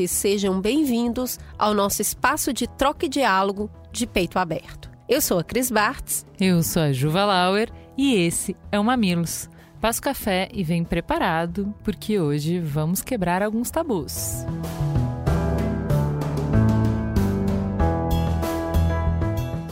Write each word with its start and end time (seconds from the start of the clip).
mamiletes, 0.00 0.10
sejam 0.10 0.60
bem-vindos 0.60 1.38
ao 1.58 1.74
nosso 1.74 2.00
espaço 2.00 2.52
de 2.52 2.66
troca 2.66 3.06
e 3.06 3.08
diálogo 3.08 3.70
de 3.92 4.06
peito 4.06 4.38
aberto. 4.38 4.90
Eu 5.08 5.20
sou 5.20 5.38
a 5.38 5.44
Cris 5.44 5.70
Bartz. 5.70 6.24
Eu 6.40 6.62
sou 6.62 6.82
a 6.82 6.92
Juva 6.92 7.24
Lauer 7.24 7.70
e 7.96 8.14
esse 8.14 8.56
é 8.70 8.78
o 8.78 8.84
Mamilos. 8.84 9.48
Passa 9.80 9.98
o 9.98 10.02
café 10.02 10.48
e 10.52 10.62
vem 10.62 10.84
preparado, 10.84 11.74
porque 11.82 12.18
hoje 12.18 12.60
vamos 12.60 13.02
quebrar 13.02 13.42
alguns 13.42 13.70
tabus. 13.70 14.44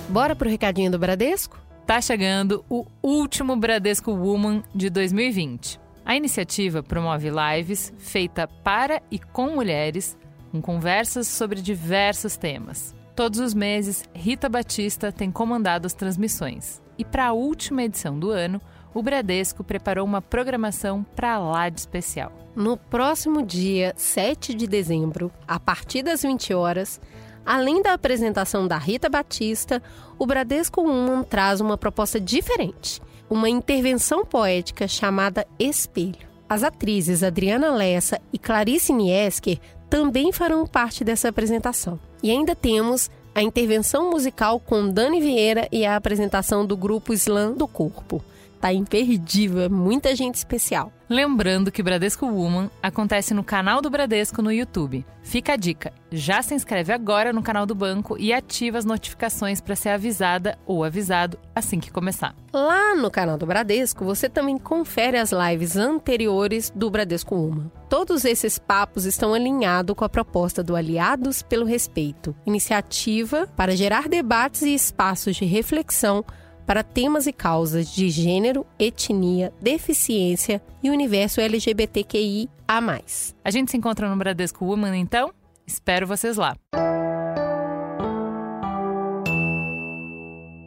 Bora 0.08 0.34
pro 0.34 0.50
recadinho 0.50 0.90
do 0.90 0.98
Bradesco? 0.98 1.58
Tá 1.86 2.00
chegando 2.00 2.64
o 2.68 2.84
último 3.02 3.56
Bradesco 3.56 4.12
Woman 4.12 4.62
de 4.74 4.90
2020. 4.90 5.88
A 6.08 6.16
iniciativa 6.16 6.82
promove 6.82 7.28
lives 7.28 7.92
feita 7.98 8.48
para 8.48 9.02
e 9.10 9.18
com 9.18 9.50
mulheres, 9.50 10.16
com 10.50 10.60
conversas 10.60 11.28
sobre 11.28 11.60
diversos 11.60 12.36
temas. 12.36 12.94
Todos 13.14 13.40
os 13.40 13.54
meses, 13.54 14.04
Rita 14.14 14.48
Batista 14.48 15.10
tem 15.10 15.30
comandado 15.30 15.86
as 15.86 15.94
transmissões. 15.94 16.80
E 16.96 17.04
para 17.04 17.26
a 17.26 17.32
última 17.32 17.82
edição 17.82 18.18
do 18.18 18.30
ano, 18.30 18.60
o 18.94 19.02
Bradesco 19.02 19.62
preparou 19.62 20.04
uma 20.04 20.22
programação 20.22 21.04
para 21.16 21.38
lá 21.38 21.68
de 21.68 21.80
especial. 21.80 22.32
No 22.54 22.76
próximo 22.76 23.42
dia 23.44 23.92
7 23.96 24.54
de 24.54 24.66
dezembro, 24.66 25.30
a 25.46 25.60
partir 25.60 26.02
das 26.02 26.22
20 26.22 26.54
horas, 26.54 27.00
além 27.44 27.82
da 27.82 27.92
apresentação 27.92 28.66
da 28.66 28.78
Rita 28.78 29.08
Batista, 29.08 29.82
o 30.18 30.26
Bradesco 30.26 30.80
Woman 30.80 31.22
traz 31.22 31.60
uma 31.60 31.76
proposta 31.76 32.20
diferente 32.20 33.00
uma 33.30 33.48
intervenção 33.48 34.24
poética 34.24 34.88
chamada 34.88 35.46
Espelho. 35.58 36.28
As 36.48 36.62
atrizes 36.62 37.22
Adriana 37.22 37.74
Lessa 37.74 38.20
e 38.32 38.38
Clarice 38.38 38.92
Niesker 38.92 39.58
também 39.88 40.32
farão 40.32 40.66
parte 40.66 41.04
dessa 41.04 41.28
apresentação. 41.28 41.98
E 42.22 42.30
ainda 42.30 42.54
temos 42.54 43.10
a 43.34 43.42
intervenção 43.42 44.10
musical 44.10 44.58
com 44.58 44.88
Dani 44.88 45.20
Vieira 45.20 45.68
e 45.70 45.86
a 45.86 45.96
apresentação 45.96 46.66
do 46.66 46.76
grupo 46.76 47.12
Slam 47.12 47.52
do 47.52 47.68
Corpo 47.68 48.22
tá 48.58 48.72
imperdível, 48.72 49.62
é 49.62 49.68
muita 49.68 50.14
gente 50.14 50.34
especial. 50.34 50.92
Lembrando 51.08 51.72
que 51.72 51.82
Bradesco 51.82 52.26
Woman 52.26 52.70
acontece 52.82 53.32
no 53.32 53.42
canal 53.42 53.80
do 53.80 53.88
Bradesco 53.88 54.42
no 54.42 54.52
YouTube. 54.52 55.06
Fica 55.22 55.54
a 55.54 55.56
dica, 55.56 55.90
já 56.12 56.42
se 56.42 56.54
inscreve 56.54 56.92
agora 56.92 57.32
no 57.32 57.42
canal 57.42 57.64
do 57.64 57.74
banco 57.74 58.16
e 58.18 58.30
ativa 58.30 58.76
as 58.76 58.84
notificações 58.84 59.58
para 59.58 59.74
ser 59.74 59.90
avisada 59.90 60.58
ou 60.66 60.84
avisado 60.84 61.38
assim 61.54 61.80
que 61.80 61.90
começar. 61.90 62.34
Lá 62.52 62.94
no 62.94 63.10
canal 63.10 63.38
do 63.38 63.46
Bradesco, 63.46 64.04
você 64.04 64.28
também 64.28 64.58
confere 64.58 65.16
as 65.16 65.32
lives 65.32 65.76
anteriores 65.76 66.70
do 66.74 66.90
Bradesco 66.90 67.34
Woman. 67.34 67.70
Todos 67.88 68.26
esses 68.26 68.58
papos 68.58 69.06
estão 69.06 69.32
alinhados 69.32 69.96
com 69.96 70.04
a 70.04 70.08
proposta 70.10 70.62
do 70.62 70.76
Aliados 70.76 71.40
pelo 71.40 71.64
Respeito, 71.64 72.36
iniciativa 72.44 73.48
para 73.56 73.74
gerar 73.74 74.08
debates 74.08 74.60
e 74.62 74.74
espaços 74.74 75.36
de 75.36 75.46
reflexão 75.46 76.22
para 76.68 76.82
temas 76.82 77.26
e 77.26 77.32
causas 77.32 77.90
de 77.90 78.10
gênero, 78.10 78.66
etnia, 78.78 79.50
deficiência 79.58 80.60
e 80.82 80.90
universo 80.90 81.40
LGBTQI 81.40 82.46
a 82.68 82.78
mais. 82.78 83.34
A 83.42 83.50
gente 83.50 83.70
se 83.70 83.78
encontra 83.78 84.06
no 84.06 84.14
Bradesco 84.18 84.66
Woman 84.66 84.94
então? 84.98 85.32
Espero 85.66 86.06
vocês 86.06 86.36
lá. 86.36 86.54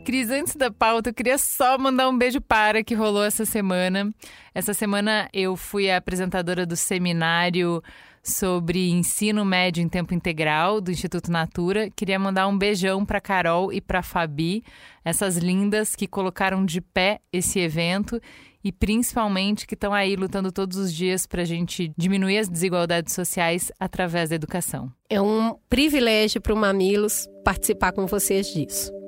Cris, 0.03 0.31
antes 0.31 0.55
da 0.55 0.71
pauta, 0.71 1.11
eu 1.11 1.13
queria 1.13 1.37
só 1.37 1.77
mandar 1.77 2.09
um 2.09 2.17
beijo 2.17 2.41
para 2.41 2.83
que 2.83 2.95
rolou 2.95 3.23
essa 3.23 3.45
semana. 3.45 4.11
Essa 4.55 4.73
semana 4.73 5.29
eu 5.31 5.55
fui 5.55 5.91
a 5.91 5.97
apresentadora 5.97 6.65
do 6.65 6.75
seminário 6.75 7.79
sobre 8.23 8.89
ensino 8.89 9.43
médio 9.43 9.81
em 9.81 9.89
tempo 9.89 10.13
integral 10.13 10.79
do 10.79 10.91
Instituto 10.91 11.31
Natura. 11.31 11.89
Queria 11.89 12.19
mandar 12.19 12.47
um 12.47 12.57
beijão 12.57 13.05
para 13.05 13.21
Carol 13.21 13.71
e 13.73 13.81
para 13.81 14.03
Fabi, 14.03 14.63
essas 15.03 15.37
lindas 15.37 15.95
que 15.95 16.07
colocaram 16.07 16.65
de 16.65 16.81
pé 16.81 17.19
esse 17.31 17.59
evento 17.59 18.21
e 18.63 18.71
principalmente 18.71 19.65
que 19.65 19.73
estão 19.73 19.93
aí 19.93 20.15
lutando 20.15 20.51
todos 20.51 20.77
os 20.77 20.93
dias 20.93 21.25
para 21.25 21.41
a 21.41 21.45
gente 21.45 21.91
diminuir 21.97 22.37
as 22.37 22.47
desigualdades 22.47 23.13
sociais 23.13 23.71
através 23.79 24.29
da 24.29 24.35
educação. 24.35 24.91
É 25.09 25.19
um 25.19 25.55
privilégio 25.69 26.39
para 26.39 26.53
o 26.53 26.57
Mamilos 26.57 27.27
participar 27.43 27.91
com 27.91 28.05
vocês 28.05 28.47
disso. 28.47 29.00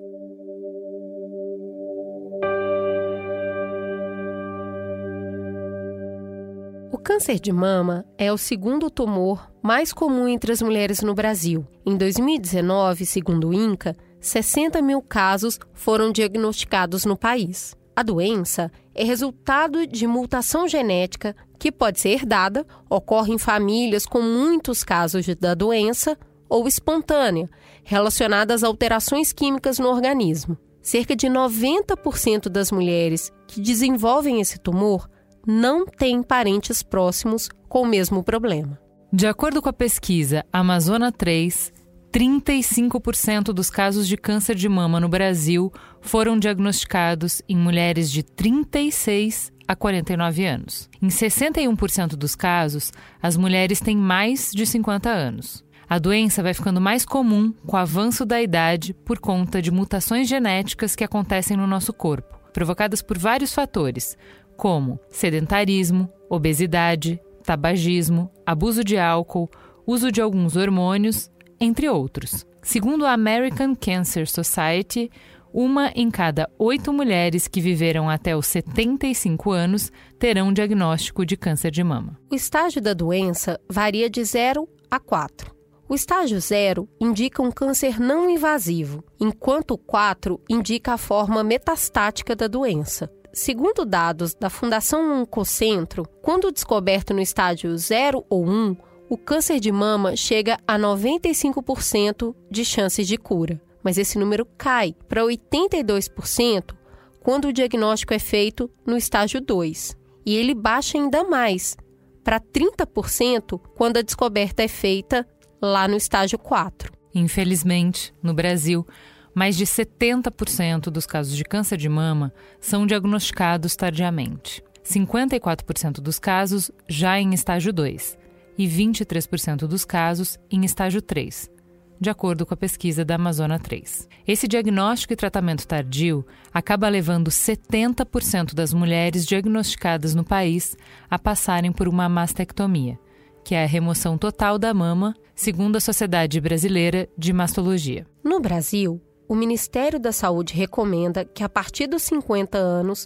Câncer 7.03 7.37
de 7.37 7.51
mama 7.51 8.05
é 8.17 8.31
o 8.31 8.37
segundo 8.37 8.89
tumor 8.89 9.51
mais 9.61 9.91
comum 9.91 10.25
entre 10.25 10.53
as 10.53 10.61
mulheres 10.61 11.01
no 11.01 11.13
Brasil. 11.13 11.67
Em 11.85 11.97
2019, 11.97 13.05
segundo 13.05 13.49
o 13.49 13.53
INCA, 13.53 13.93
60 14.21 14.81
mil 14.81 15.01
casos 15.01 15.59
foram 15.73 16.13
diagnosticados 16.13 17.03
no 17.03 17.17
país. 17.17 17.75
A 17.93 18.03
doença 18.03 18.71
é 18.95 19.03
resultado 19.03 19.85
de 19.85 20.07
mutação 20.07 20.65
genética 20.65 21.35
que 21.59 21.73
pode 21.73 21.99
ser 21.99 22.11
herdada, 22.11 22.65
ocorre 22.89 23.33
em 23.33 23.37
famílias 23.37 24.05
com 24.05 24.21
muitos 24.21 24.81
casos 24.81 25.25
da 25.35 25.53
doença 25.53 26.17
ou 26.47 26.67
espontânea, 26.69 27.49
relacionada 27.83 28.53
às 28.53 28.63
alterações 28.63 29.33
químicas 29.33 29.77
no 29.77 29.89
organismo. 29.89 30.57
Cerca 30.81 31.15
de 31.15 31.27
90% 31.27 32.47
das 32.47 32.71
mulheres 32.71 33.29
que 33.45 33.59
desenvolvem 33.59 34.39
esse 34.39 34.57
tumor 34.57 35.09
não 35.45 35.85
tem 35.85 36.21
parentes 36.23 36.81
próximos 36.83 37.49
com 37.67 37.81
o 37.81 37.87
mesmo 37.87 38.23
problema. 38.23 38.79
De 39.11 39.27
acordo 39.27 39.61
com 39.61 39.69
a 39.69 39.73
pesquisa 39.73 40.45
Amazona 40.51 41.11
3, 41.11 41.71
35% 42.11 43.45
dos 43.45 43.69
casos 43.69 44.07
de 44.07 44.15
câncer 44.15 44.55
de 44.55 44.69
mama 44.69 44.99
no 44.99 45.09
Brasil 45.09 45.71
foram 46.01 46.37
diagnosticados 46.37 47.41
em 47.49 47.57
mulheres 47.57 48.11
de 48.11 48.21
36 48.21 49.51
a 49.67 49.75
49 49.75 50.45
anos. 50.45 50.89
Em 51.01 51.07
61% 51.07 52.09
dos 52.09 52.35
casos, 52.35 52.91
as 53.21 53.35
mulheres 53.35 53.79
têm 53.79 53.97
mais 53.97 54.51
de 54.51 54.65
50 54.65 55.09
anos. 55.09 55.63
A 55.89 55.99
doença 55.99 56.43
vai 56.43 56.53
ficando 56.53 56.79
mais 56.79 57.05
comum 57.05 57.53
com 57.65 57.75
o 57.75 57.79
avanço 57.79 58.25
da 58.25 58.41
idade 58.41 58.93
por 58.93 59.19
conta 59.19 59.61
de 59.61 59.71
mutações 59.71 60.27
genéticas 60.27 60.95
que 60.95 61.03
acontecem 61.03 61.57
no 61.57 61.67
nosso 61.67 61.91
corpo, 61.93 62.39
provocadas 62.53 63.01
por 63.01 63.17
vários 63.17 63.53
fatores, 63.53 64.17
como 64.57 64.99
sedentarismo, 65.09 66.09
obesidade, 66.29 67.19
tabagismo, 67.43 68.31
abuso 68.45 68.83
de 68.83 68.97
álcool, 68.97 69.49
uso 69.85 70.11
de 70.11 70.21
alguns 70.21 70.55
hormônios, 70.55 71.29
entre 71.59 71.89
outros. 71.89 72.45
Segundo 72.61 73.05
a 73.05 73.11
American 73.11 73.75
Cancer 73.75 74.27
Society, 74.27 75.11
uma 75.53 75.91
em 75.95 76.09
cada 76.09 76.49
oito 76.57 76.91
mulheres 76.91 77.47
que 77.47 77.61
viveram 77.61 78.09
até 78.09 78.35
os 78.35 78.47
75 78.47 79.51
anos 79.51 79.91
terão 80.17 80.47
um 80.47 80.53
diagnóstico 80.53 81.25
de 81.25 81.37
câncer 81.37 81.69
de 81.69 81.83
mama. 81.83 82.17
O 82.31 82.35
estágio 82.35 82.81
da 82.81 82.93
doença 82.93 83.59
varia 83.69 84.09
de 84.09 84.23
0 84.23 84.67
a 84.89 84.99
4. 84.99 85.53
O 85.87 85.93
estágio 85.93 86.39
0 86.39 86.89
indica 86.99 87.43
um 87.43 87.51
câncer 87.51 87.99
não 87.99 88.27
invasivo, 88.29 89.03
enquanto 89.19 89.71
o 89.71 89.77
4 89.77 90.41
indica 90.49 90.93
a 90.93 90.97
forma 90.97 91.43
metastática 91.43 92.35
da 92.35 92.47
doença. 92.47 93.11
Segundo 93.35 93.83
dados 93.83 94.35
da 94.35 94.47
Fundação 94.47 95.23
Oncocentro, 95.23 96.07
quando 96.21 96.51
descoberto 96.51 97.15
no 97.15 97.19
estágio 97.19 97.75
0 97.75 98.23
ou 98.29 98.47
1, 98.47 98.77
o 99.09 99.17
câncer 99.17 99.59
de 99.59 99.71
mama 99.71 100.15
chega 100.15 100.59
a 100.67 100.77
95% 100.77 102.35
de 102.51 102.63
chances 102.63 103.07
de 103.07 103.17
cura, 103.17 103.59
mas 103.83 103.97
esse 103.97 104.19
número 104.19 104.45
cai 104.55 104.95
para 105.09 105.23
82% 105.23 106.75
quando 107.21 107.45
o 107.45 107.53
diagnóstico 107.53 108.13
é 108.13 108.19
feito 108.19 108.69
no 108.85 108.95
estágio 108.95 109.41
2, 109.41 109.97
e 110.23 110.35
ele 110.35 110.53
baixa 110.53 110.99
ainda 110.99 111.23
mais 111.23 111.75
para 112.23 112.39
30% 112.39 113.59
quando 113.75 113.97
a 113.97 114.03
descoberta 114.03 114.61
é 114.61 114.67
feita 114.67 115.27
lá 115.59 115.87
no 115.87 115.97
estágio 115.97 116.37
4. 116.37 116.93
Infelizmente, 117.15 118.13
no 118.21 118.33
Brasil, 118.33 118.85
mais 119.33 119.55
de 119.55 119.65
70% 119.65 120.89
dos 120.89 121.05
casos 121.05 121.35
de 121.35 121.43
câncer 121.43 121.77
de 121.77 121.89
mama 121.89 122.33
são 122.59 122.85
diagnosticados 122.85 123.75
tardiamente. 123.75 124.63
54% 124.83 126.01
dos 126.01 126.19
casos 126.19 126.69
já 126.87 127.19
em 127.19 127.33
estágio 127.33 127.71
2 127.71 128.17
e 128.57 128.67
23% 128.67 129.65
dos 129.67 129.85
casos 129.85 130.37
em 130.51 130.63
estágio 130.65 131.01
3. 131.01 131.51
de 131.99 132.09
acordo 132.09 132.45
com 132.45 132.53
a 132.53 132.57
pesquisa 132.57 133.05
da 133.05 133.15
Amazônia 133.15 133.57
3. 133.57 134.09
Esse 134.27 134.45
diagnóstico 134.45 135.13
e 135.13 135.15
tratamento 135.15 135.65
tardio 135.65 136.25
acaba 136.53 136.89
levando 136.89 137.31
70% 137.31 138.53
das 138.53 138.73
mulheres 138.73 139.25
diagnosticadas 139.25 140.13
no 140.13 140.23
país 140.23 140.75
a 141.09 141.17
passarem 141.17 141.71
por 141.71 141.87
uma 141.87 142.09
mastectomia, 142.09 142.99
que 143.41 143.55
é 143.55 143.63
a 143.63 143.67
remoção 143.67 144.17
total 144.17 144.59
da 144.59 144.73
mama, 144.73 145.15
segundo 145.33 145.77
a 145.77 145.79
Sociedade 145.79 146.41
Brasileira 146.41 147.07
de 147.17 147.31
Mastologia. 147.31 148.05
No 148.21 148.39
Brasil, 148.41 149.01
o 149.27 149.35
Ministério 149.35 149.99
da 149.99 150.11
Saúde 150.11 150.53
recomenda 150.53 151.23
que 151.25 151.43
a 151.43 151.49
partir 151.49 151.87
dos 151.87 152.03
50 152.03 152.57
anos 152.57 153.05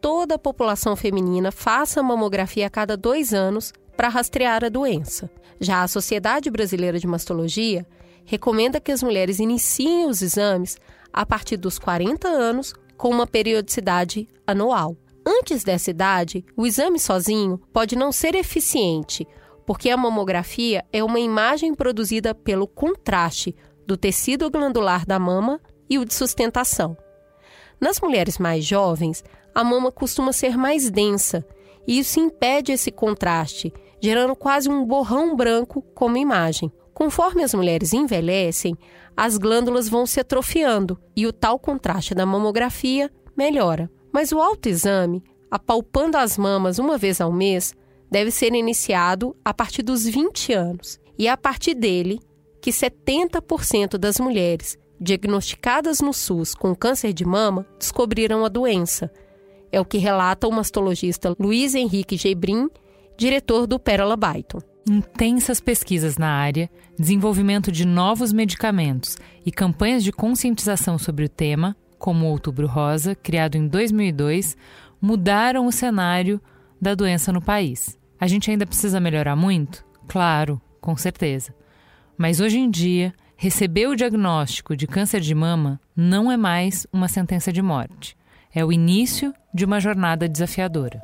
toda 0.00 0.36
a 0.36 0.38
população 0.38 0.94
feminina 0.94 1.50
faça 1.50 2.02
mamografia 2.02 2.66
a 2.66 2.70
cada 2.70 2.96
dois 2.96 3.34
anos 3.34 3.72
para 3.96 4.08
rastrear 4.08 4.64
a 4.64 4.68
doença. 4.68 5.30
Já 5.58 5.82
a 5.82 5.88
Sociedade 5.88 6.50
Brasileira 6.50 6.98
de 6.98 7.06
Mastologia 7.06 7.86
recomenda 8.24 8.80
que 8.80 8.92
as 8.92 9.02
mulheres 9.02 9.38
iniciem 9.38 10.06
os 10.06 10.22
exames 10.22 10.76
a 11.12 11.24
partir 11.24 11.56
dos 11.56 11.78
40 11.78 12.28
anos 12.28 12.74
com 12.96 13.08
uma 13.08 13.26
periodicidade 13.26 14.28
anual. 14.46 14.96
Antes 15.26 15.64
dessa 15.64 15.90
idade, 15.90 16.44
o 16.56 16.66
exame 16.66 16.98
sozinho 16.98 17.60
pode 17.72 17.96
não 17.96 18.12
ser 18.12 18.34
eficiente, 18.34 19.26
porque 19.66 19.90
a 19.90 19.96
mamografia 19.96 20.84
é 20.92 21.02
uma 21.02 21.18
imagem 21.18 21.74
produzida 21.74 22.34
pelo 22.34 22.68
contraste 22.68 23.54
do 23.86 23.96
tecido 23.96 24.50
glandular 24.50 25.06
da 25.06 25.18
mama 25.18 25.60
e 25.88 25.98
o 25.98 26.04
de 26.04 26.12
sustentação. 26.12 26.96
Nas 27.80 28.00
mulheres 28.00 28.38
mais 28.38 28.64
jovens, 28.64 29.22
a 29.54 29.62
mama 29.62 29.92
costuma 29.92 30.32
ser 30.32 30.56
mais 30.56 30.90
densa 30.90 31.46
e 31.86 31.98
isso 31.98 32.18
impede 32.18 32.72
esse 32.72 32.90
contraste, 32.90 33.72
gerando 34.00 34.34
quase 34.34 34.68
um 34.68 34.84
borrão 34.84 35.36
branco 35.36 35.82
como 35.94 36.16
imagem. 36.16 36.72
Conforme 36.92 37.42
as 37.42 37.54
mulheres 37.54 37.92
envelhecem, 37.92 38.76
as 39.16 39.38
glândulas 39.38 39.88
vão 39.88 40.04
se 40.04 40.20
atrofiando 40.20 40.98
e 41.14 41.26
o 41.26 41.32
tal 41.32 41.58
contraste 41.58 42.14
da 42.14 42.26
mamografia 42.26 43.10
melhora. 43.36 43.90
Mas 44.12 44.32
o 44.32 44.40
autoexame, 44.40 45.22
apalpando 45.50 46.16
as 46.16 46.36
mamas 46.36 46.78
uma 46.78 46.98
vez 46.98 47.20
ao 47.20 47.32
mês, 47.32 47.74
deve 48.10 48.30
ser 48.30 48.54
iniciado 48.54 49.36
a 49.44 49.52
partir 49.54 49.82
dos 49.82 50.04
20 50.04 50.52
anos. 50.52 50.98
E 51.18 51.28
é 51.28 51.30
a 51.30 51.36
partir 51.36 51.74
dele 51.74 52.20
que 52.66 52.72
70% 52.72 53.96
das 53.96 54.18
mulheres 54.18 54.76
diagnosticadas 55.00 56.00
no 56.00 56.12
SUS 56.12 56.52
com 56.52 56.74
câncer 56.74 57.12
de 57.12 57.24
mama 57.24 57.64
descobriram 57.78 58.44
a 58.44 58.48
doença. 58.48 59.08
É 59.70 59.80
o 59.80 59.84
que 59.84 59.98
relata 59.98 60.48
o 60.48 60.50
mastologista 60.50 61.32
Luiz 61.38 61.76
Henrique 61.76 62.16
Gebrim, 62.16 62.68
diretor 63.16 63.68
do 63.68 63.78
Pérola 63.78 64.16
Byton 64.16 64.58
intensas 64.88 65.60
pesquisas 65.60 66.16
na 66.16 66.28
área, 66.28 66.68
desenvolvimento 66.98 67.70
de 67.70 67.84
novos 67.84 68.32
medicamentos 68.32 69.16
e 69.44 69.52
campanhas 69.52 70.02
de 70.02 70.12
conscientização 70.12 70.98
sobre 70.98 71.24
o 71.24 71.28
tema, 71.28 71.76
como 71.98 72.26
o 72.26 72.30
Outubro 72.30 72.66
Rosa, 72.66 73.14
criado 73.14 73.56
em 73.56 73.68
2002, 73.68 74.56
mudaram 75.00 75.66
o 75.66 75.72
cenário 75.72 76.40
da 76.80 76.96
doença 76.96 77.32
no 77.32 77.40
país. 77.40 77.96
A 78.18 78.26
gente 78.26 78.50
ainda 78.50 78.66
precisa 78.66 79.00
melhorar 79.00 79.36
muito? 79.36 79.84
Claro, 80.08 80.60
com 80.80 80.96
certeza. 80.96 81.52
Mas 82.18 82.40
hoje 82.40 82.58
em 82.58 82.70
dia, 82.70 83.12
receber 83.36 83.88
o 83.88 83.94
diagnóstico 83.94 84.74
de 84.74 84.86
câncer 84.86 85.20
de 85.20 85.34
mama 85.34 85.78
não 85.94 86.32
é 86.32 86.36
mais 86.36 86.86
uma 86.90 87.08
sentença 87.08 87.52
de 87.52 87.60
morte. 87.60 88.16
É 88.54 88.64
o 88.64 88.72
início 88.72 89.34
de 89.52 89.66
uma 89.66 89.78
jornada 89.78 90.26
desafiadora. 90.26 91.02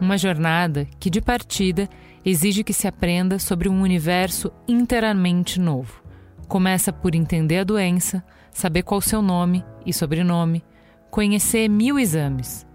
Uma 0.00 0.16
jornada 0.16 0.86
que, 0.98 1.10
de 1.10 1.20
partida, 1.20 1.88
exige 2.24 2.64
que 2.64 2.72
se 2.72 2.88
aprenda 2.88 3.38
sobre 3.38 3.68
um 3.68 3.82
universo 3.82 4.50
inteiramente 4.66 5.60
novo. 5.60 6.02
Começa 6.48 6.90
por 6.90 7.14
entender 7.14 7.58
a 7.58 7.64
doença, 7.64 8.24
saber 8.50 8.82
qual 8.82 9.00
seu 9.02 9.20
nome 9.20 9.62
e 9.84 9.92
sobrenome, 9.92 10.64
conhecer 11.12 11.68
mil 11.68 11.98
exames. 11.98 12.66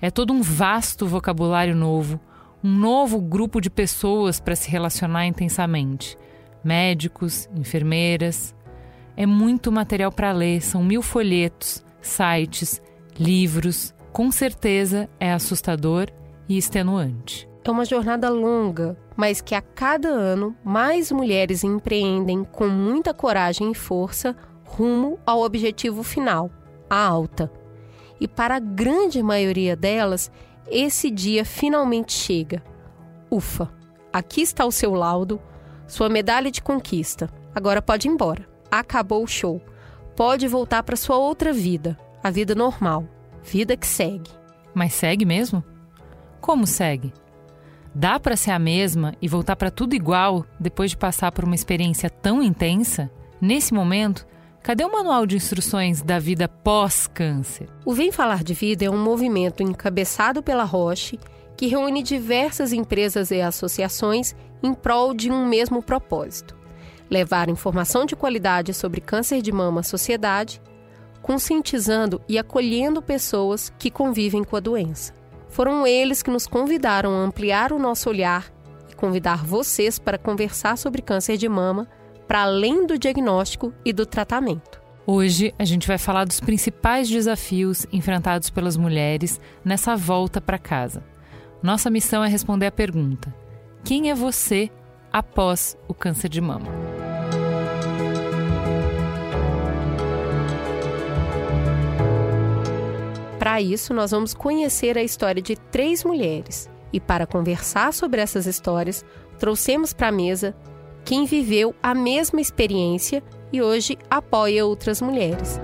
É 0.00 0.10
todo 0.10 0.32
um 0.32 0.40
vasto 0.40 1.06
vocabulário 1.06 1.76
novo, 1.76 2.18
um 2.62 2.70
novo 2.70 3.20
grupo 3.20 3.60
de 3.60 3.68
pessoas 3.68 4.40
para 4.40 4.56
se 4.56 4.70
relacionar 4.70 5.26
intensamente. 5.26 6.16
Médicos, 6.64 7.46
enfermeiras. 7.54 8.54
É 9.14 9.26
muito 9.26 9.70
material 9.70 10.10
para 10.10 10.32
ler, 10.32 10.62
são 10.62 10.82
mil 10.82 11.02
folhetos, 11.02 11.84
sites, 12.00 12.80
livros. 13.18 13.94
Com 14.14 14.32
certeza 14.32 15.06
é 15.20 15.30
assustador 15.30 16.08
e 16.48 16.56
extenuante. 16.56 17.46
É 17.62 17.70
uma 17.70 17.84
jornada 17.84 18.30
longa, 18.30 18.96
mas 19.14 19.42
que 19.42 19.54
a 19.54 19.60
cada 19.60 20.08
ano 20.08 20.56
mais 20.64 21.12
mulheres 21.12 21.62
empreendem 21.62 22.44
com 22.44 22.66
muita 22.66 23.12
coragem 23.12 23.72
e 23.72 23.74
força 23.74 24.34
rumo 24.64 25.18
ao 25.26 25.42
objetivo 25.42 26.02
final, 26.02 26.50
a 26.88 26.96
alta. 26.96 27.52
E 28.20 28.28
para 28.28 28.56
a 28.56 28.60
grande 28.60 29.22
maioria 29.22 29.74
delas, 29.76 30.30
esse 30.70 31.10
dia 31.10 31.44
finalmente 31.44 32.12
chega. 32.12 32.62
Ufa, 33.30 33.70
aqui 34.12 34.40
está 34.40 34.64
o 34.64 34.72
seu 34.72 34.94
laudo, 34.94 35.40
sua 35.86 36.08
medalha 36.08 36.50
de 36.50 36.62
conquista. 36.62 37.28
Agora 37.54 37.82
pode 37.82 38.08
ir 38.08 38.10
embora. 38.10 38.48
Acabou 38.70 39.22
o 39.22 39.28
show. 39.28 39.60
Pode 40.16 40.46
voltar 40.46 40.82
para 40.82 40.96
sua 40.96 41.16
outra 41.16 41.52
vida, 41.52 41.98
a 42.22 42.30
vida 42.30 42.54
normal, 42.54 43.04
vida 43.42 43.76
que 43.76 43.86
segue. 43.86 44.30
Mas 44.72 44.94
segue 44.94 45.24
mesmo? 45.24 45.62
Como 46.40 46.66
segue? 46.66 47.12
Dá 47.94 48.18
para 48.18 48.36
ser 48.36 48.50
a 48.50 48.58
mesma 48.58 49.14
e 49.22 49.28
voltar 49.28 49.54
para 49.54 49.70
tudo 49.70 49.94
igual 49.94 50.44
depois 50.58 50.90
de 50.90 50.96
passar 50.96 51.30
por 51.30 51.44
uma 51.44 51.54
experiência 51.54 52.10
tão 52.10 52.42
intensa? 52.42 53.10
Nesse 53.40 53.72
momento, 53.72 54.26
cadê 54.64 54.82
o 54.82 54.90
manual 54.90 55.26
de 55.26 55.36
instruções 55.36 56.00
da 56.00 56.18
vida 56.18 56.48
pós-câncer? 56.48 57.68
O 57.84 57.92
Vem 57.92 58.10
Falar 58.10 58.42
de 58.42 58.54
Vida 58.54 58.86
é 58.86 58.90
um 58.90 58.96
movimento 58.96 59.62
encabeçado 59.62 60.42
pela 60.42 60.64
Roche 60.64 61.20
que 61.54 61.66
reúne 61.66 62.02
diversas 62.02 62.72
empresas 62.72 63.30
e 63.30 63.42
associações 63.42 64.34
em 64.62 64.72
prol 64.72 65.12
de 65.12 65.30
um 65.30 65.44
mesmo 65.44 65.82
propósito: 65.82 66.56
levar 67.10 67.50
informação 67.50 68.06
de 68.06 68.16
qualidade 68.16 68.72
sobre 68.72 69.02
câncer 69.02 69.42
de 69.42 69.52
mama 69.52 69.80
à 69.80 69.84
sociedade, 69.84 70.62
conscientizando 71.20 72.22
e 72.26 72.38
acolhendo 72.38 73.02
pessoas 73.02 73.70
que 73.78 73.90
convivem 73.90 74.42
com 74.42 74.56
a 74.56 74.60
doença. 74.60 75.12
Foram 75.50 75.86
eles 75.86 76.22
que 76.22 76.30
nos 76.30 76.46
convidaram 76.46 77.12
a 77.12 77.22
ampliar 77.22 77.70
o 77.70 77.78
nosso 77.78 78.08
olhar 78.08 78.50
e 78.90 78.94
convidar 78.94 79.44
vocês 79.44 79.98
para 79.98 80.16
conversar 80.16 80.78
sobre 80.78 81.02
câncer 81.02 81.36
de 81.36 81.50
mama, 81.50 81.86
para 82.26 82.42
além 82.42 82.86
do 82.86 82.98
diagnóstico 82.98 83.72
e 83.84 83.92
do 83.92 84.06
tratamento. 84.06 84.82
Hoje 85.06 85.54
a 85.58 85.64
gente 85.64 85.86
vai 85.86 85.98
falar 85.98 86.24
dos 86.24 86.40
principais 86.40 87.08
desafios 87.08 87.86
enfrentados 87.92 88.48
pelas 88.48 88.76
mulheres 88.76 89.38
nessa 89.64 89.94
volta 89.94 90.40
para 90.40 90.58
casa. 90.58 91.04
Nossa 91.62 91.90
missão 91.90 92.24
é 92.24 92.28
responder 92.28 92.66
a 92.66 92.72
pergunta: 92.72 93.34
quem 93.84 94.10
é 94.10 94.14
você 94.14 94.70
após 95.12 95.76
o 95.86 95.92
câncer 95.92 96.28
de 96.28 96.40
mama? 96.40 96.66
Para 103.38 103.60
isso, 103.60 103.92
nós 103.92 104.10
vamos 104.10 104.32
conhecer 104.32 104.96
a 104.96 105.02
história 105.02 105.42
de 105.42 105.54
três 105.54 106.02
mulheres. 106.02 106.70
E 106.90 106.98
para 106.98 107.26
conversar 107.26 107.92
sobre 107.92 108.22
essas 108.22 108.46
histórias, 108.46 109.04
trouxemos 109.38 109.92
para 109.92 110.08
a 110.08 110.12
mesa 110.12 110.56
quem 111.04 111.26
viveu 111.26 111.74
a 111.82 111.94
mesma 111.94 112.40
experiência 112.40 113.22
e 113.52 113.60
hoje 113.60 113.98
apoia 114.08 114.64
outras 114.64 115.00
mulheres. 115.02 115.60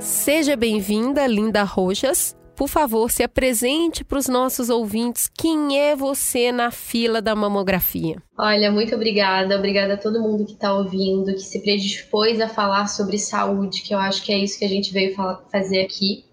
Seja 0.00 0.56
bem-vinda, 0.56 1.26
Linda 1.26 1.62
Rojas. 1.62 2.36
Por 2.56 2.66
favor, 2.66 3.08
se 3.08 3.22
apresente 3.22 4.02
para 4.02 4.18
os 4.18 4.26
nossos 4.26 4.68
ouvintes. 4.68 5.30
Quem 5.32 5.78
é 5.78 5.94
você 5.94 6.50
na 6.50 6.72
fila 6.72 7.22
da 7.22 7.36
mamografia? 7.36 8.16
Olha, 8.36 8.72
muito 8.72 8.96
obrigada. 8.96 9.56
Obrigada 9.56 9.94
a 9.94 9.96
todo 9.96 10.20
mundo 10.20 10.44
que 10.44 10.54
está 10.54 10.74
ouvindo, 10.74 11.32
que 11.32 11.40
se 11.40 11.62
predispôs 11.62 12.40
a 12.40 12.48
falar 12.48 12.88
sobre 12.88 13.16
saúde, 13.16 13.82
que 13.82 13.94
eu 13.94 13.98
acho 13.98 14.24
que 14.24 14.32
é 14.32 14.38
isso 14.38 14.58
que 14.58 14.64
a 14.64 14.68
gente 14.68 14.92
veio 14.92 15.14
fazer 15.52 15.82
aqui. 15.82 16.24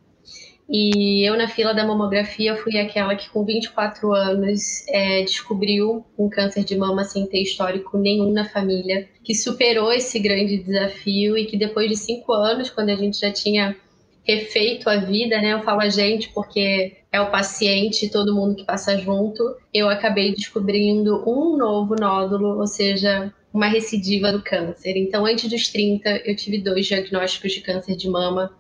E 0.67 1.27
eu, 1.27 1.37
na 1.37 1.47
fila 1.47 1.73
da 1.73 1.85
mamografia, 1.85 2.55
fui 2.55 2.77
aquela 2.77 3.15
que, 3.15 3.29
com 3.29 3.45
24 3.45 4.13
anos, 4.13 4.85
é, 4.87 5.21
descobriu 5.21 6.03
um 6.17 6.27
câncer 6.27 6.63
de 6.63 6.75
mama 6.75 7.03
sem 7.03 7.27
ter 7.27 7.41
histórico 7.41 7.97
nenhum 7.97 8.31
na 8.31 8.45
família, 8.45 9.07
que 9.23 9.35
superou 9.35 9.91
esse 9.93 10.19
grande 10.19 10.57
desafio 10.57 11.37
e 11.37 11.45
que, 11.45 11.55
depois 11.55 11.87
de 11.89 11.95
cinco 11.95 12.33
anos, 12.33 12.69
quando 12.69 12.89
a 12.89 12.95
gente 12.95 13.19
já 13.19 13.31
tinha 13.31 13.75
refeito 14.23 14.89
a 14.89 14.97
vida, 14.97 15.39
né? 15.39 15.53
Eu 15.53 15.61
falo 15.61 15.81
a 15.81 15.89
gente 15.89 16.29
porque 16.29 16.97
é 17.11 17.21
o 17.21 17.29
paciente, 17.29 18.09
todo 18.09 18.33
mundo 18.33 18.55
que 18.55 18.65
passa 18.65 18.97
junto. 18.97 19.43
Eu 19.71 19.87
acabei 19.87 20.33
descobrindo 20.33 21.23
um 21.29 21.55
novo 21.55 21.95
nódulo, 21.95 22.57
ou 22.57 22.65
seja, 22.65 23.31
uma 23.53 23.67
recidiva 23.67 24.31
do 24.31 24.41
câncer. 24.41 24.97
Então, 24.97 25.25
antes 25.25 25.49
dos 25.49 25.69
30, 25.69 26.23
eu 26.25 26.35
tive 26.35 26.57
dois 26.57 26.87
diagnósticos 26.87 27.53
de 27.53 27.61
câncer 27.61 27.95
de 27.95 28.09
mama. 28.09 28.51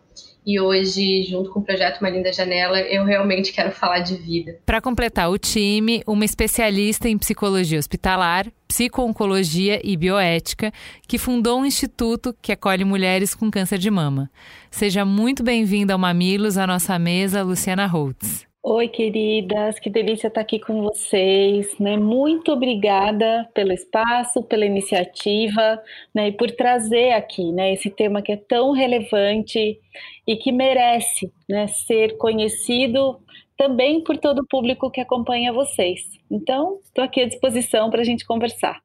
E 0.45 0.59
hoje, 0.59 1.23
junto 1.23 1.49
com 1.49 1.59
o 1.59 1.63
projeto 1.63 1.99
Uma 1.99 2.09
Linda 2.09 2.31
Janela, 2.31 2.79
eu 2.81 3.03
realmente 3.03 3.51
quero 3.51 3.71
falar 3.71 3.99
de 3.99 4.15
vida. 4.15 4.59
Para 4.63 4.79
completar 4.79 5.31
o 5.31 5.39
time, 5.39 6.03
uma 6.05 6.23
especialista 6.23 7.09
em 7.09 7.17
psicologia 7.17 7.79
hospitalar, 7.79 8.45
psico-oncologia 8.67 9.81
e 9.83 9.97
bioética, 9.97 10.71
que 11.07 11.17
fundou 11.17 11.59
um 11.59 11.65
instituto 11.65 12.35
que 12.41 12.51
acolhe 12.51 12.85
mulheres 12.85 13.33
com 13.33 13.49
câncer 13.49 13.79
de 13.79 13.89
mama. 13.89 14.29
Seja 14.69 15.03
muito 15.03 15.41
bem-vinda 15.41 15.93
ao 15.93 15.99
Mamilos, 15.99 16.59
à 16.59 16.67
nossa 16.67 16.99
mesa, 16.99 17.41
Luciana 17.41 17.87
Holtz. 17.87 18.45
Oi, 18.67 18.87
queridas, 18.87 19.77
que 19.77 19.91
delícia 19.91 20.27
estar 20.27 20.41
aqui 20.41 20.57
com 20.57 20.81
vocês, 20.81 21.77
né? 21.77 21.97
Muito 21.97 22.51
obrigada 22.51 23.47
pelo 23.53 23.71
espaço, 23.71 24.41
pela 24.41 24.65
iniciativa, 24.65 25.79
né? 26.11 26.29
E 26.29 26.31
por 26.31 26.49
trazer 26.49 27.11
aqui, 27.11 27.51
né? 27.51 27.73
Esse 27.73 27.91
tema 27.91 28.23
que 28.23 28.31
é 28.31 28.35
tão 28.35 28.71
relevante 28.71 29.79
e 30.25 30.35
que 30.35 30.51
merece, 30.51 31.31
né? 31.47 31.67
Ser 31.67 32.17
conhecido 32.17 33.19
também 33.55 34.03
por 34.03 34.17
todo 34.17 34.39
o 34.39 34.47
público 34.47 34.89
que 34.89 34.99
acompanha 34.99 35.53
vocês. 35.53 36.01
Então, 36.31 36.79
estou 36.83 37.03
aqui 37.03 37.21
à 37.21 37.27
disposição 37.27 37.91
para 37.91 38.01
a 38.01 38.03
gente 38.03 38.25
conversar. 38.25 38.79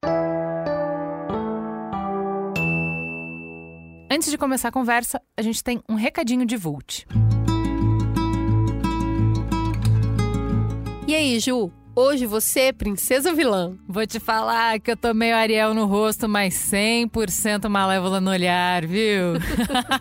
Antes 4.12 4.30
de 4.30 4.36
começar 4.36 4.68
a 4.68 4.72
conversa, 4.72 5.22
a 5.38 5.40
gente 5.40 5.64
tem 5.64 5.80
um 5.88 5.94
recadinho 5.94 6.44
de 6.44 6.58
Vult. 6.58 7.06
E 11.10 11.14
aí, 11.16 11.40
Ju? 11.40 11.72
Hoje 11.96 12.24
você 12.24 12.60
é 12.60 12.72
princesa 12.72 13.34
vilã. 13.34 13.76
Vou 13.88 14.06
te 14.06 14.20
falar 14.20 14.78
que 14.78 14.92
eu 14.92 14.96
tô 14.96 15.12
meio 15.12 15.34
Ariel 15.34 15.74
no 15.74 15.84
rosto, 15.84 16.28
mas 16.28 16.54
100% 16.54 17.68
malévola 17.68 18.20
no 18.20 18.30
olhar, 18.30 18.86
viu? 18.86 19.32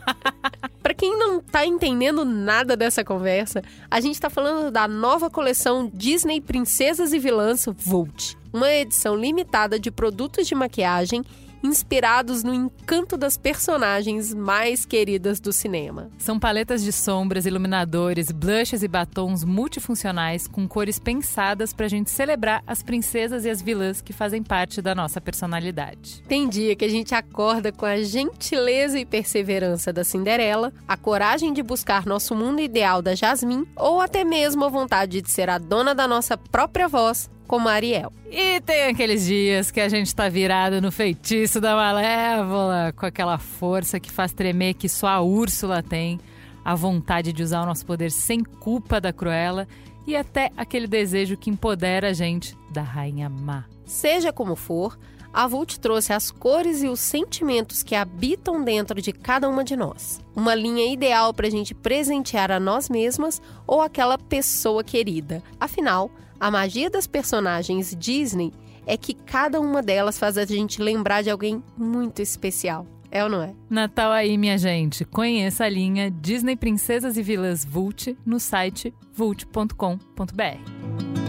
Para 0.84 0.94
quem 0.94 1.18
não 1.18 1.42
tá 1.42 1.66
entendendo 1.66 2.24
nada 2.24 2.78
dessa 2.78 3.04
conversa, 3.04 3.64
a 3.90 4.00
gente 4.00 4.22
tá 4.22 4.30
falando 4.30 4.70
da 4.70 4.88
nova 4.88 5.32
coleção 5.32 5.90
Disney 5.92 6.40
Princesas 6.40 7.12
e 7.12 7.18
Vilãs 7.18 7.66
Volt. 7.76 8.36
Uma 8.54 8.72
edição 8.72 9.16
limitada 9.16 9.80
de 9.80 9.90
produtos 9.90 10.46
de 10.46 10.54
maquiagem 10.54 11.24
inspirados 11.64 12.44
no 12.44 12.54
encanto 12.54 13.18
das 13.18 13.38
personagens 13.38 14.34
mais 14.34 14.86
queridas 14.86 15.40
do 15.40 15.52
cinema. 15.52 16.10
São 16.18 16.40
paletas 16.40 16.84
de 16.84 16.92
sombras, 16.92 17.46
iluminadores, 17.46 18.32
blushes 18.32 18.84
e 18.84 18.88
batons 18.88 19.44
multifuncionais 19.44 20.48
com 20.48 20.68
cores 20.68 21.00
pensadas 21.00 21.74
para 21.74 21.86
a 21.86 21.90
gente 21.90 22.10
celebrar 22.10 22.64
as 22.66 22.82
princesas 22.82 23.46
e 23.46 23.50
as 23.50 23.62
vilãs 23.62 24.02
que 24.02 24.14
fazem 24.14 24.44
parte 24.44 24.82
da 24.82 24.96
nossa 24.96 25.20
personalidade. 25.20 26.24
Tem 26.28 26.48
dia 26.48 26.76
que 26.76 26.86
a 26.86 26.90
gente 26.90 27.14
acorda 27.14 27.72
com 27.72 27.86
a 27.86 28.02
gentileza 28.02 29.00
e 29.00 29.06
perseverança 29.06 29.92
da 29.92 30.04
Cinderela, 30.04 30.74
a 30.88 30.96
coragem 30.96 31.54
de 31.54 31.62
buscar 31.62 32.06
nosso 32.06 32.36
mundo 32.36 32.62
ideal 32.62 33.02
da 33.02 33.16
Jasmine 33.16 33.68
ou 33.76 34.02
até 34.02 34.24
mesmo 34.24 34.66
a 34.66 34.70
vontade 34.70 35.22
de 35.22 35.32
ser 35.32 35.50
a 35.50 35.58
dona 35.58 35.94
da 35.94 36.08
nossa 36.08 36.38
própria 36.38 36.88
voz 36.88 37.30
como 37.50 37.68
Ariel. 37.68 38.14
E 38.30 38.62
tem 38.62 38.84
aqueles 38.84 39.26
dias 39.26 39.72
que 39.72 39.82
a 39.82 39.90
gente 39.90 40.16
tá 40.16 40.30
virado 40.30 40.80
no 40.80 40.92
feitiço 40.92 41.60
da 41.60 41.76
Malévola, 41.76 42.94
com 42.96 43.08
aquela 43.08 43.40
força 43.40 44.00
que 44.00 44.12
faz 44.12 44.32
tremer 44.32 44.76
que 44.76 44.88
só 44.88 45.08
a 45.08 45.20
Úrsula 45.20 45.82
tem, 45.82 46.20
a 46.64 46.76
vontade 46.76 47.34
de 47.34 47.42
usar 47.42 47.64
o 47.64 47.66
nosso 47.66 47.84
poder 47.88 48.12
sem 48.12 48.44
culpa 48.44 49.02
da 49.02 49.12
Cruella 49.12 49.68
e 50.06 50.16
até 50.16 50.52
aquele 50.56 50.86
desejo 50.86 51.36
que 51.36 51.50
empodera 51.50 52.10
a 52.10 52.14
gente 52.14 52.56
da 52.72 52.84
Rainha 52.84 53.28
Má. 53.28 53.66
Seja 53.84 54.32
como 54.32 54.56
for, 54.56 54.96
a 55.34 55.48
Vult 55.48 55.80
trouxe 55.80 56.14
as 56.14 56.30
cores 56.30 56.84
e 56.84 56.88
os 56.88 57.00
sentimentos 57.00 57.82
que 57.82 57.96
habitam 57.96 58.64
dentro 58.64 59.02
de 59.02 59.12
cada 59.12 59.50
uma 59.50 59.64
de 59.64 59.76
nós. 59.76 60.22
Uma 60.36 60.54
linha 60.54 60.86
ideal 60.94 61.34
para 61.34 61.48
a 61.48 61.52
gente 61.52 61.74
presentear 61.74 62.52
a 62.52 62.60
nós 62.60 62.90
mesmas 62.90 63.42
ou 63.66 63.82
aquela 63.82 64.20
pessoa 64.20 64.84
querida. 64.84 65.42
Afinal, 65.60 66.12
a 66.40 66.50
magia 66.50 66.90
das 66.90 67.06
personagens 67.06 67.96
Disney 67.98 68.52
é 68.86 68.98
que 68.98 69.14
cada 69.14 69.60
uma 69.60 69.84
delas 69.84 70.18
faz 70.18 70.38
a 70.38 70.46
gente 70.46 70.82
lembrar 70.82 71.22
de 71.22 71.30
alguém 71.30 71.62
muito 71.78 72.22
especial. 72.22 72.88
É 73.12 73.24
ou 73.24 73.30
não 73.30 73.42
é? 73.42 73.54
Natal 73.70 74.12
aí, 74.12 74.38
minha 74.38 74.58
gente. 74.58 75.04
Conheça 75.04 75.66
a 75.66 75.70
linha 75.70 76.12
Disney 76.12 76.56
Princesas 76.56 77.18
e 77.18 77.24
Vilas 77.24 77.66
Vult 77.66 78.16
no 78.26 78.40
site 78.40 78.94
vult.com.br. 79.14 81.29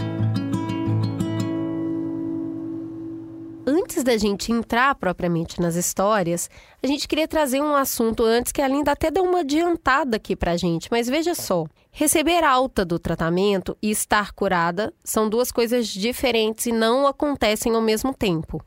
Antes 3.73 4.03
da 4.03 4.17
gente 4.17 4.51
entrar 4.51 4.97
propriamente 4.97 5.61
nas 5.61 5.77
histórias, 5.77 6.51
a 6.83 6.89
gente 6.89 7.07
queria 7.07 7.29
trazer 7.29 7.61
um 7.61 7.77
assunto 7.77 8.25
antes 8.25 8.51
que 8.51 8.61
a 8.61 8.67
Linda 8.67 8.91
até 8.91 9.13
deu 9.13 9.23
uma 9.23 9.43
adiantada 9.43 10.17
aqui 10.17 10.35
pra 10.35 10.57
gente, 10.57 10.89
mas 10.91 11.07
veja 11.07 11.37
só. 11.37 11.67
Receber 11.93 12.43
alta 12.43 12.85
do 12.85 12.99
tratamento 12.99 13.79
e 13.81 13.89
estar 13.93 14.33
curada 14.33 14.93
são 15.05 15.29
duas 15.29 15.53
coisas 15.53 15.87
diferentes 15.87 16.67
e 16.67 16.73
não 16.73 17.07
acontecem 17.07 17.73
ao 17.73 17.81
mesmo 17.81 18.13
tempo. 18.13 18.61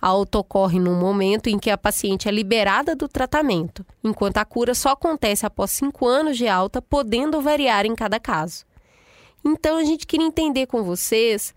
A 0.00 0.08
alta 0.08 0.38
ocorre 0.38 0.80
no 0.80 0.94
momento 0.94 1.50
em 1.50 1.58
que 1.58 1.68
a 1.68 1.76
paciente 1.76 2.26
é 2.26 2.32
liberada 2.32 2.96
do 2.96 3.08
tratamento, 3.08 3.84
enquanto 4.02 4.38
a 4.38 4.44
cura 4.46 4.74
só 4.74 4.92
acontece 4.92 5.44
após 5.44 5.70
cinco 5.70 6.06
anos 6.06 6.38
de 6.38 6.48
alta, 6.48 6.80
podendo 6.80 7.42
variar 7.42 7.84
em 7.84 7.94
cada 7.94 8.18
caso. 8.18 8.64
Então 9.44 9.76
a 9.76 9.84
gente 9.84 10.06
queria 10.06 10.26
entender 10.26 10.66
com 10.66 10.82
vocês 10.82 11.54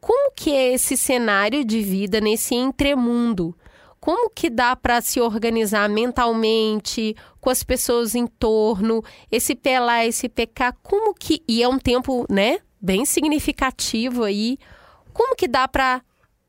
como 0.00 0.32
que 0.32 0.50
é 0.52 0.72
esse 0.72 0.96
cenário 0.96 1.64
de 1.64 1.80
vida 1.80 2.20
nesse 2.20 2.54
entremundo? 2.54 3.56
Como 4.00 4.30
que 4.30 4.48
dá 4.48 4.76
para 4.76 5.00
se 5.00 5.20
organizar 5.20 5.88
mentalmente, 5.88 7.16
com 7.40 7.50
as 7.50 7.64
pessoas 7.64 8.14
em 8.14 8.26
torno, 8.26 9.02
esse 9.30 9.58
lá, 9.80 10.06
esse 10.06 10.28
PK, 10.28 10.72
como 10.82 11.12
que 11.12 11.42
e 11.48 11.62
é 11.62 11.68
um 11.68 11.78
tempo, 11.78 12.24
né, 12.30 12.60
bem 12.80 13.04
significativo 13.04 14.22
aí. 14.22 14.56
Como 15.12 15.34
que 15.34 15.48
dá 15.48 15.66
para 15.66 16.00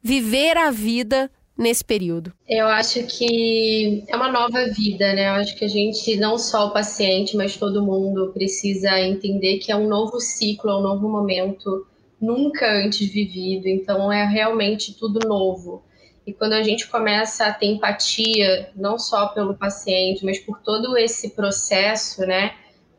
viver 0.02 0.56
a 0.58 0.70
vida 0.70 1.30
nesse 1.58 1.84
período? 1.84 2.32
Eu 2.48 2.68
acho 2.68 3.04
que 3.08 4.04
é 4.08 4.16
uma 4.16 4.32
nova 4.32 4.66
vida, 4.68 5.12
né? 5.14 5.28
Eu 5.30 5.34
acho 5.34 5.58
que 5.58 5.66
a 5.66 5.68
gente, 5.68 6.16
não 6.18 6.38
só 6.38 6.68
o 6.68 6.72
paciente, 6.72 7.36
mas 7.36 7.58
todo 7.58 7.84
mundo 7.84 8.32
precisa 8.32 9.00
entender 9.02 9.58
que 9.58 9.72
é 9.72 9.76
um 9.76 9.88
novo 9.88 10.20
ciclo, 10.20 10.70
é 10.70 10.76
um 10.78 10.82
novo 10.82 11.10
momento 11.10 11.86
nunca 12.22 12.72
antes 12.72 13.10
vivido, 13.10 13.68
então 13.68 14.12
é 14.12 14.26
realmente 14.26 14.94
tudo 14.94 15.28
novo. 15.28 15.84
E 16.26 16.34
quando 16.34 16.54
a 16.54 16.62
gente 16.62 16.88
começa 16.88 17.46
a 17.46 17.54
ter 17.54 17.68
empatia, 17.68 18.72
não 18.76 19.00
só 19.00 19.28
pelo 19.28 19.56
paciente, 19.56 20.24
mas 20.24 20.38
por 20.38 20.60
todo 20.62 20.98
esse 20.98 21.32
processo, 21.32 22.22
né, 22.22 22.54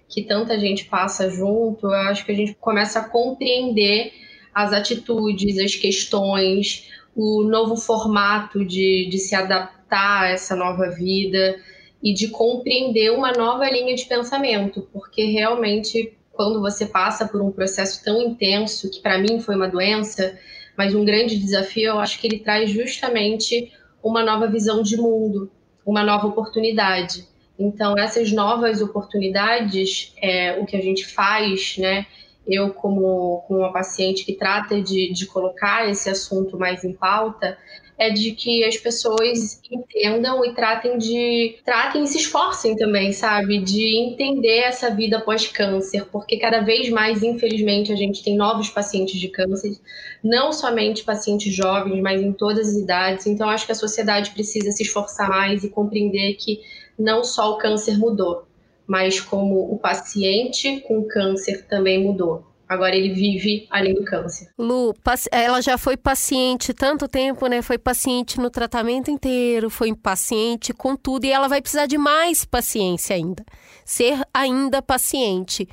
que 0.08 0.22
tanta 0.22 0.58
gente 0.58 0.86
passa 0.86 1.30
junto, 1.30 1.86
eu 1.86 1.92
acho 1.92 2.24
que 2.24 2.32
a 2.32 2.34
gente 2.34 2.54
começa 2.54 2.98
a 2.98 3.08
compreender 3.08 4.12
as 4.52 4.72
atitudes, 4.72 5.58
as 5.58 5.76
questões, 5.76 6.90
o 7.14 7.44
novo 7.44 7.76
formato 7.76 8.64
de, 8.64 9.08
de 9.08 9.18
se 9.18 9.34
adaptar 9.34 10.24
a 10.24 10.28
essa 10.30 10.56
nova 10.56 10.90
vida 10.90 11.56
e 12.02 12.12
de 12.12 12.28
compreender 12.28 13.12
uma 13.12 13.32
nova 13.32 13.70
linha 13.70 13.94
de 13.94 14.06
pensamento, 14.06 14.88
porque 14.92 15.24
realmente 15.24 16.16
quando 16.40 16.58
você 16.58 16.86
passa 16.86 17.28
por 17.28 17.42
um 17.42 17.52
processo 17.52 18.02
tão 18.02 18.22
intenso, 18.22 18.90
que 18.90 18.98
para 19.00 19.18
mim 19.18 19.40
foi 19.40 19.54
uma 19.54 19.68
doença, 19.68 20.38
mas 20.74 20.94
um 20.94 21.04
grande 21.04 21.38
desafio, 21.38 21.88
eu 21.88 21.98
acho 21.98 22.18
que 22.18 22.26
ele 22.26 22.38
traz 22.38 22.70
justamente 22.70 23.70
uma 24.02 24.24
nova 24.24 24.46
visão 24.46 24.80
de 24.80 24.96
mundo, 24.96 25.50
uma 25.84 26.02
nova 26.02 26.26
oportunidade. 26.26 27.28
Então, 27.58 27.94
essas 27.98 28.32
novas 28.32 28.80
oportunidades, 28.80 30.14
é, 30.16 30.58
o 30.58 30.64
que 30.64 30.78
a 30.78 30.80
gente 30.80 31.06
faz, 31.08 31.76
né? 31.76 32.06
Eu, 32.48 32.72
como, 32.72 33.44
como 33.46 33.60
uma 33.60 33.70
paciente 33.70 34.24
que 34.24 34.32
trata 34.32 34.80
de, 34.80 35.12
de 35.12 35.26
colocar 35.26 35.90
esse 35.90 36.08
assunto 36.08 36.58
mais 36.58 36.84
em 36.84 36.94
pauta, 36.94 37.58
é 38.00 38.08
de 38.08 38.32
que 38.32 38.64
as 38.64 38.78
pessoas 38.78 39.60
entendam 39.70 40.42
e 40.42 40.54
tratem 40.54 40.96
de 40.96 41.58
tratem 41.62 42.02
e 42.02 42.06
se 42.06 42.16
esforcem 42.16 42.74
também, 42.74 43.12
sabe, 43.12 43.58
de 43.58 43.94
entender 43.94 44.60
essa 44.60 44.88
vida 44.88 45.20
pós-câncer, 45.20 46.06
porque 46.06 46.38
cada 46.38 46.62
vez 46.62 46.88
mais, 46.88 47.22
infelizmente, 47.22 47.92
a 47.92 47.96
gente 47.96 48.24
tem 48.24 48.38
novos 48.38 48.70
pacientes 48.70 49.20
de 49.20 49.28
câncer, 49.28 49.78
não 50.24 50.50
somente 50.50 51.04
pacientes 51.04 51.54
jovens, 51.54 52.00
mas 52.00 52.22
em 52.22 52.32
todas 52.32 52.70
as 52.70 52.76
idades. 52.76 53.26
Então, 53.26 53.50
acho 53.50 53.66
que 53.66 53.72
a 53.72 53.74
sociedade 53.74 54.30
precisa 54.30 54.72
se 54.72 54.82
esforçar 54.82 55.28
mais 55.28 55.62
e 55.62 55.68
compreender 55.68 56.32
que 56.36 56.58
não 56.98 57.22
só 57.22 57.52
o 57.52 57.58
câncer 57.58 57.98
mudou, 57.98 58.46
mas 58.86 59.20
como 59.20 59.70
o 59.70 59.78
paciente 59.78 60.80
com 60.88 61.04
câncer 61.04 61.66
também 61.66 62.02
mudou. 62.02 62.49
Agora 62.70 62.94
ele 62.94 63.12
vive 63.12 63.66
além 63.68 63.94
do 63.94 64.04
câncer. 64.04 64.48
Lu, 64.56 64.94
ela 65.32 65.60
já 65.60 65.76
foi 65.76 65.96
paciente 65.96 66.72
tanto 66.72 67.08
tempo, 67.08 67.48
né? 67.48 67.62
Foi 67.62 67.76
paciente 67.76 68.38
no 68.38 68.48
tratamento 68.48 69.10
inteiro, 69.10 69.68
foi 69.68 69.92
paciente 69.92 70.72
com 70.72 70.94
tudo 70.94 71.24
e 71.24 71.32
ela 71.32 71.48
vai 71.48 71.60
precisar 71.60 71.86
de 71.86 71.98
mais 71.98 72.44
paciência 72.44 73.16
ainda. 73.16 73.44
Ser 73.84 74.20
ainda 74.32 74.80
paciente. 74.80 75.68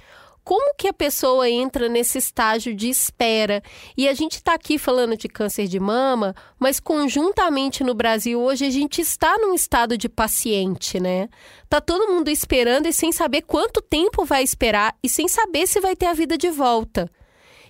Como 0.48 0.74
que 0.78 0.88
a 0.88 0.94
pessoa 0.94 1.50
entra 1.50 1.90
nesse 1.90 2.18
estágio 2.18 2.74
de 2.74 2.88
espera? 2.88 3.62
E 3.98 4.08
a 4.08 4.14
gente 4.14 4.36
está 4.36 4.54
aqui 4.54 4.78
falando 4.78 5.18
de 5.18 5.28
câncer 5.28 5.68
de 5.68 5.78
mama, 5.78 6.34
mas 6.58 6.80
conjuntamente 6.80 7.84
no 7.84 7.94
Brasil 7.94 8.40
hoje 8.40 8.64
a 8.64 8.70
gente 8.70 9.02
está 9.02 9.38
num 9.40 9.54
estado 9.54 9.98
de 9.98 10.08
paciente, 10.08 11.02
né? 11.02 11.28
Tá 11.68 11.82
todo 11.82 12.08
mundo 12.08 12.30
esperando 12.30 12.88
e 12.88 12.94
sem 12.94 13.12
saber 13.12 13.42
quanto 13.42 13.82
tempo 13.82 14.24
vai 14.24 14.42
esperar 14.42 14.96
e 15.04 15.10
sem 15.10 15.28
saber 15.28 15.68
se 15.68 15.82
vai 15.82 15.98
ter 15.98 16.06
a 16.06 16.14
vida 16.14 16.38
de 16.38 16.50
volta. 16.50 17.12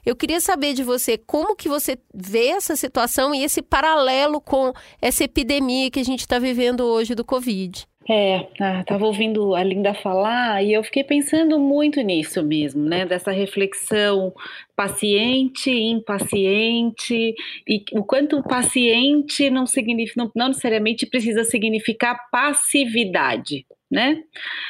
Eu 0.06 0.16
queria 0.16 0.40
saber 0.40 0.76
de 0.76 0.84
você 0.84 1.18
como 1.18 1.56
que 1.56 1.68
você 1.68 1.98
vê 2.14 2.50
essa 2.50 2.76
situação 2.76 3.34
e 3.34 3.44
esse 3.44 3.64
paralelo 3.64 4.40
com 4.40 4.72
essa 5.02 5.24
epidemia 5.24 5.90
que 5.90 6.00
a 6.00 6.06
gente 6.06 6.20
está 6.20 6.38
vivendo 6.38 6.82
hoje 6.82 7.16
do 7.16 7.26
Covid. 7.26 7.88
É, 8.10 8.48
estava 8.80 9.04
ah, 9.04 9.08
ouvindo 9.08 9.54
a 9.54 9.62
Linda 9.62 9.94
falar 9.94 10.64
e 10.64 10.72
eu 10.72 10.82
fiquei 10.82 11.04
pensando 11.04 11.60
muito 11.60 12.00
nisso 12.00 12.42
mesmo, 12.42 12.82
né? 12.86 13.06
Dessa 13.06 13.32
reflexão 13.32 14.34
paciente, 14.78 15.70
impaciente, 15.70 17.36
e 17.68 17.84
o 17.92 18.06
quanto 18.06 18.42
paciente 18.44 19.50
não 19.50 19.66
significa, 19.66 20.24
não, 20.24 20.32
não 20.34 20.48
necessariamente 20.50 21.06
precisa 21.06 21.44
significar 21.44 22.30
passividade, 22.32 23.66
né? 23.92 24.24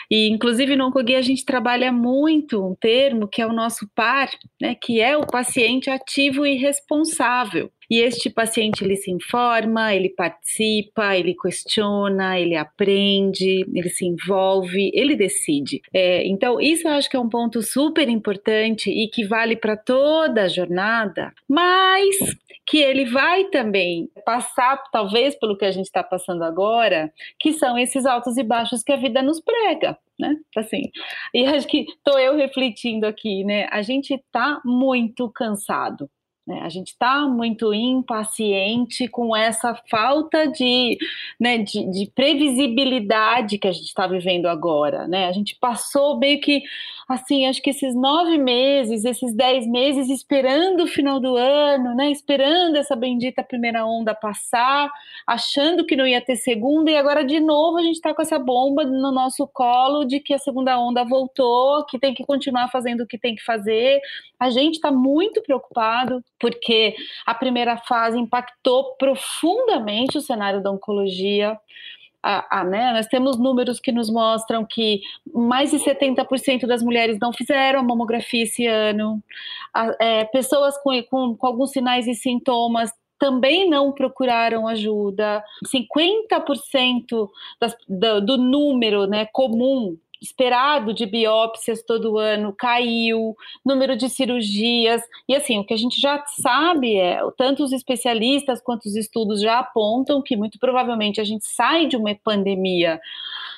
E 0.10 0.30
inclusive 0.30 0.76
no 0.76 0.88
Oncoguia 0.88 1.20
a 1.20 1.22
gente 1.22 1.46
trabalha 1.46 1.92
muito 1.92 2.66
um 2.66 2.74
termo 2.74 3.28
que 3.28 3.42
é 3.42 3.46
o 3.46 3.54
nosso 3.54 3.88
par, 3.94 4.32
né? 4.60 4.74
Que 4.74 5.00
é 5.00 5.16
o 5.16 5.28
paciente 5.28 5.92
ativo 5.92 6.44
e 6.44 6.56
responsável. 6.56 7.72
E 7.90 8.00
este 8.00 8.30
paciente 8.30 8.84
ele 8.84 8.96
se 8.96 9.12
informa, 9.12 9.94
ele 9.94 10.10
participa, 10.10 11.16
ele 11.16 11.36
questiona, 11.36 12.40
ele 12.40 12.56
aprende, 12.56 13.66
ele 13.74 13.90
se 13.90 14.06
envolve, 14.06 14.92
ele 14.94 15.16
decide. 15.16 15.82
É, 15.94 16.26
então, 16.28 16.60
isso 16.60 16.88
eu 16.88 16.92
acho 16.94 17.10
que 17.10 17.16
é 17.16 17.20
um 17.20 17.30
ponto 17.30 17.62
super 17.62 18.10
importante 18.10 18.90
e 18.90 19.08
que 19.10 19.26
vale 19.26 19.56
para 19.56 19.78
toda 19.78 20.44
a 20.44 20.48
jornada, 20.48 21.34
mas 21.48 22.18
que 22.68 22.80
ele 22.80 23.06
vai 23.06 23.46
também 23.46 24.10
passar, 24.26 24.84
talvez, 24.92 25.36
pelo 25.36 25.58
que 25.58 25.64
a 25.64 25.72
gente 25.72 25.86
está 25.86 26.04
passando 26.04 26.44
agora, 26.44 27.12
que 27.40 27.54
são 27.54 27.78
esses 27.78 28.06
altos 28.06 28.38
e 28.38 28.44
baixos 28.44 28.84
que 28.84 28.92
a 28.92 28.98
vida 28.98 29.22
nos 29.22 29.40
prega. 29.40 29.98
Né? 30.20 30.36
Assim, 30.58 30.82
e 31.34 31.46
acho 31.46 31.68
que 31.68 31.86
estou 31.88 32.20
eu 32.20 32.36
refletindo 32.36 33.06
aqui, 33.06 33.44
né? 33.44 33.68
A 33.72 33.84
gente 33.84 34.16
está 34.16 34.60
muito 34.66 35.30
cansado? 35.32 36.10
A 36.62 36.70
gente 36.70 36.90
está 36.90 37.28
muito 37.28 37.74
impaciente 37.74 39.08
com 39.08 39.36
essa 39.36 39.76
falta 39.90 40.48
de, 40.48 40.98
né, 41.40 41.58
de, 41.58 41.90
de 41.92 42.12
previsibilidade 42.14 43.58
que 43.58 43.68
a 43.68 43.72
gente 43.72 43.88
está 43.88 44.08
vivendo 44.08 44.48
agora. 44.48 45.08
Né? 45.08 45.28
A 45.28 45.32
gente 45.32 45.58
passou 45.60 46.18
meio 46.18 46.40
que 46.40 46.62
assim, 47.08 47.46
acho 47.48 47.62
que 47.62 47.70
esses 47.70 47.96
nove 47.96 48.38
meses, 48.38 49.06
esses 49.06 49.34
dez 49.34 49.66
meses 49.66 50.10
esperando 50.10 50.84
o 50.84 50.88
final 50.88 51.20
do 51.22 51.38
ano, 51.38 51.96
né? 51.96 52.12
Esperando 52.12 52.76
essa 52.76 52.96
bendita 52.96 53.44
primeira 53.44 53.86
onda 53.86 54.14
passar, 54.14 54.92
achando 55.26 55.86
que 55.86 55.96
não 55.96 56.06
ia 56.06 56.20
ter 56.20 56.36
segunda, 56.36 56.92
e 56.92 56.98
agora 56.98 57.24
de 57.24 57.40
novo 57.40 57.78
a 57.78 57.82
gente 57.82 57.96
está 57.96 58.14
com 58.14 58.22
essa 58.22 58.38
bomba 58.38 58.84
no 58.84 59.12
nosso 59.12 59.48
colo 59.48 60.04
de 60.04 60.20
que 60.20 60.34
a 60.34 60.40
segunda 60.40 60.78
onda 60.78 61.06
voltou, 61.06 61.86
que 61.86 61.98
tem 61.98 62.14
que 62.14 62.26
continuar 62.26 62.70
fazendo 62.70 63.02
o 63.02 63.08
que 63.08 63.18
tem 63.18 63.36
que 63.36 63.44
fazer. 63.44 64.02
A 64.38 64.50
gente 64.50 64.76
está 64.76 64.92
muito 64.92 65.42
preocupado 65.42 66.22
porque 66.40 66.96
a 67.26 67.34
primeira 67.34 67.78
fase 67.78 68.18
impactou 68.18 68.96
profundamente 68.96 70.18
o 70.18 70.22
cenário 70.22 70.62
da 70.62 70.72
oncologia 70.72 71.58
a, 72.28 72.60
a, 72.60 72.64
né, 72.64 72.92
nós 72.94 73.08
temos 73.08 73.38
números 73.38 73.80
que 73.80 73.92
nos 73.92 74.10
mostram 74.10 74.66
que 74.66 75.02
mais 75.34 75.72
de 75.72 75.78
70% 75.78 76.66
das 76.68 76.84
mulheres 76.84 77.18
não 77.22 77.32
fizeram 77.32 77.80
a 77.80 77.84
mamografia 77.84 78.44
esse 78.44 78.66
ano, 78.66 79.24
a, 79.74 79.96
é, 80.00 80.26
pessoas 80.26 80.78
com, 80.82 81.02
com, 81.04 81.38
com 81.38 81.48
alguns 81.48 81.72
sinais 81.72 82.06
e 82.06 82.14
sintomas 82.16 82.92
também 83.20 83.70
não 83.70 83.92
procuraram 83.92 84.68
ajuda. 84.68 85.44
50% 85.66 87.30
das, 87.60 87.76
do, 87.88 88.22
do 88.22 88.38
número 88.38 89.08
né, 89.08 89.26
comum 89.32 89.98
esperado 90.22 90.94
de 90.94 91.06
biópsias 91.06 91.84
todo 91.84 92.18
ano 92.18 92.54
caiu, 92.58 93.36
número 93.66 93.96
de 93.96 94.10
cirurgias, 94.10 95.02
e 95.28 95.36
assim, 95.36 95.60
o 95.60 95.66
que 95.66 95.74
a 95.74 95.78
gente 95.78 96.00
já 96.00 96.24
sabe 96.42 96.98
é, 96.98 97.20
tanto 97.38 97.64
os 97.64 97.72
especialistas 97.72 98.62
quanto 98.62 98.86
os 98.86 98.96
estudos 98.96 99.42
já 99.42 99.60
apontam 99.60 100.22
que 100.22 100.36
muito 100.36 100.60
provavelmente 100.60 101.22
a 101.22 101.24
gente 101.24 101.46
sai 101.46 101.88
de 101.88 101.96
uma 101.96 102.14
pandemia, 102.16 103.00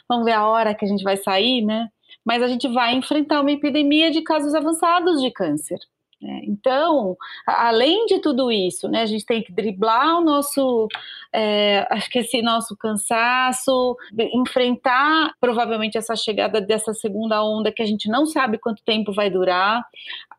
vamos 0.08 0.26
ver 0.26 0.34
a 0.34 0.48
hora 0.48 0.76
que 0.76 0.86
a 0.86 0.88
gente 0.88 1.04
vai 1.04 1.18
sair, 1.18 1.62
né? 1.62 1.90
Mas 2.26 2.44
a 2.44 2.48
gente 2.48 2.68
vai 2.68 2.94
enfrentar 2.96 3.42
uma 3.42 3.52
epidemia 3.52 4.12
de 4.12 4.22
casos 4.22 4.54
avançados 4.54 5.22
de 5.22 5.32
câncer. 5.32 5.80
Né? 6.22 6.42
Então, 6.44 7.16
além 7.48 8.06
de 8.06 8.20
tudo 8.20 8.52
isso, 8.52 8.90
né, 8.90 9.04
a 9.04 9.06
gente 9.06 9.26
tem 9.26 9.42
que 9.42 9.54
driblar 9.54 10.18
o 10.18 10.24
nosso, 10.24 10.88
é, 11.34 11.88
acho 11.90 12.10
que 12.10 12.20
esse 12.20 12.42
nosso 12.42 12.76
cansaço, 12.76 13.96
enfrentar 14.34 15.34
provavelmente 15.40 15.98
essa 15.98 16.16
chegada 16.16 16.60
dessa 16.60 16.94
segunda 16.94 17.44
onda 17.44 17.72
que 17.72 17.82
a 17.82 17.86
gente 17.86 18.10
não 18.10 18.26
sabe 18.26 18.58
quanto 18.58 18.84
tempo 18.84 19.14
vai 19.14 19.30
durar. 19.30 19.82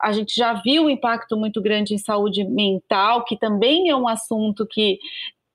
A 0.01 0.13
gente 0.13 0.35
já 0.35 0.53
viu 0.53 0.85
um 0.85 0.91
impacto 0.91 1.37
muito 1.37 1.63
grande 1.63 1.95
em 1.95 1.99
saúde 1.99 2.45
mental, 2.45 3.25
que 3.25 3.37
também 3.37 3.89
é 3.89 3.97
um 3.97 4.09
assunto 4.09 4.67
que 4.67 4.99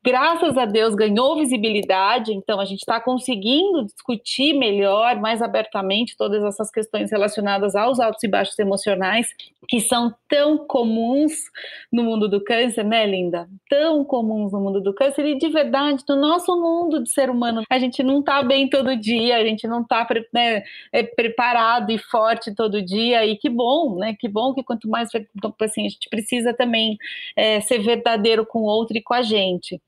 graças 0.05 0.55
a 0.55 0.65
Deus, 0.65 0.93
ganhou 0.93 1.35
visibilidade, 1.35 2.31
então 2.31 2.59
a 2.59 2.65
gente 2.65 2.81
está 2.81 3.01
conseguindo 3.01 3.85
discutir 3.85 4.53
melhor, 4.53 5.19
mais 5.19 5.41
abertamente, 5.41 6.15
todas 6.15 6.43
essas 6.43 6.69
questões 6.69 7.09
relacionadas 7.09 7.75
aos 7.75 7.99
altos 7.99 8.23
e 8.23 8.27
baixos 8.27 8.57
emocionais, 8.59 9.27
que 9.67 9.81
são 9.81 10.13
tão 10.29 10.59
comuns 10.59 11.31
no 11.91 12.03
mundo 12.03 12.29
do 12.29 12.39
câncer, 12.43 12.83
né, 12.83 13.05
Linda? 13.07 13.49
Tão 13.67 14.05
comuns 14.05 14.53
no 14.53 14.59
mundo 14.59 14.79
do 14.79 14.93
câncer, 14.93 15.25
e 15.25 15.37
de 15.39 15.49
verdade, 15.49 16.03
no 16.07 16.15
nosso 16.15 16.55
mundo 16.55 17.01
de 17.01 17.09
ser 17.09 17.31
humano, 17.31 17.63
a 17.67 17.79
gente 17.79 18.03
não 18.03 18.19
está 18.19 18.43
bem 18.43 18.69
todo 18.69 18.95
dia, 18.95 19.37
a 19.37 19.43
gente 19.43 19.67
não 19.67 19.81
está 19.81 20.07
né, 20.31 20.63
é, 20.93 21.01
preparado 21.01 21.91
e 21.91 21.97
forte 21.97 22.53
todo 22.53 22.79
dia, 22.79 23.25
e 23.25 23.35
que 23.35 23.49
bom, 23.49 23.95
né? 23.97 24.15
Que 24.19 24.27
bom 24.27 24.53
que 24.53 24.63
quanto 24.63 24.87
mais 24.87 25.09
assim, 25.61 25.85
a 25.85 25.89
gente 25.89 26.09
precisa 26.09 26.53
também 26.53 26.95
é, 27.35 27.59
ser 27.61 27.79
verdadeiro 27.79 28.45
com 28.45 28.59
o 28.59 28.65
outro 28.65 28.95
e 28.95 29.01
com 29.01 29.15
a 29.15 29.23
gente. 29.23 29.81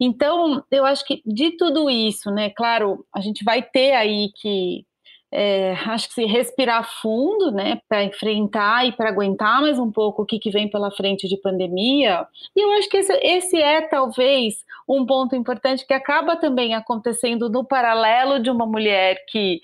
Então, 0.00 0.62
eu 0.70 0.84
acho 0.84 1.04
que 1.04 1.22
de 1.26 1.52
tudo 1.56 1.90
isso, 1.90 2.30
né, 2.30 2.50
claro, 2.50 3.04
a 3.14 3.20
gente 3.20 3.44
vai 3.44 3.62
ter 3.62 3.92
aí 3.94 4.30
que 4.36 4.86
é, 5.30 5.72
acho 5.86 6.08
que 6.08 6.14
se 6.14 6.24
respirar 6.24 6.88
fundo, 7.02 7.50
né, 7.50 7.80
para 7.88 8.04
enfrentar 8.04 8.86
e 8.86 8.92
para 8.92 9.10
aguentar 9.10 9.60
mais 9.60 9.78
um 9.78 9.90
pouco 9.90 10.22
o 10.22 10.26
que, 10.26 10.38
que 10.38 10.50
vem 10.50 10.70
pela 10.70 10.90
frente 10.90 11.28
de 11.28 11.36
pandemia. 11.36 12.26
E 12.56 12.60
eu 12.60 12.72
acho 12.72 12.88
que 12.88 12.96
esse, 12.98 13.12
esse, 13.22 13.56
é 13.60 13.82
talvez 13.82 14.64
um 14.88 15.04
ponto 15.04 15.36
importante 15.36 15.86
que 15.86 15.92
acaba 15.92 16.36
também 16.36 16.74
acontecendo 16.74 17.50
no 17.50 17.64
paralelo 17.64 18.40
de 18.40 18.50
uma 18.50 18.66
mulher 18.66 19.24
que 19.28 19.60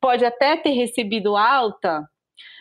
pode 0.00 0.24
até 0.24 0.56
ter 0.56 0.70
recebido 0.70 1.36
alta, 1.36 2.08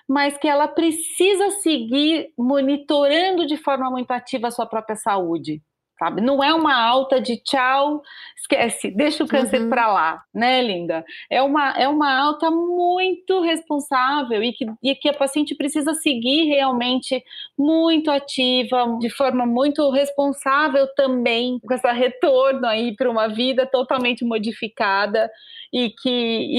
mas 0.08 0.38
que 0.38 0.48
ela 0.48 0.68
precisa 0.68 1.52
seguir 1.62 2.30
monitorando 2.38 3.46
de 3.46 3.58
forma 3.58 3.90
muito 3.92 4.12
ativa 4.12 4.48
a 4.48 4.52
sua 4.52 4.66
própria 4.66 4.96
saúde 4.96 5.62
sabe? 5.98 6.22
Não 6.22 6.44
é 6.44 6.54
uma 6.54 6.76
alta 6.76 7.20
de 7.20 7.38
tchau, 7.38 8.02
esquece, 8.36 8.92
deixa 8.92 9.24
o 9.24 9.28
câncer 9.28 9.62
uhum. 9.62 9.70
para 9.70 9.92
lá, 9.92 10.24
né, 10.34 10.62
linda? 10.62 11.04
É 11.30 11.42
uma, 11.42 11.72
é 11.72 11.88
uma 11.88 12.14
alta 12.18 12.52
muito 12.52 13.42
responsável 13.42 14.44
e 14.44 14.54
que, 14.54 14.66
e 14.84 14.96
que 14.96 15.10
a 15.10 15.14
paciente 15.14 15.56
precisa 15.56 15.94
seguir 15.94 16.46
realmente 16.46 17.24
muito 17.58 18.12
ativa, 18.12 18.98
de 19.00 19.10
forma 19.10 19.46
muito 19.46 19.90
responsável 19.90 20.88
também, 20.96 21.60
com 21.60 21.74
esse 21.74 21.92
retorno 21.92 22.68
aí 22.68 22.96
para 22.96 23.10
uma 23.10 23.28
vida 23.28 23.66
totalmente 23.66 24.24
modificada 24.24 25.30
e 25.74 25.90
que, 25.90 26.10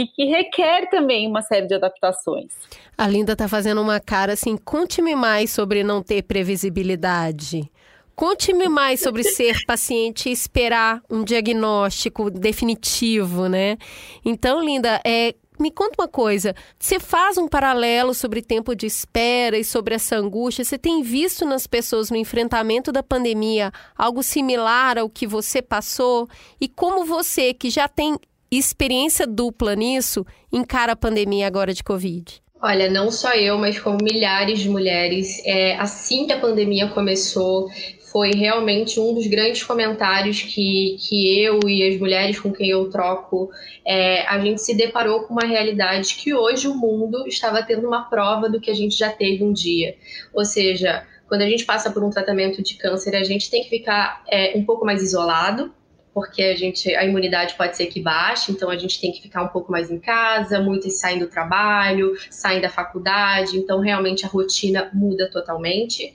e 0.01 0.07
que 0.09 0.25
requer 0.25 0.89
também 0.91 1.27
uma 1.27 1.43
série 1.43 1.67
de 1.67 1.75
adaptações. 1.75 2.53
A 2.97 3.07
Linda 3.07 3.33
está 3.33 3.49
fazendo 3.49 3.81
uma 3.81 4.01
cara 4.01 4.33
assim, 4.33 4.57
conte-me 4.57 5.15
mais 5.15 5.51
sobre 5.51 5.83
não 5.83 6.03
ter 6.03 6.23
previsibilidade. 6.23 7.71
Conte-me 8.19 8.69
mais 8.69 8.99
sobre 8.99 9.23
ser 9.23 9.65
paciente 9.65 10.29
e 10.29 10.33
esperar 10.33 11.01
um 11.09 11.23
diagnóstico 11.23 12.29
definitivo, 12.29 13.47
né? 13.47 13.79
Então, 14.25 14.61
Linda, 14.61 15.01
é, 15.07 15.37
me 15.57 15.71
conta 15.71 16.03
uma 16.03 16.09
coisa. 16.09 16.53
Você 16.77 16.99
faz 16.99 17.39
um 17.39 17.47
paralelo 17.47 18.13
sobre 18.13 18.43
tempo 18.43 18.75
de 18.75 18.87
espera 18.87 19.57
e 19.57 19.63
sobre 19.63 19.95
essa 19.95 20.17
angústia? 20.17 20.65
Você 20.65 20.77
tem 20.77 21.01
visto 21.01 21.47
nas 21.47 21.69
pessoas 21.69 22.11
no 22.11 22.17
enfrentamento 22.17 22.91
da 22.91 23.05
pandemia 23.05 23.71
algo 23.97 24.21
similar 24.21 24.99
ao 24.99 25.09
que 25.09 25.25
você 25.25 25.63
passou? 25.63 26.29
E 26.61 26.67
como 26.67 27.05
você, 27.05 27.55
que 27.55 27.71
já 27.71 27.87
tem 27.87 28.19
experiência 28.51 29.29
dupla 29.29 29.77
nisso, 29.77 30.27
encara 30.53 30.95
a 30.95 30.97
pandemia 30.97 31.47
agora 31.47 31.73
de 31.73 31.85
Covid? 31.85 32.43
Olha, 32.61 32.91
não 32.91 33.09
só 33.13 33.35
eu, 33.35 33.57
mas 33.57 33.79
como 33.79 33.99
milhares 34.03 34.59
de 34.59 34.69
mulheres, 34.69 35.41
é, 35.45 35.77
assim 35.77 36.27
que 36.27 36.33
a 36.33 36.41
pandemia 36.41 36.89
começou, 36.89 37.71
foi 38.11 38.31
realmente 38.31 38.99
um 38.99 39.15
dos 39.15 39.27
grandes 39.27 39.63
comentários 39.63 40.43
que, 40.43 40.97
que 40.99 41.43
eu 41.43 41.61
e 41.67 41.87
as 41.87 41.99
mulheres 41.99 42.39
com 42.39 42.53
quem 42.53 42.71
eu 42.71 42.89
troco, 42.91 43.51
é, 43.85 44.27
a 44.27 44.39
gente 44.39 44.63
se 44.63 44.75
deparou 44.75 45.23
com 45.23 45.35
uma 45.35 45.47
realidade 45.47 46.15
que 46.15 46.35
hoje 46.35 46.69
o 46.69 46.75
mundo 46.75 47.27
estava 47.27 47.63
tendo 47.63 47.87
uma 47.87 48.09
prova 48.09 48.49
do 48.49 48.61
que 48.61 48.71
a 48.71 48.75
gente 48.75 48.97
já 48.97 49.11
teve 49.11 49.45
um 49.45 49.53
dia. 49.53 49.97
Ou 50.33 50.45
seja, 50.45 51.07
quando 51.29 51.43
a 51.43 51.49
gente 51.49 51.65
passa 51.65 51.91
por 51.91 52.03
um 52.03 52.11
tratamento 52.11 52.63
de 52.63 52.75
câncer, 52.75 53.15
a 53.15 53.25
gente 53.25 53.51
tem 53.51 53.63
que 53.63 53.69
ficar 53.69 54.23
é, 54.27 54.57
um 54.57 54.65
pouco 54.65 54.85
mais 54.85 55.03
isolado, 55.03 55.73
porque 56.13 56.43
a 56.43 56.57
gente 56.57 56.95
a 56.95 57.05
imunidade 57.05 57.55
pode 57.55 57.77
ser 57.77 57.87
que 57.87 58.01
baixe, 58.01 58.53
então 58.53 58.71
a 58.71 58.77
gente 58.77 59.01
tem 59.01 59.13
que 59.13 59.23
ficar 59.23 59.43
um 59.43 59.49
pouco 59.49 59.71
mais 59.71 59.91
em 59.91 59.99
casa, 59.99 60.61
muitos 60.61 60.99
saem 60.99 61.19
do 61.19 61.27
trabalho, 61.27 62.17
saem 62.31 62.61
da 62.61 62.69
faculdade, 62.69 63.57
então 63.57 63.81
realmente 63.81 64.25
a 64.25 64.29
rotina 64.29 64.91
muda 64.93 65.31
totalmente. 65.31 66.15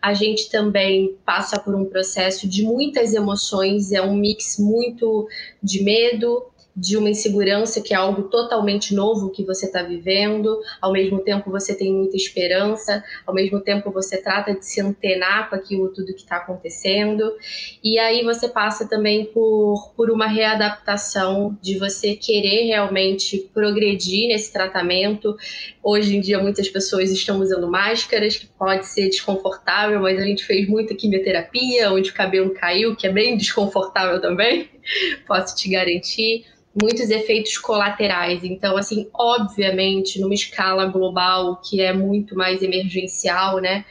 A 0.00 0.14
gente 0.14 0.50
também 0.50 1.16
passa 1.24 1.58
por 1.58 1.74
um 1.74 1.84
processo 1.84 2.48
de 2.48 2.62
muitas 2.62 3.14
emoções, 3.14 3.92
é 3.92 4.02
um 4.02 4.14
mix 4.14 4.58
muito 4.58 5.28
de 5.62 5.82
medo, 5.82 6.51
de 6.74 6.96
uma 6.96 7.10
insegurança 7.10 7.80
que 7.80 7.92
é 7.92 7.96
algo 7.96 8.24
totalmente 8.24 8.94
novo 8.94 9.30
que 9.30 9.44
você 9.44 9.66
está 9.66 9.82
vivendo, 9.82 10.58
ao 10.80 10.92
mesmo 10.92 11.20
tempo 11.20 11.50
você 11.50 11.74
tem 11.74 11.92
muita 11.92 12.16
esperança, 12.16 13.04
ao 13.26 13.34
mesmo 13.34 13.60
tempo 13.60 13.90
você 13.90 14.16
trata 14.16 14.54
de 14.54 14.64
se 14.64 14.80
antenar 14.80 15.50
com 15.50 15.56
aquilo 15.56 15.92
tudo 15.92 16.14
que 16.14 16.22
está 16.22 16.36
acontecendo, 16.36 17.32
e 17.84 17.98
aí 17.98 18.24
você 18.24 18.48
passa 18.48 18.88
também 18.88 19.26
por, 19.26 19.92
por 19.96 20.10
uma 20.10 20.26
readaptação 20.26 21.56
de 21.60 21.78
você 21.78 22.14
querer 22.14 22.66
realmente 22.66 23.50
progredir 23.52 24.28
nesse 24.28 24.52
tratamento. 24.52 25.36
Hoje 25.82 26.16
em 26.16 26.20
dia 26.20 26.38
muitas 26.38 26.68
pessoas 26.68 27.10
estão 27.10 27.40
usando 27.40 27.70
máscaras, 27.70 28.36
que 28.36 28.46
pode 28.46 28.86
ser 28.86 29.08
desconfortável, 29.08 30.00
mas 30.00 30.18
a 30.18 30.24
gente 30.24 30.44
fez 30.44 30.66
muita 30.68 30.94
quimioterapia, 30.94 31.92
onde 31.92 32.10
o 32.10 32.14
cabelo 32.14 32.50
caiu, 32.54 32.96
que 32.96 33.06
é 33.06 33.12
bem 33.12 33.36
desconfortável 33.36 34.20
também, 34.20 34.70
posso 35.26 35.56
te 35.56 35.68
garantir 35.68 36.44
muitos 36.80 37.10
efeitos 37.10 37.58
colaterais. 37.58 38.42
Então, 38.44 38.76
assim, 38.76 39.08
obviamente, 39.12 40.20
numa 40.20 40.34
escala 40.34 40.86
global 40.86 41.60
que 41.60 41.80
é 41.80 41.92
muito 41.92 42.34
mais 42.34 42.62
emergencial, 42.62 43.58
né? 43.58 43.84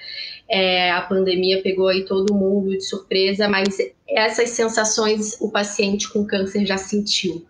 É, 0.49 0.91
a 0.91 1.01
pandemia 1.01 1.61
pegou 1.61 1.87
aí 1.87 2.03
todo 2.03 2.33
mundo 2.33 2.71
de 2.71 2.81
surpresa, 2.81 3.47
mas 3.47 3.77
essas 4.07 4.49
sensações 4.49 5.39
o 5.39 5.49
paciente 5.49 6.09
com 6.09 6.25
câncer 6.25 6.65
já 6.65 6.77
sentiu. 6.77 7.45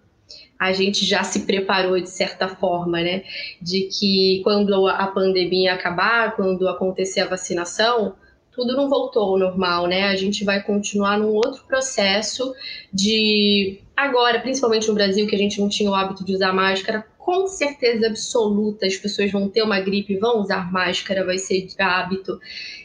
A 0.59 0.71
gente 0.71 1.03
já 1.03 1.23
se 1.23 1.47
preparou 1.47 1.99
de 1.99 2.09
certa 2.09 2.47
forma, 2.47 3.01
né? 3.01 3.23
De 3.59 3.87
que 3.87 4.41
quando 4.43 4.87
a 4.87 5.07
pandemia 5.07 5.73
acabar, 5.73 6.35
quando 6.35 6.67
acontecer 6.67 7.21
a 7.21 7.27
vacinação, 7.27 8.13
tudo 8.51 8.75
não 8.75 8.89
voltou 8.89 9.23
ao 9.23 9.39
normal, 9.39 9.87
né? 9.87 10.03
A 10.09 10.15
gente 10.15 10.43
vai 10.43 10.61
continuar 10.61 11.17
num 11.17 11.33
outro 11.33 11.63
processo 11.67 12.53
de 12.93 13.79
agora, 13.95 14.39
principalmente 14.39 14.87
no 14.87 14.93
Brasil, 14.93 15.27
que 15.27 15.35
a 15.35 15.39
gente 15.39 15.59
não 15.59 15.69
tinha 15.69 15.89
o 15.89 15.95
hábito 15.95 16.25
de 16.25 16.33
usar 16.33 16.51
máscara, 16.51 17.05
com 17.17 17.47
certeza 17.47 18.07
absoluta 18.07 18.85
as 18.85 18.97
pessoas 18.97 19.31
vão 19.31 19.47
ter 19.47 19.61
uma 19.61 19.79
gripe, 19.79 20.17
vão 20.17 20.39
usar 20.39 20.71
máscara, 20.71 21.25
vai 21.25 21.37
ser 21.37 21.65
de 21.65 21.81
hábito. 21.81 22.39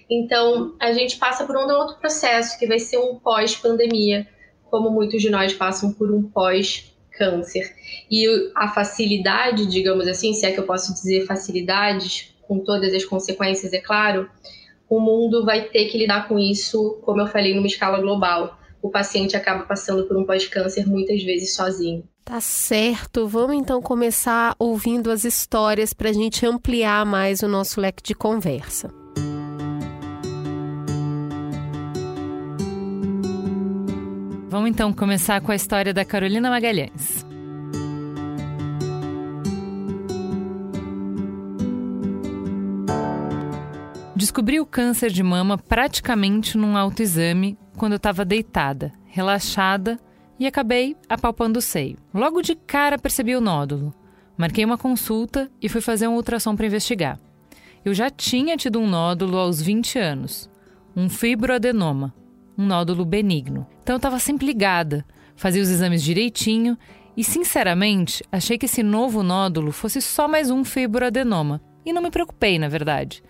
Então, 0.09 0.74
a 0.79 0.92
gente 0.92 1.16
passa 1.16 1.44
por 1.44 1.57
um 1.57 1.68
outro 1.68 1.96
processo 1.96 2.59
que 2.59 2.66
vai 2.66 2.79
ser 2.79 2.98
um 2.98 3.16
pós-pandemia, 3.16 4.26
como 4.70 4.90
muitos 4.90 5.20
de 5.20 5.31
nós 5.31 5.52
passam 5.52 5.92
por 5.92 6.12
um 6.12 6.22
pós-câncer. 6.22 7.74
E 8.11 8.52
a 8.55 8.68
facilidade, 8.68 9.66
digamos 9.66 10.07
assim, 10.07 10.33
se 10.33 10.46
é 10.46 10.52
que 10.52 10.61
eu 10.61 10.64
posso 10.64 10.92
dizer 10.92 11.26
facilidades, 11.26 12.35
com 12.46 12.61
todas 12.61 12.94
as 12.94 13.05
consequências, 13.05 13.72
é 13.72 13.81
claro, 13.81 14.31
o 14.88 15.01
mundo 15.01 15.44
vai 15.44 15.68
ter 15.68 15.87
que 15.87 15.99
lidar 15.99 16.29
com 16.29 16.38
isso, 16.38 16.99
como 17.03 17.20
eu 17.20 17.27
falei, 17.27 17.55
numa 17.55 17.66
escala 17.66 18.01
global. 18.01 18.59
O 18.81 18.90
paciente 18.90 19.37
acaba 19.37 19.64
passando 19.64 20.05
por 20.05 20.16
um 20.16 20.25
pós-câncer 20.25 20.87
muitas 20.87 21.22
vezes 21.22 21.55
sozinho. 21.55 22.05
Tá 22.25 22.40
certo. 22.40 23.27
Vamos 23.27 23.57
então 23.57 23.81
começar 23.81 24.55
ouvindo 24.59 25.11
as 25.11 25.25
histórias 25.25 25.92
para 25.92 26.11
a 26.11 26.12
gente 26.12 26.44
ampliar 26.44 27.05
mais 27.07 27.42
o 27.42 27.49
nosso 27.49 27.81
leque 27.81 28.03
de 28.03 28.14
conversa. 28.14 28.92
Vamos 34.49 34.70
então 34.70 34.92
começar 34.92 35.40
com 35.40 35.53
a 35.53 35.57
história 35.57 35.92
da 35.92 36.05
Carolina 36.05 36.49
Magalhães. 36.49 37.27
Descobri 44.16 44.59
o 44.59 44.64
câncer 44.64 45.11
de 45.11 45.22
mama 45.22 45.59
praticamente 45.59 46.57
num 46.57 46.74
autoexame 46.74 47.59
quando 47.76 47.92
eu 47.92 47.96
estava 47.98 48.24
deitada, 48.24 48.90
relaxada 49.05 50.00
e 50.40 50.46
acabei 50.46 50.96
apalpando 51.07 51.59
o 51.59 51.62
seio. 51.62 51.98
Logo 52.14 52.40
de 52.40 52.55
cara 52.55 52.98
percebi 52.98 53.37
o 53.37 53.42
nódulo. 53.42 53.94
Marquei 54.35 54.64
uma 54.64 54.79
consulta 54.79 55.50
e 55.61 55.68
fui 55.68 55.83
fazer 55.83 56.09
um 56.09 56.14
ultrassom 56.14 56.57
para 56.57 56.64
investigar. 56.64 57.20
Eu 57.85 57.92
já 57.92 58.09
tinha 58.09 58.57
tido 58.57 58.81
um 58.81 58.88
nódulo 58.88 59.37
aos 59.37 59.61
20 59.61 59.98
anos, 59.98 60.48
um 60.96 61.11
fibroadenoma, 61.11 62.14
um 62.57 62.64
nódulo 62.64 63.05
benigno. 63.05 63.66
Então 63.83 63.96
eu 63.96 63.98
estava 63.98 64.18
sempre 64.18 64.46
ligada, 64.46 65.05
fazia 65.37 65.61
os 65.61 65.68
exames 65.68 66.02
direitinho 66.02 66.79
e, 67.14 67.22
sinceramente, 67.22 68.24
achei 68.33 68.57
que 68.57 68.64
esse 68.64 68.83
novo 68.83 69.22
nódulo 69.22 69.72
fosse 69.72 70.00
só 70.00 70.26
mais 70.26 70.50
um 70.50 70.64
fibroadenoma. 70.64 71.61
E 71.85 71.92
não 71.92 72.00
me 72.00 72.11
preocupei, 72.11 72.59
na 72.59 72.66
verdade. 72.66 73.22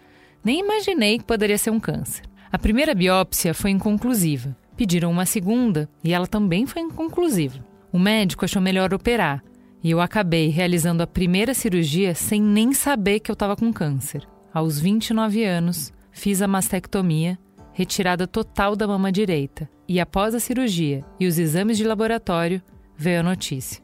Nem 0.46 0.60
imaginei 0.60 1.18
que 1.18 1.24
poderia 1.24 1.58
ser 1.58 1.70
um 1.70 1.80
câncer. 1.80 2.22
A 2.52 2.56
primeira 2.56 2.94
biópsia 2.94 3.52
foi 3.52 3.72
inconclusiva. 3.72 4.56
Pediram 4.76 5.10
uma 5.10 5.26
segunda 5.26 5.88
e 6.04 6.14
ela 6.14 6.28
também 6.28 6.66
foi 6.66 6.82
inconclusiva. 6.82 7.58
O 7.92 7.98
médico 7.98 8.44
achou 8.44 8.62
melhor 8.62 8.94
operar 8.94 9.42
e 9.82 9.90
eu 9.90 10.00
acabei 10.00 10.46
realizando 10.46 11.02
a 11.02 11.06
primeira 11.06 11.52
cirurgia 11.52 12.14
sem 12.14 12.40
nem 12.40 12.72
saber 12.72 13.18
que 13.18 13.28
eu 13.28 13.32
estava 13.32 13.56
com 13.56 13.72
câncer. 13.72 14.22
Aos 14.54 14.78
29 14.78 15.42
anos, 15.44 15.92
fiz 16.12 16.40
a 16.40 16.46
mastectomia, 16.46 17.36
retirada 17.72 18.24
total 18.24 18.76
da 18.76 18.86
mama 18.86 19.10
direita, 19.10 19.68
e 19.88 19.98
após 19.98 20.32
a 20.32 20.38
cirurgia 20.38 21.04
e 21.18 21.26
os 21.26 21.40
exames 21.40 21.76
de 21.76 21.82
laboratório, 21.82 22.62
veio 22.96 23.18
a 23.18 23.24
notícia. 23.24 23.82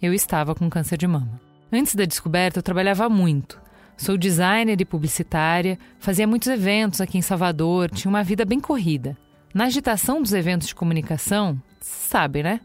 Eu 0.00 0.14
estava 0.14 0.54
com 0.54 0.70
câncer 0.70 0.96
de 0.96 1.08
mama. 1.08 1.40
Antes 1.72 1.96
da 1.96 2.04
descoberta, 2.04 2.60
eu 2.60 2.62
trabalhava 2.62 3.08
muito 3.08 3.63
Sou 3.96 4.16
designer 4.16 4.80
e 4.80 4.84
publicitária, 4.84 5.78
fazia 5.98 6.26
muitos 6.26 6.48
eventos 6.48 7.00
aqui 7.00 7.16
em 7.16 7.22
Salvador, 7.22 7.90
tinha 7.90 8.10
uma 8.10 8.24
vida 8.24 8.44
bem 8.44 8.58
corrida. 8.58 9.16
Na 9.54 9.64
agitação 9.64 10.20
dos 10.20 10.32
eventos 10.32 10.66
de 10.68 10.74
comunicação, 10.74 11.60
sabe, 11.80 12.42
né? 12.42 12.60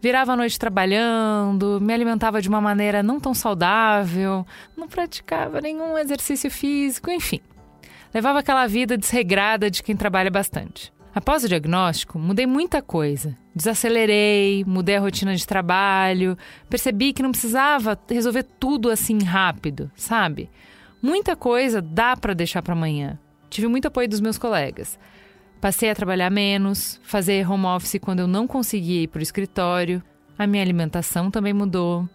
Virava 0.00 0.32
a 0.32 0.36
noite 0.36 0.58
trabalhando, 0.58 1.80
me 1.80 1.94
alimentava 1.94 2.42
de 2.42 2.48
uma 2.48 2.60
maneira 2.60 3.00
não 3.00 3.20
tão 3.20 3.32
saudável, 3.32 4.44
não 4.76 4.88
praticava 4.88 5.60
nenhum 5.60 5.96
exercício 5.96 6.50
físico, 6.50 7.08
enfim. 7.08 7.40
Levava 8.12 8.40
aquela 8.40 8.66
vida 8.66 8.98
desregrada 8.98 9.70
de 9.70 9.82
quem 9.82 9.94
trabalha 9.94 10.30
bastante. 10.30 10.92
Após 11.14 11.44
o 11.44 11.48
diagnóstico, 11.48 12.18
mudei 12.18 12.46
muita 12.46 12.82
coisa. 12.82 13.36
Desacelerei, 13.54 14.64
mudei 14.66 14.96
a 14.96 15.00
rotina 15.00 15.36
de 15.36 15.46
trabalho, 15.46 16.36
percebi 16.68 17.12
que 17.12 17.22
não 17.22 17.30
precisava 17.30 17.96
resolver 18.10 18.42
tudo 18.42 18.90
assim 18.90 19.22
rápido, 19.22 19.90
sabe? 19.94 20.50
Muita 21.02 21.34
coisa 21.34 21.82
dá 21.82 22.16
para 22.16 22.32
deixar 22.32 22.62
para 22.62 22.74
amanhã. 22.74 23.18
Tive 23.50 23.66
muito 23.66 23.88
apoio 23.88 24.08
dos 24.08 24.20
meus 24.20 24.38
colegas. 24.38 24.96
Passei 25.60 25.90
a 25.90 25.94
trabalhar 25.96 26.30
menos, 26.30 27.00
fazer 27.02 27.48
home 27.50 27.66
office 27.66 27.98
quando 28.00 28.20
eu 28.20 28.28
não 28.28 28.46
conseguia 28.46 29.02
ir 29.02 29.08
para 29.08 29.18
o 29.18 29.22
escritório. 29.22 30.00
A 30.38 30.46
minha 30.46 30.62
alimentação 30.62 31.28
também 31.28 31.52
mudou. 31.52 32.08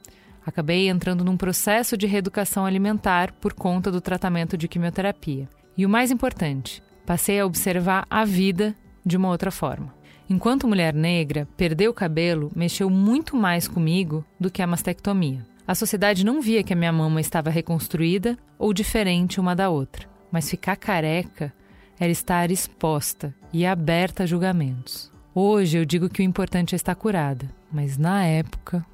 Acabei 0.46 0.88
entrando 0.88 1.26
num 1.26 1.36
processo 1.36 1.98
de 1.98 2.08
reeducação 2.08 2.66
alimentar 2.66 3.34
por 3.34 3.54
conta 3.54 3.92
do 3.92 4.00
tratamento 4.00 4.58
de 4.58 4.70
quimioterapia. 4.70 5.50
E 5.78 5.86
o 5.86 5.90
mais 5.90 6.10
importante, 6.10 6.82
passei 7.06 7.42
a 7.42 7.46
observar 7.46 8.08
a 8.10 8.24
vida 8.24 8.74
de 9.06 9.18
uma 9.18 9.28
outra 9.28 9.52
forma. 9.52 9.94
Enquanto 10.30 10.68
mulher 10.68 10.94
negra, 10.94 11.46
perder 11.58 11.90
o 11.90 11.94
cabelo 11.94 12.50
mexeu 12.56 12.90
muito 12.90 13.36
mais 13.36 13.68
comigo 13.68 14.26
do 14.40 14.50
que 14.50 14.62
a 14.62 14.68
mastectomia. 14.68 15.46
A 15.68 15.76
sociedade 15.76 16.26
não 16.26 16.42
via 16.42 16.64
que 16.64 16.72
a 16.72 16.76
minha 16.78 16.94
mama 16.94 17.20
estava 17.20 17.50
reconstruída 17.50 18.38
ou 18.58 18.74
diferente 18.74 19.38
uma 19.38 19.54
da 19.54 19.70
outra, 19.70 20.08
mas 20.32 20.50
ficar 20.50 20.78
careca 20.78 21.54
era 22.00 22.10
estar 22.10 22.50
exposta 22.50 23.36
e 23.52 23.66
aberta 23.66 24.24
a 24.24 24.26
julgamentos. 24.26 25.12
Hoje 25.36 25.78
eu 25.78 25.84
digo 25.84 26.08
que 26.08 26.22
o 26.22 26.24
importante 26.24 26.74
é 26.74 26.78
estar 26.78 26.96
curada, 26.96 27.54
mas 27.70 27.98
na 27.98 28.24
época 28.24 28.86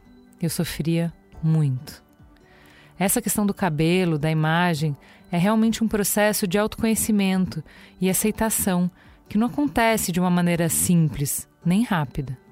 eu 0.42 0.50
sofria 0.50 1.14
muito. 1.44 2.04
Essa 2.98 3.22
questão 3.22 3.46
do 3.46 3.54
cabelo, 3.54 4.18
da 4.18 4.32
imagem, 4.32 4.98
é 5.32 5.38
realmente 5.38 5.84
um 5.84 5.88
processo 5.88 6.48
de 6.48 6.58
autoconhecimento 6.58 7.64
e 8.02 8.10
aceitação 8.10 8.90
que 9.30 9.38
não 9.38 9.46
acontece 9.46 10.12
de 10.12 10.20
uma 10.20 10.30
maneira 10.32 10.68
simples 10.70 11.48
nem 11.64 11.84
rápida. 11.84 12.43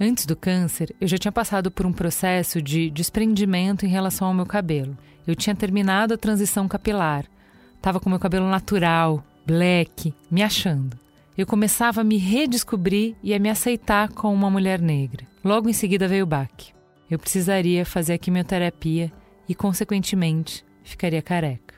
Antes 0.00 0.26
do 0.26 0.34
câncer, 0.34 0.94
eu 1.00 1.06
já 1.06 1.16
tinha 1.16 1.30
passado 1.30 1.70
por 1.70 1.86
um 1.86 1.92
processo 1.92 2.60
de 2.60 2.90
desprendimento 2.90 3.86
em 3.86 3.88
relação 3.88 4.26
ao 4.26 4.34
meu 4.34 4.44
cabelo. 4.44 4.98
Eu 5.26 5.36
tinha 5.36 5.54
terminado 5.54 6.14
a 6.14 6.18
transição 6.18 6.66
capilar, 6.66 7.24
estava 7.76 8.00
com 8.00 8.10
meu 8.10 8.18
cabelo 8.18 8.48
natural, 8.48 9.24
black, 9.46 10.12
me 10.30 10.42
achando. 10.42 10.98
eu 11.36 11.46
começava 11.46 12.00
a 12.00 12.04
me 12.04 12.16
redescobrir 12.16 13.14
e 13.22 13.34
a 13.34 13.38
me 13.38 13.48
aceitar 13.48 14.08
como 14.08 14.34
uma 14.34 14.50
mulher 14.50 14.80
negra. 14.80 15.26
Logo 15.44 15.68
em 15.68 15.72
seguida 15.72 16.08
veio 16.08 16.24
o 16.24 16.26
baque. 16.26 16.72
Eu 17.10 17.18
precisaria 17.18 17.84
fazer 17.84 18.14
a 18.14 18.18
quimioterapia 18.18 19.12
e, 19.48 19.54
consequentemente, 19.54 20.64
ficaria 20.82 21.22
careca. 21.22 21.74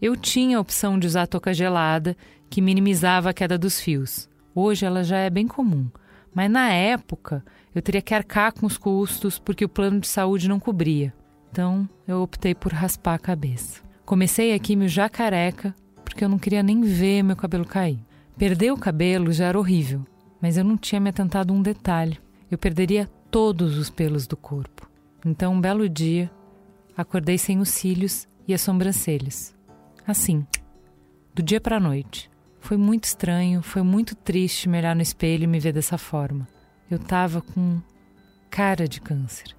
Eu 0.00 0.16
tinha 0.16 0.58
a 0.58 0.60
opção 0.60 0.98
de 0.98 1.06
usar 1.06 1.26
touca 1.26 1.54
gelada, 1.54 2.16
que 2.50 2.60
minimizava 2.60 3.30
a 3.30 3.34
queda 3.34 3.56
dos 3.56 3.80
fios. 3.80 4.28
Hoje 4.54 4.84
ela 4.84 5.02
já 5.02 5.18
é 5.18 5.30
bem 5.30 5.46
comum, 5.46 5.88
mas 6.36 6.50
na 6.50 6.70
época 6.70 7.42
eu 7.74 7.80
teria 7.80 8.02
que 8.02 8.12
arcar 8.12 8.52
com 8.52 8.66
os 8.66 8.76
custos 8.76 9.38
porque 9.38 9.64
o 9.64 9.68
plano 9.70 9.98
de 9.98 10.06
saúde 10.06 10.50
não 10.50 10.60
cobria. 10.60 11.14
Então 11.50 11.88
eu 12.06 12.20
optei 12.20 12.54
por 12.54 12.74
raspar 12.74 13.14
a 13.14 13.18
cabeça. 13.18 13.80
Comecei 14.04 14.52
a 14.52 14.58
quimio 14.58 14.86
já 14.86 15.08
careca 15.08 15.74
porque 16.04 16.22
eu 16.22 16.28
não 16.28 16.38
queria 16.38 16.62
nem 16.62 16.82
ver 16.82 17.22
meu 17.22 17.36
cabelo 17.36 17.64
cair. 17.64 17.98
Perder 18.36 18.70
o 18.70 18.76
cabelo 18.76 19.32
já 19.32 19.46
era 19.46 19.58
horrível, 19.58 20.06
mas 20.38 20.58
eu 20.58 20.64
não 20.64 20.76
tinha 20.76 21.00
me 21.00 21.08
atentado 21.08 21.54
um 21.54 21.62
detalhe. 21.62 22.20
Eu 22.50 22.58
perderia 22.58 23.08
todos 23.30 23.78
os 23.78 23.88
pelos 23.88 24.26
do 24.26 24.36
corpo. 24.36 24.90
Então, 25.24 25.54
um 25.54 25.60
belo 25.60 25.88
dia, 25.88 26.30
acordei 26.94 27.38
sem 27.38 27.60
os 27.60 27.70
cílios 27.70 28.28
e 28.46 28.52
as 28.52 28.60
sobrancelhas. 28.60 29.56
Assim, 30.06 30.46
do 31.34 31.42
dia 31.42 31.62
para 31.62 31.78
a 31.78 31.80
noite. 31.80 32.30
Foi 32.66 32.76
muito 32.76 33.04
estranho, 33.04 33.62
foi 33.62 33.82
muito 33.82 34.16
triste 34.16 34.68
me 34.68 34.76
olhar 34.76 34.96
no 34.96 35.00
espelho 35.00 35.44
e 35.44 35.46
me 35.46 35.60
ver 35.60 35.72
dessa 35.72 35.96
forma. 35.96 36.48
Eu 36.90 36.98
tava 36.98 37.40
com 37.40 37.80
cara 38.50 38.88
de 38.88 39.00
câncer. 39.00 39.54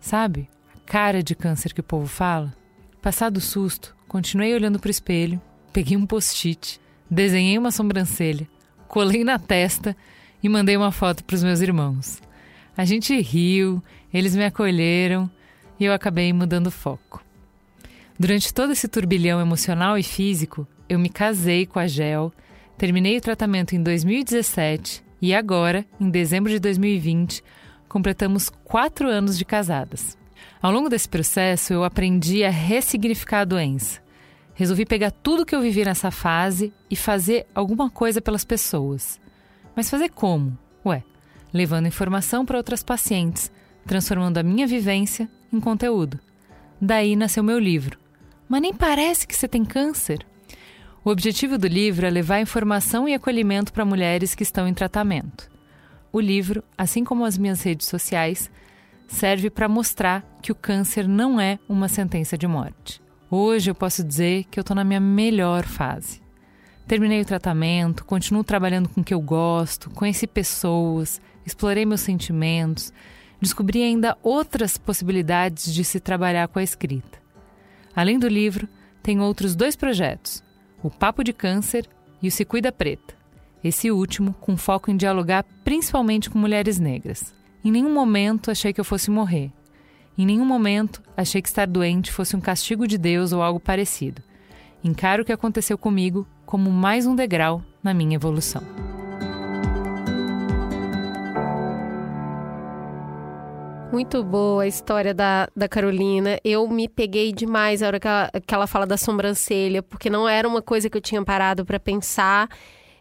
Sabe? 0.00 0.48
A 0.74 0.80
cara 0.90 1.22
de 1.22 1.34
câncer 1.34 1.74
que 1.74 1.80
o 1.80 1.84
povo 1.84 2.06
fala. 2.06 2.56
Passado 3.02 3.36
o 3.36 3.42
susto, 3.42 3.94
continuei 4.08 4.54
olhando 4.54 4.78
para 4.78 4.88
o 4.88 4.90
espelho, 4.90 5.38
peguei 5.70 5.98
um 5.98 6.06
post-it 6.06 6.80
desenhei 7.10 7.58
uma 7.58 7.70
sobrancelha, 7.70 8.48
colei 8.88 9.22
na 9.22 9.38
testa 9.38 9.94
e 10.42 10.48
mandei 10.48 10.78
uma 10.78 10.90
foto 10.90 11.24
para 11.24 11.36
os 11.36 11.44
meus 11.44 11.60
irmãos. 11.60 12.22
A 12.74 12.86
gente 12.86 13.20
riu, 13.20 13.82
eles 14.10 14.34
me 14.34 14.46
acolheram 14.46 15.30
e 15.78 15.84
eu 15.84 15.92
acabei 15.92 16.32
mudando 16.32 16.70
foco. 16.70 17.22
Durante 18.18 18.54
todo 18.54 18.72
esse 18.72 18.88
turbilhão 18.88 19.42
emocional 19.42 19.98
e 19.98 20.02
físico, 20.02 20.66
eu 20.88 20.98
me 20.98 21.10
casei 21.10 21.66
com 21.66 21.78
a 21.78 21.86
Gel, 21.86 22.32
terminei 22.76 23.18
o 23.18 23.20
tratamento 23.20 23.74
em 23.74 23.82
2017 23.82 25.04
e 25.20 25.34
agora, 25.34 25.84
em 26.00 26.10
dezembro 26.10 26.50
de 26.50 26.58
2020, 26.58 27.42
completamos 27.88 28.48
quatro 28.48 29.08
anos 29.08 29.38
de 29.38 29.44
casadas. 29.44 30.16
Ao 30.60 30.72
longo 30.72 30.88
desse 30.88 31.08
processo, 31.08 31.72
eu 31.72 31.84
aprendi 31.84 32.44
a 32.44 32.50
ressignificar 32.50 33.40
a 33.40 33.44
doença, 33.44 34.00
Resolvi 34.56 34.86
pegar 34.86 35.10
tudo 35.10 35.44
que 35.44 35.54
eu 35.54 35.60
vivi 35.60 35.84
nessa 35.84 36.10
fase 36.10 36.72
e 36.90 36.96
fazer 36.96 37.46
alguma 37.54 37.90
coisa 37.90 38.22
pelas 38.22 38.42
pessoas. 38.42 39.20
Mas 39.76 39.90
fazer 39.90 40.08
como? 40.08 40.56
Ué, 40.84 41.04
levando 41.52 41.88
informação 41.88 42.46
para 42.46 42.56
outras 42.56 42.82
pacientes, 42.82 43.52
transformando 43.86 44.38
a 44.38 44.42
minha 44.42 44.66
vivência 44.66 45.28
em 45.52 45.60
conteúdo. 45.60 46.18
Daí 46.80 47.14
nasceu 47.16 47.42
meu 47.42 47.58
livro. 47.58 47.98
Mas 48.48 48.62
nem 48.62 48.72
parece 48.72 49.26
que 49.26 49.36
você 49.36 49.46
tem 49.46 49.62
câncer. 49.62 50.26
O 51.06 51.10
objetivo 51.10 51.56
do 51.56 51.68
livro 51.68 52.04
é 52.04 52.10
levar 52.10 52.40
informação 52.40 53.08
e 53.08 53.14
acolhimento 53.14 53.72
para 53.72 53.84
mulheres 53.84 54.34
que 54.34 54.42
estão 54.42 54.66
em 54.66 54.74
tratamento. 54.74 55.48
O 56.12 56.18
livro, 56.18 56.64
assim 56.76 57.04
como 57.04 57.24
as 57.24 57.38
minhas 57.38 57.62
redes 57.62 57.86
sociais, 57.86 58.50
serve 59.06 59.48
para 59.48 59.68
mostrar 59.68 60.26
que 60.42 60.50
o 60.50 60.54
câncer 60.56 61.06
não 61.06 61.40
é 61.40 61.60
uma 61.68 61.86
sentença 61.86 62.36
de 62.36 62.48
morte. 62.48 63.00
Hoje 63.30 63.70
eu 63.70 63.74
posso 63.76 64.02
dizer 64.02 64.46
que 64.50 64.58
eu 64.58 64.62
estou 64.62 64.74
na 64.74 64.82
minha 64.82 64.98
melhor 64.98 65.64
fase. 65.64 66.20
Terminei 66.88 67.20
o 67.20 67.24
tratamento, 67.24 68.04
continuo 68.04 68.42
trabalhando 68.42 68.88
com 68.88 69.00
o 69.00 69.04
que 69.04 69.14
eu 69.14 69.20
gosto, 69.20 69.90
conheci 69.90 70.26
pessoas, 70.26 71.20
explorei 71.46 71.86
meus 71.86 72.00
sentimentos, 72.00 72.92
descobri 73.40 73.80
ainda 73.80 74.18
outras 74.24 74.76
possibilidades 74.76 75.72
de 75.72 75.84
se 75.84 76.00
trabalhar 76.00 76.48
com 76.48 76.58
a 76.58 76.64
escrita. 76.64 77.20
Além 77.94 78.18
do 78.18 78.26
livro, 78.26 78.68
tem 79.04 79.20
outros 79.20 79.54
dois 79.54 79.76
projetos: 79.76 80.44
o 80.82 80.90
Papo 80.90 81.24
de 81.24 81.32
Câncer 81.32 81.88
e 82.22 82.28
o 82.28 82.30
Se 82.30 82.44
Cuida 82.44 82.72
Preta. 82.72 83.14
Esse 83.62 83.90
último 83.90 84.34
com 84.40 84.56
foco 84.56 84.90
em 84.90 84.96
dialogar 84.96 85.44
principalmente 85.64 86.30
com 86.30 86.38
mulheres 86.38 86.78
negras. 86.78 87.34
Em 87.64 87.70
nenhum 87.70 87.92
momento 87.92 88.50
achei 88.50 88.72
que 88.72 88.80
eu 88.80 88.84
fosse 88.84 89.10
morrer. 89.10 89.50
Em 90.16 90.24
nenhum 90.24 90.44
momento 90.44 91.02
achei 91.16 91.42
que 91.42 91.48
estar 91.48 91.66
doente 91.66 92.12
fosse 92.12 92.36
um 92.36 92.40
castigo 92.40 92.86
de 92.86 92.96
Deus 92.96 93.32
ou 93.32 93.42
algo 93.42 93.60
parecido. 93.60 94.22
Encaro 94.84 95.22
o 95.22 95.26
que 95.26 95.32
aconteceu 95.32 95.76
comigo 95.76 96.26
como 96.44 96.70
mais 96.70 97.06
um 97.06 97.16
degrau 97.16 97.62
na 97.82 97.92
minha 97.92 98.14
evolução. 98.14 98.95
Muito 103.96 104.22
boa 104.22 104.64
a 104.64 104.66
história 104.66 105.14
da, 105.14 105.48
da 105.56 105.66
Carolina. 105.66 106.38
Eu 106.44 106.68
me 106.68 106.86
peguei 106.86 107.32
demais 107.32 107.82
a 107.82 107.86
hora 107.86 107.98
que 107.98 108.06
ela, 108.06 108.30
que 108.46 108.54
ela 108.54 108.66
fala 108.66 108.84
da 108.84 108.98
sobrancelha, 108.98 109.82
porque 109.82 110.10
não 110.10 110.28
era 110.28 110.46
uma 110.46 110.60
coisa 110.60 110.90
que 110.90 110.98
eu 110.98 111.00
tinha 111.00 111.24
parado 111.24 111.64
para 111.64 111.80
pensar. 111.80 112.46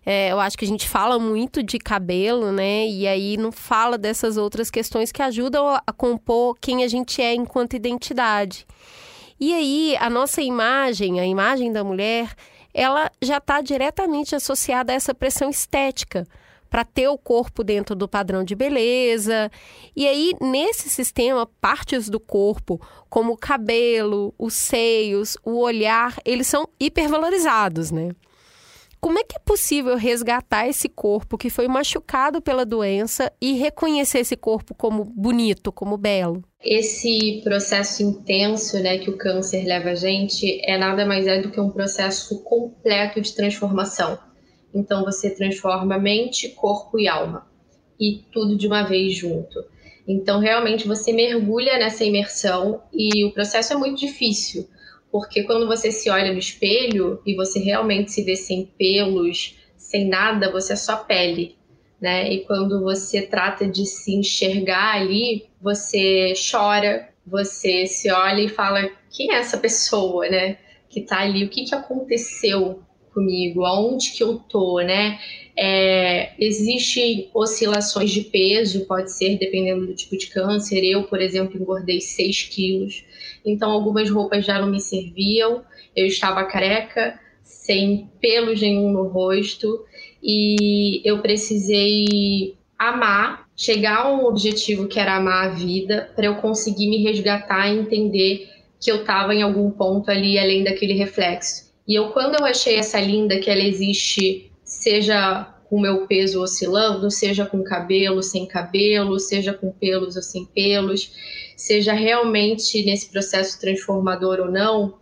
É, 0.05 0.31
eu 0.31 0.39
acho 0.39 0.57
que 0.57 0.63
a 0.63 0.67
gente 0.67 0.87
fala 0.87 1.19
muito 1.19 1.61
de 1.61 1.79
cabelo, 1.79 2.49
né? 2.53 2.87
E 2.87 3.05
aí 3.09 3.35
não 3.35 3.51
fala 3.51 3.97
dessas 3.97 4.37
outras 4.37 4.71
questões 4.71 5.11
que 5.11 5.21
ajudam 5.21 5.67
a 5.85 5.91
compor 5.91 6.55
quem 6.61 6.81
a 6.81 6.87
gente 6.87 7.21
é 7.21 7.35
enquanto 7.35 7.75
identidade. 7.75 8.65
E 9.37 9.53
aí 9.53 9.97
a 9.99 10.09
nossa 10.09 10.41
imagem, 10.41 11.19
a 11.19 11.25
imagem 11.25 11.73
da 11.73 11.83
mulher, 11.83 12.33
ela 12.73 13.11
já 13.21 13.39
está 13.39 13.59
diretamente 13.59 14.33
associada 14.33 14.93
a 14.93 14.95
essa 14.95 15.13
pressão 15.13 15.49
estética 15.49 16.25
para 16.75 16.83
ter 16.83 17.07
o 17.07 17.17
corpo 17.17 17.63
dentro 17.63 17.95
do 17.95 18.05
padrão 18.05 18.43
de 18.43 18.53
beleza. 18.53 19.49
E 19.95 20.05
aí, 20.05 20.33
nesse 20.41 20.89
sistema, 20.89 21.47
partes 21.61 22.09
do 22.09 22.19
corpo, 22.19 22.81
como 23.09 23.31
o 23.31 23.37
cabelo, 23.37 24.35
os 24.37 24.55
seios, 24.55 25.37
o 25.41 25.57
olhar, 25.57 26.17
eles 26.25 26.47
são 26.47 26.67
hipervalorizados, 26.77 27.91
né? 27.91 28.09
Como 28.99 29.17
é 29.17 29.23
que 29.23 29.37
é 29.37 29.39
possível 29.39 29.95
resgatar 29.95 30.67
esse 30.67 30.89
corpo 30.89 31.37
que 31.37 31.49
foi 31.49 31.65
machucado 31.65 32.41
pela 32.41 32.65
doença 32.65 33.31
e 33.39 33.53
reconhecer 33.53 34.19
esse 34.19 34.35
corpo 34.35 34.75
como 34.75 35.05
bonito, 35.05 35.71
como 35.71 35.95
belo? 35.95 36.43
Esse 36.61 37.39
processo 37.41 38.03
intenso, 38.03 38.83
né, 38.83 38.97
que 38.97 39.09
o 39.09 39.17
câncer 39.17 39.63
leva 39.63 39.91
a 39.91 39.95
gente, 39.95 40.59
é 40.69 40.77
nada 40.77 41.05
mais 41.05 41.25
é 41.25 41.41
do 41.41 41.51
que 41.51 41.61
um 41.61 41.69
processo 41.69 42.43
completo 42.43 43.21
de 43.21 43.33
transformação. 43.33 44.19
Então 44.75 45.03
você 45.05 45.29
transforma 45.29 45.97
mente, 45.97 46.49
corpo 46.49 46.99
e 46.99 47.07
alma, 47.07 47.47
e 47.99 48.23
tudo 48.31 48.57
de 48.57 48.67
uma 48.67 48.83
vez 48.83 49.15
junto. 49.15 49.63
Então 50.07 50.39
realmente 50.39 50.87
você 50.87 51.11
mergulha 51.13 51.79
nessa 51.79 52.03
imersão 52.03 52.83
e 52.93 53.23
o 53.25 53.31
processo 53.31 53.73
é 53.73 53.75
muito 53.75 53.99
difícil 53.99 54.67
porque 55.15 55.43
quando 55.43 55.65
você 55.65 55.93
se 55.93 56.09
olha 56.09 56.33
no 56.33 56.39
espelho 56.39 57.21
e 57.25 57.35
você 57.35 57.57
realmente 57.57 58.11
se 58.11 58.21
vê 58.21 58.35
sem 58.35 58.65
pelos, 58.77 59.55
sem 59.77 60.09
nada, 60.09 60.51
você 60.51 60.73
é 60.73 60.75
só 60.75 60.97
pele, 60.97 61.55
né? 62.01 62.29
E 62.33 62.41
quando 62.41 62.83
você 62.83 63.21
trata 63.21 63.65
de 63.65 63.85
se 63.85 64.13
enxergar 64.13 64.95
ali, 64.95 65.45
você 65.61 66.33
chora, 66.51 67.07
você 67.25 67.85
se 67.85 68.11
olha 68.11 68.41
e 68.41 68.49
fala: 68.49 68.91
quem 69.09 69.33
é 69.33 69.37
essa 69.37 69.57
pessoa, 69.57 70.27
né? 70.27 70.57
Que 70.89 70.99
tá 70.99 71.21
ali, 71.21 71.45
o 71.45 71.49
que, 71.49 71.63
que 71.63 71.73
aconteceu 71.73 72.83
comigo, 73.15 73.65
aonde 73.65 74.11
que 74.11 74.21
eu 74.21 74.37
tô, 74.37 74.79
né? 74.81 75.17
É, 75.57 76.33
existem 76.37 77.29
oscilações 77.33 78.11
de 78.11 78.21
peso, 78.21 78.85
pode 78.85 79.11
ser 79.11 79.39
dependendo 79.39 79.87
do 79.87 79.95
tipo 79.95 80.17
de 80.17 80.27
câncer. 80.27 80.83
Eu, 80.83 81.03
por 81.03 81.21
exemplo, 81.21 81.59
engordei 81.59 82.01
6 82.01 82.43
quilos, 82.43 83.05
então 83.45 83.71
algumas 83.71 84.09
roupas 84.09 84.45
já 84.45 84.59
não 84.59 84.69
me 84.69 84.81
serviam. 84.81 85.63
Eu 85.95 86.05
estava 86.05 86.43
careca, 86.43 87.17
sem 87.41 88.09
pelos 88.19 88.61
nenhum 88.61 88.91
no 88.91 89.07
rosto, 89.07 89.85
e 90.21 91.01
eu 91.09 91.19
precisei 91.21 92.55
amar, 92.77 93.47
chegar 93.55 93.99
a 93.99 94.13
um 94.13 94.25
objetivo 94.25 94.87
que 94.87 94.99
era 94.99 95.15
amar 95.15 95.45
a 95.45 95.53
vida, 95.53 96.11
para 96.15 96.25
eu 96.25 96.35
conseguir 96.35 96.89
me 96.89 97.01
resgatar 97.01 97.69
e 97.69 97.79
entender 97.79 98.49
que 98.79 98.91
eu 98.91 98.97
estava 98.97 99.33
em 99.33 99.41
algum 99.41 99.71
ponto 99.71 100.11
ali 100.11 100.37
além 100.37 100.63
daquele 100.63 100.93
reflexo. 100.93 101.64
E 101.87 101.95
eu, 101.95 102.09
quando 102.09 102.35
eu 102.35 102.45
achei 102.45 102.75
essa 102.75 102.99
linda, 102.99 103.39
que 103.39 103.49
ela 103.49 103.61
existe 103.61 104.51
seja 104.63 105.53
com 105.69 105.79
meu 105.79 106.07
peso 106.07 106.41
oscilando, 106.41 107.09
seja 107.11 107.45
com 107.45 107.63
cabelo, 107.63 108.21
sem 108.21 108.45
cabelo, 108.45 109.19
seja 109.19 109.53
com 109.53 109.71
pelos 109.71 110.15
ou 110.15 110.21
sem 110.21 110.45
pelos, 110.45 111.11
seja 111.55 111.93
realmente 111.93 112.83
nesse 112.83 113.11
processo 113.11 113.59
transformador 113.59 114.39
ou 114.39 114.51
não, 114.51 114.95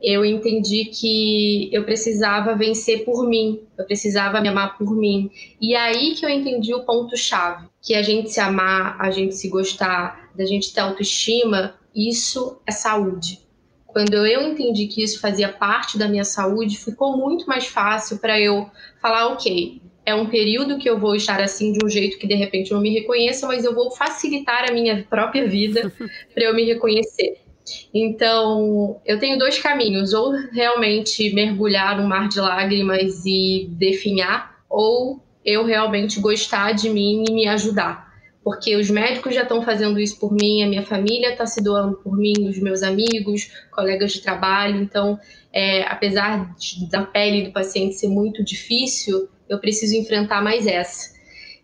eu 0.00 0.24
entendi 0.24 0.84
que 0.86 1.68
eu 1.72 1.84
precisava 1.84 2.54
vencer 2.54 3.04
por 3.04 3.28
mim, 3.28 3.60
eu 3.76 3.84
precisava 3.84 4.40
me 4.40 4.48
amar 4.48 4.78
por 4.78 4.94
mim. 4.94 5.30
E 5.60 5.74
aí 5.74 6.14
que 6.14 6.24
eu 6.24 6.30
entendi 6.30 6.72
o 6.72 6.84
ponto-chave, 6.84 7.66
que 7.82 7.94
a 7.94 8.02
gente 8.02 8.30
se 8.30 8.38
amar, 8.38 8.96
a 9.00 9.10
gente 9.10 9.34
se 9.34 9.48
gostar, 9.48 10.30
da 10.36 10.44
gente 10.44 10.72
ter 10.72 10.80
autoestima, 10.80 11.74
isso 11.94 12.60
é 12.64 12.70
saúde. 12.70 13.40
Quando 13.88 14.14
eu 14.26 14.42
entendi 14.42 14.86
que 14.86 15.02
isso 15.02 15.18
fazia 15.18 15.48
parte 15.48 15.96
da 15.98 16.06
minha 16.06 16.24
saúde, 16.24 16.76
ficou 16.76 17.16
muito 17.16 17.46
mais 17.46 17.66
fácil 17.66 18.18
para 18.18 18.38
eu 18.38 18.70
falar, 19.00 19.28
ok, 19.28 19.80
é 20.04 20.14
um 20.14 20.26
período 20.26 20.78
que 20.78 20.88
eu 20.88 20.98
vou 20.98 21.16
estar 21.16 21.40
assim 21.40 21.72
de 21.72 21.84
um 21.84 21.88
jeito 21.88 22.18
que 22.18 22.26
de 22.26 22.34
repente 22.34 22.70
não 22.70 22.80
me 22.80 22.90
reconheça, 22.90 23.46
mas 23.46 23.64
eu 23.64 23.74
vou 23.74 23.90
facilitar 23.90 24.68
a 24.68 24.72
minha 24.72 25.06
própria 25.08 25.48
vida 25.48 25.90
para 26.34 26.44
eu 26.44 26.54
me 26.54 26.64
reconhecer. 26.64 27.38
Então, 27.92 29.00
eu 29.04 29.18
tenho 29.18 29.38
dois 29.38 29.58
caminhos: 29.58 30.12
ou 30.12 30.32
realmente 30.52 31.32
mergulhar 31.34 32.00
no 32.00 32.08
mar 32.08 32.28
de 32.28 32.40
lágrimas 32.40 33.24
e 33.24 33.68
definhar, 33.70 34.62
ou 34.68 35.22
eu 35.44 35.64
realmente 35.64 36.20
gostar 36.20 36.72
de 36.72 36.90
mim 36.90 37.24
e 37.28 37.32
me 37.32 37.48
ajudar. 37.48 38.07
Porque 38.48 38.74
os 38.76 38.88
médicos 38.88 39.34
já 39.34 39.42
estão 39.42 39.60
fazendo 39.60 40.00
isso 40.00 40.18
por 40.18 40.32
mim, 40.32 40.62
a 40.62 40.66
minha 40.66 40.82
família 40.82 41.32
está 41.32 41.44
se 41.44 41.62
doando 41.62 41.98
por 41.98 42.16
mim, 42.16 42.48
os 42.48 42.58
meus 42.58 42.82
amigos, 42.82 43.50
colegas 43.70 44.10
de 44.10 44.22
trabalho. 44.22 44.80
Então, 44.80 45.20
é, 45.52 45.82
apesar 45.82 46.54
de, 46.56 46.88
da 46.88 47.02
pele 47.02 47.42
do 47.42 47.52
paciente 47.52 47.96
ser 47.96 48.08
muito 48.08 48.42
difícil, 48.42 49.28
eu 49.50 49.58
preciso 49.58 49.94
enfrentar 49.96 50.42
mais 50.42 50.66
essa. 50.66 51.14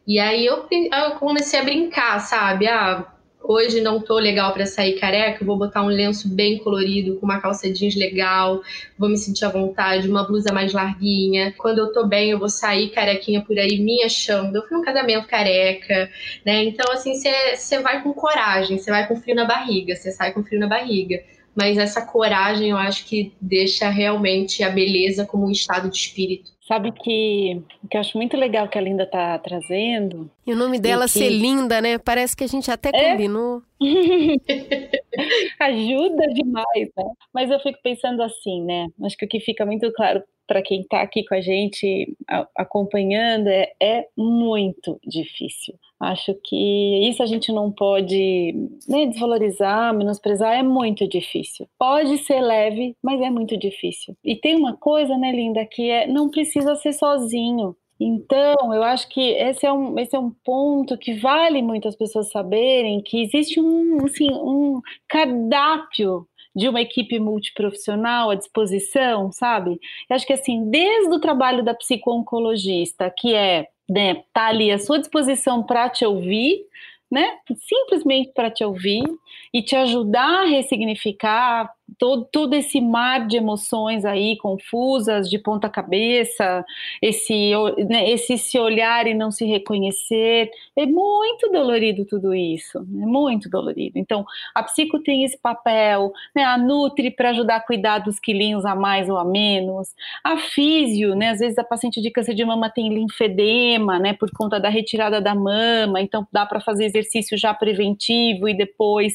E 0.07 0.19
aí 0.19 0.45
eu, 0.45 0.69
eu 0.71 1.13
comecei 1.13 1.59
a 1.59 1.65
brincar, 1.65 2.21
sabe? 2.21 2.69
Ah, 2.69 3.14
hoje 3.47 3.81
não 3.81 4.01
tô 4.01 4.19
legal 4.19 4.53
para 4.53 4.67
sair 4.67 4.99
careca, 4.99 5.45
vou 5.45 5.57
botar 5.57 5.83
um 5.83 5.89
lenço 5.89 6.29
bem 6.29 6.59
colorido, 6.59 7.17
com 7.17 7.27
uma 7.27 7.41
calça 7.41 7.71
jeans 7.73 7.95
legal, 7.95 8.63
vou 8.99 9.09
me 9.09 9.17
sentir 9.17 9.45
à 9.45 9.49
vontade, 9.49 10.09
uma 10.09 10.25
blusa 10.27 10.53
mais 10.53 10.73
larguinha. 10.73 11.55
Quando 11.59 11.79
eu 11.79 11.93
tô 11.93 12.07
bem, 12.07 12.31
eu 12.31 12.39
vou 12.39 12.49
sair 12.49 12.91
carequinha 12.91 13.43
por 13.43 13.59
aí 13.59 13.79
me 13.79 14.03
achando. 14.03 14.57
Eu 14.57 14.67
fui 14.67 14.77
num 14.77 14.85
casamento 14.85 15.27
careca, 15.27 16.11
né? 16.45 16.65
Então, 16.65 16.93
assim, 16.93 17.15
você 17.15 17.81
vai 17.81 18.03
com 18.03 18.13
coragem, 18.13 18.79
você 18.79 18.91
vai 18.91 19.07
com 19.07 19.17
frio 19.17 19.37
na 19.37 19.45
barriga, 19.45 19.95
você 19.95 20.11
sai 20.11 20.33
com 20.33 20.43
frio 20.43 20.61
na 20.61 20.67
barriga 20.67 21.23
mas 21.55 21.79
essa 21.79 22.05
coragem 22.05 22.71
eu 22.71 22.77
acho 22.77 23.07
que 23.07 23.33
deixa 23.41 23.89
realmente 23.89 24.63
a 24.65 24.71
beleza 24.71 25.25
como 25.25 25.47
um 25.47 25.51
estado 25.51 25.89
de 25.89 25.97
espírito. 25.97 26.54
Sabe 26.67 26.93
que 26.93 27.63
o 27.83 27.89
que 27.89 27.97
eu 27.97 28.01
acho 28.01 28.17
muito 28.17 28.39
legal 28.39 28.67
que 28.69 28.79
a 28.79 28.81
Linda 28.81 29.05
tá 29.05 29.39
trazendo. 29.39 30.31
E 30.47 30.53
o 30.53 30.57
nome 30.57 30.79
dela 30.79 31.05
que... 31.05 31.11
ser 31.11 31.29
Linda, 31.29 31.79
né? 31.81 31.99
Parece 31.99 32.35
que 32.35 32.43
a 32.43 32.47
gente 32.47 32.71
até 32.71 32.89
é? 32.89 33.11
combinou. 33.11 33.63
Ajuda 35.61 36.27
demais, 36.29 36.89
né? 36.97 37.05
Mas 37.35 37.51
eu 37.51 37.61
fico 37.61 37.79
pensando 37.83 38.23
assim, 38.23 38.63
né? 38.65 38.87
Acho 39.03 39.17
que 39.17 39.27
o 39.27 39.29
que 39.29 39.41
fica 39.41 39.67
muito 39.67 39.93
claro 39.93 40.23
para 40.47 40.63
quem 40.63 40.81
está 40.81 41.03
aqui 41.03 41.25
com 41.25 41.35
a 41.35 41.41
gente 41.43 42.17
acompanhando 42.57 43.49
é, 43.49 43.73
é 43.81 44.07
muito 44.17 44.99
difícil. 45.07 45.75
Acho 46.05 46.35
que 46.45 47.09
isso 47.09 47.23
a 47.23 47.27
gente 47.27 47.53
não 47.53 47.71
pode 47.71 48.55
né, 48.89 49.07
desvalorizar, 49.07 49.95
menosprezar, 49.95 50.55
é 50.55 50.63
muito 50.63 51.09
difícil. 51.09 51.67
Pode 51.79 52.19
ser 52.19 52.41
leve, 52.41 52.97
mas 53.03 53.21
é 53.21 53.31
muito 53.31 53.57
difícil. 53.57 54.17
E 54.25 54.37
tem 54.37 54.57
uma 54.57 54.77
coisa, 54.77 55.17
né, 55.17 55.33
Linda, 55.33 55.65
que 55.65 55.91
é 55.91 56.07
não 56.07 56.31
precisa 56.31 56.75
ser 56.77 56.93
sozinho. 56.93 57.77
Então, 57.99 58.75
eu 58.75 58.83
acho 58.83 59.09
que 59.09 59.21
esse 59.21 59.65
é 59.65 59.73
um, 59.73 59.99
esse 59.99 60.17
é 60.17 60.19
um 60.19 60.31
ponto 60.31 60.99
que 60.99 61.15
vale 61.15 61.63
muito 61.63 61.87
as 61.87 61.97
pessoas 61.97 62.31
saberem 62.31 63.01
que 63.01 63.23
existe 63.23 63.61
um, 63.61 64.05
assim, 64.05 64.31
um 64.33 64.81
cardápio 65.09 66.27
de 66.55 66.69
uma 66.69 66.81
equipe 66.81 67.19
multiprofissional 67.19 68.31
à 68.31 68.35
disposição, 68.35 69.33
sabe? 69.33 69.79
Eu 70.09 70.17
acho 70.17 70.27
que 70.27 70.33
assim, 70.33 70.71
desde 70.71 71.13
o 71.15 71.21
trabalho 71.21 71.65
da 71.65 71.75
psico-oncologista, 71.75 73.13
que 73.17 73.35
é 73.35 73.69
né, 73.89 74.23
tá 74.33 74.47
ali 74.47 74.71
à 74.71 74.79
sua 74.79 74.99
disposição 74.99 75.63
para 75.63 75.89
te 75.89 76.05
ouvir, 76.05 76.67
né? 77.11 77.39
Simplesmente 77.57 78.33
para 78.35 78.51
te 78.51 78.65
ouvir 78.65 79.05
e 79.53 79.63
te 79.63 79.77
ajudar 79.77 80.43
a 80.43 80.47
ressignificar 80.47 81.71
todo, 81.99 82.25
todo 82.31 82.55
esse 82.55 82.81
mar 82.81 83.27
de 83.27 83.37
emoções 83.37 84.05
aí 84.05 84.37
confusas, 84.39 85.29
de 85.29 85.39
ponta 85.39 85.69
cabeça, 85.69 86.65
esse, 87.01 87.53
né, 87.89 88.11
esse 88.11 88.39
se 88.39 88.59
olhar 88.59 89.07
e 89.07 89.15
não 89.15 89.31
se 89.31 89.45
reconhecer. 89.45 90.51
É 90.77 90.87
muito 90.87 91.51
dolorido 91.51 92.05
tudo 92.05 92.35
isso, 92.35 92.79
é 92.79 93.07
muito 93.07 93.49
dolorido. 93.49 93.99
Então, 93.99 94.25
a 94.55 94.63
psico 94.63 95.01
tem 95.03 95.25
esse 95.25 95.39
papel, 95.39 96.13
né, 96.35 96.43
a 96.45 96.57
Nutri 96.57 97.11
para 97.11 97.31
ajudar 97.31 97.57
a 97.57 97.61
cuidar 97.61 97.99
dos 97.99 98.19
quilinhos 98.19 98.65
a 98.65 98.75
mais 98.75 99.09
ou 99.09 99.17
a 99.17 99.25
menos, 99.25 99.95
a 100.23 100.37
físio, 100.37 101.15
né, 101.15 101.31
às 101.31 101.39
vezes 101.39 101.59
a 101.59 101.65
paciente 101.65 102.01
de 102.01 102.11
câncer 102.11 102.35
de 102.35 102.45
mama 102.45 102.71
tem 102.71 102.89
linfedema, 102.93 103.99
né, 103.99 104.13
por 104.15 104.31
conta 104.33 104.59
da 104.59 104.69
retirada 104.69 105.21
da 105.21 105.35
mama, 105.35 106.01
então 106.01 106.27
dá 106.33 106.47
para 106.47 106.61
fazer 106.61 106.85
exercício 106.87 107.37
já 107.37 107.53
preventivo 107.55 108.49
e 108.49 108.55
depois 108.55 109.15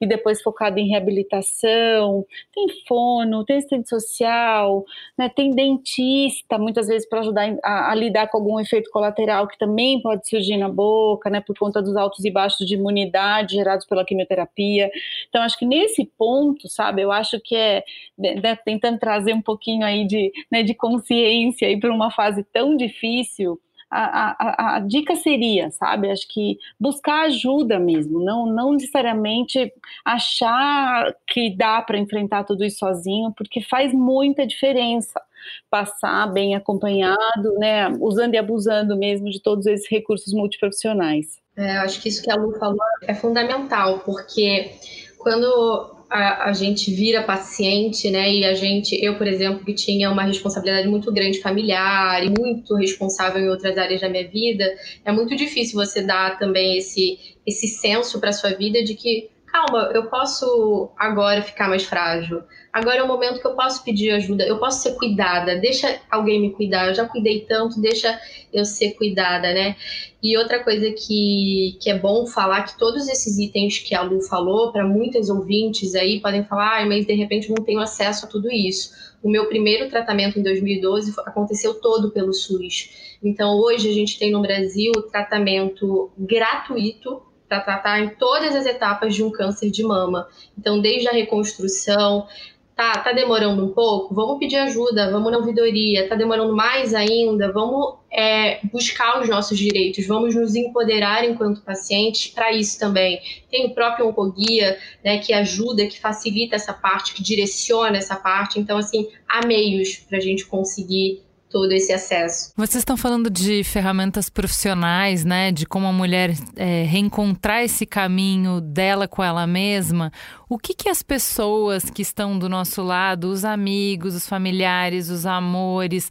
e 0.00 0.06
depois 0.06 0.42
focado 0.42 0.78
em 0.78 0.88
reabilitação 0.88 2.09
tem 2.54 2.66
fono, 2.86 3.44
tem 3.44 3.56
assistente 3.56 3.88
social, 3.88 4.84
né, 5.16 5.28
tem 5.28 5.50
dentista, 5.50 6.58
muitas 6.58 6.88
vezes 6.88 7.08
para 7.08 7.20
ajudar 7.20 7.56
a, 7.62 7.90
a, 7.90 7.94
lidar 7.94 8.28
com 8.28 8.38
algum 8.38 8.60
efeito 8.60 8.90
colateral 8.90 9.46
que 9.48 9.58
também 9.58 10.00
pode 10.00 10.28
surgir 10.28 10.56
na 10.56 10.68
boca, 10.68 11.30
né, 11.30 11.40
por 11.40 11.56
conta 11.58 11.82
dos 11.82 11.96
altos 11.96 12.24
e 12.24 12.30
baixos 12.30 12.66
de 12.66 12.74
imunidade 12.74 13.54
gerados 13.56 13.86
pela 13.86 14.04
quimioterapia. 14.04 14.90
Então, 15.28 15.42
acho 15.42 15.58
que 15.58 15.66
nesse 15.66 16.04
ponto, 16.18 16.68
sabe, 16.68 17.02
eu 17.02 17.12
acho 17.12 17.40
que 17.40 17.54
é 17.54 17.84
né, 18.18 18.34
né 18.34 18.56
tentando 18.56 18.98
trazer 18.98 19.32
um 19.34 19.42
pouquinho 19.42 19.84
aí 19.84 20.06
de, 20.06 20.32
né, 20.50 20.62
de 20.62 20.74
consciência 20.74 21.68
para 21.78 21.92
uma 21.92 22.10
fase 22.10 22.44
tão 22.52 22.76
difícil 22.76 23.60
a, 23.90 24.36
a, 24.38 24.76
a, 24.76 24.80
dica 24.80 25.16
seria, 25.16 25.70
sabe? 25.70 26.10
Acho 26.10 26.28
que 26.28 26.58
buscar 26.78 27.26
ajuda 27.26 27.78
mesmo, 27.78 28.20
não, 28.20 28.46
não 28.46 28.72
necessariamente 28.72 29.72
achar 30.04 31.14
que 31.26 31.54
dá 31.56 31.82
para 31.82 31.98
enfrentar 31.98 32.44
tudo 32.44 32.64
isso 32.64 32.78
sozinho, 32.78 33.32
porque 33.36 33.60
faz 33.60 33.92
muita 33.92 34.46
diferença 34.46 35.20
passar 35.68 36.26
bem 36.32 36.54
acompanhado, 36.54 37.58
né? 37.58 37.88
Usando 38.00 38.34
e 38.34 38.38
abusando 38.38 38.96
mesmo 38.96 39.30
de 39.30 39.40
todos 39.40 39.66
esses 39.66 39.88
recursos 39.90 40.32
multiprofissionais. 40.32 41.40
É, 41.56 41.78
eu 41.78 41.80
acho 41.82 42.00
que 42.00 42.08
isso 42.08 42.22
que 42.22 42.30
a 42.30 42.36
Lu 42.36 42.56
falou 42.58 42.78
é 43.02 43.14
fundamental, 43.14 44.00
porque 44.00 44.70
quando 45.18 45.99
a, 46.10 46.48
a, 46.48 46.52
gente 46.52 46.92
vira 46.92 47.22
paciente, 47.22 48.10
né? 48.10 48.30
E 48.32 48.44
a 48.44 48.52
gente, 48.52 48.98
eu, 49.02 49.16
por 49.16 49.28
exemplo, 49.28 49.64
que 49.64 49.72
tinha 49.72 50.10
uma 50.10 50.24
responsabilidade 50.24 50.88
muito 50.88 51.12
grande 51.12 51.40
familiar 51.40 52.24
e 52.24 52.28
muito 52.28 52.74
responsável 52.74 53.40
em 53.40 53.48
outras 53.48 53.78
áreas 53.78 54.00
da 54.00 54.08
minha 54.08 54.26
vida, 54.26 54.64
é 55.04 55.12
muito 55.12 55.36
difícil 55.36 55.74
você 55.74 56.02
dar 56.02 56.36
também 56.36 56.76
esse, 56.76 57.36
esse 57.46 57.68
senso 57.68 58.18
para 58.18 58.32
sua 58.32 58.50
vida 58.50 58.82
de 58.82 58.94
que 58.94 59.30
calma, 59.50 59.90
eu 59.92 60.06
posso 60.06 60.90
agora 60.96 61.42
ficar 61.42 61.68
mais 61.68 61.84
frágil. 61.84 62.42
Agora 62.72 62.98
é 62.98 63.02
o 63.02 63.08
momento 63.08 63.40
que 63.40 63.46
eu 63.46 63.54
posso 63.54 63.82
pedir 63.82 64.10
ajuda, 64.12 64.44
eu 64.46 64.58
posso 64.58 64.82
ser 64.82 64.94
cuidada, 64.94 65.56
deixa 65.56 66.00
alguém 66.08 66.40
me 66.40 66.52
cuidar. 66.52 66.86
Eu 66.86 66.94
já 66.94 67.04
cuidei 67.04 67.40
tanto, 67.40 67.80
deixa 67.80 68.18
eu 68.52 68.64
ser 68.64 68.92
cuidada, 68.92 69.52
né? 69.52 69.76
E 70.22 70.36
outra 70.38 70.62
coisa 70.62 70.92
que, 70.92 71.76
que 71.80 71.90
é 71.90 71.98
bom 71.98 72.26
falar 72.26 72.62
que 72.62 72.78
todos 72.78 73.08
esses 73.08 73.38
itens 73.38 73.78
que 73.78 73.94
a 73.94 74.02
Lu 74.02 74.20
falou, 74.22 74.70
para 74.70 74.86
muitas 74.86 75.28
ouvintes 75.28 75.94
aí 75.94 76.20
podem 76.20 76.44
falar, 76.44 76.82
ah, 76.82 76.86
mas 76.86 77.06
de 77.06 77.14
repente 77.14 77.48
não 77.48 77.64
tenho 77.64 77.80
acesso 77.80 78.26
a 78.26 78.28
tudo 78.28 78.50
isso. 78.50 78.90
O 79.22 79.30
meu 79.30 79.46
primeiro 79.48 79.88
tratamento 79.88 80.38
em 80.38 80.42
2012 80.42 81.14
aconteceu 81.26 81.74
todo 81.74 82.10
pelo 82.10 82.32
SUS. 82.32 83.16
Então 83.22 83.58
hoje 83.58 83.88
a 83.88 83.92
gente 83.92 84.18
tem 84.18 84.30
no 84.30 84.40
Brasil 84.40 84.92
tratamento 85.10 86.10
gratuito 86.16 87.29
para 87.50 87.60
tratar 87.60 88.00
em 88.00 88.10
todas 88.10 88.54
as 88.54 88.64
etapas 88.64 89.12
de 89.12 89.24
um 89.24 89.30
câncer 89.32 89.72
de 89.72 89.82
mama. 89.82 90.28
Então, 90.56 90.80
desde 90.80 91.08
a 91.08 91.12
reconstrução, 91.12 92.28
tá, 92.76 92.92
tá 92.92 93.12
demorando 93.12 93.64
um 93.64 93.72
pouco, 93.72 94.14
vamos 94.14 94.38
pedir 94.38 94.54
ajuda, 94.54 95.10
vamos 95.10 95.32
na 95.32 95.38
ouvidoria, 95.38 96.08
tá 96.08 96.14
demorando 96.14 96.54
mais 96.54 96.94
ainda, 96.94 97.50
vamos 97.50 97.96
é, 98.08 98.60
buscar 98.72 99.20
os 99.20 99.28
nossos 99.28 99.58
direitos, 99.58 100.06
vamos 100.06 100.36
nos 100.36 100.54
empoderar 100.54 101.24
enquanto 101.24 101.60
pacientes 101.60 102.28
para 102.28 102.52
isso 102.52 102.78
também. 102.78 103.20
Tem 103.50 103.66
o 103.66 103.74
próprio 103.74 104.06
Oncoguia, 104.06 104.78
né, 105.04 105.18
que 105.18 105.32
ajuda, 105.32 105.88
que 105.88 105.98
facilita 105.98 106.54
essa 106.54 106.72
parte, 106.72 107.14
que 107.14 107.22
direciona 107.22 107.96
essa 107.96 108.14
parte. 108.14 108.60
Então, 108.60 108.78
assim, 108.78 109.08
há 109.28 109.44
meios 109.44 109.96
para 109.96 110.18
a 110.18 110.20
gente 110.20 110.46
conseguir 110.46 111.20
todo 111.50 111.72
esse 111.72 111.92
acesso. 111.92 112.52
Vocês 112.56 112.76
estão 112.76 112.96
falando 112.96 113.28
de 113.28 113.64
ferramentas 113.64 114.30
profissionais, 114.30 115.24
né? 115.24 115.50
De 115.50 115.66
como 115.66 115.86
a 115.86 115.92
mulher 115.92 116.32
é, 116.56 116.84
reencontrar 116.84 117.62
esse 117.62 117.84
caminho 117.84 118.60
dela 118.60 119.08
com 119.08 119.22
ela 119.22 119.46
mesma. 119.46 120.12
O 120.48 120.56
que, 120.58 120.72
que 120.72 120.88
as 120.88 121.02
pessoas 121.02 121.90
que 121.90 122.02
estão 122.02 122.38
do 122.38 122.48
nosso 122.48 122.82
lado, 122.82 123.28
os 123.28 123.44
amigos, 123.44 124.14
os 124.14 124.26
familiares, 124.26 125.10
os 125.10 125.26
amores, 125.26 126.10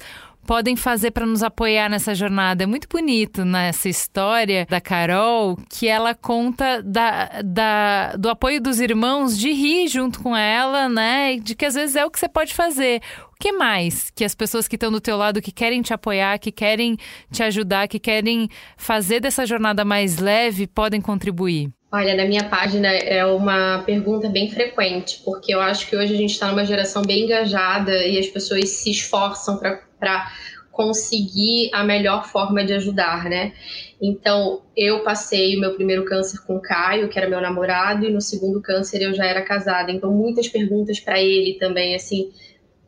podem 0.50 0.76
fazer 0.76 1.12
para 1.12 1.28
nos 1.28 1.44
apoiar 1.44 1.88
nessa 1.92 2.16
jornada. 2.16 2.64
É 2.64 2.66
muito 2.66 2.88
bonito 2.90 3.46
nessa 3.46 3.88
história 3.88 4.66
da 4.68 4.82
Carol 4.82 5.56
que 5.70 5.88
ela 5.88 6.16
conta 6.16 6.82
da, 6.82 7.44
da, 7.46 8.16
do 8.16 8.28
apoio 8.28 8.60
dos 8.60 8.80
irmãos 8.80 9.38
de 9.38 9.52
rir 9.52 9.88
junto 9.88 10.24
com 10.24 10.36
ela, 10.36 10.90
né? 10.90 11.38
De 11.38 11.54
que 11.54 11.68
às 11.68 11.76
vezes 11.76 11.96
é 11.96 12.04
o 12.04 12.10
que 12.10 12.20
você 12.20 12.28
pode 12.28 12.56
fazer. 12.56 13.00
O 13.32 13.36
que 13.40 13.52
mais 13.52 14.10
que 14.10 14.26
as 14.26 14.34
pessoas 14.34 14.68
que 14.68 14.76
estão 14.76 14.92
do 14.92 15.00
teu 15.00 15.18
lado, 15.18 15.40
que 15.40 15.52
querem 15.52 15.84
te 15.84 15.94
apoiar, 15.94 16.40
que 16.40 16.52
querem 16.52 16.98
te 17.32 17.44
ajudar, 17.44 17.88
que 17.88 18.00
querem 18.00 18.50
fazer 18.76 19.20
dessa 19.20 19.46
jornada 19.46 19.86
mais 19.86 20.18
leve, 20.18 20.66
podem 20.66 21.00
contribuir? 21.00 21.70
Olha, 21.92 22.14
na 22.14 22.26
minha 22.26 22.44
página 22.44 22.88
é 22.88 23.26
uma 23.26 23.82
pergunta 23.84 24.30
bem 24.30 24.48
frequente, 24.52 25.22
porque 25.26 25.52
eu 25.52 25.60
acho 25.60 25.88
que 25.88 25.96
hoje 25.96 26.14
a 26.14 26.18
gente 26.18 26.32
está 26.32 26.48
numa 26.48 26.64
geração 26.64 27.02
bem 27.02 27.24
engajada 27.24 28.06
e 28.06 28.20
as 28.20 28.28
pessoas 28.28 28.70
se 28.70 28.92
esforçam 28.92 29.58
para 29.58 30.32
conseguir 30.72 31.72
a 31.74 31.84
melhor 31.84 32.28
forma 32.28 32.64
de 32.64 32.74
ajudar, 32.74 33.26
né? 33.26 33.54
Então, 34.00 34.62
eu 34.78 35.04
passei 35.04 35.58
o 35.58 35.60
meu 35.60 35.74
primeiro 35.74 36.06
câncer 36.06 36.40
com 36.46 36.58
o 36.58 36.62
Caio, 36.62 37.10
que 37.10 37.18
era 37.18 37.28
meu 37.28 37.42
namorado, 37.42 38.06
e 38.06 38.12
no 38.12 38.22
segundo 38.22 38.62
câncer 38.62 39.02
eu 39.02 39.14
já 39.14 39.26
era 39.26 39.42
casada. 39.42 39.92
Então, 39.92 40.14
muitas 40.14 40.48
perguntas 40.48 41.00
para 41.00 41.20
ele 41.20 41.58
também, 41.58 41.96
assim, 41.96 42.32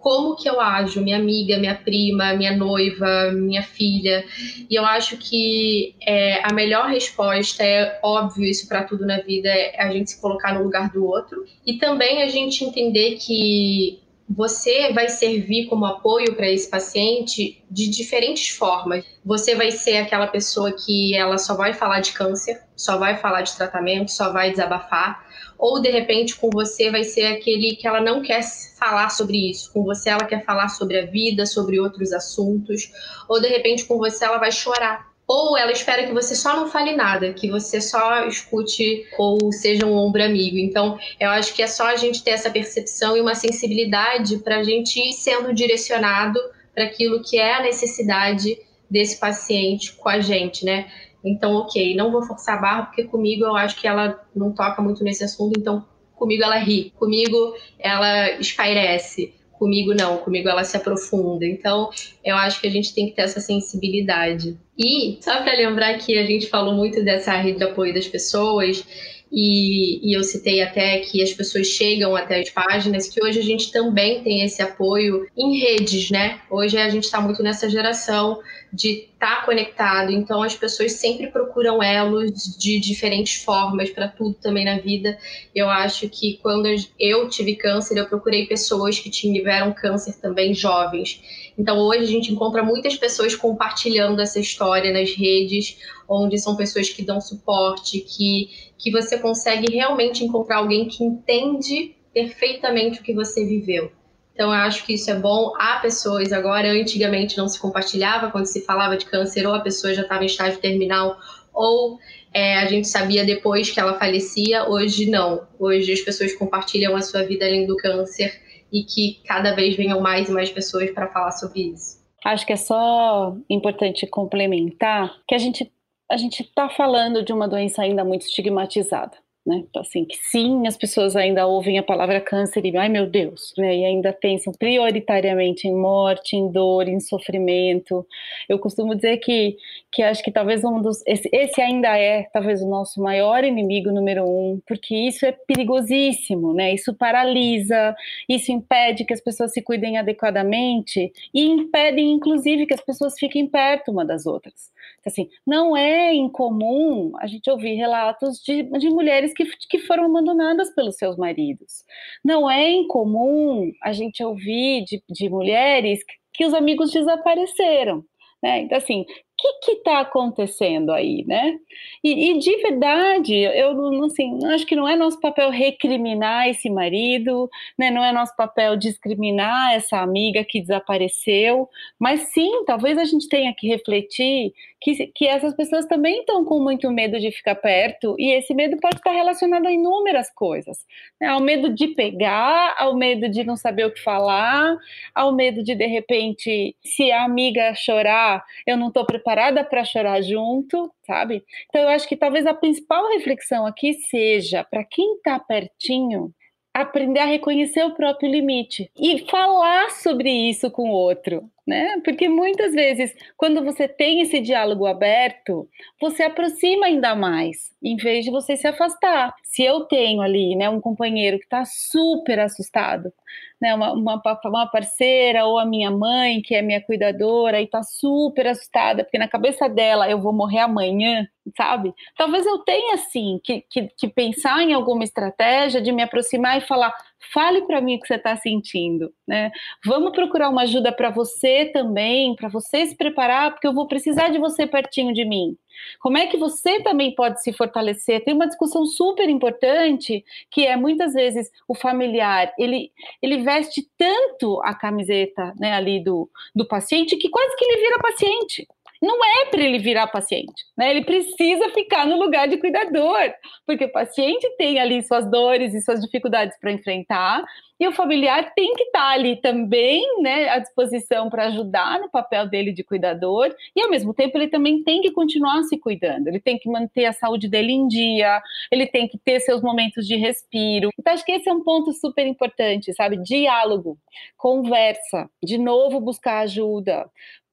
como 0.02 0.36
que 0.36 0.50
eu 0.50 0.60
ajo, 0.60 1.02
minha 1.02 1.18
amiga, 1.18 1.58
minha 1.60 1.76
prima, 1.76 2.34
minha 2.34 2.56
noiva, 2.56 3.32
minha 3.32 3.62
filha. 3.62 4.26
E 4.70 4.76
eu 4.76 4.84
acho 4.84 5.16
que 5.18 5.96
é, 6.02 6.42
a 6.44 6.54
melhor 6.54 6.90
resposta 6.90 7.64
é 7.64 8.00
óbvio 8.04 8.46
isso 8.46 8.68
para 8.68 8.84
tudo 8.84 9.06
na 9.06 9.20
vida, 9.20 9.48
é 9.48 9.80
a 9.82 9.92
gente 9.92 10.12
se 10.12 10.20
colocar 10.20 10.56
no 10.56 10.64
lugar 10.64 10.92
do 10.92 11.06
outro 11.06 11.46
e 11.66 11.78
também 11.78 12.24
a 12.24 12.28
gente 12.28 12.66
entender 12.66 13.16
que 13.16 14.01
você 14.36 14.94
vai 14.94 15.10
servir 15.10 15.68
como 15.68 15.86
apoio 15.86 16.36
para 16.36 16.50
esse 16.50 16.70
paciente 16.70 17.64
de 17.70 17.90
diferentes 17.90 18.50
formas. 18.50 19.06
Você 19.26 19.56
vai 19.56 19.72
ser 19.72 19.98
aquela 19.98 20.28
pessoa 20.28 20.72
que 20.72 21.16
ela 21.16 21.38
só 21.38 21.56
vai 21.56 21.74
falar 21.74 22.00
de 22.00 22.14
câncer, 22.14 22.62
só 22.76 22.98
vai 22.98 23.18
falar 23.18 23.42
de 23.42 23.56
tratamento, 23.56 24.12
só 24.12 24.32
vai 24.32 24.52
desabafar 24.52 25.32
ou 25.62 25.80
de 25.80 25.92
repente 25.92 26.36
com 26.36 26.50
você 26.50 26.90
vai 26.90 27.04
ser 27.04 27.28
aquele 27.28 27.76
que 27.76 27.88
ela 27.88 28.02
não 28.02 28.24
quer 28.24 28.42
falar 28.80 29.10
sobre 29.10 29.52
isso, 29.52 29.72
com 29.72 29.84
você 29.84 30.10
ela 30.10 30.26
quer 30.26 30.44
falar 30.44 30.70
sobre 30.70 30.98
a 30.98 31.06
vida, 31.06 31.46
sobre 31.46 31.80
outros 31.80 32.12
assuntos, 32.12 32.92
ou 33.30 33.40
de 33.40 33.48
repente 33.48 33.86
com 33.86 34.00
você 34.00 34.26
ela 34.26 34.40
vai 34.40 34.52
chorar. 34.52 35.11
Ou 35.34 35.58
ela 35.58 35.72
espera 35.72 36.06
que 36.06 36.12
você 36.12 36.36
só 36.36 36.58
não 36.58 36.68
fale 36.68 36.94
nada, 36.94 37.32
que 37.32 37.50
você 37.50 37.80
só 37.80 38.28
escute 38.28 39.06
ou 39.18 39.50
seja 39.54 39.86
um 39.86 39.96
ombro 39.96 40.22
amigo. 40.22 40.58
Então, 40.58 41.00
eu 41.18 41.30
acho 41.30 41.54
que 41.54 41.62
é 41.62 41.68
só 41.68 41.86
a 41.86 41.96
gente 41.96 42.22
ter 42.22 42.32
essa 42.32 42.50
percepção 42.50 43.16
e 43.16 43.22
uma 43.22 43.34
sensibilidade 43.34 44.40
para 44.40 44.58
a 44.58 44.64
gente 44.64 45.00
ir 45.00 45.14
sendo 45.14 45.54
direcionado 45.54 46.38
para 46.76 46.84
aquilo 46.84 47.24
que 47.24 47.40
é 47.40 47.54
a 47.54 47.62
necessidade 47.62 48.60
desse 48.90 49.22
paciente 49.22 49.94
com 49.94 50.10
a 50.10 50.20
gente, 50.20 50.66
né? 50.66 50.92
Então, 51.24 51.54
ok, 51.54 51.96
não 51.96 52.12
vou 52.12 52.24
forçar 52.24 52.58
a 52.58 52.62
barra, 52.62 52.82
porque 52.88 53.06
comigo 53.06 53.46
eu 53.46 53.56
acho 53.56 53.80
que 53.80 53.88
ela 53.88 54.22
não 54.36 54.52
toca 54.52 54.82
muito 54.82 55.02
nesse 55.02 55.24
assunto, 55.24 55.58
então 55.58 55.86
comigo 56.14 56.44
ela 56.44 56.58
ri, 56.58 56.92
comigo 57.00 57.56
ela 57.80 58.32
espairece, 58.32 59.34
comigo 59.62 59.94
não, 59.94 60.18
comigo 60.18 60.50
ela 60.50 60.64
se 60.64 60.76
aprofunda. 60.76 61.46
Então, 61.46 61.92
eu 62.26 62.36
acho 62.36 62.60
que 62.60 62.66
a 62.66 62.72
gente 62.72 62.96
tem 62.96 63.06
que 63.06 63.16
ter 63.16 63.22
essa 63.22 63.40
sensibilidade. 63.40 64.58
E, 64.84 65.18
só 65.22 65.42
para 65.42 65.54
lembrar 65.54 65.98
que 66.00 66.18
a 66.18 66.26
gente 66.26 66.48
falou 66.48 66.74
muito 66.74 67.04
dessa 67.04 67.34
rede 67.34 67.60
de 67.60 67.64
apoio 67.66 67.94
das 67.94 68.08
pessoas, 68.08 68.84
e, 69.32 70.10
e, 70.10 70.18
eu 70.18 70.24
citei 70.24 70.62
até 70.62 71.00
que 71.00 71.24
as 71.24 71.32
pessoas 71.32 71.68
chegam 71.68 72.16
até 72.18 72.42
as 72.42 72.50
páginas, 72.50 73.08
que 73.08 73.24
hoje 73.24 73.40
a 73.40 73.44
gente 73.44 73.72
também 73.72 74.22
tem 74.22 74.44
esse 74.44 74.62
apoio 74.62 75.26
em 75.38 75.58
redes, 75.58 76.12
né? 76.12 76.42
Hoje 76.50 76.78
a 76.78 76.90
gente 76.90 77.06
está 77.06 77.22
muito 77.22 77.42
nessa 77.42 77.70
geração 77.70 78.42
de 78.74 79.08
estar 79.14 79.38
tá 79.38 79.46
conectado, 79.46 80.12
então 80.12 80.44
as 80.44 80.56
pessoas 80.56 80.94
sempre 80.94 81.28
procuram 81.28 81.82
elos 81.82 82.58
de 82.58 82.78
diferentes 82.80 83.42
formas 83.42 83.90
para 83.90 84.10
tudo 84.10 84.34
também 84.34 84.66
na 84.66 84.80
vida. 84.80 85.18
Eu 85.56 85.70
acho 85.70 86.10
que 86.10 86.38
quando 86.42 86.68
eu 87.00 87.30
tive 87.30 87.56
câncer, 87.56 87.98
eu 87.98 88.08
procurei 88.08 88.46
pessoas 88.48 89.00
que 89.00 89.10
tiveram 89.10 89.72
câncer 89.72 90.20
também 90.20 90.54
jovens. 90.54 91.22
Então 91.58 91.78
hoje 91.80 92.04
a 92.04 92.08
gente 92.08 92.32
encontra 92.32 92.64
muitas 92.64 92.96
pessoas 92.96 93.36
compartilhando 93.36 94.22
essa 94.22 94.40
história 94.40 94.92
nas 94.92 95.14
redes, 95.14 95.78
onde 96.08 96.38
são 96.38 96.56
pessoas 96.56 96.90
que 96.90 97.04
dão 97.04 97.20
suporte, 97.20 98.00
que, 98.00 98.50
que 98.78 98.92
você 98.92 99.18
consegue 99.18 99.72
realmente 99.72 100.24
encontrar 100.24 100.58
alguém 100.58 100.88
que 100.88 101.04
entende 101.04 101.96
perfeitamente 102.14 103.00
o 103.00 103.04
que 103.04 103.14
você 103.14 103.46
viveu. 103.46 103.92
Então, 104.34 104.48
eu 104.48 104.60
acho 104.62 104.86
que 104.86 104.94
isso 104.94 105.12
é 105.12 105.16
bom. 105.16 105.54
Há 105.60 105.80
pessoas 105.82 106.32
agora, 106.32 106.72
antigamente 106.72 107.38
não 107.38 107.48
se 107.48 107.60
compartilhava 107.60 108.32
quando 108.32 108.46
se 108.46 108.62
falava 108.62 108.98
de 108.98 109.06
câncer, 109.06 109.46
ou 109.46 109.54
a 109.54 109.60
pessoa 109.60 109.94
já 109.94 110.02
estava 110.02 110.24
em 110.24 110.28
estágio 110.28 110.60
terminal, 110.60 111.18
ou 111.54 112.00
é, 112.34 112.58
a 112.58 112.66
gente 112.66 112.88
sabia 112.88 113.26
depois 113.26 113.70
que 113.70 113.80
ela 113.80 114.00
falecia. 114.00 114.68
Hoje, 114.70 115.10
não. 115.10 115.48
Hoje, 115.60 115.92
as 115.92 116.02
pessoas 116.02 116.34
compartilham 116.34 116.96
a 116.96 117.02
sua 117.02 117.24
vida 117.24 117.46
além 117.46 117.68
do 117.68 117.76
câncer 117.76 118.42
e 118.72 118.84
que 118.84 119.22
cada 119.26 119.54
vez 119.54 119.76
venham 119.76 120.00
mais 120.00 120.30
e 120.30 120.32
mais 120.32 120.50
pessoas 120.50 120.92
para 120.92 121.08
falar 121.08 121.32
sobre 121.32 121.72
isso. 121.74 122.02
Acho 122.24 122.46
que 122.46 122.54
é 122.54 122.58
só 122.58 123.36
importante 123.50 124.06
complementar 124.08 125.16
que 125.28 125.36
a 125.36 125.38
gente 125.38 125.72
a 126.10 126.18
gente 126.18 126.42
está 126.44 126.68
falando 126.68 127.24
de 127.24 127.32
uma 127.32 127.48
doença 127.48 127.82
ainda 127.82 128.04
muito 128.04 128.24
estigmatizada. 128.24 129.18
Né? 129.44 129.64
Então, 129.68 129.82
assim, 129.82 130.06
que 130.06 130.16
sim, 130.18 130.68
as 130.68 130.78
pessoas 130.78 131.16
ainda 131.16 131.48
ouvem 131.48 131.80
a 131.80 131.84
palavra 131.84 132.22
câncer 132.22 132.64
e, 132.64 132.78
ai 132.78 132.88
meu 132.90 133.08
Deus, 133.08 133.52
né? 133.58 133.76
e 133.76 133.86
ainda 133.86 134.14
pensam 134.14 134.54
prioritariamente 134.54 135.68
em 135.68 135.74
morte, 135.76 136.36
em 136.36 136.52
dor, 136.52 136.88
em 136.88 137.00
sofrimento. 137.00 138.06
Eu 138.48 138.60
costumo 138.60 138.94
dizer 138.94 139.18
que, 139.18 139.58
que 139.92 140.04
acho 140.04 140.24
que 140.24 140.32
talvez 140.32 140.64
um 140.64 140.80
dos. 140.80 141.02
Esse, 141.08 141.28
esse 141.34 141.60
ainda 141.60 141.98
é 141.98 142.30
talvez 142.32 142.62
o 142.62 142.70
nosso 142.70 143.02
maior 143.02 143.44
inimigo 143.44 143.92
número 143.92 144.26
um, 144.26 144.62
porque 144.68 144.96
isso 144.96 145.26
é 145.26 145.32
perigosíssimo, 145.32 146.54
né? 146.54 146.76
Isso 146.76 146.94
paralisa, 146.94 147.96
isso 148.30 148.52
impede 148.52 149.06
que 149.06 149.14
as 149.14 149.22
pessoas 149.22 149.52
se 149.54 149.62
cuidem 149.64 149.98
adequadamente 149.98 151.12
e 151.34 151.48
impedem, 151.48 152.12
inclusive, 152.12 152.68
que 152.68 152.76
as 152.76 152.82
pessoas 152.82 153.16
fiquem 153.18 153.48
perto 153.48 153.92
uma 153.92 154.06
das 154.06 154.28
outras. 154.28 154.72
Assim, 155.06 155.28
não 155.46 155.76
é 155.76 156.14
incomum 156.14 157.12
a 157.20 157.28
gente 157.28 157.50
ouvir 157.50 157.76
relatos 157.76 158.38
de, 158.44 158.64
de 158.64 158.90
mulheres 158.90 159.34
que, 159.34 159.46
que 159.70 159.80
foram 159.80 160.06
abandonadas 160.06 160.74
pelos 160.76 160.96
seus 160.96 161.18
maridos. 161.18 161.84
Não 162.24 162.50
é 162.50 162.70
incomum 162.70 163.72
a 163.82 163.92
gente 163.92 164.24
ouvir 164.24 164.84
de, 164.86 165.04
de 165.10 165.30
mulheres 165.30 166.04
que, 166.04 166.14
que 166.34 166.46
os 166.46 166.54
amigos 166.54 166.92
desapareceram. 166.92 168.04
Né? 168.44 168.62
Então, 168.62 168.78
assim, 168.78 169.06
o 169.44 169.60
que 169.60 169.72
está 169.74 170.00
acontecendo 170.00 170.92
aí, 170.92 171.24
né? 171.28 171.58
E, 172.04 172.32
e, 172.32 172.40
de 172.40 172.58
verdade, 172.58 173.34
eu 173.36 174.04
assim, 174.04 174.40
acho 174.48 174.66
que 174.66 174.76
não 174.76 174.88
é 174.88 174.96
nosso 174.96 175.20
papel 175.20 175.50
recriminar 175.50 176.48
esse 176.48 176.70
marido, 176.70 177.50
né? 177.78 177.92
não 177.92 178.04
é 178.04 178.12
nosso 178.12 178.36
papel 178.36 178.76
discriminar 178.78 179.74
essa 179.74 180.00
amiga 180.00 180.44
que 180.44 180.62
desapareceu, 180.62 181.70
mas 182.00 182.22
sim, 182.34 182.64
talvez 182.66 182.98
a 182.98 183.04
gente 183.04 183.28
tenha 183.28 183.54
que 183.56 183.68
refletir 183.68 184.54
que, 184.82 185.08
que 185.08 185.28
essas 185.28 185.54
pessoas 185.54 185.86
também 185.86 186.22
estão 186.22 186.44
com 186.44 186.60
muito 186.60 186.90
medo 186.90 187.20
de 187.20 187.32
ficar 187.32 187.56
perto, 187.56 188.16
e 188.18 188.34
esse 188.34 188.54
medo 188.54 188.78
pode 188.78 188.96
estar 188.96 189.12
relacionado 189.12 189.68
a 189.68 189.72
inúmeras 189.72 190.30
coisas, 190.34 190.80
né? 191.20 191.28
ao 191.28 191.40
medo 191.40 191.74
de 191.74 191.90
pegar, 191.90 192.76
ao 192.78 192.96
medo 192.96 193.30
de 193.30 193.44
não 193.44 193.56
saber 193.56 193.86
o 193.86 193.94
que 193.94 194.02
falar, 194.02 194.76
ao 195.14 195.34
medo 195.34 195.64
de, 195.64 195.76
de 195.76 195.86
repente, 195.86 196.76
se 196.84 197.12
a 197.12 197.24
amiga 197.24 197.76
chorar, 197.76 198.44
eu 198.66 198.76
não 198.76 198.88
estou 198.88 199.06
preparada 199.06 199.64
para 199.64 199.86
chorar 199.86 200.22
junto, 200.22 200.92
sabe? 201.06 201.44
Então 201.70 201.82
eu 201.82 201.90
acho 201.90 202.08
que 202.08 202.18
talvez 202.18 202.48
a 202.48 202.54
principal 202.54 203.08
reflexão 203.10 203.66
aqui 203.68 203.94
seja 203.94 204.64
para 204.64 204.84
quem 204.84 205.16
está 205.16 205.40
pertinho 205.40 206.34
aprender 206.74 207.20
a 207.20 207.26
reconhecer 207.26 207.84
o 207.84 207.94
próprio 207.94 208.32
limite 208.32 208.90
e 208.98 209.30
falar 209.30 209.92
sobre 209.92 210.30
isso 210.30 210.72
com 210.72 210.90
o 210.90 210.94
outro, 210.94 211.44
né? 211.68 212.00
Porque 212.04 212.28
muitas 212.28 212.74
vezes, 212.74 213.14
quando 213.38 213.64
você 213.64 213.88
tem 213.88 214.22
esse 214.22 214.40
diálogo 214.40 214.86
aberto, 214.86 215.70
você 216.00 216.24
aproxima 216.24 216.88
ainda 216.88 217.16
mais, 217.16 217.72
em 217.84 217.96
vez 217.96 218.26
de 218.26 218.32
você 218.32 218.58
se 218.58 218.68
afastar. 218.68 219.34
Se 219.44 219.64
eu 219.64 219.82
tenho 219.82 220.22
ali, 220.22 220.56
né, 220.56 220.70
um 220.70 220.82
companheiro 220.82 221.38
que 221.38 221.46
está 221.46 221.64
super 221.66 222.40
assustado, 222.40 223.14
né, 223.62 223.76
uma, 223.76 223.94
uma, 223.94 224.22
uma, 224.46 224.68
parceira 224.68 225.46
ou 225.46 225.60
a 225.60 225.66
minha 225.66 225.92
mãe, 225.92 226.42
que 226.42 226.56
é 226.56 226.62
minha 226.64 226.82
cuidadora, 226.82 227.62
e 227.62 227.66
está 227.66 227.84
super 227.84 228.48
assustada, 228.48 229.04
porque 229.04 229.20
na 229.20 229.28
cabeça 229.28 229.70
dela 229.70 230.10
eu 230.10 230.20
vou 230.20 230.34
morrer 230.34 230.60
amanhã, 230.60 231.28
sabe? 231.56 231.94
Talvez 232.18 232.46
eu 232.46 232.58
tenha, 232.60 232.98
sim, 232.98 233.40
que, 233.44 233.62
que, 233.70 233.88
que 233.96 234.08
pensar 234.08 234.64
em 234.64 234.74
alguma 234.74 235.04
estratégia 235.04 235.80
de 235.80 235.92
me 235.92 236.02
aproximar 236.02 236.58
e 236.58 236.62
falar: 236.62 236.92
fale 237.34 237.62
para 237.64 237.82
mim 237.82 237.96
o 237.96 238.00
que 238.00 238.08
você 238.08 238.16
está 238.16 238.36
sentindo, 238.36 239.14
né? 239.28 239.52
Vamos 239.86 240.12
procurar 240.12 240.50
uma 240.50 240.64
ajuda 240.64 240.92
para 240.92 241.10
você 241.10 241.66
também, 241.74 242.36
para 242.36 242.50
você 242.50 242.86
se 242.86 242.96
preparar, 242.96 243.52
porque 243.52 243.68
eu 243.68 243.74
vou 243.74 243.88
precisar 243.88 244.30
de 244.30 244.40
você 244.40 244.66
pertinho 244.66 245.14
de 245.14 245.24
mim. 245.26 245.58
Como 246.00 246.18
é 246.18 246.28
que 246.28 246.38
você 246.38 246.82
também 246.82 247.16
pode 247.16 247.42
se 247.42 247.54
fortalecer? 247.54 248.24
Tem 248.24 248.34
uma 248.34 248.48
discussão 248.48 248.86
super 248.86 249.28
importante 249.30 250.24
que 250.50 250.66
é 250.66 250.76
muitas 250.76 251.14
vezes 251.14 251.50
o 251.68 251.76
familiar 251.76 252.54
ele, 252.58 252.92
ele 253.22 253.38
veste 253.44 253.88
tanto 253.98 254.62
a 254.64 254.76
camiseta 254.76 255.54
né, 255.60 255.74
ali 255.74 256.04
do, 256.04 256.30
do 256.56 256.68
paciente 256.68 257.18
que 257.18 257.30
quase 257.30 257.56
que 257.56 257.66
ele 257.66 257.82
vira 257.82 258.00
paciente. 258.00 258.68
Não 259.02 259.18
é 259.26 259.46
para 259.46 259.62
ele 259.62 259.80
virar 259.80 260.08
paciente, 260.08 260.64
né? 260.78 260.92
Ele 260.92 261.04
precisa 261.04 261.70
ficar 261.70 262.06
no 262.06 262.20
lugar 262.20 262.48
de 262.48 262.58
cuidador, 262.58 263.34
porque 263.66 263.86
o 263.86 263.92
paciente 263.92 264.48
tem 264.58 264.80
ali 264.80 265.02
suas 265.02 265.30
dores 265.30 265.74
e 265.74 265.82
suas 265.82 266.02
dificuldades 266.02 266.58
para 266.60 266.72
enfrentar, 266.72 267.44
e 267.80 267.88
o 267.88 267.92
familiar 267.92 268.54
tem 268.54 268.76
que 268.76 268.84
estar 268.84 269.08
tá 269.08 269.14
ali 269.14 269.42
também, 269.42 270.22
né, 270.22 270.50
à 270.50 270.60
disposição 270.60 271.32
para 271.32 271.48
ajudar 271.48 272.00
no 272.00 272.12
papel 272.12 272.48
dele 272.48 272.72
de 272.72 272.84
cuidador, 272.84 273.52
e 273.76 273.82
ao 273.82 273.90
mesmo 273.90 274.14
tempo 274.14 274.38
ele 274.38 274.50
também 274.50 274.84
tem 274.84 275.02
que 275.02 275.10
continuar 275.12 275.64
se 275.64 275.80
cuidando, 275.80 276.28
ele 276.28 276.40
tem 276.40 276.60
que 276.60 276.70
manter 276.70 277.06
a 277.06 277.14
saúde 277.14 277.50
dele 277.50 277.72
em 277.72 277.88
dia, 277.88 278.40
ele 278.72 278.86
tem 278.86 279.08
que 279.08 279.18
ter 279.18 279.40
seus 279.40 279.64
momentos 279.64 280.06
de 280.06 280.16
respiro. 280.16 280.90
Então, 281.00 281.12
acho 281.12 281.26
que 281.26 281.32
esse 281.32 281.50
é 281.50 281.54
um 281.54 281.64
ponto 281.64 281.92
super 281.92 282.28
importante, 282.28 282.94
sabe? 282.94 283.18
Diálogo, 283.18 283.98
conversa, 284.38 285.28
de 285.44 285.58
novo 285.58 286.00
buscar 286.00 286.42
ajuda 286.42 287.10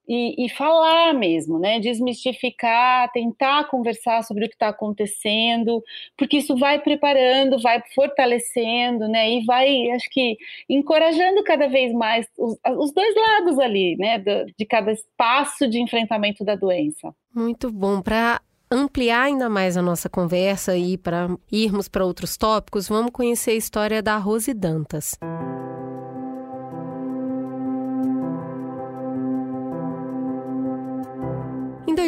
e, 0.08 0.46
e, 0.46 0.48
falar 0.48 1.12
mesmo, 1.12 1.58
né? 1.58 1.78
Desmistificar, 1.78 3.10
tentar 3.12 3.68
conversar 3.68 4.22
sobre 4.24 4.46
o 4.46 4.48
que 4.48 4.54
está 4.54 4.68
acontecendo, 4.68 5.82
porque 6.16 6.38
isso 6.38 6.56
vai 6.56 6.80
preparando, 6.80 7.60
vai 7.60 7.82
fortalecendo, 7.94 9.06
né? 9.06 9.30
E 9.30 9.44
vai, 9.44 9.90
acho 9.90 10.08
que, 10.10 10.38
encorajando 10.68 11.44
cada 11.44 11.68
vez 11.68 11.92
mais 11.92 12.26
os, 12.38 12.56
os 12.78 12.92
dois 12.92 13.14
lados 13.14 13.58
ali, 13.58 13.96
né? 13.96 14.18
De, 14.18 14.46
de 14.56 14.64
cada 14.64 14.92
espaço 14.92 15.68
de 15.68 15.78
enfrentamento 15.78 16.42
da 16.42 16.54
doença. 16.54 17.14
Muito 17.34 17.70
bom. 17.70 18.00
Para 18.00 18.40
ampliar 18.70 19.24
ainda 19.24 19.48
mais 19.48 19.76
a 19.76 19.82
nossa 19.82 20.08
conversa 20.08 20.76
e 20.76 20.96
para 20.96 21.28
irmos 21.52 21.86
para 21.88 22.04
outros 22.04 22.36
tópicos, 22.36 22.88
vamos 22.88 23.10
conhecer 23.12 23.50
a 23.50 23.54
história 23.54 24.02
da 24.02 24.16
Rose 24.16 24.54
Dantas. 24.54 25.18
Música 25.22 25.47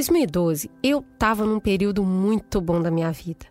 2012, 0.00 0.70
eu 0.82 1.04
estava 1.12 1.44
num 1.44 1.60
período 1.60 2.02
muito 2.02 2.58
bom 2.58 2.80
da 2.80 2.90
minha 2.90 3.12
vida. 3.12 3.44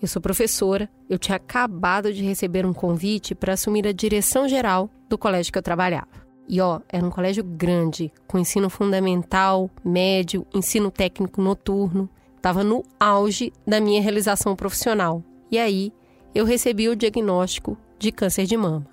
Eu 0.00 0.06
sou 0.06 0.22
professora, 0.22 0.88
eu 1.10 1.18
tinha 1.18 1.34
acabado 1.34 2.12
de 2.12 2.22
receber 2.22 2.64
um 2.64 2.72
convite 2.72 3.34
para 3.34 3.54
assumir 3.54 3.88
a 3.88 3.92
direção 3.92 4.48
geral 4.48 4.88
do 5.08 5.18
colégio 5.18 5.52
que 5.52 5.58
eu 5.58 5.62
trabalhava. 5.62 6.06
E 6.48 6.60
ó, 6.60 6.80
era 6.88 7.04
um 7.04 7.10
colégio 7.10 7.42
grande, 7.42 8.12
com 8.28 8.38
ensino 8.38 8.70
fundamental, 8.70 9.68
médio, 9.84 10.46
ensino 10.54 10.92
técnico 10.92 11.42
noturno. 11.42 12.08
Estava 12.36 12.62
no 12.62 12.84
auge 13.00 13.52
da 13.66 13.80
minha 13.80 14.00
realização 14.00 14.54
profissional. 14.54 15.24
E 15.50 15.58
aí, 15.58 15.92
eu 16.32 16.44
recebi 16.44 16.88
o 16.88 16.94
diagnóstico 16.94 17.76
de 17.98 18.12
câncer 18.12 18.46
de 18.46 18.56
mama. 18.56 18.86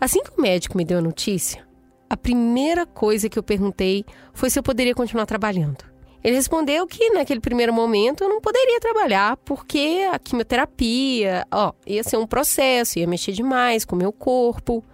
Assim 0.00 0.22
que 0.22 0.38
o 0.38 0.40
médico 0.40 0.78
me 0.78 0.84
deu 0.84 0.98
a 0.98 1.02
notícia, 1.02 1.66
a 2.08 2.16
primeira 2.16 2.86
coisa 2.86 3.28
que 3.28 3.38
eu 3.38 3.42
perguntei 3.42 4.04
foi 4.32 4.50
se 4.50 4.58
eu 4.58 4.62
poderia 4.62 4.94
continuar 4.94 5.26
trabalhando. 5.26 5.89
Ele 6.22 6.36
respondeu 6.36 6.86
que 6.86 7.10
naquele 7.10 7.40
primeiro 7.40 7.72
momento 7.72 8.22
eu 8.22 8.28
não 8.28 8.40
poderia 8.40 8.78
trabalhar 8.78 9.38
porque 9.38 10.06
a 10.12 10.18
quimioterapia, 10.18 11.46
ó, 11.50 11.72
ia 11.86 12.04
ser 12.04 12.18
um 12.18 12.26
processo, 12.26 12.98
ia 12.98 13.06
mexer 13.06 13.32
demais 13.32 13.84
com 13.84 13.96
o 13.96 13.98
meu 13.98 14.12
corpo. 14.12 14.84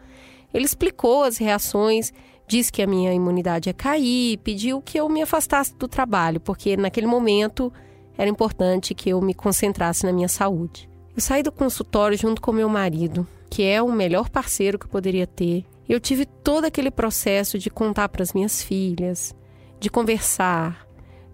Ele 0.55 0.65
explicou 0.65 1.25
as 1.25 1.37
reações, 1.37 2.13
disse 2.47 2.71
que 2.71 2.81
a 2.81 2.87
minha 2.87 3.13
imunidade 3.13 3.69
ia 3.69 3.75
cair, 3.75 4.39
pediu 4.39 4.81
que 4.81 4.99
eu 4.99 5.09
me 5.09 5.21
afastasse 5.21 5.75
do 5.75 5.89
trabalho, 5.89 6.41
porque 6.41 6.77
naquele 6.77 7.09
momento 7.09 7.73
era 8.17 8.31
importante 8.31 8.95
que 8.95 9.11
eu 9.11 9.21
me 9.21 9.35
concentrasse 9.35 10.07
na 10.07 10.13
minha 10.13 10.29
saúde. 10.29 10.89
Eu 11.15 11.21
saí 11.21 11.43
do 11.43 11.51
consultório 11.51 12.17
junto 12.17 12.41
com 12.41 12.53
meu 12.53 12.69
marido, 12.69 13.27
que 13.51 13.65
é 13.65 13.83
o 13.83 13.91
melhor 13.91 14.31
parceiro 14.31 14.79
que 14.79 14.87
eu 14.87 14.91
poderia 14.91 15.27
ter. 15.27 15.65
Eu 15.89 15.99
tive 15.99 16.25
todo 16.25 16.65
aquele 16.65 16.91
processo 16.91 17.59
de 17.59 17.69
contar 17.69 18.09
para 18.09 18.23
as 18.23 18.33
minhas 18.33 18.63
filhas, 18.63 19.35
de 19.79 19.91
conversar, 19.91 20.86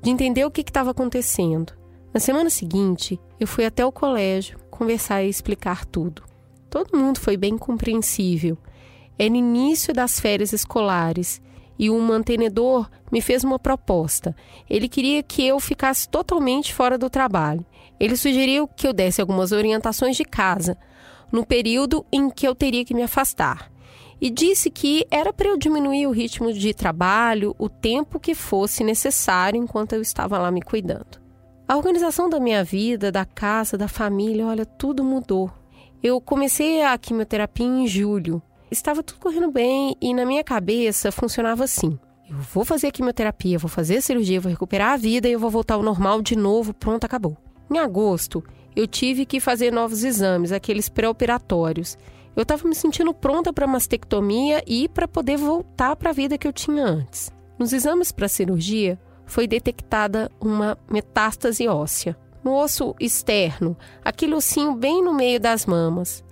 de 0.02 0.10
entender 0.10 0.44
o 0.44 0.50
que 0.50 0.60
estava 0.60 0.90
acontecendo. 0.90 1.72
Na 2.12 2.20
semana 2.20 2.50
seguinte, 2.50 3.18
eu 3.38 3.46
fui 3.46 3.64
até 3.64 3.86
o 3.86 3.92
colégio 3.92 4.58
conversar 4.70 5.22
e 5.22 5.28
explicar 5.28 5.86
tudo. 5.86 6.24
Todo 6.68 6.98
mundo 6.98 7.20
foi 7.20 7.36
bem 7.36 7.56
compreensível. 7.56 8.58
Era 9.18 9.34
início 9.34 9.94
das 9.94 10.18
férias 10.18 10.52
escolares 10.52 11.40
e 11.78 11.88
um 11.88 12.00
mantenedor 12.00 12.90
me 13.10 13.20
fez 13.20 13.44
uma 13.44 13.58
proposta. 13.58 14.34
Ele 14.68 14.88
queria 14.88 15.22
que 15.22 15.46
eu 15.46 15.58
ficasse 15.60 16.08
totalmente 16.08 16.74
fora 16.74 16.98
do 16.98 17.08
trabalho. 17.08 17.64
Ele 17.98 18.16
sugeriu 18.16 18.66
que 18.66 18.86
eu 18.86 18.92
desse 18.92 19.20
algumas 19.20 19.52
orientações 19.52 20.16
de 20.16 20.24
casa, 20.24 20.76
no 21.30 21.46
período 21.46 22.04
em 22.12 22.28
que 22.28 22.46
eu 22.46 22.54
teria 22.54 22.84
que 22.84 22.94
me 22.94 23.02
afastar 23.02 23.71
e 24.22 24.30
disse 24.30 24.70
que 24.70 25.04
era 25.10 25.32
para 25.32 25.48
eu 25.48 25.58
diminuir 25.58 26.06
o 26.06 26.12
ritmo 26.12 26.52
de 26.52 26.72
trabalho 26.72 27.56
o 27.58 27.68
tempo 27.68 28.20
que 28.20 28.36
fosse 28.36 28.84
necessário 28.84 29.60
enquanto 29.60 29.94
eu 29.94 30.00
estava 30.00 30.38
lá 30.38 30.48
me 30.48 30.62
cuidando. 30.62 31.20
A 31.66 31.76
organização 31.76 32.30
da 32.30 32.38
minha 32.38 32.62
vida, 32.62 33.10
da 33.10 33.24
casa, 33.24 33.76
da 33.76 33.88
família, 33.88 34.46
olha, 34.46 34.64
tudo 34.64 35.02
mudou. 35.02 35.50
Eu 36.00 36.20
comecei 36.20 36.84
a 36.84 36.96
quimioterapia 36.96 37.66
em 37.66 37.84
julho. 37.88 38.40
Estava 38.70 39.02
tudo 39.02 39.18
correndo 39.18 39.50
bem 39.50 39.96
e 40.00 40.14
na 40.14 40.24
minha 40.24 40.44
cabeça 40.44 41.10
funcionava 41.10 41.64
assim: 41.64 41.98
eu 42.30 42.36
vou 42.36 42.64
fazer 42.64 42.86
a 42.86 42.92
quimioterapia, 42.92 43.58
vou 43.58 43.68
fazer 43.68 43.96
a 43.96 44.02
cirurgia, 44.02 44.40
vou 44.40 44.50
recuperar 44.50 44.92
a 44.92 44.96
vida 44.96 45.28
e 45.28 45.32
eu 45.32 45.40
vou 45.40 45.50
voltar 45.50 45.74
ao 45.74 45.82
normal 45.82 46.22
de 46.22 46.36
novo, 46.36 46.72
pronto, 46.72 47.02
acabou. 47.04 47.36
Em 47.68 47.76
agosto, 47.76 48.44
eu 48.76 48.86
tive 48.86 49.26
que 49.26 49.40
fazer 49.40 49.72
novos 49.72 50.04
exames, 50.04 50.52
aqueles 50.52 50.88
pré-operatórios. 50.88 51.98
Eu 52.34 52.42
estava 52.42 52.66
me 52.66 52.74
sentindo 52.74 53.12
pronta 53.12 53.52
para 53.52 53.66
mastectomia 53.66 54.62
e 54.66 54.88
para 54.88 55.06
poder 55.06 55.36
voltar 55.36 55.96
para 55.96 56.10
a 56.10 56.14
vida 56.14 56.38
que 56.38 56.46
eu 56.46 56.52
tinha 56.52 56.84
antes. 56.84 57.30
Nos 57.58 57.72
exames 57.72 58.10
para 58.10 58.28
cirurgia, 58.28 58.98
foi 59.26 59.46
detectada 59.46 60.30
uma 60.40 60.76
metástase 60.90 61.68
óssea 61.68 62.16
no 62.42 62.54
osso 62.54 62.94
externo, 62.98 63.76
aquele 64.04 64.34
ossinho 64.34 64.74
bem 64.74 65.02
no 65.02 65.14
meio 65.14 65.38
das 65.38 65.64
mamas. 65.64 66.24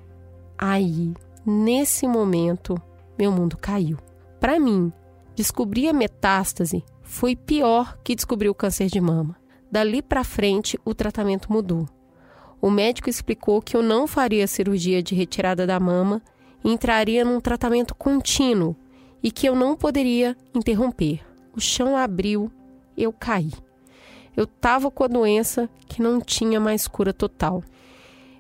Aí, 0.59 1.14
nesse 1.46 2.07
momento, 2.07 2.80
meu 3.18 3.30
mundo 3.30 3.57
caiu. 3.57 3.96
Para 4.40 4.59
mim, 4.59 4.92
descobrir 5.34 5.88
a 5.88 5.92
metástase 5.92 6.84
foi 7.03 7.36
pior 7.36 7.96
que 8.03 8.14
descobrir 8.14 8.48
o 8.48 8.55
câncer 8.55 8.86
de 8.86 9.01
mama. 9.01 9.36
Dali 9.70 10.03
para 10.03 10.24
frente, 10.24 10.78
o 10.84 10.94
tratamento 10.94 11.53
mudou. 11.53 11.88
O 12.61 12.71
médico 12.71 13.09
explicou 13.09 13.63
que 13.63 13.75
eu 13.75 13.83
não 13.83 14.07
faria 14.07 14.47
cirurgia 14.47 15.03
de 15.03 15.15
retirada 15.15 15.67
da 15.67 15.81
mama 15.81 16.21
e 16.63 16.71
entraria 16.71 17.25
num 17.25 17.41
tratamento 17.41 17.95
contínuo 17.95 18.77
e 19.23 19.31
que 19.31 19.49
eu 19.49 19.55
não 19.55 19.75
poderia 19.75 20.37
interromper. 20.55 21.21
O 21.57 21.61
chão 21.61 21.97
abriu, 21.97 22.53
eu 22.97 23.13
caí. 23.13 23.53
Eu 24.37 24.45
estava 24.45 24.91
com 24.91 25.05
a 25.05 25.09
doença 25.09 25.71
que 25.89 26.03
não 26.03 26.21
tinha 26.21 26.61
mais 26.61 26.87
cura 26.87 27.15
total. 27.15 27.65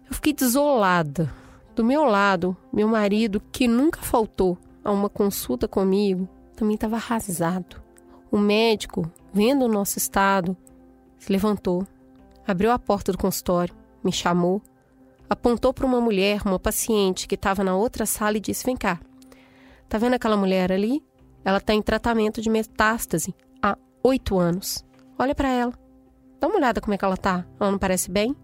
Eu 0.06 0.14
fiquei 0.14 0.34
desolada. 0.34 1.32
Do 1.74 1.82
meu 1.82 2.04
lado, 2.04 2.54
meu 2.70 2.88
marido, 2.88 3.40
que 3.50 3.66
nunca 3.66 4.02
faltou 4.02 4.58
a 4.84 4.92
uma 4.92 5.08
consulta 5.08 5.66
comigo, 5.66 6.28
também 6.54 6.74
estava 6.74 6.96
arrasado. 6.96 7.80
O 8.30 8.36
médico, 8.36 9.10
vendo 9.32 9.64
o 9.64 9.68
nosso 9.68 9.96
estado, 9.96 10.54
se 11.18 11.32
levantou, 11.32 11.86
abriu 12.46 12.70
a 12.70 12.78
porta 12.78 13.12
do 13.12 13.18
consultório 13.18 13.79
me 14.02 14.12
chamou, 14.12 14.62
apontou 15.28 15.72
para 15.72 15.86
uma 15.86 16.00
mulher, 16.00 16.42
uma 16.44 16.58
paciente 16.58 17.28
que 17.28 17.36
estava 17.36 17.62
na 17.62 17.76
outra 17.76 18.04
sala 18.04 18.36
e 18.36 18.40
disse: 18.40 18.64
Vem 18.64 18.76
cá, 18.76 19.00
tá 19.88 19.98
vendo 19.98 20.14
aquela 20.14 20.36
mulher 20.36 20.72
ali? 20.72 21.02
Ela 21.44 21.58
está 21.58 21.72
em 21.72 21.80
tratamento 21.80 22.40
de 22.40 22.50
metástase 22.50 23.34
há 23.62 23.78
oito 24.02 24.38
anos. 24.38 24.84
Olha 25.18 25.34
para 25.34 25.48
ela. 25.48 25.72
Dá 26.38 26.48
uma 26.48 26.56
olhada 26.56 26.80
como 26.80 26.94
é 26.94 26.98
que 26.98 27.04
ela 27.04 27.16
tá. 27.16 27.46
Ela 27.58 27.70
não 27.70 27.78
parece 27.78 28.10
bem? 28.10 28.34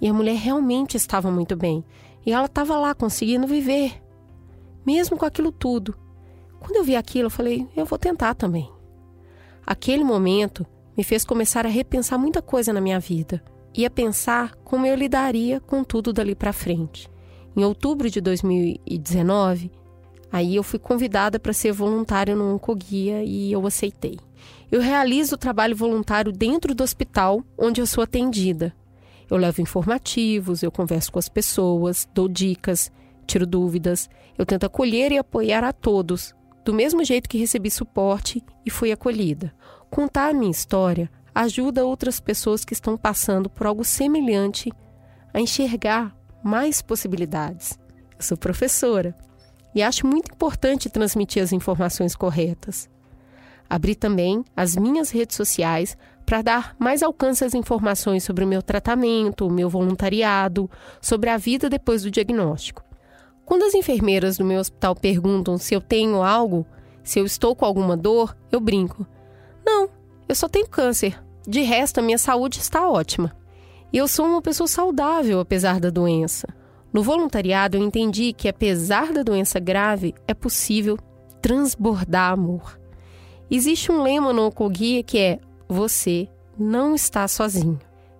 E 0.00 0.08
a 0.08 0.14
mulher 0.14 0.36
realmente 0.36 0.96
estava 0.96 1.30
muito 1.30 1.56
bem. 1.56 1.84
E 2.24 2.32
ela 2.32 2.46
estava 2.46 2.76
lá 2.78 2.94
conseguindo 2.94 3.46
viver, 3.46 4.02
mesmo 4.84 5.16
com 5.16 5.24
aquilo 5.24 5.52
tudo. 5.52 5.96
Quando 6.58 6.76
eu 6.76 6.84
vi 6.84 6.96
aquilo, 6.96 7.26
eu 7.26 7.30
falei: 7.30 7.68
eu 7.76 7.84
vou 7.84 7.98
tentar 7.98 8.34
também. 8.34 8.70
Aquele 9.66 10.04
momento 10.04 10.66
me 10.96 11.04
fez 11.04 11.24
começar 11.24 11.64
a 11.64 11.68
repensar 11.68 12.18
muita 12.18 12.42
coisa 12.42 12.72
na 12.72 12.80
minha 12.80 12.98
vida 12.98 13.42
ia 13.74 13.90
pensar 13.90 14.54
como 14.64 14.86
eu 14.86 14.94
lidaria 14.94 15.60
com 15.60 15.84
tudo 15.84 16.12
dali 16.12 16.34
para 16.34 16.52
frente. 16.52 17.08
Em 17.56 17.64
outubro 17.64 18.08
de 18.08 18.20
2019, 18.20 19.70
aí 20.30 20.56
eu 20.56 20.62
fui 20.62 20.78
convidada 20.78 21.38
para 21.38 21.52
ser 21.52 21.72
voluntária 21.72 22.34
no 22.34 22.54
Oncoguia 22.54 23.22
e 23.24 23.52
eu 23.52 23.66
aceitei. 23.66 24.18
Eu 24.70 24.80
realizo 24.80 25.34
o 25.34 25.38
trabalho 25.38 25.74
voluntário 25.74 26.32
dentro 26.32 26.74
do 26.74 26.84
hospital 26.84 27.42
onde 27.58 27.80
eu 27.80 27.86
sou 27.86 28.04
atendida. 28.04 28.74
Eu 29.28 29.36
levo 29.36 29.60
informativos, 29.60 30.62
eu 30.62 30.72
converso 30.72 31.12
com 31.12 31.18
as 31.18 31.28
pessoas, 31.28 32.08
dou 32.14 32.28
dicas, 32.28 32.90
tiro 33.26 33.46
dúvidas, 33.46 34.08
eu 34.36 34.46
tento 34.46 34.64
acolher 34.64 35.12
e 35.12 35.18
apoiar 35.18 35.62
a 35.62 35.72
todos, 35.72 36.34
do 36.64 36.74
mesmo 36.74 37.04
jeito 37.04 37.28
que 37.28 37.38
recebi 37.38 37.70
suporte 37.70 38.42
e 38.64 38.70
fui 38.70 38.90
acolhida. 38.90 39.52
Contar 39.88 40.30
a 40.30 40.32
minha 40.32 40.50
história 40.50 41.10
ajuda 41.40 41.84
outras 41.84 42.20
pessoas 42.20 42.64
que 42.64 42.72
estão 42.72 42.96
passando 42.96 43.48
por 43.48 43.66
algo 43.66 43.84
semelhante 43.84 44.70
a 45.32 45.40
enxergar 45.40 46.14
mais 46.42 46.82
possibilidades. 46.82 47.78
Eu 48.16 48.22
sou 48.22 48.36
professora 48.36 49.14
e 49.74 49.82
acho 49.82 50.06
muito 50.06 50.32
importante 50.32 50.90
transmitir 50.90 51.42
as 51.42 51.52
informações 51.52 52.16
corretas. 52.16 52.88
Abri 53.68 53.94
também 53.94 54.44
as 54.56 54.74
minhas 54.74 55.10
redes 55.10 55.36
sociais 55.36 55.96
para 56.26 56.42
dar 56.42 56.76
mais 56.78 57.02
alcance 57.02 57.44
às 57.44 57.54
informações 57.54 58.24
sobre 58.24 58.44
o 58.44 58.48
meu 58.48 58.62
tratamento, 58.62 59.46
o 59.46 59.50
meu 59.50 59.68
voluntariado, 59.68 60.68
sobre 61.00 61.30
a 61.30 61.36
vida 61.36 61.68
depois 61.68 62.02
do 62.02 62.10
diagnóstico. 62.10 62.84
Quando 63.44 63.64
as 63.64 63.74
enfermeiras 63.74 64.36
do 64.36 64.44
meu 64.44 64.60
hospital 64.60 64.94
perguntam 64.94 65.58
se 65.58 65.74
eu 65.74 65.80
tenho 65.80 66.22
algo, 66.22 66.66
se 67.02 67.18
eu 67.18 67.24
estou 67.24 67.54
com 67.56 67.64
alguma 67.64 67.96
dor, 67.96 68.36
eu 68.50 68.60
brinco. 68.60 69.06
Não, 69.64 69.88
eu 70.28 70.34
só 70.34 70.48
tenho 70.48 70.68
câncer. 70.68 71.20
De 71.46 71.62
resto, 71.62 71.98
a 71.98 72.02
minha 72.02 72.18
saúde 72.18 72.58
está 72.58 72.88
ótima. 72.88 73.36
E 73.92 73.96
eu 73.96 74.06
sou 74.06 74.26
uma 74.26 74.42
pessoa 74.42 74.66
saudável 74.66 75.40
apesar 75.40 75.80
da 75.80 75.90
doença. 75.90 76.46
No 76.92 77.02
voluntariado, 77.02 77.76
eu 77.76 77.82
entendi 77.82 78.32
que, 78.32 78.48
apesar 78.48 79.12
da 79.12 79.22
doença 79.22 79.58
grave, 79.58 80.14
é 80.26 80.34
possível 80.34 80.98
transbordar 81.40 82.32
amor. 82.32 82.78
Existe 83.50 83.90
um 83.90 84.02
lema 84.02 84.32
no 84.32 84.46
Okogia 84.46 85.02
que 85.02 85.18
é: 85.18 85.38
você 85.68 86.28
não 86.58 86.94
está 86.94 87.26
sozinho. 87.26 87.78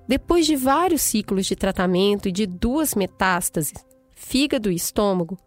Depois 0.08 0.46
de 0.46 0.56
vários 0.56 1.02
ciclos 1.02 1.46
de 1.46 1.54
tratamento 1.54 2.28
e 2.28 2.32
de 2.32 2.46
duas 2.46 2.94
metástases, 2.94 3.72
fígado 4.10 4.70
e 4.70 4.74
estômago, 4.74 5.38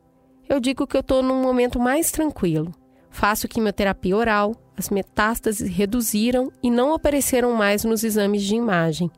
eu 0.48 0.60
digo 0.60 0.88
que 0.88 0.96
eu 0.96 1.02
estou 1.02 1.22
num 1.22 1.42
momento 1.42 1.80
mais 1.80 2.12
tranquilo. 2.12 2.72
Faço 3.10 3.48
quimioterapia 3.48 4.16
oral, 4.16 4.56
as 4.78 4.90
metástases 4.90 5.70
reduziram 5.70 6.52
e 6.62 6.72
não 6.72 6.94
apareceram 6.94 7.54
mais 7.54 7.84
nos 7.84 8.04
exames 8.04 8.44
de 8.44 8.56
imagem. 8.56 9.12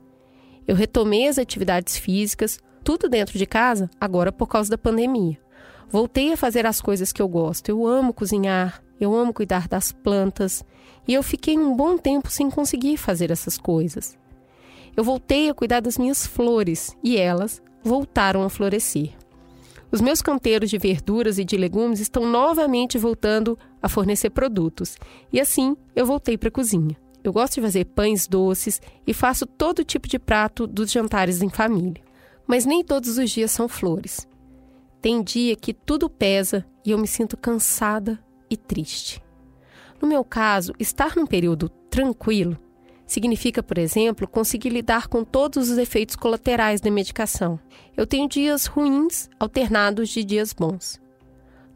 Eu 0.67 0.75
retomei 0.75 1.27
as 1.27 1.37
atividades 1.37 1.97
físicas, 1.97 2.59
tudo 2.83 3.07
dentro 3.07 3.37
de 3.37 3.45
casa, 3.45 3.89
agora 3.99 4.31
por 4.31 4.47
causa 4.47 4.69
da 4.69 4.77
pandemia. 4.77 5.39
Voltei 5.89 6.33
a 6.33 6.37
fazer 6.37 6.65
as 6.65 6.81
coisas 6.81 7.11
que 7.11 7.21
eu 7.21 7.27
gosto. 7.27 7.69
Eu 7.69 7.85
amo 7.85 8.13
cozinhar, 8.13 8.81
eu 8.99 9.15
amo 9.15 9.33
cuidar 9.33 9.67
das 9.67 9.91
plantas, 9.91 10.63
e 11.07 11.13
eu 11.13 11.21
fiquei 11.21 11.57
um 11.57 11.75
bom 11.75 11.97
tempo 11.97 12.29
sem 12.29 12.49
conseguir 12.49 12.97
fazer 12.97 13.31
essas 13.31 13.57
coisas. 13.57 14.17
Eu 14.95 15.03
voltei 15.03 15.49
a 15.49 15.53
cuidar 15.53 15.81
das 15.81 15.97
minhas 15.97 16.25
flores 16.25 16.95
e 17.03 17.17
elas 17.17 17.61
voltaram 17.83 18.43
a 18.43 18.49
florescer. 18.49 19.11
Os 19.91 20.01
meus 20.01 20.21
canteiros 20.21 20.69
de 20.69 20.77
verduras 20.77 21.37
e 21.37 21.45
de 21.45 21.55
legumes 21.55 21.99
estão 21.99 22.25
novamente 22.25 22.97
voltando 22.97 23.57
a 23.85 23.89
fornecer 23.89 24.29
produtos, 24.29 24.97
e 25.31 25.39
assim 25.39 25.75
eu 25.95 26.05
voltei 26.05 26.37
para 26.37 26.49
a 26.49 26.51
cozinha. 26.51 26.97
Eu 27.23 27.33
gosto 27.33 27.55
de 27.55 27.61
fazer 27.61 27.85
pães 27.85 28.27
doces 28.27 28.81
e 29.05 29.13
faço 29.13 29.45
todo 29.45 29.83
tipo 29.83 30.07
de 30.07 30.19
prato 30.19 30.67
dos 30.67 30.91
jantares 30.91 31.41
em 31.41 31.49
família. 31.49 32.03
Mas 32.47 32.65
nem 32.65 32.83
todos 32.83 33.17
os 33.17 33.31
dias 33.31 33.51
são 33.51 33.67
flores. 33.67 34.27
Tem 35.01 35.23
dia 35.23 35.55
que 35.55 35.73
tudo 35.73 36.09
pesa 36.09 36.65
e 36.85 36.91
eu 36.91 36.97
me 36.97 37.07
sinto 37.07 37.35
cansada 37.35 38.19
e 38.49 38.55
triste. 38.55 39.23
No 40.01 40.07
meu 40.07 40.23
caso, 40.23 40.73
estar 40.79 41.15
num 41.15 41.25
período 41.25 41.69
tranquilo 41.89 42.59
Significa, 43.07 43.61
por 43.61 43.77
exemplo, 43.77 44.27
conseguir 44.27 44.69
lidar 44.69 45.07
com 45.07 45.23
todos 45.23 45.69
os 45.69 45.77
efeitos 45.77 46.15
colaterais 46.15 46.81
da 46.81 46.89
medicação. 46.89 47.59
Eu 47.95 48.07
tenho 48.07 48.27
dias 48.27 48.65
ruins 48.65 49.29
alternados 49.39 50.09
de 50.09 50.23
dias 50.23 50.53
bons. 50.53 50.99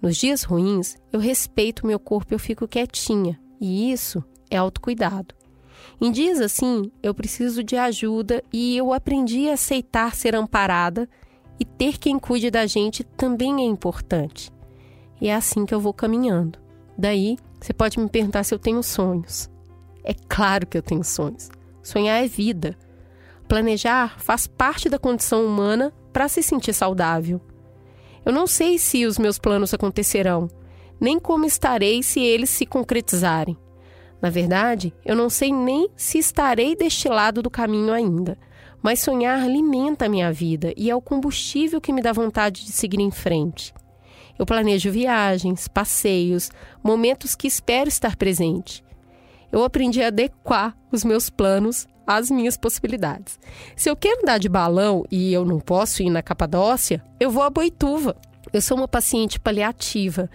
Nos 0.01 0.17
dias 0.17 0.43
ruins, 0.43 0.97
eu 1.11 1.19
respeito 1.19 1.85
meu 1.85 1.99
corpo 1.99 2.33
e 2.33 2.35
eu 2.35 2.39
fico 2.39 2.67
quietinha, 2.67 3.39
e 3.59 3.91
isso 3.91 4.23
é 4.49 4.57
autocuidado. 4.57 5.35
Em 5.99 6.11
dias 6.11 6.39
assim, 6.39 6.91
eu 7.03 7.13
preciso 7.13 7.63
de 7.63 7.75
ajuda 7.75 8.41
e 8.53 8.77
eu 8.77 8.93
aprendi 8.93 9.49
a 9.49 9.53
aceitar 9.53 10.15
ser 10.15 10.35
amparada 10.35 11.09
e 11.59 11.65
ter 11.65 11.97
quem 11.97 12.17
cuide 12.17 12.49
da 12.49 12.65
gente 12.65 13.03
também 13.03 13.61
é 13.61 13.65
importante. 13.65 14.51
E 15.19 15.27
é 15.27 15.35
assim 15.35 15.65
que 15.65 15.73
eu 15.73 15.81
vou 15.81 15.93
caminhando. 15.93 16.57
Daí, 16.97 17.37
você 17.59 17.73
pode 17.73 17.99
me 17.99 18.07
perguntar 18.07 18.43
se 18.43 18.53
eu 18.53 18.59
tenho 18.59 18.81
sonhos. 18.81 19.49
É 20.03 20.13
claro 20.13 20.65
que 20.65 20.77
eu 20.77 20.81
tenho 20.81 21.03
sonhos. 21.03 21.49
Sonhar 21.83 22.23
é 22.23 22.27
vida. 22.27 22.77
Planejar 23.47 24.19
faz 24.19 24.47
parte 24.47 24.87
da 24.87 24.97
condição 24.97 25.45
humana 25.45 25.93
para 26.13 26.29
se 26.29 26.41
sentir 26.41 26.73
saudável. 26.73 27.41
Eu 28.29 28.33
não 28.33 28.45
sei 28.45 28.77
se 28.77 29.07
os 29.07 29.17
meus 29.17 29.39
planos 29.39 29.73
acontecerão, 29.73 30.47
nem 31.01 31.19
como 31.19 31.47
estarei 31.47 32.03
se 32.03 32.19
eles 32.19 32.51
se 32.51 32.63
concretizarem. 32.63 33.57
Na 34.21 34.29
verdade, 34.29 34.93
eu 35.03 35.15
não 35.15 35.31
sei 35.31 35.51
nem 35.51 35.89
se 35.95 36.19
estarei 36.19 36.75
deste 36.75 37.09
lado 37.09 37.41
do 37.41 37.49
caminho 37.49 37.91
ainda, 37.91 38.37
mas 38.83 38.99
sonhar 38.99 39.41
alimenta 39.41 40.05
a 40.05 40.09
minha 40.09 40.31
vida 40.31 40.71
e 40.77 40.91
é 40.91 40.95
o 40.95 41.01
combustível 41.01 41.81
que 41.81 41.91
me 41.91 42.03
dá 42.03 42.13
vontade 42.13 42.63
de 42.63 42.71
seguir 42.71 42.99
em 42.99 43.09
frente. 43.09 43.73
Eu 44.37 44.45
planejo 44.45 44.91
viagens, 44.91 45.67
passeios, 45.67 46.51
momentos 46.83 47.33
que 47.33 47.47
espero 47.47 47.89
estar 47.89 48.15
presente 48.15 48.83
eu 49.51 49.63
aprendi 49.63 50.01
a 50.03 50.07
adequar 50.07 50.75
os 50.91 51.03
meus 51.03 51.29
planos 51.29 51.87
às 52.09 52.31
minhas 52.31 52.57
possibilidades. 52.57 53.39
Se 53.75 53.87
eu 53.87 53.95
quero 53.95 54.23
andar 54.23 54.39
de 54.39 54.49
balão 54.49 55.05
e 55.11 55.31
eu 55.31 55.45
não 55.45 55.59
posso 55.59 56.01
ir 56.01 56.09
na 56.09 56.23
Capadócia, 56.23 57.03
eu 57.19 57.29
vou 57.29 57.43
a 57.43 57.51
Boituva. 57.51 58.17
Eu 58.51 58.63
sou 58.63 58.75
uma 58.75 58.87
paciente 58.87 59.39
paliativa. 59.39 60.27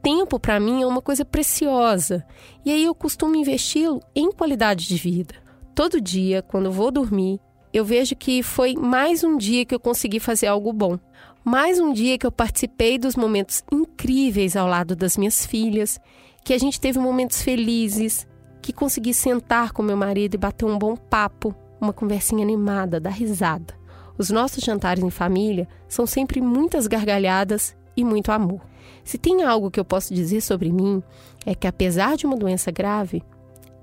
Tempo 0.00 0.38
para 0.38 0.60
mim 0.60 0.82
é 0.82 0.86
uma 0.86 1.02
coisa 1.02 1.24
preciosa 1.24 2.24
e 2.64 2.70
aí 2.70 2.84
eu 2.84 2.94
costumo 2.94 3.34
investi-lo 3.34 4.00
em 4.14 4.30
qualidade 4.30 4.86
de 4.86 4.94
vida. 4.94 5.34
Todo 5.74 6.00
dia, 6.00 6.42
quando 6.42 6.70
vou 6.70 6.92
dormir, 6.92 7.40
eu 7.72 7.84
vejo 7.84 8.14
que 8.14 8.40
foi 8.40 8.74
mais 8.74 9.24
um 9.24 9.36
dia 9.36 9.64
que 9.64 9.74
eu 9.74 9.80
consegui 9.80 10.20
fazer 10.20 10.46
algo 10.46 10.72
bom. 10.72 10.96
Mais 11.44 11.80
um 11.80 11.92
dia 11.92 12.16
que 12.16 12.26
eu 12.26 12.30
participei 12.30 12.98
dos 12.98 13.16
momentos 13.16 13.64
incríveis 13.72 14.54
ao 14.54 14.68
lado 14.68 14.94
das 14.94 15.16
minhas 15.16 15.44
filhas, 15.44 15.98
que 16.44 16.54
a 16.54 16.58
gente 16.58 16.80
teve 16.80 17.00
momentos 17.00 17.42
felizes, 17.42 18.26
que 18.66 18.72
consegui 18.72 19.14
sentar 19.14 19.70
com 19.70 19.80
meu 19.80 19.96
marido 19.96 20.34
e 20.34 20.38
bater 20.38 20.64
um 20.64 20.76
bom 20.76 20.96
papo, 20.96 21.54
uma 21.80 21.92
conversinha 21.92 22.42
animada, 22.42 22.98
dar 22.98 23.10
risada. 23.10 23.74
Os 24.18 24.28
nossos 24.28 24.64
jantares 24.64 25.04
em 25.04 25.08
família 25.08 25.68
são 25.86 26.04
sempre 26.04 26.40
muitas 26.40 26.88
gargalhadas 26.88 27.76
e 27.96 28.02
muito 28.02 28.32
amor. 28.32 28.60
Se 29.04 29.18
tem 29.18 29.44
algo 29.44 29.70
que 29.70 29.78
eu 29.78 29.84
posso 29.84 30.12
dizer 30.12 30.40
sobre 30.40 30.72
mim, 30.72 31.00
é 31.46 31.54
que 31.54 31.68
apesar 31.68 32.16
de 32.16 32.26
uma 32.26 32.36
doença 32.36 32.72
grave, 32.72 33.22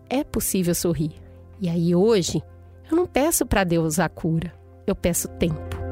é 0.09 0.21
possível 0.21 0.75
sorrir. 0.75 1.13
E 1.61 1.69
aí 1.69 1.95
hoje, 1.95 2.43
eu 2.91 2.97
não 2.97 3.05
peço 3.05 3.45
para 3.45 3.63
Deus 3.63 3.99
a 3.99 4.09
cura, 4.09 4.53
eu 4.85 4.93
peço 4.93 5.29
tempo. 5.29 5.82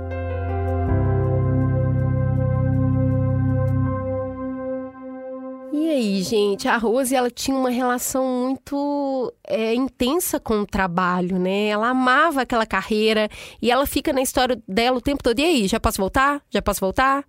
Gente, 6.22 6.67
a 6.67 6.78
Rose 6.78 7.15
ela 7.15 7.30
tinha 7.30 7.55
uma 7.55 7.69
relação 7.69 8.26
muito 8.26 9.34
é, 9.47 9.74
intensa 9.74 10.39
com 10.39 10.61
o 10.61 10.65
trabalho, 10.65 11.38
né? 11.38 11.67
Ela 11.67 11.89
amava 11.89 12.41
aquela 12.41 12.65
carreira 12.65 13.30
e 13.61 13.72
ela 13.72 13.86
fica 13.86 14.11
na 14.13 14.22
história 14.22 14.61
dela 14.67 14.97
o 14.97 15.01
tempo 15.01 15.24
todo. 15.24 15.39
E 15.39 15.43
aí, 15.43 15.67
já 15.67 15.80
posso 15.80 15.97
voltar? 15.99 16.41
Já 16.49 16.61
posso 16.61 16.80
voltar? 16.80 17.26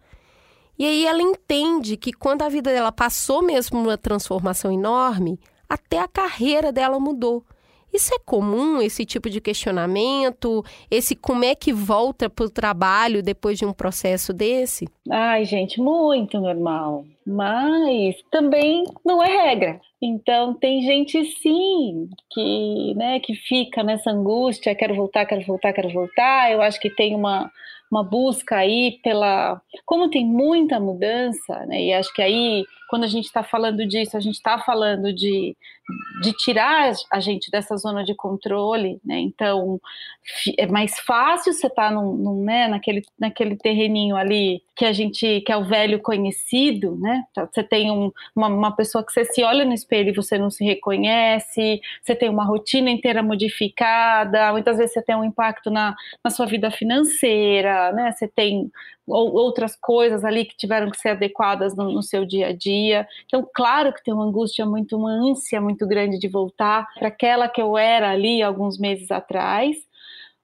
E 0.79 0.85
aí 0.85 1.07
ela 1.07 1.23
entende 1.23 1.97
que 1.97 2.13
quando 2.13 2.43
a 2.43 2.49
vida 2.49 2.73
dela 2.73 2.91
passou 2.91 3.43
mesmo 3.43 3.81
uma 3.81 3.99
transformação 3.99 4.73
enorme, 4.73 5.39
até 5.69 6.01
a 6.01 6.09
carreira 6.09 6.73
dela 6.73 6.99
mudou. 6.99 7.45
Isso 7.93 8.15
é 8.15 8.19
comum, 8.25 8.81
esse 8.81 9.05
tipo 9.05 9.29
de 9.29 9.41
questionamento? 9.41 10.65
Esse 10.91 11.15
como 11.15 11.45
é 11.45 11.55
que 11.55 11.73
volta 11.73 12.31
para 12.31 12.47
o 12.47 12.51
trabalho 12.51 13.23
depois 13.23 13.59
de 13.59 13.67
um 13.67 13.73
processo 13.73 14.33
desse? 14.33 14.89
Ai, 15.11 15.45
gente, 15.45 15.81
muito 15.81 16.41
normal. 16.41 17.05
Mas 17.27 18.17
também 18.31 18.85
não 19.05 19.23
é 19.23 19.29
regra. 19.29 19.81
Então 20.01 20.55
tem 20.55 20.83
gente 20.83 21.25
sim 21.25 22.09
que, 22.33 22.95
né, 22.97 23.21
que 23.21 23.35
fica 23.35 23.83
nessa 23.83 24.11
angústia, 24.11 24.75
quero 24.75 24.95
voltar, 24.95 25.27
quero 25.27 25.45
voltar, 25.45 25.73
quero 25.73 25.93
voltar. 25.93 26.51
Eu 26.51 26.63
acho 26.63 26.81
que 26.81 26.91
tem 26.91 27.15
uma 27.15 27.51
uma 27.93 28.03
busca 28.03 28.57
aí 28.57 28.99
pela. 29.03 29.61
Como 29.85 30.09
tem 30.09 30.25
muita 30.25 30.81
mudança, 30.81 31.67
né? 31.67 31.85
E 31.85 31.93
acho 31.93 32.11
que 32.15 32.23
aí, 32.23 32.65
quando 32.89 33.05
a 33.05 33.07
gente 33.07 33.27
está 33.27 33.43
falando 33.43 33.87
disso, 33.87 34.17
a 34.17 34.21
gente 34.21 34.37
está 34.37 34.59
falando 34.59 35.13
de, 35.13 35.55
de 36.23 36.33
tirar 36.33 36.93
a 37.11 37.21
gente 37.21 37.51
dessa 37.51 37.77
zona 37.77 38.05
de 38.05 38.15
controle, 38.15 39.01
né? 39.05 39.19
Então, 39.19 39.81
é 40.57 40.67
mais 40.67 40.99
fácil 41.01 41.53
você 41.53 41.67
estar 41.67 41.89
tá 41.89 41.91
num, 41.91 42.17
num, 42.17 42.45
né, 42.45 42.69
naquele, 42.69 43.03
naquele 43.19 43.57
terreninho 43.57 44.17
ali 44.17 44.63
que 44.77 44.85
a 44.85 44.93
gente, 44.93 45.41
que 45.41 45.51
é 45.51 45.57
o 45.57 45.65
velho 45.65 46.01
conhecido, 46.01 46.97
né? 46.99 47.25
Então, 47.31 47.49
você 47.51 47.63
tem 47.63 47.91
um, 47.91 48.13
uma, 48.35 48.47
uma 48.47 48.77
pessoa 48.77 49.05
que 49.05 49.13
você 49.13 49.25
se 49.25 49.43
olha 49.43 49.65
no 49.65 49.75
espelho 49.75 50.11
e 50.11 50.15
você 50.15 50.39
não 50.39 50.51
se 50.51 50.65
reconhece, 50.65 51.81
você 52.01 52.15
tem 52.15 52.29
uma 52.29 52.45
rotina 52.45 52.91
inteira 52.91 53.23
modificada, 53.23 54.53
muitas 54.53 54.77
vezes 54.77 54.93
você 54.93 55.03
tem 55.03 55.17
um 55.17 55.25
impacto 55.25 55.71
na, 55.71 55.95
na 56.23 56.31
sua 56.31 56.47
vida 56.47 56.71
financeira, 56.71 57.93
né? 57.93 58.13
Você 58.13 58.29
tem 58.29 58.71
outras 59.07 59.77
coisas 59.77 60.25
ali 60.25 60.45
que 60.45 60.57
tiveram 60.57 60.91
que 60.91 60.97
ser 60.97 61.11
adequadas 61.11 61.75
no, 61.75 61.93
no, 61.93 62.03
seu 62.03 62.25
dia 62.25 62.49
a 62.49 62.53
dia. 62.53 63.07
Então, 63.27 63.47
claro 63.53 63.93
que 63.93 64.03
tem 64.03 64.15
uma 64.15 64.25
angústia 64.25 64.65
muito, 64.65 64.97
uma 64.97 65.11
ânsia 65.11 65.61
muito 65.61 65.72
grande 65.87 66.19
de 66.19 66.29
voltar 66.29 66.87
para 66.95 67.09
aquela 67.09 67.49
que 67.49 67.61
eu 67.61 67.77
era 67.77 68.11
ali 68.11 68.43
alguns 68.43 68.79
meses 68.79 69.11
atrás, 69.11 69.77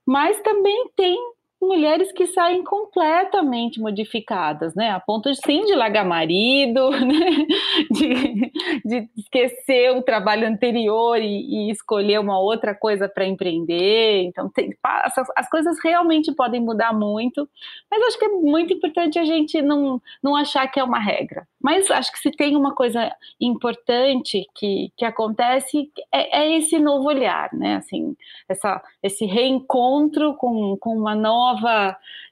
mas 0.07 0.41
também 0.41 0.91
tem 0.97 1.19
mulheres 1.61 2.13
que 2.13 2.27
saem 2.29 2.63
completamente 2.63 3.81
modificadas, 3.81 4.75
né? 4.75 4.91
A 4.91 5.01
ponto 5.01 5.31
de 5.31 5.37
sim 5.45 5.65
de 5.65 5.75
largar 5.75 6.05
marido, 6.05 6.91
né? 7.05 7.47
de, 7.91 8.53
de 8.85 9.09
esquecer 9.17 9.91
o 9.91 10.03
trabalho 10.03 10.47
anterior 10.47 11.21
e, 11.21 11.69
e 11.69 11.71
escolher 11.71 12.21
uma 12.21 12.39
outra 12.39 12.75
coisa 12.75 13.09
para 13.09 13.27
empreender. 13.27 14.23
Então, 14.23 14.49
tem, 14.49 14.71
as, 14.83 15.15
as, 15.37 15.49
coisas 15.51 15.77
realmente 15.83 16.33
podem 16.33 16.61
mudar 16.61 16.93
muito, 16.93 17.49
mas 17.91 18.03
acho 18.03 18.19
que 18.19 18.25
é 18.25 18.29
muito 18.29 18.73
importante 18.73 19.19
a 19.19 19.25
gente 19.25 19.61
não, 19.61 20.01
não 20.23 20.37
achar 20.37 20.67
que 20.69 20.79
é 20.79 20.85
uma 20.85 21.01
regra. 21.01 21.47
Mas 21.61 21.91
acho 21.91 22.13
que 22.13 22.21
se 22.21 22.31
tem 22.31 22.57
uma 22.57 22.73
coisa 22.73 23.13
importante 23.41 24.47
que, 24.55 24.93
que 24.97 25.05
acontece 25.05 25.91
é, 26.13 26.41
é 26.41 26.57
esse 26.57 26.79
novo 26.79 27.09
olhar, 27.09 27.53
né? 27.53 27.77
Assim, 27.77 28.17
essa, 28.49 28.81
esse 29.03 29.27
reencontro 29.27 30.35
com, 30.35 30.77
com 30.77 30.97
uma 30.97 31.17
nova 31.17 31.48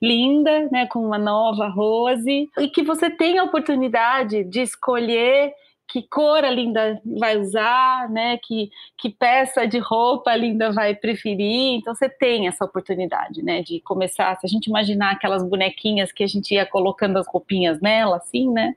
linda, 0.01 0.69
né? 0.71 0.87
Com 0.87 1.01
uma 1.01 1.19
nova 1.19 1.69
Rose 1.69 2.51
e 2.59 2.69
que 2.69 2.83
você 2.83 3.11
tem 3.11 3.39
a 3.39 3.45
oportunidade 3.45 4.45
de 4.45 4.61
escolher 4.61 5.53
que 5.97 6.03
cor 6.03 6.45
a 6.45 6.51
Linda 6.51 7.01
vai 7.19 7.39
usar, 7.39 8.11
né? 8.11 8.39
Que, 8.43 8.71
que 8.99 9.09
peça 9.09 9.67
de 9.67 9.79
roupa 9.79 10.31
a 10.31 10.37
Linda 10.37 10.71
vai 10.71 10.95
preferir. 10.95 11.79
Então 11.79 11.95
você 11.95 12.07
tem 12.07 12.47
essa 12.47 12.67
oportunidade, 12.67 13.43
né? 13.43 13.63
De 13.63 13.81
começar. 13.81 14.37
Se 14.37 14.45
a 14.45 14.49
gente 14.49 14.67
imaginar 14.67 15.13
aquelas 15.13 15.43
bonequinhas 15.43 16.13
que 16.13 16.23
a 16.23 16.27
gente 16.27 16.53
ia 16.53 16.67
colocando 16.67 17.17
as 17.17 17.27
roupinhas 17.27 17.81
nela, 17.81 18.19
assim, 18.19 18.51
né? 18.51 18.75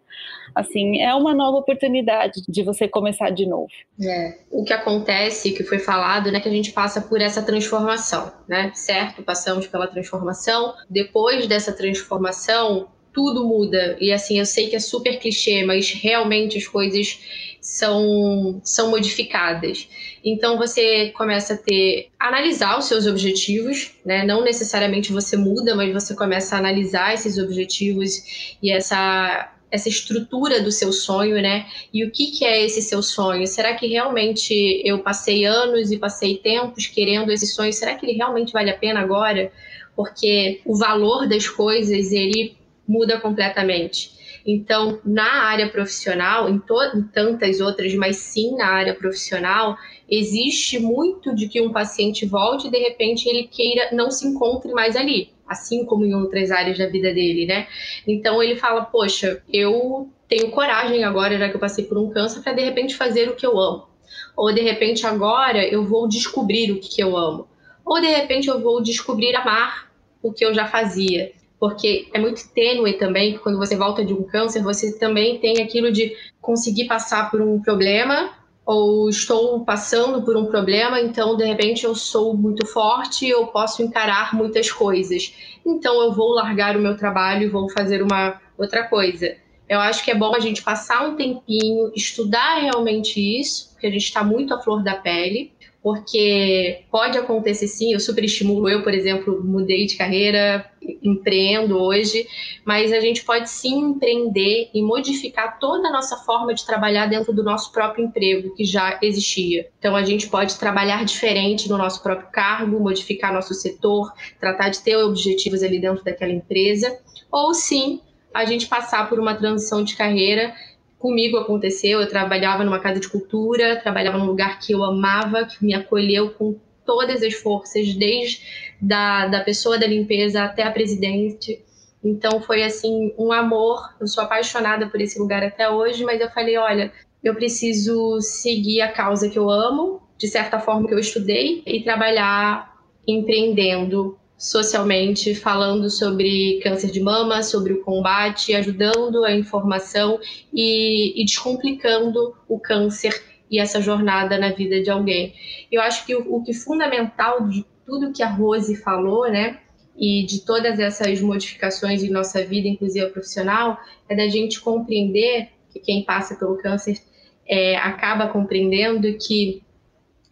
Assim, 0.56 1.02
é 1.02 1.14
uma 1.14 1.34
nova 1.34 1.58
oportunidade 1.58 2.42
de 2.48 2.64
você 2.64 2.88
começar 2.88 3.32
de 3.32 3.46
novo. 3.46 3.68
É. 4.02 4.38
O 4.50 4.64
que 4.64 4.72
acontece, 4.72 5.52
que 5.52 5.64
foi 5.66 5.80
falado, 5.80 6.32
né? 6.32 6.40
Que 6.40 6.48
a 6.48 6.54
gente 6.54 6.72
passa 6.72 7.02
por 7.02 7.20
essa 7.20 7.44
transformação, 7.44 8.32
né? 8.48 8.72
Certo? 8.74 9.22
Passamos 9.24 9.68
pela 9.68 9.88
transformação. 9.88 10.74
Depois 10.90 11.48
dessa 11.48 11.74
transformação, 11.74 12.88
tudo 13.14 13.46
muda. 13.48 13.98
E 14.00 14.12
assim, 14.12 14.40
eu 14.40 14.46
sei 14.46 14.68
que 14.68 14.76
é 14.76 14.80
super 14.80 15.20
clichê, 15.20 15.64
mas 15.64 15.92
realmente 15.92 16.58
as 16.58 16.68
coisas 16.68 17.20
são, 17.62 18.62
são 18.64 18.90
modificadas. 18.90 19.88
Então 20.24 20.58
você 20.58 21.10
começa 21.10 21.54
a 21.54 21.58
ter 21.58 22.10
analisar 22.20 22.78
os 22.78 22.86
seus 22.86 23.06
objetivos, 23.06 23.92
né? 24.06 24.26
Não 24.26 24.44
necessariamente 24.44 25.12
você 25.12 25.38
muda, 25.38 25.76
mas 25.76 25.94
você 25.94 26.16
começa 26.16 26.56
a 26.56 26.60
analisar 26.60 27.14
esses 27.14 27.38
objetivos 27.38 28.56
e 28.62 28.72
essa 28.72 29.54
essa 29.72 29.88
estrutura 29.88 30.62
do 30.62 30.72
seu 30.72 30.92
sonho, 30.92 31.36
né? 31.42 31.68
E 31.94 32.04
o 32.04 32.12
que, 32.12 32.32
que 32.32 32.44
é 32.44 32.66
esse 32.66 32.82
seu 32.82 33.04
sonho? 33.04 33.46
Será 33.46 33.76
que 33.76 33.86
realmente 33.86 34.82
eu 34.84 35.00
passei 35.00 35.46
anos 35.46 35.92
e 35.92 35.98
passei 35.98 36.38
tempos 36.38 36.88
querendo 36.88 37.32
esse 37.32 37.46
sonho? 37.46 37.72
Será 37.72 37.94
que 37.94 38.06
ele 38.06 38.18
realmente 38.18 38.52
vale 38.52 38.72
a 38.72 38.78
pena 38.78 39.00
agora? 39.00 39.52
Porque 39.96 40.62
o 40.66 40.76
valor 40.76 41.28
das 41.28 41.48
coisas, 41.48 42.12
ele 42.12 42.58
muda 42.90 43.20
completamente. 43.20 44.18
Então, 44.44 45.00
na 45.06 45.44
área 45.44 45.70
profissional, 45.70 46.50
em, 46.50 46.56
em, 46.56 47.04
tantas 47.04 47.62
outras, 47.62 47.94
mas 47.94 48.18
sim 48.18 48.56
na 48.56 48.66
área 48.66 48.96
profissional, 48.96 49.78
existe 50.10 50.80
muito 50.80 51.36
de 51.36 51.48
que 51.48 51.62
um 51.62 51.72
paciente 51.72 52.26
volte 52.26 52.68
e 52.68 52.72
de 52.72 52.80
repente 52.80 53.30
ele 53.30 53.44
queira 53.44 53.90
não 53.92 54.10
se 54.10 54.28
encontre 54.28 54.72
mais 54.72 54.96
ali, 54.96 55.30
assim 55.48 55.86
como 55.86 56.04
em 56.04 56.16
outras 56.16 56.50
áreas 56.50 56.80
da 56.80 56.88
vida 56.88 57.14
dele, 57.14 57.46
né? 57.46 57.68
Então 58.08 58.42
ele 58.42 58.56
fala: 58.56 58.86
Poxa, 58.86 59.44
eu 59.54 60.10
tenho 60.28 60.50
coragem 60.50 61.04
agora, 61.04 61.38
já 61.38 61.48
que 61.48 61.56
eu 61.56 61.60
passei 61.60 61.86
por 61.86 61.98
um 62.00 62.10
câncer, 62.10 62.42
para 62.42 62.54
de 62.54 62.64
repente 62.64 62.96
fazer 62.96 63.30
o 63.30 63.36
que 63.36 63.46
eu 63.46 63.60
amo. 63.60 63.88
Ou 64.36 64.52
de 64.52 64.62
repente 64.62 65.06
agora 65.06 65.64
eu 65.64 65.86
vou 65.86 66.08
descobrir 66.08 66.72
o 66.72 66.80
que, 66.80 67.02
eu 67.02 67.16
amo. 67.16 67.48
Ou 67.86 68.02
de 68.02 68.08
repente 68.08 68.48
eu 68.48 68.60
vou 68.60 68.82
descobrir 68.82 69.36
amar 69.36 69.92
o 70.24 70.34
que 70.34 70.44
eu 70.44 70.54
já 70.54 70.66
fazia 70.66 71.32
porque 71.60 72.08
é 72.14 72.20
muito 72.20 72.48
tênue 72.54 72.94
também 72.94 73.38
quando 73.38 73.58
você 73.58 73.76
volta 73.76 74.06
de 74.06 74.14
um 74.14 74.24
câncer, 74.24 74.64
você 74.64 74.98
também 74.98 75.40
tem 75.40 75.62
aquilo 75.62 75.92
de 75.92 76.16
conseguir 76.42 76.86
passar 76.86 77.30
por 77.30 77.42
um 77.42 77.62
problema 77.62 78.32
ou 78.66 79.10
estou 79.10 79.66
passando 79.66 80.24
por 80.24 80.38
um 80.38 80.46
problema, 80.46 81.02
então 81.02 81.36
de 81.36 81.44
repente 81.44 81.86
eu 81.86 81.96
sou 81.96 82.38
muito 82.38 82.68
forte, 82.68 83.28
eu 83.28 83.48
posso 83.48 83.82
encarar 83.82 84.36
muitas 84.36 84.72
coisas. 84.72 85.34
Então 85.66 86.00
eu 86.04 86.14
vou 86.14 86.36
largar 86.36 86.78
o 86.78 86.80
meu 86.80 86.96
trabalho 86.96 87.44
e 87.44 87.50
vou 87.50 87.68
fazer 87.72 88.04
uma 88.04 88.40
outra 88.58 88.84
coisa. 88.84 89.36
Eu 89.68 89.80
acho 89.80 90.04
que 90.04 90.12
é 90.12 90.16
bom 90.16 90.36
a 90.36 90.40
gente 90.40 90.62
passar 90.62 91.08
um 91.08 91.16
tempinho, 91.16 91.92
estudar 91.96 92.60
realmente 92.60 93.20
isso, 93.20 93.72
porque 93.72 93.88
a 93.88 93.92
gente 93.92 94.04
está 94.04 94.24
muito 94.24 94.54
à 94.54 94.60
flor 94.60 94.84
da 94.84 94.96
pele, 94.96 95.52
porque 95.82 96.84
pode 96.92 97.18
acontecer 97.18 97.68
sim, 97.68 97.94
eu 97.94 98.00
super 98.00 98.24
estimulo, 98.24 98.68
eu, 98.70 98.84
por 98.84 98.94
exemplo, 98.94 99.42
mudei 99.44 99.86
de 99.86 99.96
carreira, 99.96 100.70
empreendo 101.02 101.78
hoje, 101.78 102.28
mas 102.66 102.92
a 102.92 103.00
gente 103.00 103.24
pode 103.24 103.50
sim 103.50 103.80
empreender 103.80 104.70
e 104.74 104.82
modificar 104.82 105.58
toda 105.58 105.88
a 105.88 105.92
nossa 105.92 106.18
forma 106.18 106.54
de 106.54 106.66
trabalhar 106.66 107.08
dentro 107.08 107.34
do 107.34 107.44
nosso 107.44 107.72
próprio 107.72 108.06
emprego, 108.06 108.54
que 108.56 108.66
já 108.66 109.00
existia. 109.02 109.70
Então 109.80 109.96
a 109.96 110.04
gente 110.04 110.28
pode 110.28 110.58
trabalhar 110.60 111.06
diferente 111.06 111.70
no 111.70 111.78
nosso 111.78 112.04
próprio 112.04 112.30
cargo, 112.32 112.80
modificar 112.80 113.34
nosso 113.34 113.54
setor, 113.54 114.12
tratar 114.40 114.70
de 114.70 114.82
ter 114.82 114.98
objetivos 114.98 115.64
ali 115.64 115.80
dentro 115.80 116.04
daquela 116.04 116.32
empresa, 116.32 117.00
ou 117.32 117.54
sim 117.54 118.02
a 118.34 118.46
gente 118.46 118.68
passar 118.68 119.10
por 119.10 119.20
uma 119.20 119.34
transição 119.34 119.84
de 119.84 119.96
carreira 119.96 120.54
comigo 121.00 121.38
aconteceu. 121.38 122.02
Eu 122.02 122.10
trabalhava 122.10 122.64
numa 122.64 122.80
casa 122.80 123.00
de 123.00 123.10
cultura, 123.10 123.80
trabalhava 123.82 124.18
num 124.18 124.26
lugar 124.26 124.60
que 124.60 124.74
eu 124.74 124.84
amava, 124.84 125.46
que 125.46 125.66
me 125.66 125.74
acolheu 125.74 126.32
com 126.32 126.60
todas 126.86 127.24
as 127.24 127.34
forças, 127.36 127.94
desde 127.96 128.42
da, 128.82 129.28
da 129.28 129.42
pessoa 129.42 129.78
da 129.78 129.88
limpeza 129.88 130.44
até 130.44 130.64
a 130.64 130.72
presidente. 130.72 131.64
Então 132.04 132.42
foi 132.42 132.64
assim 132.64 133.14
um 133.18 133.32
amor. 133.32 133.96
Eu 134.00 134.08
sou 134.08 134.24
apaixonada 134.24 134.88
por 134.88 135.00
esse 135.00 135.18
lugar 135.18 135.44
até 135.44 135.70
hoje, 135.70 136.04
mas 136.04 136.20
eu 136.20 136.30
falei, 136.30 136.58
olha, 136.58 136.92
eu 137.24 137.34
preciso 137.34 138.20
seguir 138.22 138.82
a 138.82 138.92
causa 138.92 139.30
que 139.30 139.40
eu 139.40 139.50
amo, 139.50 140.02
de 140.18 140.28
certa 140.28 140.60
forma 140.60 140.88
que 140.88 140.94
eu 140.94 141.00
estudei 141.00 141.64
e 141.66 141.84
trabalhar 141.84 142.76
empreendendo 143.08 144.19
socialmente, 144.40 145.36
falando 145.36 145.90
sobre 145.90 146.62
câncer 146.64 146.90
de 146.90 147.02
mama, 147.02 147.44
sobre 147.44 147.74
o 147.74 147.82
combate, 147.82 148.56
ajudando 148.56 149.26
a 149.26 149.36
informação 149.36 150.18
e, 150.54 151.22
e 151.22 151.26
descomplicando 151.26 152.34
o 152.48 152.58
câncer 152.58 153.22
e 153.52 153.60
essa 153.60 153.82
jornada 153.82 154.38
na 154.38 154.54
vida 154.54 154.82
de 154.82 154.90
alguém. 154.90 155.34
Eu 155.70 155.82
acho 155.82 156.06
que 156.06 156.16
o, 156.16 156.36
o 156.36 156.44
que 156.44 156.54
fundamental 156.54 157.50
de 157.50 157.66
tudo 157.86 158.14
que 158.14 158.24
a 158.24 158.30
Rose 158.30 158.78
falou, 158.78 159.30
né, 159.30 159.60
e 159.98 160.26
de 160.26 160.46
todas 160.46 160.80
essas 160.80 161.20
modificações 161.20 162.02
em 162.02 162.10
nossa 162.10 162.42
vida, 162.46 162.70
inclusive 162.70 163.06
a 163.06 163.10
profissional, 163.10 163.78
é 164.08 164.16
da 164.16 164.30
gente 164.30 164.62
compreender 164.62 165.50
que 165.70 165.80
quem 165.80 166.04
passa 166.06 166.36
pelo 166.36 166.58
câncer 166.58 166.98
é, 167.46 167.76
acaba 167.76 168.30
compreendendo 168.30 169.14
que 169.18 169.62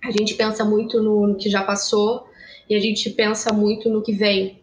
a 0.02 0.12
gente 0.12 0.36
pensa 0.36 0.64
muito 0.64 1.04
no, 1.04 1.28
no 1.28 1.36
que 1.36 1.50
já 1.50 1.64
passou 1.64 2.27
e 2.70 2.76
a 2.76 2.80
gente 2.80 3.10
pensa 3.10 3.54
muito 3.54 3.90
no 3.90 4.02
que 4.02 4.12
vem 4.12 4.60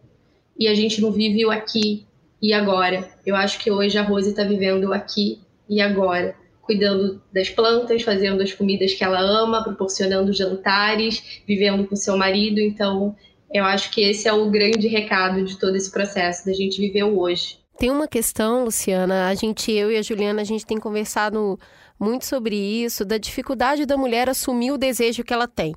e 0.59 0.69
a 0.69 0.75
gente 0.75 1.01
não 1.01 1.11
vive 1.11 1.45
o 1.45 1.51
aqui 1.51 2.07
e 2.41 2.53
agora. 2.53 3.09
Eu 3.25 3.35
acho 3.35 3.59
que 3.59 3.71
hoje 3.71 3.99
a 3.99 4.03
Rose 4.03 4.31
está 4.31 4.45
vivendo 4.45 4.85
o 4.85 4.93
aqui 4.93 5.41
e 5.69 5.81
agora, 5.81 6.37
cuidando 6.63 7.21
das 7.33 7.49
plantas, 7.49 8.03
fazendo 8.03 8.43
as 8.43 8.53
comidas 8.53 8.95
que 8.95 9.03
ela 9.03 9.19
ama, 9.19 9.65
proporcionando 9.65 10.33
jantares, 10.33 11.43
vivendo 11.47 11.87
com 11.87 11.97
seu 11.97 12.17
marido. 12.17 12.61
Então, 12.61 13.17
eu 13.53 13.65
acho 13.65 13.91
que 13.91 14.03
esse 14.03 14.29
é 14.29 14.33
o 14.33 14.51
grande 14.51 14.87
recado 14.89 15.45
de 15.45 15.59
todo 15.59 15.77
esse 15.77 15.91
processo, 15.91 16.45
da 16.47 16.53
gente 16.53 16.81
viver 16.81 17.05
o 17.05 17.19
hoje. 17.19 17.59
Tem 17.79 17.91
uma 17.91 18.07
questão, 18.07 18.65
Luciana, 18.65 19.27
a 19.27 19.35
gente, 19.35 19.73
eu 19.73 19.91
e 19.91 19.97
a 19.97 20.03
Juliana, 20.03 20.43
a 20.43 20.45
gente 20.45 20.65
tem 20.65 20.79
conversado 20.79 21.59
muito 21.99 22.25
sobre 22.25 22.55
isso, 22.55 23.05
da 23.05 23.19
dificuldade 23.19 23.87
da 23.87 23.97
mulher 23.97 24.29
assumir 24.29 24.71
o 24.71 24.79
desejo 24.79 25.25
que 25.25 25.33
ela 25.33 25.49
tem 25.49 25.75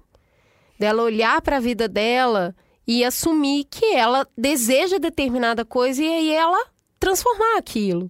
dela 0.80 1.04
olhar 1.04 1.42
para 1.42 1.58
a 1.58 1.62
vida 1.62 1.88
dela 1.88 2.56
e 2.88 3.04
assumir 3.04 3.66
que 3.66 3.94
ela 3.94 4.28
deseja 4.38 4.98
determinada 4.98 5.66
coisa 5.66 6.02
e 6.02 6.08
aí 6.08 6.32
ela 6.32 6.66
transformar 7.00 7.58
aquilo. 7.58 8.10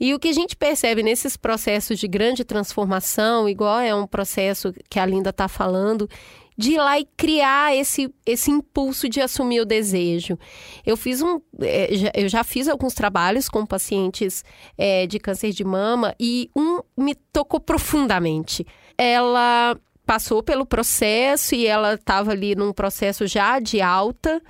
E 0.00 0.14
o 0.14 0.18
que 0.18 0.28
a 0.28 0.32
gente 0.32 0.56
percebe 0.56 1.02
nesses 1.02 1.36
processos 1.36 1.98
de 1.98 2.06
grande 2.06 2.44
transformação, 2.44 3.48
igual 3.48 3.80
é 3.80 3.94
um 3.94 4.06
processo 4.06 4.72
que 4.88 4.98
a 4.98 5.04
Linda 5.04 5.30
está 5.30 5.48
falando, 5.48 6.08
de 6.56 6.72
ir 6.72 6.78
lá 6.78 6.98
e 6.98 7.06
criar 7.16 7.76
esse, 7.76 8.12
esse 8.26 8.50
impulso 8.50 9.08
de 9.08 9.20
assumir 9.20 9.60
o 9.60 9.64
desejo. 9.64 10.36
Eu 10.84 10.96
fiz 10.96 11.22
um. 11.22 11.40
É, 11.60 11.88
eu 12.14 12.28
já 12.28 12.42
fiz 12.42 12.66
alguns 12.66 12.94
trabalhos 12.94 13.48
com 13.48 13.64
pacientes 13.64 14.44
é, 14.76 15.06
de 15.06 15.20
câncer 15.20 15.52
de 15.52 15.62
mama 15.62 16.14
e 16.18 16.50
um 16.56 16.80
me 16.96 17.14
tocou 17.14 17.60
profundamente. 17.60 18.66
Ela 18.96 19.78
passou 20.08 20.42
pelo 20.42 20.64
processo 20.64 21.54
e 21.54 21.66
ela 21.66 21.92
estava 21.92 22.30
ali 22.30 22.54
num 22.54 22.72
processo 22.72 23.26
já 23.26 23.58
de 23.58 23.82
alta, 23.82 24.40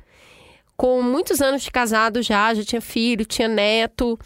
com 0.76 1.02
muitos 1.02 1.42
anos 1.42 1.62
de 1.62 1.70
casado 1.72 2.22
já, 2.22 2.54
já 2.54 2.62
tinha 2.62 2.80
filho, 2.80 3.24
tinha 3.24 3.48
neto. 3.48 4.16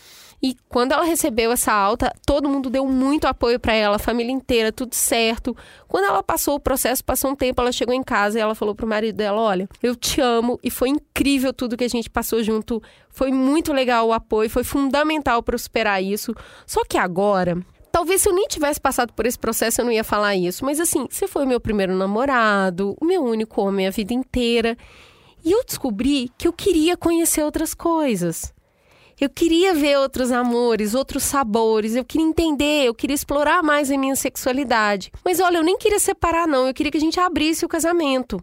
E 0.43 0.55
quando 0.69 0.93
ela 0.93 1.05
recebeu 1.05 1.51
essa 1.51 1.73
alta, 1.73 2.13
todo 2.27 2.51
mundo 2.51 2.69
deu 2.69 2.87
muito 2.87 3.27
apoio 3.27 3.59
para 3.59 3.73
ela, 3.73 3.97
a 3.97 3.99
família 3.99 4.31
inteira, 4.31 4.71
tudo 4.71 4.95
certo. 4.95 5.57
Quando 5.89 6.05
ela 6.05 6.23
passou 6.23 6.57
o 6.57 6.61
processo, 6.61 7.03
passou 7.03 7.31
um 7.31 7.35
tempo, 7.35 7.63
ela 7.63 7.73
chegou 7.73 7.95
em 7.95 8.03
casa 8.03 8.39
e 8.39 8.43
ela 8.43 8.55
falou 8.55 8.75
pro 8.75 8.87
marido 8.87 9.17
dela: 9.17 9.41
"Olha, 9.41 9.67
eu 9.83 9.97
te 9.97 10.21
amo 10.21 10.61
e 10.63 10.71
foi 10.71 10.91
incrível 10.91 11.55
tudo 11.55 11.79
que 11.79 11.85
a 11.85 11.89
gente 11.89 12.11
passou 12.11 12.43
junto. 12.43 12.83
Foi 13.09 13.33
muito 13.33 13.73
legal 13.73 14.07
o 14.07 14.13
apoio, 14.13 14.51
foi 14.51 14.65
fundamental 14.65 15.43
para 15.43 15.57
superar 15.57 16.03
isso. 16.03 16.35
Só 16.67 16.85
que 16.85 16.99
agora, 16.99 17.57
Talvez 17.93 18.23
se 18.23 18.29
eu 18.29 18.35
nem 18.35 18.49
tivesse 18.49 18.81
passado 18.81 19.13
por 19.13 19.27
esse 19.27 19.39
processo 19.39 19.83
eu 19.83 19.85
não 19.85 19.93
ia 19.93 20.03
falar 20.03 20.35
isso, 20.35 20.65
mas 20.65 20.81
assim, 20.81 21.07
você 21.11 21.29
foi 21.29 21.45
meu 21.45 21.61
primeiro 21.61 21.95
namorado, 21.95 22.97
o 22.99 23.05
meu 23.05 23.23
único 23.23 23.61
homem 23.61 23.87
a 23.87 23.91
vida 23.91 24.15
inteira. 24.15 24.79
E 25.45 25.53
eu 25.53 25.63
descobri 25.63 26.31
que 26.39 26.49
eu 26.49 26.53
queria 26.55 26.97
conhecer 26.97 27.45
outras 27.45 27.75
coisas. 27.75 28.55
Eu 29.21 29.29
queria 29.29 29.75
ver 29.75 29.99
outros 29.99 30.33
amores, 30.33 30.95
outros 30.95 31.23
sabores, 31.23 31.95
eu 31.95 32.05
queria 32.05 32.27
entender, 32.27 32.87
eu 32.87 32.95
queria 32.95 33.15
explorar 33.15 33.63
mais 33.63 33.91
a 33.91 33.99
minha 33.99 34.17
sexualidade. 34.17 35.13
Mas 35.23 35.39
olha, 35.39 35.59
eu 35.59 35.63
nem 35.63 35.77
queria 35.77 35.99
separar, 35.99 36.49
não, 36.49 36.67
eu 36.67 36.75
queria 36.75 36.91
que 36.91 36.99
a 36.99 37.01
gente 37.01 37.21
abrisse 37.21 37.65
o 37.65 37.69
casamento. 37.69 38.43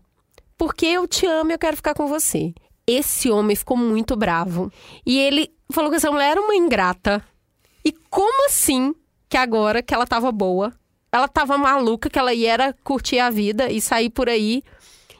Porque 0.57 0.85
eu 0.85 1.07
te 1.07 1.25
amo 1.25 1.49
e 1.49 1.53
eu 1.55 1.59
quero 1.59 1.75
ficar 1.75 1.95
com 1.95 2.05
você. 2.05 2.53
Esse 2.85 3.31
homem 3.31 3.55
ficou 3.55 3.75
muito 3.75 4.15
bravo. 4.15 4.71
E 5.05 5.17
ele 5.17 5.51
falou 5.71 5.89
que 5.89 5.97
essa 5.97 6.11
mulher 6.11 6.31
era 6.31 6.41
uma 6.41 6.55
ingrata. 6.55 7.23
E 7.83 7.91
como 8.09 8.45
assim 8.45 8.93
que 9.29 9.37
agora 9.37 9.81
que 9.81 9.93
ela 9.93 10.07
tava 10.07 10.31
boa, 10.31 10.73
ela 11.11 11.27
tava 11.27 11.57
maluca, 11.57 12.09
que 12.09 12.19
ela 12.19 12.33
ia 12.33 12.51
era 12.51 12.75
curtir 12.83 13.19
a 13.19 13.29
vida 13.29 13.71
e 13.71 13.79
sair 13.79 14.09
por 14.09 14.27
aí. 14.27 14.63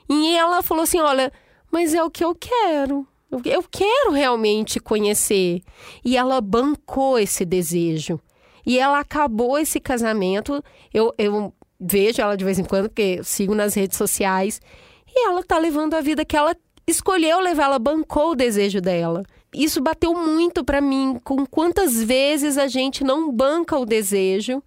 E 0.10 0.36
ela 0.36 0.62
falou 0.64 0.84
assim: 0.84 1.00
olha, 1.00 1.32
mas 1.72 1.94
é 1.94 2.04
o 2.04 2.10
que 2.10 2.24
eu 2.24 2.36
quero. 2.36 3.08
Eu 3.46 3.64
quero 3.64 4.12
realmente 4.12 4.80
conhecer. 4.80 5.62
E 6.04 6.18
ela 6.18 6.42
bancou 6.42 7.20
esse 7.20 7.46
desejo. 7.46 8.20
E 8.66 8.80
ela 8.80 9.00
acabou 9.00 9.58
esse 9.58 9.80
casamento. 9.80 10.64
Eu, 10.92 11.14
eu 11.18 11.54
vejo 11.80 12.22
ela 12.22 12.36
de 12.36 12.44
vez 12.44 12.58
em 12.58 12.64
quando, 12.64 12.90
porque 12.90 13.24
sigo 13.24 13.54
nas 13.54 13.76
redes 13.76 13.98
sociais. 13.98 14.60
E 15.08 15.28
ela 15.28 15.44
tá 15.44 15.60
levando 15.60 15.94
a 15.94 16.02
vida 16.02 16.26
que 16.26 16.36
ela 16.36 16.56
escolheu 16.88 17.40
levar, 17.40 17.66
ela 17.66 17.80
bancou 17.80 18.32
o 18.32 18.36
desejo 18.36 18.82
dela. 18.82 19.24
Isso 19.54 19.82
bateu 19.82 20.14
muito 20.14 20.64
para 20.64 20.80
mim, 20.80 21.20
com 21.24 21.46
quantas 21.46 22.04
vezes 22.04 22.58
a 22.58 22.68
gente 22.68 23.04
não 23.04 23.32
banca 23.32 23.78
o 23.78 23.86
desejo 23.86 24.62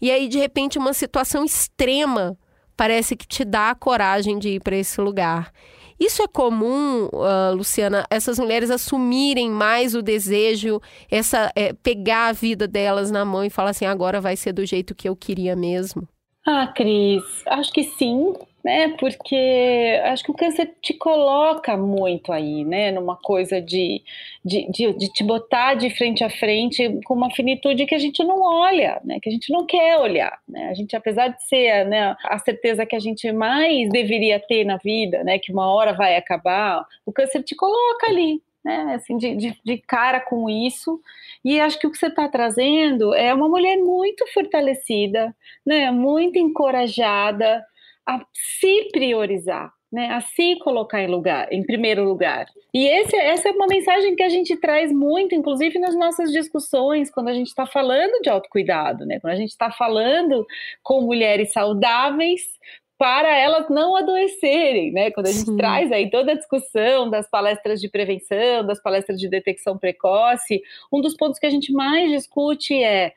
e 0.00 0.10
aí 0.10 0.28
de 0.28 0.38
repente 0.38 0.78
uma 0.78 0.92
situação 0.92 1.44
extrema 1.44 2.36
parece 2.76 3.16
que 3.16 3.26
te 3.26 3.44
dá 3.44 3.70
a 3.70 3.74
coragem 3.74 4.38
de 4.38 4.50
ir 4.50 4.60
para 4.60 4.76
esse 4.76 5.00
lugar. 5.00 5.50
Isso 5.98 6.22
é 6.22 6.28
comum, 6.28 7.06
uh, 7.06 7.54
Luciana, 7.54 8.04
essas 8.10 8.38
mulheres 8.38 8.70
assumirem 8.70 9.50
mais 9.50 9.94
o 9.94 10.02
desejo, 10.02 10.78
essa 11.10 11.50
é, 11.56 11.72
pegar 11.72 12.28
a 12.28 12.32
vida 12.32 12.68
delas 12.68 13.10
na 13.10 13.24
mão 13.24 13.42
e 13.42 13.48
falar 13.48 13.70
assim, 13.70 13.86
agora 13.86 14.20
vai 14.20 14.36
ser 14.36 14.52
do 14.52 14.66
jeito 14.66 14.94
que 14.94 15.08
eu 15.08 15.16
queria 15.16 15.56
mesmo? 15.56 16.06
Ah, 16.46 16.66
Cris, 16.66 17.24
acho 17.46 17.72
que 17.72 17.82
sim, 17.82 18.34
né? 18.66 18.88
Porque 18.98 20.00
acho 20.06 20.24
que 20.24 20.30
o 20.32 20.34
câncer 20.34 20.74
te 20.82 20.92
coloca 20.92 21.76
muito 21.76 22.32
aí, 22.32 22.64
né? 22.64 22.90
Numa 22.90 23.14
coisa 23.14 23.62
de, 23.62 24.02
de, 24.44 24.68
de, 24.72 24.92
de, 24.92 25.12
te 25.12 25.22
botar 25.22 25.74
de 25.74 25.88
frente 25.88 26.24
a 26.24 26.28
frente 26.28 26.98
com 27.04 27.14
uma 27.14 27.30
finitude 27.30 27.86
que 27.86 27.94
a 27.94 27.98
gente 27.98 28.24
não 28.24 28.42
olha, 28.42 29.00
né? 29.04 29.20
Que 29.22 29.28
a 29.28 29.32
gente 29.32 29.52
não 29.52 29.64
quer 29.64 29.98
olhar, 29.98 30.40
né? 30.48 30.68
A 30.68 30.74
gente, 30.74 30.96
apesar 30.96 31.28
de 31.28 31.44
ser 31.44 31.86
né, 31.86 32.16
a 32.24 32.40
certeza 32.40 32.84
que 32.84 32.96
a 32.96 32.98
gente 32.98 33.30
mais 33.30 33.88
deveria 33.88 34.40
ter 34.40 34.64
na 34.64 34.78
vida, 34.78 35.22
né? 35.22 35.38
Que 35.38 35.52
uma 35.52 35.72
hora 35.72 35.92
vai 35.92 36.16
acabar, 36.16 36.84
o 37.06 37.12
câncer 37.12 37.44
te 37.44 37.54
coloca 37.54 38.10
ali, 38.10 38.42
né? 38.64 38.94
Assim, 38.96 39.16
de, 39.16 39.36
de, 39.36 39.56
de 39.64 39.78
cara 39.78 40.18
com 40.18 40.50
isso. 40.50 41.00
E 41.44 41.60
acho 41.60 41.78
que 41.78 41.86
o 41.86 41.90
que 41.92 41.98
você 41.98 42.08
está 42.08 42.28
trazendo 42.28 43.14
é 43.14 43.32
uma 43.32 43.48
mulher 43.48 43.76
muito 43.76 44.26
fortalecida, 44.34 45.32
né? 45.64 45.92
Muito 45.92 46.36
encorajada 46.36 47.64
a 48.06 48.24
se 48.32 48.88
priorizar, 48.92 49.72
né, 49.92 50.10
a 50.10 50.20
se 50.20 50.56
colocar 50.60 51.02
em 51.02 51.08
lugar, 51.08 51.52
em 51.52 51.64
primeiro 51.64 52.04
lugar. 52.04 52.46
E 52.72 52.86
esse, 52.86 53.16
essa 53.16 53.48
é 53.48 53.52
uma 53.52 53.66
mensagem 53.66 54.14
que 54.14 54.22
a 54.22 54.28
gente 54.28 54.56
traz 54.56 54.92
muito, 54.92 55.34
inclusive 55.34 55.78
nas 55.78 55.96
nossas 55.96 56.30
discussões, 56.30 57.10
quando 57.10 57.28
a 57.28 57.34
gente 57.34 57.48
está 57.48 57.66
falando 57.66 58.20
de 58.22 58.28
autocuidado, 58.28 59.04
né, 59.06 59.18
quando 59.20 59.32
a 59.32 59.36
gente 59.36 59.50
está 59.50 59.70
falando 59.70 60.46
com 60.82 61.02
mulheres 61.02 61.52
saudáveis 61.52 62.42
para 62.98 63.36
elas 63.36 63.68
não 63.68 63.94
adoecerem, 63.94 64.90
né? 64.90 65.10
Quando 65.10 65.26
a 65.26 65.30
gente 65.30 65.44
Sim. 65.44 65.56
traz 65.56 65.92
aí 65.92 66.10
toda 66.10 66.32
a 66.32 66.34
discussão 66.34 67.10
das 67.10 67.28
palestras 67.28 67.78
de 67.78 67.90
prevenção, 67.90 68.64
das 68.64 68.82
palestras 68.82 69.20
de 69.20 69.28
detecção 69.28 69.76
precoce, 69.76 70.62
um 70.90 71.02
dos 71.02 71.14
pontos 71.14 71.38
que 71.38 71.44
a 71.44 71.50
gente 71.50 71.72
mais 71.72 72.10
discute 72.10 72.74
é 72.82 73.12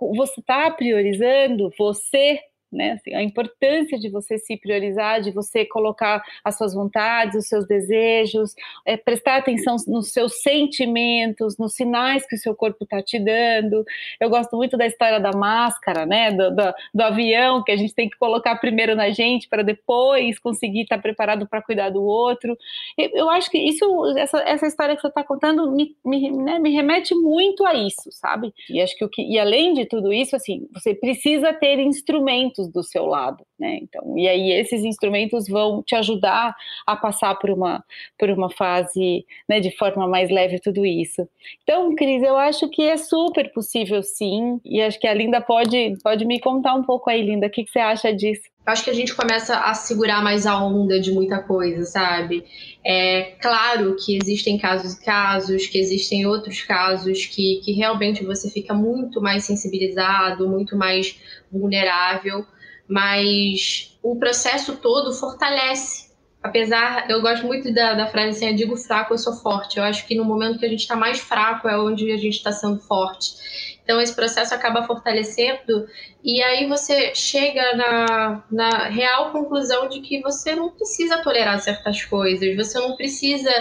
você 0.00 0.40
está 0.40 0.70
priorizando 0.70 1.70
você 1.76 2.40
né? 2.72 2.92
Assim, 2.92 3.14
a 3.14 3.22
importância 3.22 3.98
de 3.98 4.08
você 4.08 4.38
se 4.38 4.56
priorizar, 4.56 5.20
de 5.20 5.30
você 5.30 5.64
colocar 5.64 6.22
as 6.44 6.56
suas 6.56 6.74
vontades, 6.74 7.36
os 7.36 7.48
seus 7.48 7.66
desejos, 7.66 8.54
é, 8.84 8.96
prestar 8.96 9.36
atenção 9.36 9.76
nos 9.86 10.12
seus 10.12 10.40
sentimentos, 10.42 11.58
nos 11.58 11.74
sinais 11.74 12.26
que 12.26 12.36
o 12.36 12.38
seu 12.38 12.54
corpo 12.54 12.84
está 12.84 13.02
te 13.02 13.18
dando. 13.18 13.84
Eu 14.20 14.30
gosto 14.30 14.56
muito 14.56 14.76
da 14.76 14.86
história 14.86 15.20
da 15.20 15.32
máscara, 15.32 16.06
né? 16.06 16.30
Do, 16.32 16.50
do, 16.54 16.72
do 16.94 17.02
avião 17.02 17.62
que 17.62 17.72
a 17.72 17.76
gente 17.76 17.94
tem 17.94 18.08
que 18.08 18.18
colocar 18.18 18.56
primeiro 18.56 18.94
na 18.94 19.10
gente 19.10 19.48
para 19.48 19.62
depois 19.62 20.38
conseguir 20.38 20.82
estar 20.82 20.96
tá 20.96 21.02
preparado 21.02 21.46
para 21.46 21.62
cuidar 21.62 21.90
do 21.90 22.02
outro. 22.02 22.56
Eu, 22.96 23.28
acho 23.30 23.50
que 23.50 23.58
isso, 23.58 23.84
essa, 24.16 24.38
essa 24.40 24.66
história 24.66 24.94
que 24.94 25.02
você 25.02 25.08
está 25.08 25.24
contando 25.24 25.70
me, 25.70 25.96
me, 26.04 26.30
né, 26.30 26.58
me 26.58 26.70
remete 26.70 27.14
muito 27.14 27.64
a 27.64 27.74
isso, 27.74 28.10
sabe? 28.10 28.52
E 28.68 28.80
acho 28.80 28.96
que 28.96 29.04
o 29.04 29.08
que 29.08 29.22
e 29.22 29.38
além 29.38 29.74
de 29.74 29.86
tudo 29.86 30.12
isso, 30.12 30.34
assim, 30.34 30.68
você 30.72 30.94
precisa 30.94 31.52
ter 31.52 31.78
instrumentos 31.78 32.59
instrumentos 32.60 32.68
do 32.68 32.82
seu 32.82 33.06
lado, 33.06 33.44
né? 33.58 33.78
Então, 33.82 34.16
e 34.16 34.28
aí 34.28 34.52
esses 34.52 34.84
instrumentos 34.84 35.48
vão 35.48 35.82
te 35.82 35.94
ajudar 35.94 36.54
a 36.86 36.96
passar 36.96 37.34
por 37.36 37.50
uma 37.50 37.82
por 38.18 38.30
uma 38.30 38.50
fase, 38.50 39.24
né, 39.48 39.60
de 39.60 39.70
forma 39.76 40.06
mais 40.06 40.30
leve 40.30 40.60
tudo 40.60 40.84
isso. 40.84 41.28
Então, 41.62 41.94
Cris, 41.94 42.22
eu 42.22 42.36
acho 42.36 42.68
que 42.68 42.82
é 42.82 42.96
super 42.96 43.52
possível 43.52 44.02
sim, 44.02 44.60
e 44.64 44.80
acho 44.82 44.98
que 44.98 45.06
a 45.06 45.14
Linda 45.14 45.40
pode 45.40 45.96
pode 46.02 46.24
me 46.24 46.40
contar 46.40 46.74
um 46.74 46.82
pouco 46.82 47.08
aí, 47.08 47.22
Linda, 47.22 47.46
o 47.46 47.50
que, 47.50 47.64
que 47.64 47.70
você 47.70 47.78
acha 47.78 48.12
disso? 48.12 48.50
acho 48.70 48.84
que 48.84 48.90
a 48.90 48.94
gente 48.94 49.14
começa 49.14 49.56
a 49.56 49.74
segurar 49.74 50.22
mais 50.22 50.46
a 50.46 50.62
onda 50.62 51.00
de 51.00 51.10
muita 51.10 51.42
coisa, 51.42 51.84
sabe? 51.84 52.44
É 52.84 53.32
claro 53.40 53.96
que 53.96 54.16
existem 54.16 54.58
casos 54.58 54.94
e 54.94 55.04
casos, 55.04 55.66
que 55.66 55.78
existem 55.78 56.26
outros 56.26 56.62
casos 56.62 57.26
que, 57.26 57.60
que 57.64 57.72
realmente 57.72 58.24
você 58.24 58.50
fica 58.50 58.72
muito 58.72 59.20
mais 59.20 59.44
sensibilizado, 59.44 60.48
muito 60.48 60.76
mais 60.76 61.18
vulnerável, 61.50 62.46
mas 62.88 63.98
o 64.02 64.16
processo 64.16 64.76
todo 64.76 65.12
fortalece. 65.12 66.10
Apesar, 66.42 67.10
eu 67.10 67.20
gosto 67.20 67.46
muito 67.46 67.72
da, 67.72 67.92
da 67.92 68.06
frase 68.06 68.30
assim, 68.30 68.48
eu 68.48 68.56
digo 68.56 68.76
fraco, 68.76 69.12
eu 69.12 69.18
sou 69.18 69.34
forte. 69.34 69.78
Eu 69.78 69.84
acho 69.84 70.06
que 70.06 70.14
no 70.14 70.24
momento 70.24 70.58
que 70.58 70.64
a 70.64 70.68
gente 70.68 70.80
está 70.80 70.96
mais 70.96 71.20
fraco 71.20 71.68
é 71.68 71.78
onde 71.78 72.10
a 72.10 72.16
gente 72.16 72.36
está 72.36 72.50
sendo 72.50 72.80
forte. 72.80 73.78
Então, 73.90 74.00
esse 74.00 74.14
processo 74.14 74.54
acaba 74.54 74.84
fortalecendo, 74.84 75.86
e 76.22 76.40
aí 76.42 76.68
você 76.68 77.12
chega 77.12 77.74
na, 77.74 78.44
na 78.48 78.84
real 78.88 79.32
conclusão 79.32 79.88
de 79.88 80.00
que 80.00 80.20
você 80.20 80.54
não 80.54 80.70
precisa 80.70 81.18
tolerar 81.22 81.58
certas 81.60 82.04
coisas, 82.04 82.54
você 82.54 82.78
não 82.78 82.94
precisa 82.94 83.52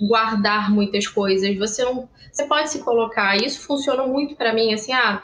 guardar 0.00 0.70
muitas 0.70 1.08
coisas, 1.08 1.58
você 1.58 1.84
não. 1.84 2.08
Você 2.30 2.46
pode 2.46 2.70
se 2.70 2.78
colocar. 2.78 3.36
Isso 3.36 3.66
funciona 3.66 4.06
muito 4.06 4.36
para 4.36 4.54
mim, 4.54 4.72
assim, 4.72 4.92
ah, 4.92 5.20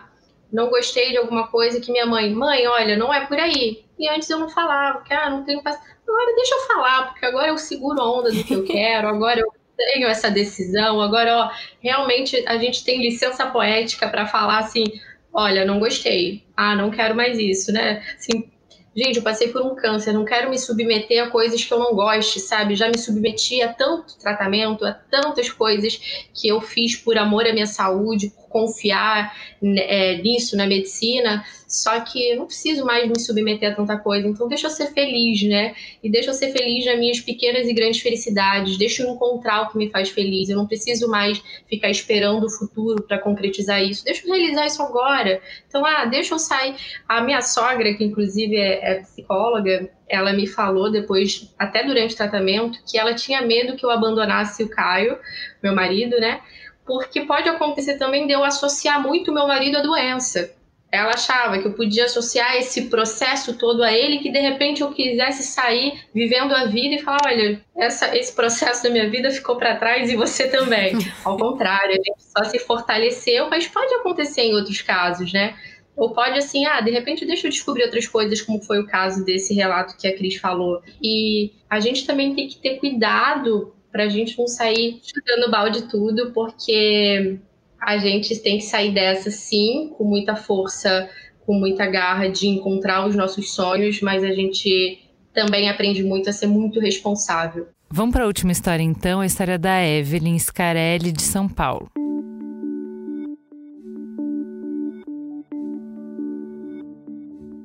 não 0.52 0.68
gostei 0.68 1.10
de 1.10 1.18
alguma 1.18 1.48
coisa 1.48 1.80
que 1.80 1.92
minha 1.92 2.06
mãe, 2.06 2.30
mãe, 2.32 2.66
olha, 2.66 2.96
não 2.96 3.12
é 3.12 3.26
por 3.26 3.38
aí. 3.38 3.84
E 3.98 4.08
antes 4.08 4.30
eu 4.30 4.38
não 4.38 4.48
falava, 4.48 4.98
porque 4.98 5.12
ah, 5.12 5.30
não 5.30 5.44
tenho 5.44 5.60
Agora 5.60 6.34
deixa 6.34 6.54
eu 6.54 6.60
falar, 6.60 7.08
porque 7.08 7.26
agora 7.26 7.48
eu 7.48 7.58
seguro 7.58 8.00
a 8.00 8.18
onda 8.18 8.30
do 8.30 8.42
que 8.42 8.54
eu 8.54 8.64
quero, 8.64 9.08
agora 9.08 9.40
eu 9.40 9.52
tenho 9.76 10.08
essa 10.08 10.30
decisão. 10.30 11.00
Agora, 11.00 11.36
ó, 11.36 11.50
realmente 11.80 12.42
a 12.46 12.56
gente 12.56 12.82
tem 12.82 13.00
licença 13.00 13.46
poética 13.46 14.08
para 14.08 14.26
falar 14.26 14.58
assim: 14.58 14.84
olha, 15.32 15.64
não 15.64 15.78
gostei, 15.78 16.44
ah, 16.56 16.74
não 16.74 16.90
quero 16.90 17.14
mais 17.14 17.38
isso, 17.38 17.72
né? 17.72 18.02
Assim, 18.16 18.50
gente, 18.96 19.18
eu 19.18 19.22
passei 19.22 19.48
por 19.48 19.62
um 19.62 19.76
câncer, 19.76 20.12
não 20.12 20.24
quero 20.24 20.50
me 20.50 20.58
submeter 20.58 21.22
a 21.22 21.30
coisas 21.30 21.62
que 21.62 21.72
eu 21.72 21.78
não 21.78 21.94
goste, 21.94 22.40
sabe? 22.40 22.74
Já 22.74 22.88
me 22.88 22.98
submeti 22.98 23.62
a 23.62 23.72
tanto 23.72 24.18
tratamento, 24.18 24.84
a 24.84 24.92
tantas 24.92 25.50
coisas 25.50 25.96
que 26.34 26.48
eu 26.48 26.60
fiz 26.60 26.96
por 26.96 27.16
amor 27.16 27.46
à 27.46 27.52
minha 27.52 27.66
saúde, 27.66 28.32
confiar 28.48 29.34
né, 29.60 29.80
é, 29.86 30.22
nisso, 30.22 30.56
na 30.56 30.66
medicina, 30.66 31.44
só 31.66 32.00
que 32.00 32.30
eu 32.30 32.38
não 32.38 32.46
preciso 32.46 32.84
mais 32.84 33.06
me 33.06 33.20
submeter 33.20 33.72
a 33.72 33.74
tanta 33.74 33.98
coisa, 33.98 34.26
então 34.26 34.48
deixa 34.48 34.68
eu 34.68 34.70
ser 34.70 34.86
feliz, 34.86 35.42
né? 35.42 35.74
E 36.02 36.10
deixa 36.10 36.30
eu 36.30 36.34
ser 36.34 36.50
feliz 36.50 36.86
nas 36.86 36.98
minhas 36.98 37.20
pequenas 37.20 37.68
e 37.68 37.74
grandes 37.74 38.00
felicidades, 38.00 38.78
deixa 38.78 39.02
eu 39.02 39.10
encontrar 39.10 39.62
o 39.62 39.68
que 39.70 39.76
me 39.76 39.90
faz 39.90 40.08
feliz. 40.08 40.48
Eu 40.48 40.56
não 40.56 40.66
preciso 40.66 41.08
mais 41.08 41.42
ficar 41.68 41.90
esperando 41.90 42.44
o 42.44 42.50
futuro 42.50 43.02
para 43.02 43.18
concretizar 43.18 43.82
isso. 43.82 44.02
Deixa 44.04 44.26
eu 44.26 44.32
realizar 44.32 44.66
isso 44.66 44.82
agora. 44.82 45.42
Então, 45.68 45.84
ah, 45.84 46.06
deixa 46.06 46.34
eu 46.34 46.38
sair. 46.38 46.74
A 47.06 47.20
minha 47.20 47.42
sogra, 47.42 47.92
que 47.94 48.04
inclusive 48.04 48.56
é, 48.56 48.92
é 48.92 48.94
psicóloga, 49.00 49.90
ela 50.08 50.32
me 50.32 50.46
falou 50.46 50.90
depois, 50.90 51.54
até 51.58 51.84
durante 51.84 52.14
o 52.14 52.16
tratamento, 52.16 52.78
que 52.90 52.98
ela 52.98 53.14
tinha 53.14 53.42
medo 53.42 53.76
que 53.76 53.84
eu 53.84 53.90
abandonasse 53.90 54.62
o 54.62 54.68
Caio, 54.68 55.18
meu 55.62 55.74
marido, 55.74 56.18
né? 56.18 56.40
Porque 56.88 57.20
pode 57.20 57.46
acontecer 57.46 57.98
também 57.98 58.26
de 58.26 58.32
eu 58.32 58.42
associar 58.42 59.00
muito 59.00 59.30
meu 59.30 59.46
marido 59.46 59.76
à 59.76 59.82
doença. 59.82 60.50
Ela 60.90 61.10
achava 61.10 61.58
que 61.58 61.68
eu 61.68 61.74
podia 61.74 62.06
associar 62.06 62.56
esse 62.56 62.88
processo 62.88 63.58
todo 63.58 63.82
a 63.82 63.92
ele, 63.92 64.20
que 64.20 64.32
de 64.32 64.40
repente 64.40 64.80
eu 64.80 64.90
quisesse 64.90 65.42
sair 65.42 66.00
vivendo 66.14 66.54
a 66.54 66.64
vida 66.64 66.94
e 66.94 67.02
falar: 67.02 67.18
olha, 67.26 67.60
essa, 67.76 68.16
esse 68.16 68.34
processo 68.34 68.84
da 68.84 68.88
minha 68.88 69.10
vida 69.10 69.30
ficou 69.30 69.56
para 69.56 69.76
trás 69.76 70.10
e 70.10 70.16
você 70.16 70.48
também. 70.48 70.94
Ao 71.22 71.36
contrário, 71.36 71.90
a 71.90 71.96
gente 71.96 72.22
só 72.22 72.42
se 72.44 72.58
fortaleceu, 72.60 73.50
mas 73.50 73.68
pode 73.68 73.92
acontecer 73.96 74.40
em 74.40 74.54
outros 74.54 74.80
casos, 74.80 75.30
né? 75.30 75.54
Ou 75.94 76.14
pode 76.14 76.38
assim, 76.38 76.64
ah, 76.64 76.80
de 76.80 76.90
repente 76.90 77.26
deixa 77.26 77.48
eu 77.48 77.50
descobrir 77.50 77.82
outras 77.82 78.08
coisas, 78.08 78.40
como 78.40 78.62
foi 78.62 78.80
o 78.80 78.86
caso 78.86 79.22
desse 79.26 79.52
relato 79.52 79.94
que 79.98 80.08
a 80.08 80.16
Cris 80.16 80.36
falou. 80.36 80.80
E 81.02 81.52
a 81.68 81.80
gente 81.80 82.06
também 82.06 82.34
tem 82.34 82.48
que 82.48 82.56
ter 82.56 82.76
cuidado 82.76 83.74
para 83.90 84.04
a 84.04 84.08
gente 84.08 84.38
não 84.38 84.46
sair 84.46 85.00
chutando 85.02 85.50
balde 85.50 85.82
tudo, 85.88 86.32
porque 86.32 87.38
a 87.80 87.98
gente 87.98 88.36
tem 88.40 88.58
que 88.58 88.64
sair 88.64 88.92
dessa 88.92 89.30
sim, 89.30 89.92
com 89.96 90.04
muita 90.04 90.36
força, 90.36 91.08
com 91.46 91.54
muita 91.54 91.86
garra 91.86 92.28
de 92.28 92.48
encontrar 92.48 93.06
os 93.06 93.14
nossos 93.14 93.54
sonhos, 93.54 94.00
mas 94.00 94.22
a 94.22 94.32
gente 94.32 95.00
também 95.32 95.68
aprende 95.68 96.02
muito 96.02 96.28
a 96.28 96.32
ser 96.32 96.46
muito 96.46 96.80
responsável. 96.80 97.68
Vamos 97.90 98.12
para 98.12 98.24
a 98.24 98.26
última 98.26 98.52
história 98.52 98.82
então, 98.82 99.20
a 99.20 99.26
história 99.26 99.58
da 99.58 99.82
Evelyn 99.82 100.38
Scarelli 100.38 101.10
de 101.10 101.22
São 101.22 101.48
Paulo. 101.48 101.88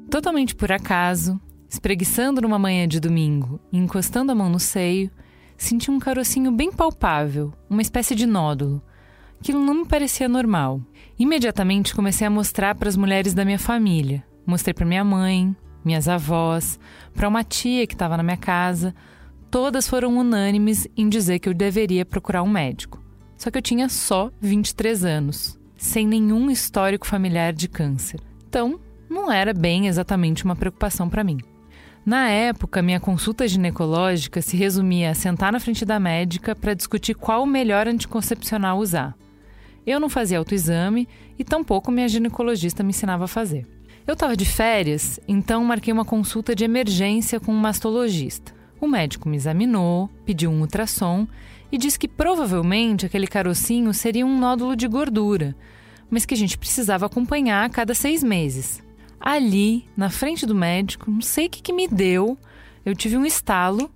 Totalmente 0.10 0.56
por 0.56 0.72
acaso, 0.72 1.42
espreguiçando 1.68 2.40
numa 2.40 2.60
manhã 2.60 2.88
de 2.88 3.00
domingo 3.00 3.60
e 3.72 3.78
encostando 3.78 4.32
a 4.32 4.36
mão 4.36 4.48
no 4.48 4.60
seio, 4.60 5.10
senti 5.64 5.90
um 5.90 6.00
carocinho 6.00 6.52
bem 6.52 6.72
palpável, 6.72 7.54
uma 7.70 7.82
espécie 7.82 8.16
de 8.16 8.26
nódulo. 8.26 8.82
Aquilo 9.40 9.64
não 9.64 9.74
me 9.74 9.86
parecia 9.86 10.28
normal. 10.28 10.82
Imediatamente 11.18 11.96
comecei 11.96 12.26
a 12.28 12.30
mostrar 12.30 12.76
para 12.76 12.90
as 12.90 12.98
mulheres 12.98 13.34
da 13.34 13.46
minha 13.46 13.60
família. 13.60 14.24
Mostrei 14.46 14.74
para 14.74 14.86
minha 14.86 15.04
mãe, 15.04 15.56
minhas 15.84 16.08
avós, 16.08 16.80
para 17.14 17.28
uma 17.28 17.44
tia 17.44 17.88
que 17.88 17.94
estava 17.94 18.18
na 18.18 18.24
minha 18.24 18.38
casa. 18.38 18.94
Todas 19.50 19.88
foram 19.88 20.18
unânimes 20.18 20.88
em 20.98 21.08
dizer 21.08 21.40
que 21.40 21.48
eu 21.48 21.54
deveria 21.54 22.06
procurar 22.06 22.44
um 22.44 22.50
médico. 22.50 23.02
Só 23.38 23.52
que 23.52 23.58
eu 23.58 23.62
tinha 23.62 23.90
só 23.90 24.32
23 24.42 25.06
anos, 25.06 25.60
sem 25.78 26.08
nenhum 26.08 26.50
histórico 26.50 27.06
familiar 27.08 27.54
de 27.54 27.68
câncer. 27.68 28.20
Então, 28.48 28.80
não 29.10 29.32
era 29.32 29.54
bem 29.54 29.88
exatamente 29.88 30.44
uma 30.44 30.56
preocupação 30.56 31.10
para 31.10 31.24
mim. 31.24 31.40
Na 32.06 32.28
época, 32.28 32.82
minha 32.82 33.00
consulta 33.00 33.48
ginecológica 33.48 34.42
se 34.42 34.58
resumia 34.58 35.12
a 35.12 35.14
sentar 35.14 35.54
na 35.54 35.60
frente 35.60 35.86
da 35.86 35.98
médica 36.02 36.54
para 36.54 36.74
discutir 36.74 37.14
qual 37.14 37.44
o 37.44 37.48
melhor 37.48 37.88
anticoncepcional 37.88 38.78
usar. 38.78 39.16
Eu 39.88 40.02
não 40.02 40.10
fazia 40.10 40.38
autoexame 40.38 41.08
e 41.40 41.46
tampouco 41.46 41.90
minha 41.90 42.10
ginecologista 42.10 42.84
me 42.84 42.90
ensinava 42.90 43.24
a 43.24 43.28
fazer. 43.28 43.66
Eu 44.06 44.16
estava 44.16 44.36
de 44.36 44.44
férias, 44.44 45.18
então 45.30 45.64
marquei 45.64 45.94
uma 45.94 46.04
consulta 46.04 46.54
de 46.54 46.66
emergência 46.66 47.40
com 47.40 47.54
um 47.54 47.58
mastologista. 47.58 48.54
O 48.82 48.88
médico 48.88 49.30
me 49.30 49.38
examinou, 49.38 50.10
pediu 50.26 50.52
um 50.52 50.60
ultrassom 50.60 51.26
e 51.72 51.78
disse 51.78 51.98
que 51.98 52.10
provavelmente 52.10 53.06
aquele 53.06 53.28
carocinho 53.28 53.94
seria 53.94 54.26
um 54.26 54.38
nódulo 54.38 54.76
de 54.76 54.90
gordura, 54.90 55.56
mas 56.10 56.26
que 56.26 56.34
a 56.34 56.38
gente 56.38 56.58
precisava 56.58 57.06
acompanhar 57.06 57.64
a 57.64 57.70
cada 57.70 57.94
seis 57.94 58.22
meses 58.22 58.83
ali, 59.24 59.88
na 59.96 60.10
frente 60.10 60.46
do 60.46 60.54
médico, 60.54 61.10
não 61.10 61.22
sei 61.22 61.48
o 61.48 61.50
que, 61.50 61.62
que 61.62 61.72
me 61.72 61.88
deu, 61.88 62.38
eu 62.86 62.94
tive 62.94 63.16
um 63.16 63.26
estalo 63.26 63.90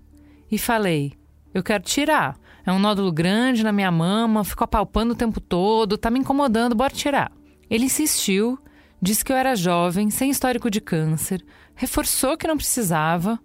e 0.49 0.57
falei: 0.57 1.13
eu 1.53 1.61
quero 1.61 1.84
tirar. 1.84 2.38
É 2.65 2.71
um 2.71 2.80
nódulo 2.80 3.11
grande 3.11 3.63
na 3.63 3.71
minha 3.71 3.91
mama, 3.91 4.43
ficou 4.43 4.65
apalpando 4.65 5.13
o 5.13 5.15
tempo 5.15 5.39
todo, 5.39 5.97
tá 5.97 6.09
me 6.09 6.19
incomodando, 6.19 6.75
bora 6.75 6.93
tirar. 6.93 7.32
Ele 7.69 7.86
insistiu, 7.86 8.59
disse 9.01 9.23
que 9.23 9.32
eu 9.32 9.38
era 9.38 9.55
jovem, 9.55 10.09
sem 10.09 10.30
histórico 10.30 10.69
de 10.69 10.82
câncer, 10.82 11.43
reforçou 11.75 12.38
que 12.38 12.47
não 12.47 12.57
precisava, 12.57 13.39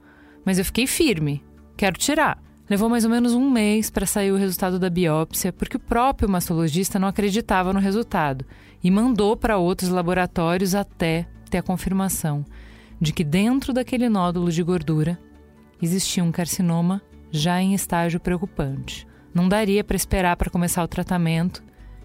mas 0.45 0.59
eu 0.59 0.65
fiquei 0.65 0.89
firme. 0.89 1.45
Quero 1.77 1.97
tirar. 1.97 2.43
Levou 2.69 2.89
mais 2.89 3.05
ou 3.05 3.11
menos 3.11 3.33
um 3.33 3.49
mês 3.49 3.91
para 3.91 4.07
sair 4.07 4.33
o 4.33 4.37
resultado 4.37 4.79
da 4.79 4.91
biópsia, 4.91 5.53
porque 5.53 5.77
o 5.77 5.81
próprio 5.81 6.29
mastologista 6.29 6.99
não 6.99 7.07
acreditava 7.07 7.73
no 7.73 7.79
resultado 7.79 8.45
e 8.83 8.91
mandou 8.91 9.37
para 9.37 9.59
outros 9.59 9.91
laboratórios 9.91 10.75
até 10.75 11.29
ter 11.53 11.59
a 11.59 11.63
confirmação 11.63 12.45
de 12.99 13.13
que 13.13 13.23
dentro 13.23 13.75
daquele 13.75 14.09
nódulo 14.09 14.51
de 14.51 14.63
gordura 14.63 15.19
existia 15.83 16.25
um 16.25 16.33
carcinoma 16.33 17.03
já 17.31 17.61
em 17.61 17.75
estágio 17.75 18.19
preocupante. 18.19 19.07
Não 19.35 19.49
daria 19.49 19.85
para 19.85 19.97
esperar 19.97 20.37
para 20.37 20.51
começar 20.51 20.83
o 20.83 20.89
tratamento 20.89 21.63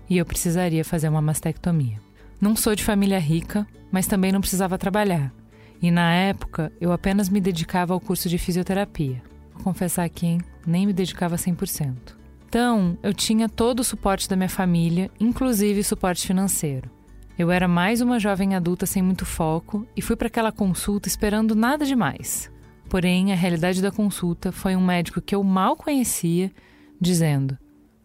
e 0.10 0.18
eu 0.18 0.26
precisaria 0.26 0.84
fazer 0.84 1.08
uma 1.08 1.22
mastectomia. 1.22 2.00
Não 2.42 2.56
sou 2.56 2.76
de 2.76 2.84
família 2.84 3.20
rica, 3.20 3.66
mas 3.90 4.06
também 4.06 4.32
não 4.34 4.42
precisava 4.42 4.78
trabalhar. 4.78 5.34
E 5.82 5.90
na 5.90 6.12
época 6.12 6.72
eu 6.82 6.92
apenas 6.92 7.30
me 7.30 7.40
dedicava 7.40 7.94
ao 7.94 8.02
curso 8.02 8.28
de 8.28 8.38
fisioterapia. 8.38 9.22
Vou 9.54 9.64
confessar 9.64 10.04
aqui, 10.04 10.40
nem 10.66 10.86
me 10.86 10.94
dedicava 10.94 11.38
100%. 11.38 11.96
Então, 12.50 12.98
eu 13.04 13.14
tinha 13.14 13.48
todo 13.48 13.80
o 13.80 13.84
suporte 13.84 14.28
da 14.28 14.36
minha 14.36 14.50
família, 14.50 15.10
inclusive 15.20 15.84
suporte 15.84 16.26
financeiro. 16.26 16.97
Eu 17.38 17.52
era 17.52 17.68
mais 17.68 18.02
uma 18.02 18.20
jovem 18.20 18.56
adulta 18.56 18.88
sem 18.88 19.04
muito 19.04 19.24
foco 19.24 19.88
e 19.96 20.02
fui 20.02 20.16
para 20.16 20.26
aquela 20.26 20.52
consulta 20.52 21.08
esperando 21.08 21.56
nada 21.56 21.86
demais. 21.86 22.52
Porém, 22.90 23.32
a 23.32 23.36
realidade 23.36 23.80
da 23.80 23.92
consulta 23.92 24.52
foi 24.52 24.76
um 24.76 24.84
médico 24.84 25.22
que 25.22 25.36
eu 25.36 25.44
mal 25.44 25.76
conhecia 25.76 26.52
dizendo: 27.00 27.56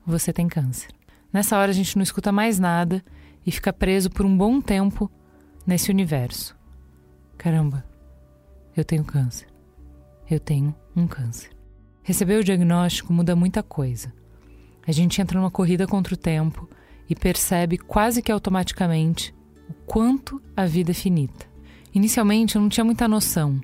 Você 0.05 0.35
tem 0.35 0.49
câncer. 0.49 0.91
Nessa 1.33 1.57
hora 1.57 1.70
a 1.70 1.74
gente 1.74 1.97
não 1.97 2.03
escuta 2.03 2.30
mais 2.30 2.59
nada 2.59 3.03
e 3.47 3.51
fica 3.51 3.72
preso 3.72 4.11
por 4.11 4.26
um 4.26 4.37
bom 4.37 4.61
tempo 4.61 5.11
nesse 5.66 5.91
universo. 5.91 6.55
Caramba, 7.39 7.87
eu 8.76 8.85
tenho 8.85 9.03
câncer. 9.03 9.49
Eu 10.30 10.41
tenho 10.41 10.74
um 10.95 11.07
câncer. 11.07 11.51
Receber 12.03 12.39
o 12.39 12.45
diagnóstico 12.45 13.14
muda 13.14 13.35
muita 13.35 13.62
coisa. 13.62 14.12
A 14.87 14.93
gente 14.93 15.22
entra 15.22 15.39
numa 15.39 15.51
corrida 15.51 15.87
contra 15.87 16.12
o 16.12 16.18
tempo 16.18 16.68
e 17.12 17.14
percebe 17.14 17.76
quase 17.76 18.22
que 18.22 18.32
automaticamente 18.32 19.34
o 19.68 19.74
quanto 19.84 20.40
a 20.56 20.64
vida 20.64 20.92
é 20.92 20.94
finita. 20.94 21.46
Inicialmente 21.94 22.56
eu 22.56 22.62
não 22.62 22.70
tinha 22.70 22.84
muita 22.84 23.06
noção, 23.06 23.60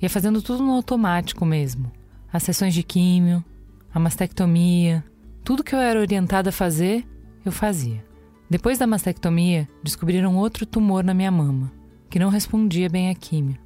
ia 0.00 0.08
fazendo 0.08 0.40
tudo 0.40 0.62
no 0.62 0.72
automático 0.72 1.44
mesmo. 1.44 1.90
As 2.32 2.44
sessões 2.44 2.72
de 2.72 2.84
químio, 2.84 3.44
a 3.92 3.98
mastectomia, 3.98 5.04
tudo 5.42 5.64
que 5.64 5.74
eu 5.74 5.80
era 5.80 5.98
orientada 5.98 6.50
a 6.50 6.52
fazer, 6.52 7.04
eu 7.44 7.50
fazia. 7.50 8.04
Depois 8.48 8.78
da 8.78 8.86
mastectomia, 8.86 9.68
descobriram 9.82 10.36
outro 10.36 10.64
tumor 10.64 11.02
na 11.02 11.12
minha 11.12 11.30
mama, 11.30 11.72
que 12.08 12.20
não 12.20 12.28
respondia 12.28 12.88
bem 12.88 13.10
à 13.10 13.14
químio. 13.16 13.58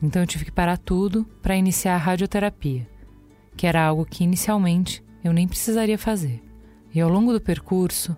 Então 0.00 0.22
eu 0.22 0.28
tive 0.28 0.44
que 0.44 0.52
parar 0.52 0.78
tudo 0.78 1.24
para 1.42 1.56
iniciar 1.56 1.96
a 1.96 1.98
radioterapia, 1.98 2.88
que 3.56 3.66
era 3.66 3.84
algo 3.84 4.04
que 4.04 4.22
inicialmente 4.22 5.02
eu 5.24 5.32
nem 5.32 5.48
precisaria 5.48 5.98
fazer. 5.98 6.40
E 6.94 7.00
ao 7.00 7.10
longo 7.10 7.32
do 7.32 7.40
percurso, 7.40 8.16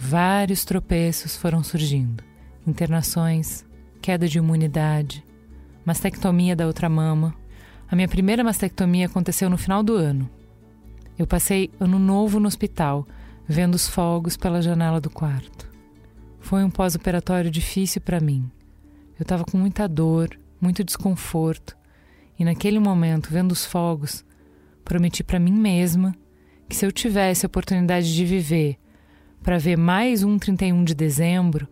Vários 0.00 0.64
tropeços 0.64 1.36
foram 1.36 1.62
surgindo: 1.64 2.22
internações, 2.64 3.66
queda 4.00 4.28
de 4.28 4.38
imunidade, 4.38 5.24
mastectomia 5.84 6.54
da 6.54 6.68
outra 6.68 6.88
mama. 6.88 7.34
A 7.90 7.96
minha 7.96 8.06
primeira 8.06 8.44
mastectomia 8.44 9.06
aconteceu 9.06 9.50
no 9.50 9.58
final 9.58 9.82
do 9.82 9.96
ano. 9.96 10.30
Eu 11.18 11.26
passei 11.26 11.68
ano 11.80 11.98
novo 11.98 12.38
no 12.38 12.46
hospital, 12.46 13.06
vendo 13.46 13.74
os 13.74 13.88
fogos 13.88 14.36
pela 14.36 14.62
janela 14.62 15.00
do 15.00 15.10
quarto. 15.10 15.68
Foi 16.38 16.62
um 16.62 16.70
pós-operatório 16.70 17.50
difícil 17.50 18.00
para 18.00 18.20
mim. 18.20 18.48
Eu 19.18 19.24
estava 19.24 19.44
com 19.44 19.58
muita 19.58 19.88
dor, 19.88 20.30
muito 20.60 20.84
desconforto, 20.84 21.76
e 22.38 22.44
naquele 22.44 22.78
momento, 22.78 23.30
vendo 23.32 23.50
os 23.50 23.66
fogos, 23.66 24.24
prometi 24.84 25.24
para 25.24 25.40
mim 25.40 25.52
mesma 25.52 26.14
que 26.68 26.76
se 26.76 26.86
eu 26.86 26.92
tivesse 26.92 27.44
a 27.44 27.48
oportunidade 27.48 28.14
de 28.14 28.24
viver 28.24 28.78
para 29.42 29.58
ver 29.58 29.76
mais 29.76 30.22
um 30.22 30.38
31 30.38 30.84
de 30.84 30.94
dezembro, 30.94 31.68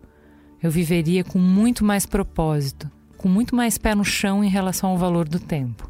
eu 0.61 0.71
viveria 0.71 1.23
com 1.23 1.37
muito 1.37 1.85
mais 1.85 2.05
propósito, 2.05 2.89
com 3.17 3.29
muito 3.29 3.55
mais 3.55 3.77
pé 3.77 3.93
no 3.93 4.03
chão 4.03 4.43
em 4.43 4.49
relação 4.49 4.89
ao 4.89 4.97
valor 4.97 5.27
do 5.27 5.39
tempo. 5.39 5.89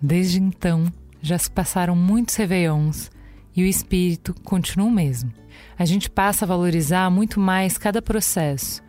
Desde 0.00 0.40
então, 0.40 0.86
já 1.20 1.38
se 1.38 1.50
passaram 1.50 1.94
muitos 1.94 2.34
réveillons 2.34 3.10
e 3.54 3.62
o 3.62 3.66
espírito 3.66 4.34
continua 4.42 4.88
o 4.88 4.90
mesmo. 4.90 5.32
A 5.78 5.84
gente 5.84 6.10
passa 6.10 6.44
a 6.44 6.48
valorizar 6.48 7.10
muito 7.10 7.38
mais 7.38 7.76
cada 7.76 8.00
processo. 8.00 8.82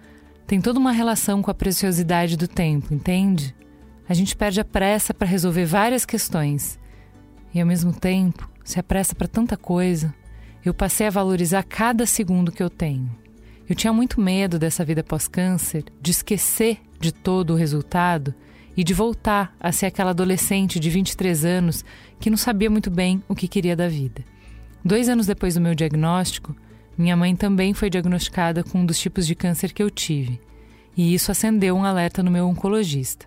Tem 0.47 0.61
toda 0.61 0.79
uma 0.79 0.91
relação 0.91 1.41
com 1.41 1.51
a 1.51 1.53
preciosidade 1.53 2.37
do 2.37 2.47
tempo, 2.47 2.93
entende? 2.93 3.55
A 4.07 4.13
gente 4.13 4.35
perde 4.35 4.59
a 4.59 4.65
pressa 4.65 5.13
para 5.13 5.27
resolver 5.27 5.65
várias 5.65 6.05
questões 6.05 6.79
e, 7.53 7.59
ao 7.59 7.67
mesmo 7.67 7.93
tempo, 7.93 8.49
se 8.63 8.79
apressa 8.79 9.15
para 9.15 9.27
tanta 9.27 9.55
coisa 9.55 10.13
eu 10.65 10.73
passei 10.73 11.07
a 11.07 11.11
valorizar 11.11 11.63
cada 11.63 12.05
segundo 12.05 12.51
que 12.51 12.63
eu 12.63 12.69
tenho. 12.69 13.09
Eu 13.67 13.75
tinha 13.75 13.93
muito 13.93 14.19
medo 14.19 14.59
dessa 14.59 14.83
vida 14.83 15.03
pós-câncer, 15.03 15.85
de 16.01 16.11
esquecer 16.11 16.79
de 16.99 17.11
todo 17.11 17.51
o 17.53 17.55
resultado 17.55 18.33
e 18.75 18.83
de 18.83 18.93
voltar 18.93 19.55
a 19.59 19.71
ser 19.71 19.87
aquela 19.87 20.11
adolescente 20.11 20.79
de 20.79 20.89
23 20.89 21.45
anos 21.45 21.85
que 22.19 22.29
não 22.29 22.37
sabia 22.37 22.69
muito 22.69 22.89
bem 22.89 23.21
o 23.27 23.35
que 23.35 23.47
queria 23.47 23.75
da 23.75 23.87
vida. 23.87 24.23
Dois 24.83 25.07
anos 25.07 25.27
depois 25.27 25.55
do 25.55 25.61
meu 25.61 25.75
diagnóstico, 25.75 26.55
minha 26.97 27.15
mãe 27.15 27.35
também 27.35 27.73
foi 27.73 27.89
diagnosticada 27.89 28.63
com 28.63 28.79
um 28.79 28.85
dos 28.85 28.99
tipos 28.99 29.25
de 29.25 29.35
câncer 29.35 29.73
que 29.73 29.81
eu 29.81 29.89
tive, 29.89 30.39
e 30.95 31.13
isso 31.13 31.31
acendeu 31.31 31.75
um 31.75 31.83
alerta 31.83 32.21
no 32.21 32.31
meu 32.31 32.47
oncologista. 32.47 33.25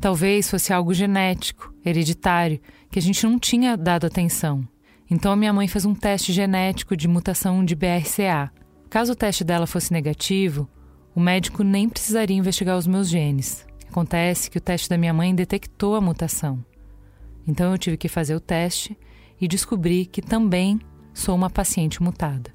Talvez 0.00 0.50
fosse 0.50 0.72
algo 0.72 0.92
genético, 0.92 1.72
hereditário, 1.84 2.60
que 2.90 2.98
a 2.98 3.02
gente 3.02 3.24
não 3.24 3.38
tinha 3.38 3.76
dado 3.76 4.06
atenção. 4.06 4.66
Então 5.10 5.32
a 5.32 5.36
minha 5.36 5.52
mãe 5.52 5.68
fez 5.68 5.84
um 5.84 5.94
teste 5.94 6.32
genético 6.32 6.96
de 6.96 7.06
mutação 7.06 7.64
de 7.64 7.74
BRCA. 7.74 8.50
Caso 8.88 9.12
o 9.12 9.16
teste 9.16 9.44
dela 9.44 9.66
fosse 9.66 9.92
negativo, 9.92 10.68
o 11.14 11.20
médico 11.20 11.62
nem 11.62 11.88
precisaria 11.88 12.36
investigar 12.36 12.76
os 12.76 12.86
meus 12.86 13.08
genes. 13.08 13.66
Acontece 13.88 14.50
que 14.50 14.58
o 14.58 14.60
teste 14.60 14.88
da 14.88 14.98
minha 14.98 15.12
mãe 15.12 15.34
detectou 15.34 15.94
a 15.94 16.00
mutação. 16.00 16.64
Então 17.46 17.70
eu 17.70 17.78
tive 17.78 17.96
que 17.96 18.08
fazer 18.08 18.34
o 18.34 18.40
teste 18.40 18.98
e 19.40 19.46
descobri 19.46 20.06
que 20.06 20.22
também 20.22 20.80
sou 21.12 21.34
uma 21.34 21.50
paciente 21.50 22.02
mutada. 22.02 22.50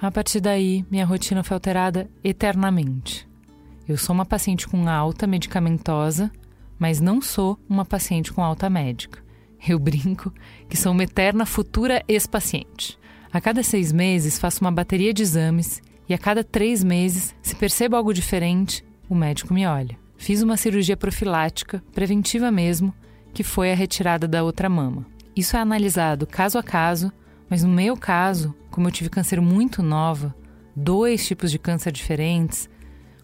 A 0.00 0.10
partir 0.10 0.40
daí, 0.40 0.86
minha 0.90 1.04
rotina 1.04 1.42
foi 1.42 1.54
alterada 1.54 2.08
eternamente. 2.22 3.28
Eu 3.86 3.96
sou 3.96 4.14
uma 4.14 4.24
paciente 4.24 4.68
com 4.68 4.88
alta 4.88 5.26
medicamentosa, 5.26 6.30
mas 6.78 7.00
não 7.00 7.20
sou 7.20 7.58
uma 7.68 7.84
paciente 7.84 8.32
com 8.32 8.42
alta 8.42 8.70
médica. 8.70 9.22
Eu 9.66 9.78
brinco 9.78 10.32
que 10.68 10.76
sou 10.76 10.92
uma 10.92 11.04
eterna 11.04 11.46
futura 11.46 12.02
ex-paciente. 12.06 12.98
A 13.32 13.40
cada 13.40 13.62
seis 13.62 13.92
meses 13.92 14.38
faço 14.38 14.60
uma 14.60 14.72
bateria 14.72 15.12
de 15.12 15.22
exames 15.22 15.82
e 16.08 16.14
a 16.14 16.18
cada 16.18 16.42
três 16.42 16.82
meses, 16.82 17.34
se 17.42 17.54
percebo 17.54 17.96
algo 17.96 18.14
diferente, 18.14 18.84
o 19.08 19.14
médico 19.14 19.52
me 19.52 19.66
olha. 19.66 19.98
Fiz 20.16 20.42
uma 20.42 20.56
cirurgia 20.56 20.96
profilática, 20.96 21.82
preventiva 21.92 22.50
mesmo, 22.50 22.94
que 23.34 23.42
foi 23.42 23.70
a 23.70 23.74
retirada 23.74 24.26
da 24.26 24.42
outra 24.42 24.68
mama. 24.68 25.06
Isso 25.36 25.56
é 25.56 25.60
analisado 25.60 26.26
caso 26.26 26.58
a 26.58 26.62
caso 26.62 27.12
mas 27.48 27.62
no 27.62 27.70
meu 27.70 27.96
caso, 27.96 28.54
como 28.70 28.88
eu 28.88 28.92
tive 28.92 29.08
câncer 29.08 29.40
muito 29.40 29.82
nova, 29.82 30.34
dois 30.76 31.26
tipos 31.26 31.50
de 31.50 31.58
câncer 31.58 31.92
diferentes, 31.92 32.68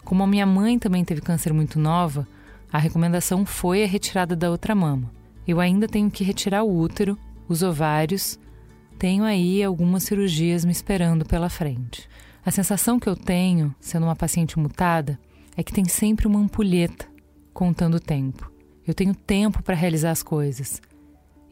como 0.03 0.23
a 0.23 0.27
minha 0.27 0.45
mãe 0.45 0.79
também 0.79 1.05
teve 1.05 1.21
câncer 1.21 1.53
muito 1.53 1.79
nova, 1.79 2.27
a 2.71 2.77
recomendação 2.77 3.45
foi 3.45 3.83
a 3.83 3.87
retirada 3.87 4.35
da 4.35 4.49
outra 4.49 4.73
mama. 4.73 5.11
Eu 5.47 5.59
ainda 5.59 5.87
tenho 5.87 6.09
que 6.09 6.23
retirar 6.23 6.63
o 6.63 6.77
útero, 6.77 7.17
os 7.47 7.61
ovários, 7.61 8.39
tenho 8.97 9.23
aí 9.23 9.63
algumas 9.63 10.03
cirurgias 10.03 10.63
me 10.63 10.71
esperando 10.71 11.25
pela 11.25 11.49
frente. 11.49 12.07
A 12.45 12.51
sensação 12.51 12.99
que 12.99 13.07
eu 13.07 13.15
tenho, 13.15 13.75
sendo 13.79 14.05
uma 14.05 14.15
paciente 14.15 14.57
mutada, 14.57 15.19
é 15.57 15.63
que 15.63 15.73
tem 15.73 15.85
sempre 15.85 16.27
uma 16.27 16.39
ampulheta 16.39 17.07
contando 17.53 17.95
o 17.95 17.99
tempo. 17.99 18.51
Eu 18.87 18.93
tenho 18.93 19.15
tempo 19.15 19.63
para 19.63 19.75
realizar 19.75 20.11
as 20.11 20.21
coisas. 20.21 20.81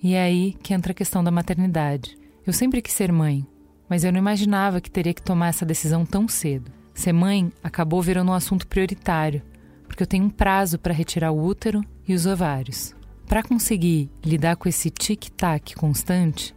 E 0.02 0.14
é 0.14 0.24
aí 0.24 0.54
que 0.62 0.74
entra 0.74 0.92
a 0.92 0.96
questão 0.96 1.24
da 1.24 1.32
maternidade. 1.32 2.18
Eu 2.46 2.54
sempre 2.54 2.82
quis 2.82 2.94
ser 2.94 3.12
mãe, 3.12 3.46
mas 3.90 4.04
eu 4.04 4.12
não 4.12 4.20
imaginava 4.20 4.82
que 4.82 4.92
teria 4.92 5.14
que 5.14 5.22
tomar 5.22 5.48
essa 5.48 5.66
decisão 5.66 6.06
tão 6.06 6.28
cedo. 6.28 6.72
Ser 6.94 7.14
mãe 7.14 7.52
acabou 7.64 8.02
virando 8.02 8.32
um 8.32 8.36
assunto 8.36 8.68
prioritário, 8.68 9.42
porque 9.88 10.04
eu 10.04 10.08
tenho 10.08 10.26
um 10.26 10.30
prazo 10.30 10.78
para 10.78 10.94
retirar 10.94 11.32
o 11.32 11.44
útero 11.44 11.84
e 12.08 12.14
os 12.14 12.26
ovários. 12.26 12.94
Para 13.34 13.42
conseguir 13.42 14.12
lidar 14.24 14.56
com 14.58 14.70
esse 14.70 14.92
tic-tac 14.92 15.74
constante, 15.74 16.54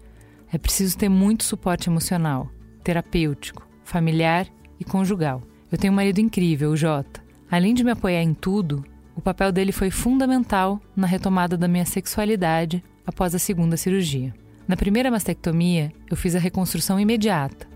é 0.53 0.59
preciso 0.59 0.99
ter 0.99 1.09
muito 1.09 1.43
suporte 1.43 1.89
emocional, 1.89 2.51
terapêutico, 2.85 3.67
familiar 3.83 4.47
e 4.79 4.85
conjugal. 4.85 5.41
Eu 5.73 5.79
tenho 5.79 5.91
um 5.91 5.97
marido 5.97 6.19
incrível, 6.19 6.71
o 6.71 6.77
Jota. 6.77 7.25
Além 7.51 7.73
de 7.73 7.83
me 7.83 7.93
apoiar 7.93 8.23
em 8.23 8.35
tudo, 8.35 8.85
o 9.15 9.23
papel 9.23 9.51
dele 9.53 9.73
foi 9.73 9.91
fundamental 9.91 10.79
na 10.95 11.07
retomada 11.07 11.57
da 11.57 11.67
minha 11.67 11.87
sexualidade 11.87 12.85
após 13.07 13.35
a 13.35 13.39
segunda 13.39 13.79
cirurgia. 13.79 14.35
Na 14.69 14.77
primeira 14.77 15.11
mastectomia, 15.11 15.91
eu 16.11 16.15
fiz 16.15 16.37
a 16.37 16.39
reconstrução 16.39 17.01
imediata, 17.01 17.67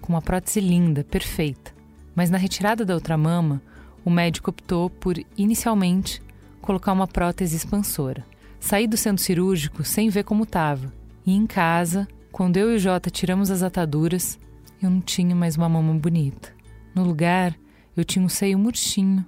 com 0.00 0.12
uma 0.14 0.20
prótese 0.20 0.58
linda, 0.58 1.04
perfeita. 1.04 1.72
Mas 2.12 2.28
na 2.28 2.38
retirada 2.38 2.84
da 2.84 2.94
outra 2.94 3.16
mama, 3.16 3.62
o 4.04 4.10
médico 4.10 4.50
optou 4.50 4.90
por, 4.90 5.16
inicialmente, 5.36 6.20
colocar 6.60 6.92
uma 6.92 7.06
prótese 7.06 7.54
expansora. 7.54 8.26
Saí 8.60 8.86
do 8.86 8.96
centro 8.96 9.22
cirúrgico 9.22 9.84
sem 9.84 10.08
ver 10.08 10.24
como 10.24 10.44
estava. 10.44 10.92
E 11.24 11.32
em 11.32 11.46
casa, 11.46 12.06
quando 12.32 12.56
eu 12.56 12.72
e 12.72 12.76
o 12.76 12.78
Jota 12.78 13.10
tiramos 13.10 13.50
as 13.50 13.62
ataduras, 13.62 14.38
eu 14.82 14.90
não 14.90 15.00
tinha 15.00 15.34
mais 15.34 15.56
uma 15.56 15.68
mama 15.68 15.94
bonita. 15.94 16.52
No 16.94 17.04
lugar, 17.04 17.54
eu 17.96 18.04
tinha 18.04 18.24
um 18.24 18.28
seio 18.28 18.58
murchinho, 18.58 19.24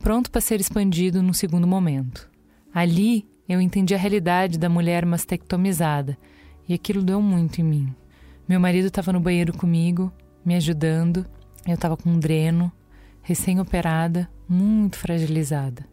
pronto 0.00 0.30
para 0.30 0.40
ser 0.40 0.60
expandido 0.60 1.22
num 1.22 1.32
segundo 1.32 1.66
momento. 1.66 2.30
Ali, 2.72 3.26
eu 3.48 3.60
entendi 3.60 3.94
a 3.94 3.98
realidade 3.98 4.58
da 4.58 4.68
mulher 4.68 5.04
mastectomizada 5.06 6.18
e 6.68 6.74
aquilo 6.74 7.02
deu 7.02 7.20
muito 7.20 7.60
em 7.60 7.64
mim. 7.64 7.94
Meu 8.48 8.58
marido 8.60 8.88
estava 8.88 9.12
no 9.12 9.20
banheiro 9.20 9.52
comigo, 9.52 10.12
me 10.44 10.54
ajudando. 10.54 11.26
Eu 11.66 11.74
estava 11.74 11.96
com 11.96 12.10
um 12.10 12.18
dreno, 12.18 12.70
recém-operada, 13.22 14.28
muito 14.48 14.98
fragilizada. 14.98 15.86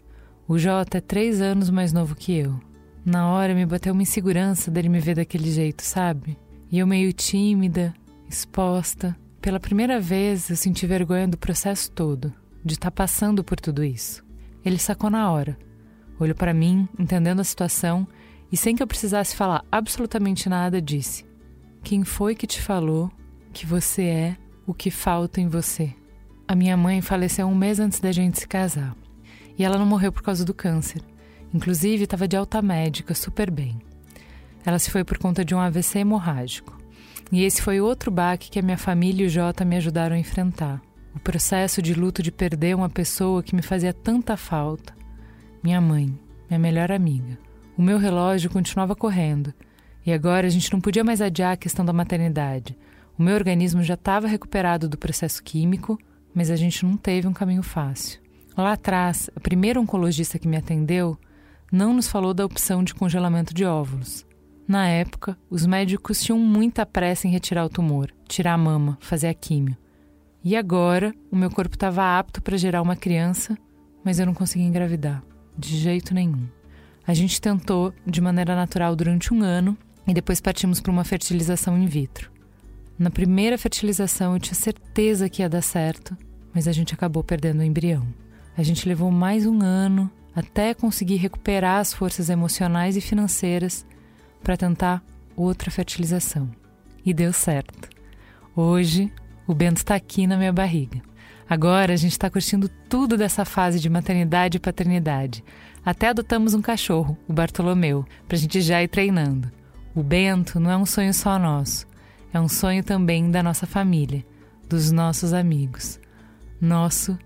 O 0.52 0.60
Jota 0.60 0.98
é 0.98 1.02
três 1.02 1.40
anos 1.40 1.70
mais 1.70 1.94
novo 1.94 2.14
que 2.14 2.34
eu. 2.34 2.60
Na 3.06 3.30
hora 3.30 3.56
me 3.56 3.66
bateu 3.66 3.94
uma 3.94 4.02
insegurança 4.02 4.70
dele 4.70 4.90
me 4.90 5.00
ver 5.00 5.16
daquele 5.16 5.50
jeito, 5.50 5.82
sabe? 5.82 6.38
E 6.70 6.78
eu 6.78 6.86
meio 6.86 7.14
tímida, 7.14 7.94
exposta. 8.28 9.18
Pela 9.40 9.62
primeira 9.62 9.98
vez 9.98 10.50
eu 10.50 10.58
senti 10.58 10.86
vergonha 10.86 11.26
do 11.26 11.38
processo 11.38 11.90
todo, 11.94 12.34
de 12.66 12.74
estar 12.74 12.92
tá 12.92 12.92
passando 12.92 13.46
por 13.46 13.62
tudo 13.62 13.82
isso. 13.82 14.26
Ele 14.66 14.78
sacou 14.78 15.10
na 15.10 15.32
hora. 15.32 15.58
Olhou 16.20 16.36
para 16.36 16.54
mim, 16.54 16.86
entendendo 17.00 17.40
a 17.40 17.46
situação 17.46 18.06
e 18.52 18.58
sem 18.58 18.76
que 18.76 18.84
eu 18.84 18.88
precisasse 18.88 19.34
falar 19.34 19.64
absolutamente 19.72 20.50
nada, 20.50 20.82
disse: 20.82 21.26
Quem 21.82 22.04
foi 22.04 22.36
que 22.36 22.46
te 22.46 22.62
falou 22.62 23.10
que 23.54 23.66
você 23.66 24.04
é 24.04 24.38
o 24.68 24.74
que 24.74 24.92
falta 24.92 25.40
em 25.40 25.48
você? 25.48 25.94
A 26.46 26.54
minha 26.56 26.76
mãe 26.76 27.00
faleceu 27.00 27.48
um 27.48 27.56
mês 27.56 27.80
antes 27.80 28.02
da 28.02 28.12
gente 28.12 28.38
se 28.38 28.48
casar. 28.50 28.94
E 29.62 29.64
ela 29.64 29.78
não 29.78 29.86
morreu 29.86 30.12
por 30.12 30.24
causa 30.24 30.44
do 30.44 30.56
câncer. 30.56 31.04
Inclusive, 31.54 32.06
estava 32.06 32.28
de 32.28 32.36
alta 32.36 32.64
médica, 32.64 33.14
super 33.14 33.52
bem. 33.52 33.80
Ela 34.66 34.80
se 34.80 34.90
foi 34.90 35.04
por 35.04 35.20
conta 35.20 35.46
de 35.46 35.54
um 35.54 35.60
AVC 35.60 36.00
hemorrágico. 36.00 36.76
E 37.32 37.44
esse 37.44 37.62
foi 37.62 37.80
outro 37.80 38.10
baque 38.10 38.50
que 38.50 38.58
a 38.58 38.62
minha 38.64 38.76
família 38.76 39.24
e 39.24 39.28
o 39.28 39.30
Jota 39.30 39.64
me 39.64 39.78
ajudaram 39.78 40.16
a 40.16 40.20
enfrentar. 40.20 40.82
O 41.14 41.20
processo 41.20 41.80
de 41.80 41.94
luto 41.94 42.24
de 42.24 42.32
perder 42.32 42.76
uma 42.76 42.90
pessoa 42.90 43.44
que 43.44 43.56
me 43.56 43.62
fazia 43.62 43.94
tanta 43.94 44.36
falta. 44.36 44.96
Minha 45.62 45.80
mãe, 45.80 46.12
minha 46.50 46.60
melhor 46.60 46.92
amiga. 46.92 47.38
O 47.78 47.84
meu 47.84 48.00
relógio 48.00 48.50
continuava 48.50 48.96
correndo 48.96 49.54
e 50.04 50.12
agora 50.12 50.48
a 50.48 50.50
gente 50.50 50.74
não 50.74 50.82
podia 50.82 51.04
mais 51.04 51.22
adiar 51.22 51.54
a 51.54 51.58
questão 51.58 51.86
da 51.86 51.94
maternidade. 51.94 52.76
O 53.16 53.22
meu 53.22 53.36
organismo 53.36 53.84
já 53.84 53.94
estava 53.94 54.26
recuperado 54.26 54.90
do 54.90 54.98
processo 54.98 55.44
químico, 55.44 56.00
mas 56.34 56.50
a 56.50 56.56
gente 56.56 56.84
não 56.84 56.98
teve 56.98 57.28
um 57.28 57.34
caminho 57.34 57.62
fácil. 57.62 58.21
Lá 58.62 58.74
atrás, 58.74 59.28
a 59.36 59.40
primeira 59.40 59.82
oncologista 59.82 60.38
que 60.38 60.48
me 60.48 60.56
atendeu 60.56 61.18
não 61.72 61.96
nos 61.96 62.08
falou 62.08 62.32
da 62.32 62.46
opção 62.46 62.84
de 62.84 62.94
congelamento 62.94 63.56
de 63.56 63.66
óvulos. 63.66 64.24
Na 64.68 64.88
época, 64.88 65.36
os 65.50 65.66
médicos 65.66 66.22
tinham 66.22 66.38
muita 66.38 66.86
pressa 66.86 67.28
em 67.28 67.32
retirar 67.32 67.66
o 67.66 67.70
tumor, 67.70 68.12
tirar 68.28 68.54
a 68.54 68.58
mama, 68.60 69.00
fazer 69.02 69.30
a 69.30 69.34
químio. 69.34 69.76
E 70.44 70.56
agora, 70.56 71.12
o 71.32 71.36
meu 71.36 71.50
corpo 71.50 71.76
estava 71.76 72.20
apto 72.20 72.40
para 72.40 72.56
gerar 72.56 72.84
uma 72.84 72.96
criança, 72.96 73.58
mas 74.04 74.20
eu 74.20 74.28
não 74.28 74.34
conseguia 74.36 74.68
engravidar, 74.68 75.24
de 75.58 75.76
jeito 75.76 76.14
nenhum. 76.14 76.48
A 77.06 77.16
gente 77.16 77.42
tentou 77.42 77.92
de 78.06 78.22
maneira 78.22 78.56
natural 78.56 78.96
durante 78.96 79.34
um 79.34 79.42
ano 79.42 79.76
e 80.06 80.14
depois 80.14 80.40
partimos 80.40 80.80
para 80.80 80.92
uma 80.92 81.04
fertilização 81.04 81.80
in 81.80 81.88
vitro. 81.88 82.32
Na 82.98 83.10
primeira 83.10 83.58
fertilização 83.58 84.36
eu 84.36 84.40
tinha 84.40 84.54
certeza 84.54 85.28
que 85.28 85.42
ia 85.42 85.50
dar 85.50 85.64
certo, 85.64 86.16
mas 86.54 86.68
a 86.68 86.72
gente 86.72 86.94
acabou 86.94 87.24
perdendo 87.24 87.62
o 87.62 87.64
embrião. 87.64 88.06
A 88.58 88.64
gente 88.64 88.88
levou 88.88 89.10
mais 89.10 89.46
um 89.46 89.62
ano 89.62 90.12
até 90.36 90.74
conseguir 90.74 91.16
recuperar 91.16 91.80
as 91.80 91.94
forças 91.94 92.30
emocionais 92.30 92.98
e 92.98 93.02
financeiras 93.02 93.86
para 94.44 94.58
tentar 94.58 95.04
outra 95.36 95.72
fertilização. 95.72 96.50
E 97.06 97.14
deu 97.14 97.32
certo. 97.32 97.90
Hoje, 98.56 99.12
o 99.48 99.54
Bento 99.54 99.78
está 99.78 99.96
aqui 99.96 100.28
na 100.28 100.38
minha 100.38 100.52
barriga. 100.52 101.02
Agora 101.50 101.94
a 101.94 101.98
gente 101.98 102.12
está 102.12 102.30
curtindo 102.30 102.70
tudo 102.90 103.18
dessa 103.18 103.44
fase 103.44 103.80
de 103.80 103.90
maternidade 103.90 104.58
e 104.58 104.60
paternidade. 104.60 105.44
Até 105.84 106.10
adotamos 106.10 106.54
um 106.54 106.62
cachorro, 106.62 107.18
o 107.28 107.34
Bartolomeu, 107.34 108.06
para 108.28 108.38
a 108.38 108.40
gente 108.40 108.62
já 108.62 108.84
ir 108.84 108.88
treinando. 108.88 109.52
O 109.96 110.04
Bento 110.04 110.60
não 110.60 110.72
é 110.72 110.78
um 110.78 110.86
sonho 110.86 111.14
só 111.14 111.38
nosso, 111.40 111.88
é 112.34 112.40
um 112.40 112.48
sonho 112.48 112.84
também 112.84 113.30
da 113.30 113.42
nossa 113.42 113.66
família, 113.66 114.26
dos 114.70 114.92
nossos 114.92 115.34
amigos. 115.34 116.00
Nosso 116.62 117.18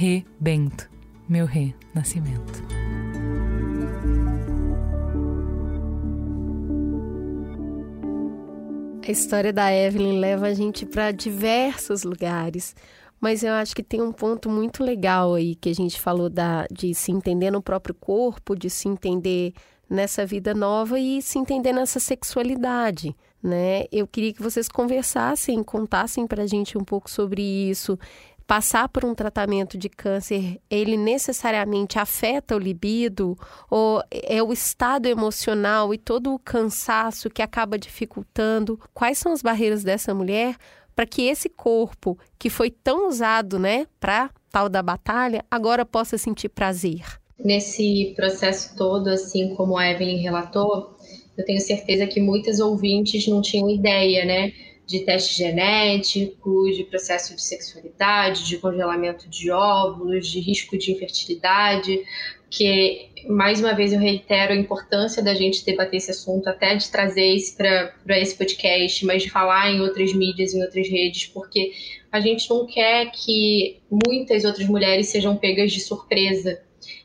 Re-Bento, 0.00 0.88
meu 1.28 1.44
Re-Nascimento. 1.44 2.64
A 9.06 9.10
história 9.10 9.52
da 9.52 9.70
Evelyn 9.70 10.18
leva 10.18 10.46
a 10.46 10.54
gente 10.54 10.86
para 10.86 11.12
diversos 11.12 12.02
lugares, 12.02 12.74
mas 13.20 13.42
eu 13.42 13.52
acho 13.52 13.76
que 13.76 13.82
tem 13.82 14.00
um 14.00 14.10
ponto 14.10 14.48
muito 14.48 14.82
legal 14.82 15.34
aí 15.34 15.54
que 15.54 15.68
a 15.68 15.74
gente 15.74 16.00
falou 16.00 16.30
da, 16.30 16.66
de 16.72 16.94
se 16.94 17.12
entender 17.12 17.50
no 17.50 17.60
próprio 17.60 17.94
corpo, 17.94 18.56
de 18.56 18.70
se 18.70 18.88
entender 18.88 19.52
nessa 19.90 20.24
vida 20.24 20.54
nova 20.54 21.00
e 21.00 21.20
se 21.20 21.36
entender 21.36 21.72
nessa 21.72 21.98
sexualidade, 21.98 23.14
né? 23.42 23.86
Eu 23.90 24.06
queria 24.06 24.32
que 24.32 24.42
vocês 24.42 24.68
conversassem, 24.68 25.64
contassem 25.64 26.28
para 26.28 26.44
a 26.44 26.46
gente 26.46 26.78
um 26.78 26.84
pouco 26.84 27.10
sobre 27.10 27.42
isso. 27.42 27.98
Passar 28.50 28.88
por 28.88 29.04
um 29.04 29.14
tratamento 29.14 29.78
de 29.78 29.88
câncer, 29.88 30.60
ele 30.68 30.96
necessariamente 30.96 32.00
afeta 32.00 32.56
o 32.56 32.58
libido? 32.58 33.38
Ou 33.70 34.02
é 34.10 34.42
o 34.42 34.52
estado 34.52 35.06
emocional 35.06 35.94
e 35.94 35.98
todo 35.98 36.34
o 36.34 36.38
cansaço 36.40 37.30
que 37.30 37.42
acaba 37.42 37.78
dificultando? 37.78 38.76
Quais 38.92 39.18
são 39.18 39.30
as 39.30 39.40
barreiras 39.40 39.84
dessa 39.84 40.12
mulher 40.12 40.56
para 40.96 41.06
que 41.06 41.28
esse 41.28 41.48
corpo, 41.48 42.18
que 42.40 42.50
foi 42.50 42.72
tão 42.72 43.06
usado, 43.08 43.56
né, 43.56 43.86
para 44.00 44.30
tal 44.50 44.68
da 44.68 44.82
batalha, 44.82 45.44
agora 45.48 45.86
possa 45.86 46.18
sentir 46.18 46.48
prazer? 46.48 47.04
Nesse 47.38 48.14
processo 48.16 48.76
todo, 48.76 49.10
assim 49.10 49.54
como 49.54 49.78
a 49.78 49.88
Evelyn 49.92 50.20
relatou, 50.20 50.98
eu 51.38 51.44
tenho 51.44 51.60
certeza 51.60 52.04
que 52.04 52.20
muitas 52.20 52.58
ouvintes 52.58 53.28
não 53.28 53.40
tinham 53.40 53.70
ideia, 53.70 54.24
né? 54.24 54.52
De 54.90 55.00
teste 55.00 55.38
genético, 55.38 56.64
de 56.70 56.84
processo 56.84 57.34
de 57.34 57.42
sexualidade, 57.42 58.44
de 58.44 58.58
congelamento 58.58 59.28
de 59.28 59.50
óvulos, 59.50 60.26
de 60.26 60.40
risco 60.40 60.76
de 60.76 60.90
infertilidade, 60.92 62.02
que 62.50 63.08
mais 63.28 63.60
uma 63.60 63.72
vez 63.72 63.92
eu 63.92 64.00
reitero 64.00 64.52
a 64.52 64.56
importância 64.56 65.22
da 65.22 65.32
gente 65.34 65.64
debater 65.64 65.98
esse 65.98 66.10
assunto, 66.10 66.48
até 66.48 66.74
de 66.74 66.90
trazer 66.90 67.34
isso 67.34 67.56
para 67.56 68.18
esse 68.18 68.34
podcast, 68.36 69.06
mas 69.06 69.22
de 69.22 69.30
falar 69.30 69.70
em 69.70 69.80
outras 69.80 70.12
mídias, 70.12 70.52
em 70.52 70.62
outras 70.62 70.88
redes, 70.88 71.26
porque 71.26 71.72
a 72.10 72.18
gente 72.18 72.50
não 72.50 72.66
quer 72.66 73.12
que 73.12 73.80
muitas 74.06 74.44
outras 74.44 74.66
mulheres 74.66 75.06
sejam 75.06 75.36
pegas 75.36 75.70
de 75.70 75.80
surpresa 75.80 76.60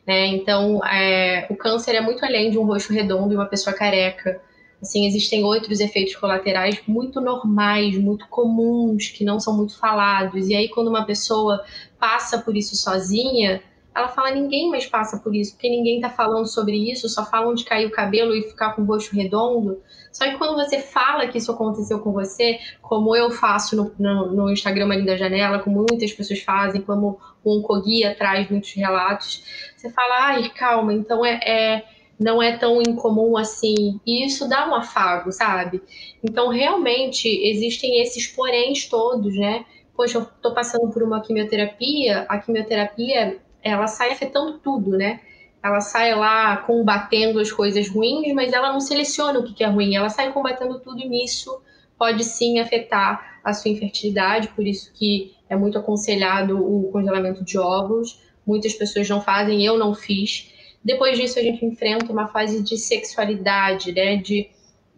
né? 0.05 0.27
Então, 0.27 0.83
é, 0.85 1.47
o 1.49 1.55
câncer 1.55 1.95
é 1.95 2.01
muito 2.01 2.23
além 2.23 2.51
de 2.51 2.57
um 2.57 2.65
rosto 2.65 2.93
redondo 2.93 3.33
e 3.33 3.35
uma 3.35 3.47
pessoa 3.47 3.75
careca. 3.75 4.39
Assim, 4.81 5.07
existem 5.07 5.43
outros 5.43 5.79
efeitos 5.79 6.15
colaterais 6.15 6.81
muito 6.87 7.19
normais, 7.21 7.97
muito 7.97 8.27
comuns, 8.27 9.07
que 9.07 9.23
não 9.23 9.39
são 9.39 9.55
muito 9.55 9.77
falados. 9.77 10.47
E 10.47 10.55
aí, 10.55 10.69
quando 10.69 10.89
uma 10.89 11.05
pessoa 11.05 11.63
passa 11.99 12.37
por 12.39 12.55
isso 12.55 12.75
sozinha, 12.75 13.61
ela 13.95 14.09
fala: 14.09 14.31
ninguém 14.31 14.69
mais 14.69 14.85
passa 14.85 15.17
por 15.17 15.33
isso, 15.33 15.53
porque 15.53 15.69
ninguém 15.69 15.95
está 15.95 16.09
falando 16.09 16.45
sobre 16.45 16.91
isso, 16.91 17.07
só 17.07 17.25
falam 17.25 17.53
de 17.53 17.63
cair 17.63 17.85
o 17.85 17.91
cabelo 17.91 18.35
e 18.35 18.43
ficar 18.43 18.73
com 18.73 18.81
o 18.81 18.85
rosto 18.85 19.15
redondo. 19.15 19.81
Só 20.11 20.25
que 20.25 20.37
quando 20.37 20.55
você 20.55 20.79
fala 20.79 21.27
que 21.27 21.37
isso 21.37 21.51
aconteceu 21.51 21.99
com 21.99 22.11
você, 22.11 22.59
como 22.81 23.15
eu 23.15 23.31
faço 23.31 23.75
no, 23.75 23.91
no, 23.97 24.31
no 24.33 24.51
Instagram 24.51 24.91
ali 24.91 25.05
da 25.05 25.15
janela, 25.15 25.59
como 25.59 25.85
muitas 25.89 26.11
pessoas 26.11 26.41
fazem, 26.41 26.81
como 26.81 27.19
o 27.43 27.57
Oncoguia 27.57 28.13
traz 28.15 28.49
muitos 28.49 28.73
relatos, 28.73 29.43
você 29.75 29.89
fala: 29.89 30.27
ai, 30.27 30.49
calma, 30.49 30.93
então 30.93 31.25
é, 31.25 31.39
é 31.45 31.94
não 32.19 32.41
é 32.41 32.57
tão 32.57 32.81
incomum 32.81 33.37
assim. 33.37 33.99
E 34.05 34.25
isso 34.25 34.47
dá 34.47 34.67
um 34.69 34.75
afago, 34.75 35.31
sabe? 35.31 35.81
Então, 36.23 36.49
realmente, 36.49 37.27
existem 37.27 38.01
esses 38.01 38.27
poréns 38.27 38.87
todos, 38.87 39.35
né? 39.35 39.65
Poxa, 39.95 40.17
eu 40.19 40.25
tô 40.41 40.53
passando 40.53 40.89
por 40.91 41.03
uma 41.03 41.21
quimioterapia, 41.21 42.25
a 42.27 42.37
quimioterapia 42.37 43.39
ela 43.61 43.87
sai 43.87 44.11
afetando 44.11 44.59
tudo, 44.59 44.91
né? 44.91 45.21
Ela 45.63 45.81
sai 45.81 46.13
lá 46.13 46.57
combatendo 46.57 47.39
as 47.39 47.51
coisas 47.51 47.89
ruins, 47.89 48.31
mas 48.33 48.53
ela 48.53 48.71
não 48.71 48.79
seleciona 48.79 49.39
o 49.39 49.43
que 49.43 49.63
é 49.63 49.67
ruim, 49.67 49.95
ela 49.95 50.09
sai 50.09 50.31
combatendo 50.31 50.79
tudo 50.79 50.99
e 50.99 51.09
nisso 51.09 51.59
pode 51.97 52.23
sim 52.23 52.59
afetar 52.59 53.39
a 53.43 53.53
sua 53.53 53.71
infertilidade, 53.71 54.49
por 54.49 54.67
isso 54.67 54.91
que 54.93 55.33
é 55.49 55.55
muito 55.55 55.77
aconselhado 55.77 56.57
o 56.57 56.91
congelamento 56.91 57.43
de 57.43 57.57
óvulos. 57.57 58.19
Muitas 58.45 58.73
pessoas 58.73 59.09
não 59.09 59.21
fazem, 59.21 59.65
eu 59.65 59.77
não 59.77 59.93
fiz. 59.95 60.53
Depois 60.85 61.17
disso 61.17 61.39
a 61.39 61.41
gente 61.41 61.65
enfrenta 61.65 62.13
uma 62.13 62.27
fase 62.27 62.61
de 62.61 62.77
sexualidade, 62.77 63.91
né? 63.91 64.17
De 64.17 64.47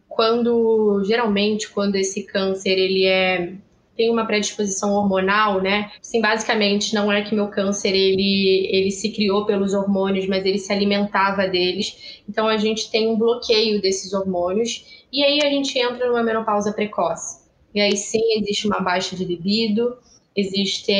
quando 0.09 1.01
geralmente 1.05 1.69
quando 1.69 1.95
esse 1.95 2.23
câncer 2.23 2.77
ele 2.77 3.05
é 3.05 3.53
tem 3.95 4.11
uma 4.11 4.27
predisposição 4.27 4.93
hormonal, 4.93 5.59
né? 5.59 5.91
Sim, 6.03 6.21
basicamente 6.21 6.93
não 6.93 7.11
é 7.11 7.23
que 7.23 7.33
meu 7.33 7.47
câncer 7.47 7.95
ele, 7.95 8.67
ele 8.71 8.91
se 8.91 9.11
criou 9.11 9.45
pelos 9.45 9.73
hormônios, 9.73 10.27
mas 10.27 10.45
ele 10.45 10.59
se 10.59 10.71
alimentava 10.71 11.47
deles. 11.47 12.21
Então 12.29 12.47
a 12.47 12.57
gente 12.57 12.91
tem 12.91 13.07
um 13.07 13.17
bloqueio 13.17 13.81
desses 13.81 14.13
hormônios 14.13 15.05
e 15.11 15.23
aí 15.23 15.39
a 15.41 15.49
gente 15.49 15.79
entra 15.79 16.07
numa 16.07 16.21
menopausa 16.21 16.71
precoce. 16.71 17.47
E 17.73 17.81
aí 17.81 17.97
sim 17.97 18.21
existe 18.37 18.67
uma 18.67 18.81
baixa 18.81 19.15
de 19.15 19.25
libido, 19.25 19.97
existe 20.37 20.93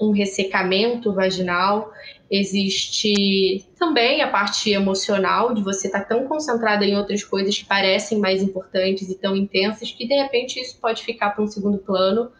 um 0.00 0.10
ressecamento 0.10 1.12
vaginal, 1.12 1.92
existe 2.30 3.66
também 3.78 4.22
a 4.22 4.28
parte 4.28 4.70
emocional 4.70 5.52
de 5.52 5.62
você 5.62 5.88
estar 5.88 6.00
tá 6.00 6.06
tão 6.06 6.26
concentrada 6.26 6.82
em 6.82 6.96
outras 6.96 7.22
coisas 7.22 7.58
que 7.58 7.66
parecem 7.66 8.18
mais 8.18 8.42
importantes 8.42 9.10
e 9.10 9.18
tão 9.18 9.36
intensas 9.36 9.90
que 9.92 10.08
de 10.08 10.14
repente 10.14 10.58
isso 10.58 10.78
pode 10.80 11.02
ficar 11.02 11.30
para 11.30 11.44
um 11.44 11.46
segundo 11.46 11.76
plano. 11.76 12.32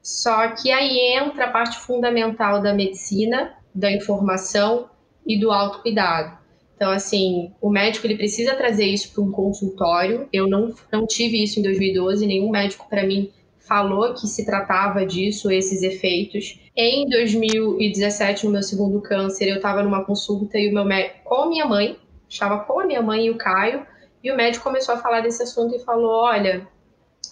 Só 0.00 0.48
que 0.48 0.70
aí 0.70 1.16
entra 1.16 1.46
a 1.46 1.50
parte 1.50 1.78
fundamental 1.78 2.62
da 2.62 2.72
medicina, 2.72 3.52
da 3.74 3.90
informação 3.90 4.88
e 5.26 5.38
do 5.38 5.50
autocuidado. 5.50 6.38
Então, 6.76 6.90
assim, 6.90 7.52
o 7.60 7.70
médico 7.70 8.06
ele 8.06 8.16
precisa 8.16 8.54
trazer 8.54 8.86
isso 8.86 9.12
para 9.12 9.22
um 9.22 9.30
consultório. 9.30 10.28
Eu 10.32 10.48
não, 10.48 10.74
não 10.92 11.06
tive 11.06 11.42
isso 11.42 11.60
em 11.60 11.62
2012, 11.62 12.26
nenhum 12.26 12.50
médico 12.50 12.86
para 12.88 13.06
mim 13.06 13.32
falou 13.72 14.12
que 14.12 14.26
se 14.26 14.44
tratava 14.44 15.06
disso, 15.06 15.50
esses 15.50 15.82
efeitos. 15.82 16.60
Em 16.76 17.08
2017, 17.08 18.44
no 18.44 18.52
meu 18.52 18.62
segundo 18.62 19.00
câncer, 19.00 19.48
eu 19.48 19.56
estava 19.56 19.82
numa 19.82 20.04
consulta 20.04 20.58
e 20.58 20.68
o 20.68 20.74
meu 20.74 20.84
médico, 20.84 21.20
com 21.24 21.48
minha 21.48 21.64
mãe, 21.64 21.98
estava 22.28 22.64
com 22.64 22.80
a 22.80 22.84
minha 22.84 23.00
mãe 23.00 23.24
e 23.24 23.30
o 23.30 23.38
Caio, 23.38 23.86
e 24.22 24.30
o 24.30 24.36
médico 24.36 24.62
começou 24.62 24.94
a 24.94 24.98
falar 24.98 25.22
desse 25.22 25.42
assunto 25.42 25.74
e 25.74 25.78
falou: 25.78 26.10
Olha, 26.10 26.68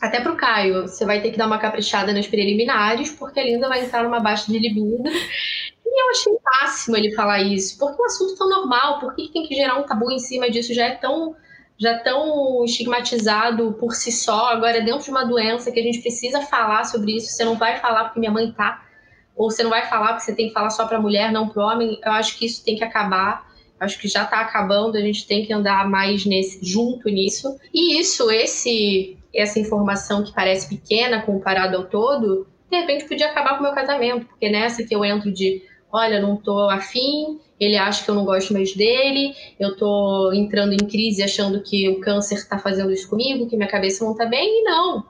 até 0.00 0.22
pro 0.22 0.34
Caio, 0.34 0.88
você 0.88 1.04
vai 1.04 1.20
ter 1.20 1.30
que 1.30 1.36
dar 1.36 1.46
uma 1.46 1.58
caprichada 1.58 2.10
nas 2.10 2.26
preliminares, 2.26 3.10
porque 3.12 3.38
a 3.38 3.44
Linda 3.44 3.68
vai 3.68 3.84
entrar 3.84 4.02
numa 4.02 4.20
baixa 4.20 4.50
de 4.50 4.58
libido. 4.58 5.10
E 5.92 6.02
eu 6.02 6.10
achei 6.10 6.32
máximo 6.42 6.96
ele 6.96 7.12
falar 7.12 7.42
isso, 7.42 7.76
porque 7.78 8.00
é 8.00 8.02
um 8.02 8.06
assunto 8.06 8.36
tão 8.36 8.48
normal, 8.48 8.98
por 9.00 9.14
que 9.14 9.28
tem 9.30 9.46
que 9.46 9.54
gerar 9.54 9.76
um 9.76 9.82
tabu 9.82 10.10
em 10.10 10.20
cima 10.20 10.48
disso? 10.48 10.72
Já 10.72 10.86
é 10.86 10.94
tão 10.94 11.34
já 11.80 11.98
tão 11.98 12.62
estigmatizado 12.64 13.72
por 13.72 13.94
si 13.94 14.12
só, 14.12 14.48
agora 14.48 14.82
dentro 14.82 15.04
de 15.04 15.10
uma 15.10 15.24
doença 15.24 15.72
que 15.72 15.80
a 15.80 15.82
gente 15.82 16.00
precisa 16.00 16.42
falar 16.42 16.84
sobre 16.84 17.16
isso, 17.16 17.32
você 17.32 17.42
não 17.42 17.56
vai 17.56 17.78
falar 17.78 18.04
porque 18.04 18.20
minha 18.20 18.30
mãe 18.30 18.52
tá, 18.52 18.84
ou 19.34 19.50
você 19.50 19.62
não 19.62 19.70
vai 19.70 19.86
falar 19.86 20.08
porque 20.08 20.24
você 20.24 20.34
tem 20.34 20.48
que 20.48 20.52
falar 20.52 20.68
só 20.68 20.86
para 20.86 21.00
mulher, 21.00 21.32
não 21.32 21.48
para 21.48 21.64
homem. 21.64 21.98
Eu 22.04 22.12
acho 22.12 22.36
que 22.36 22.44
isso 22.44 22.62
tem 22.62 22.76
que 22.76 22.84
acabar. 22.84 23.48
Acho 23.80 23.98
que 23.98 24.06
já 24.06 24.24
está 24.24 24.40
acabando, 24.40 24.96
a 24.96 25.00
gente 25.00 25.26
tem 25.26 25.46
que 25.46 25.52
andar 25.54 25.88
mais 25.88 26.26
nesse, 26.26 26.62
junto 26.62 27.08
nisso. 27.08 27.58
E 27.72 27.98
isso, 27.98 28.30
esse 28.30 29.16
essa 29.34 29.58
informação 29.58 30.22
que 30.22 30.34
parece 30.34 30.68
pequena 30.68 31.22
comparado 31.22 31.76
ao 31.76 31.84
todo, 31.84 32.46
de 32.70 32.78
repente 32.78 33.06
podia 33.06 33.28
acabar 33.28 33.54
com 33.54 33.60
o 33.60 33.62
meu 33.62 33.72
casamento, 33.72 34.26
porque 34.26 34.50
nessa 34.50 34.82
que 34.82 34.94
eu 34.94 35.04
entro 35.04 35.32
de, 35.32 35.62
olha, 35.90 36.20
não 36.20 36.36
tô 36.36 36.68
afim, 36.68 37.40
ele 37.60 37.76
acha 37.76 38.02
que 38.02 38.10
eu 38.10 38.14
não 38.14 38.24
gosto 38.24 38.54
mais 38.54 38.74
dele, 38.74 39.34
eu 39.58 39.76
tô 39.76 40.32
entrando 40.32 40.72
em 40.72 40.88
crise 40.88 41.22
achando 41.22 41.62
que 41.62 41.88
o 41.90 42.00
câncer 42.00 42.36
está 42.36 42.58
fazendo 42.58 42.90
isso 42.90 43.08
comigo, 43.08 43.46
que 43.46 43.56
minha 43.56 43.68
cabeça 43.68 44.02
não 44.02 44.16
tá 44.16 44.24
bem, 44.24 44.60
e 44.60 44.62
não. 44.64 45.04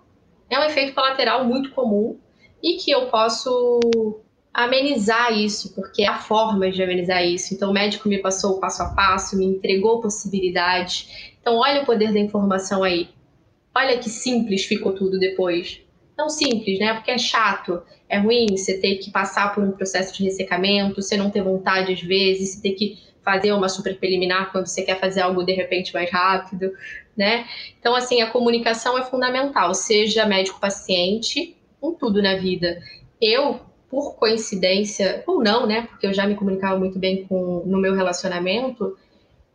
É 0.50 0.58
um 0.58 0.64
efeito 0.64 0.92
colateral 0.92 1.44
muito 1.44 1.70
comum 1.70 2.18
e 2.60 2.74
que 2.74 2.90
eu 2.90 3.06
posso 3.06 4.20
amenizar 4.52 5.32
isso, 5.32 5.72
porque 5.74 6.04
há 6.04 6.18
formas 6.18 6.74
de 6.74 6.82
amenizar 6.82 7.24
isso. 7.24 7.54
Então, 7.54 7.70
o 7.70 7.72
médico 7.72 8.08
me 8.08 8.18
passou 8.18 8.56
o 8.56 8.60
passo 8.60 8.82
a 8.82 8.86
passo, 8.86 9.38
me 9.38 9.46
entregou 9.46 10.00
possibilidades. 10.00 11.32
Então, 11.40 11.56
olha 11.56 11.82
o 11.82 11.86
poder 11.86 12.12
da 12.12 12.18
informação 12.18 12.82
aí. 12.82 13.08
Olha 13.72 13.96
que 13.98 14.10
simples 14.10 14.64
ficou 14.64 14.92
tudo 14.92 15.20
depois. 15.20 15.80
Não 16.20 16.28
simples, 16.28 16.78
né? 16.78 16.92
Porque 16.92 17.10
é 17.10 17.18
chato 17.18 17.82
é 18.10 18.18
ruim 18.18 18.46
você 18.50 18.76
ter 18.78 18.96
que 18.96 19.10
passar 19.10 19.54
por 19.54 19.62
um 19.62 19.70
processo 19.70 20.14
de 20.14 20.24
ressecamento, 20.24 21.00
você 21.00 21.16
não 21.16 21.30
ter 21.30 21.42
vontade 21.42 21.92
às 21.92 22.02
vezes, 22.02 22.50
você 22.50 22.60
ter 22.60 22.72
que 22.72 22.98
fazer 23.24 23.52
uma 23.52 23.68
super 23.68 23.96
preliminar 23.98 24.50
quando 24.50 24.66
você 24.66 24.82
quer 24.82 24.98
fazer 24.98 25.20
algo 25.20 25.44
de 25.44 25.52
repente 25.52 25.94
mais 25.94 26.10
rápido, 26.10 26.72
né? 27.16 27.46
Então, 27.78 27.94
assim, 27.94 28.20
a 28.20 28.30
comunicação 28.30 28.98
é 28.98 29.04
fundamental, 29.04 29.72
seja 29.74 30.26
médico-paciente, 30.26 31.56
com 31.80 31.94
tudo 31.94 32.20
na 32.20 32.36
vida. 32.36 32.82
Eu, 33.20 33.60
por 33.88 34.16
coincidência, 34.16 35.22
ou 35.26 35.42
não, 35.42 35.66
né? 35.66 35.82
Porque 35.82 36.06
eu 36.06 36.12
já 36.12 36.26
me 36.26 36.34
comunicava 36.34 36.78
muito 36.78 36.98
bem 36.98 37.24
com, 37.24 37.62
no 37.64 37.78
meu 37.78 37.94
relacionamento. 37.94 38.98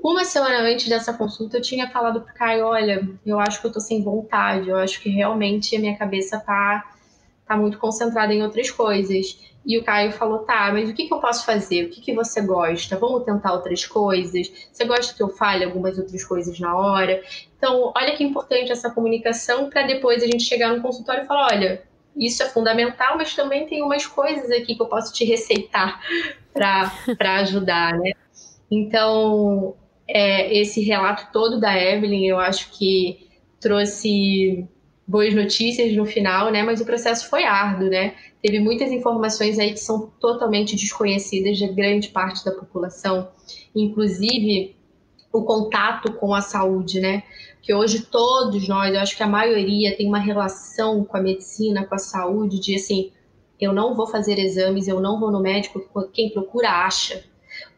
Uma 0.06 0.24
semana 0.24 0.60
antes 0.60 0.88
dessa 0.88 1.12
consulta, 1.12 1.58
eu 1.58 1.62
tinha 1.64 1.90
falado 1.90 2.22
pro 2.22 2.32
Caio: 2.36 2.68
olha, 2.68 3.10
eu 3.26 3.40
acho 3.40 3.60
que 3.60 3.66
eu 3.66 3.72
tô 3.72 3.80
sem 3.80 4.04
vontade, 4.04 4.70
eu 4.70 4.78
acho 4.78 5.02
que 5.02 5.10
realmente 5.10 5.76
a 5.76 5.80
minha 5.80 5.98
cabeça 5.98 6.40
tá 6.40 6.92
tá 7.44 7.58
muito 7.58 7.80
concentrada 7.80 8.32
em 8.32 8.44
outras 8.44 8.70
coisas. 8.70 9.36
E 9.66 9.80
o 9.80 9.84
Caio 9.84 10.12
falou: 10.12 10.46
tá, 10.46 10.72
mas 10.72 10.88
o 10.88 10.94
que, 10.94 11.08
que 11.08 11.14
eu 11.14 11.20
posso 11.20 11.44
fazer? 11.44 11.86
O 11.86 11.90
que, 11.90 12.02
que 12.02 12.14
você 12.14 12.40
gosta? 12.40 12.96
Vamos 13.00 13.24
tentar 13.24 13.52
outras 13.54 13.84
coisas? 13.84 14.52
Você 14.72 14.86
gosta 14.86 15.12
que 15.12 15.24
eu 15.24 15.30
fale 15.30 15.66
algumas 15.66 15.98
outras 15.98 16.24
coisas 16.24 16.60
na 16.60 16.78
hora? 16.78 17.24
Então, 17.58 17.92
olha 17.98 18.16
que 18.16 18.24
importante 18.24 18.72
essa 18.72 18.92
comunicação 18.92 19.72
para 19.72 19.88
depois 19.88 20.22
a 20.22 20.28
gente 20.28 20.44
chegar 20.44 20.70
no 20.70 20.84
consultório 20.84 21.24
e 21.24 21.28
falar: 21.28 21.48
olha, 21.52 21.82
isso 22.16 22.44
é 22.44 22.46
fundamental, 22.46 23.18
mas 23.18 23.34
também 23.34 23.66
tem 23.66 23.82
umas 23.82 24.06
coisas 24.06 24.52
aqui 24.52 24.76
que 24.76 24.82
eu 24.84 24.88
posso 24.88 25.12
te 25.12 25.26
receitar 25.26 26.00
para 26.54 27.40
ajudar, 27.40 27.98
né? 27.98 28.12
Então, 28.70 29.76
é, 30.08 30.56
esse 30.58 30.82
relato 30.82 31.32
todo 31.32 31.60
da 31.60 31.78
Evelyn, 31.78 32.26
eu 32.28 32.40
acho 32.40 32.72
que 32.72 33.28
trouxe 33.60 34.68
boas 35.08 35.34
notícias 35.34 35.96
no 35.96 36.06
final, 36.06 36.52
né? 36.52 36.64
Mas 36.64 36.82
o 36.82 36.86
processo 36.86 37.30
foi 37.30 37.44
árduo, 37.44 37.90
né? 37.90 38.16
Teve 38.42 38.60
muitas 38.60 38.92
informações 38.92 39.58
aí 39.60 39.72
que 39.72 39.80
são 39.80 40.12
totalmente 40.20 40.76
desconhecidas 40.76 41.58
de 41.58 41.68
grande 41.68 42.10
parte 42.10 42.44
da 42.46 42.52
população, 42.52 43.30
inclusive 43.76 44.76
o 45.32 45.44
contato 45.44 46.14
com 46.14 46.34
a 46.34 46.42
saúde, 46.42 47.00
né? 47.00 47.24
Que 47.62 47.74
hoje 47.74 48.04
todos 48.04 48.68
nós, 48.68 48.94
eu 48.94 49.02
acho 49.02 49.18
que 49.18 49.24
a 49.24 49.28
maioria 49.28 49.96
tem 49.96 50.08
uma 50.08 50.20
relação 50.20 51.04
com 51.04 51.18
a 51.18 51.22
medicina, 51.22 51.86
com 51.86 51.96
a 51.96 52.00
saúde, 52.00 52.60
de 52.60 52.76
assim, 52.76 53.12
eu 53.60 53.74
não 53.74 53.96
vou 53.96 54.08
fazer 54.08 54.38
exames, 54.40 54.88
eu 54.88 55.00
não 55.00 55.20
vou 55.20 55.32
no 55.32 55.42
médico, 55.42 55.84
quem 56.14 56.30
procura 56.30 56.70
acha. 56.70 57.24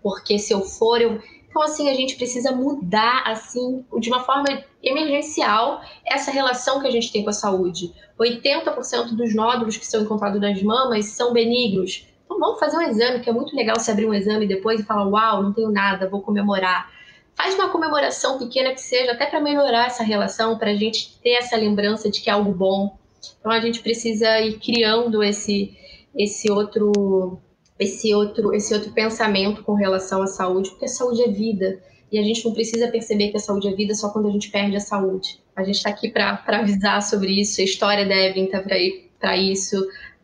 Porque 0.02 0.40
se 0.40 0.54
eu 0.54 0.62
for, 0.62 1.02
eu. 1.02 1.20
Então, 1.58 1.66
assim, 1.66 1.90
a 1.90 1.94
gente 1.96 2.18
precisa 2.18 2.52
mudar, 2.52 3.24
assim, 3.26 3.84
de 4.00 4.10
uma 4.10 4.20
forma 4.20 4.46
emergencial, 4.84 5.82
essa 6.06 6.30
relação 6.30 6.80
que 6.80 6.86
a 6.86 6.92
gente 6.92 7.12
tem 7.12 7.24
com 7.24 7.32
a 7.32 7.34
saúde. 7.34 7.96
80% 8.20 9.16
dos 9.16 9.34
nódulos 9.34 9.76
que 9.76 9.88
são 9.88 10.04
encontrados 10.04 10.40
nas 10.40 10.62
mamas 10.62 11.08
são 11.08 11.34
benignos. 11.34 12.06
Então, 12.24 12.38
vamos 12.38 12.60
fazer 12.60 12.78
um 12.78 12.82
exame, 12.84 13.22
que 13.22 13.30
é 13.32 13.34
muito 13.34 13.56
legal 13.56 13.80
se 13.80 13.90
abrir 13.90 14.06
um 14.06 14.14
exame 14.14 14.46
depois 14.46 14.80
e 14.80 14.84
falar: 14.84 15.08
Uau, 15.08 15.42
não 15.42 15.52
tenho 15.52 15.72
nada, 15.72 16.08
vou 16.08 16.22
comemorar. 16.22 16.92
Faz 17.34 17.56
uma 17.56 17.70
comemoração 17.70 18.38
pequena 18.38 18.72
que 18.72 18.82
seja, 18.82 19.14
até 19.14 19.26
para 19.26 19.42
melhorar 19.42 19.88
essa 19.88 20.04
relação, 20.04 20.60
para 20.60 20.70
a 20.70 20.76
gente 20.76 21.18
ter 21.24 21.32
essa 21.32 21.58
lembrança 21.58 22.08
de 22.08 22.22
que 22.22 22.30
é 22.30 22.34
algo 22.34 22.52
bom. 22.52 23.00
Então 23.40 23.52
a 23.52 23.60
gente 23.60 23.80
precisa 23.80 24.40
ir 24.42 24.60
criando 24.60 25.24
esse 25.24 25.76
esse 26.16 26.52
outro 26.52 27.40
esse 27.80 28.14
outro 28.14 28.54
esse 28.54 28.74
outro 28.74 28.92
pensamento 28.92 29.64
com 29.64 29.74
relação 29.74 30.22
à 30.22 30.28
saúde, 30.28 30.70
porque 30.72 30.86
a 30.86 30.90
saúde 30.90 31.22
é 31.24 31.30
vida. 31.30 31.80
E 32.12 32.18
a 32.18 32.24
gente 32.24 32.46
não 32.46 32.54
precisa 32.54 32.88
perceber 32.88 33.30
que 33.30 33.38
a 33.38 33.40
saúde 33.40 33.68
é 33.68 33.74
vida 33.74 33.94
só 33.94 34.10
quando 34.10 34.30
a 34.30 34.32
gente 34.32 34.50
perde 34.50 34.78
a 34.78 34.80
saúde. 34.80 35.40
A 35.56 35.64
gente 35.64 35.76
está 35.76 35.90
aqui 35.90 36.10
para 36.10 36.42
avisar 36.48 37.02
sobre 37.02 37.42
isso, 37.42 37.60
a 37.60 37.64
história 37.64 38.06
da 38.06 38.16
Evelyn 38.16 38.46
está 38.46 38.62
para 38.62 39.38
isso. 39.38 39.76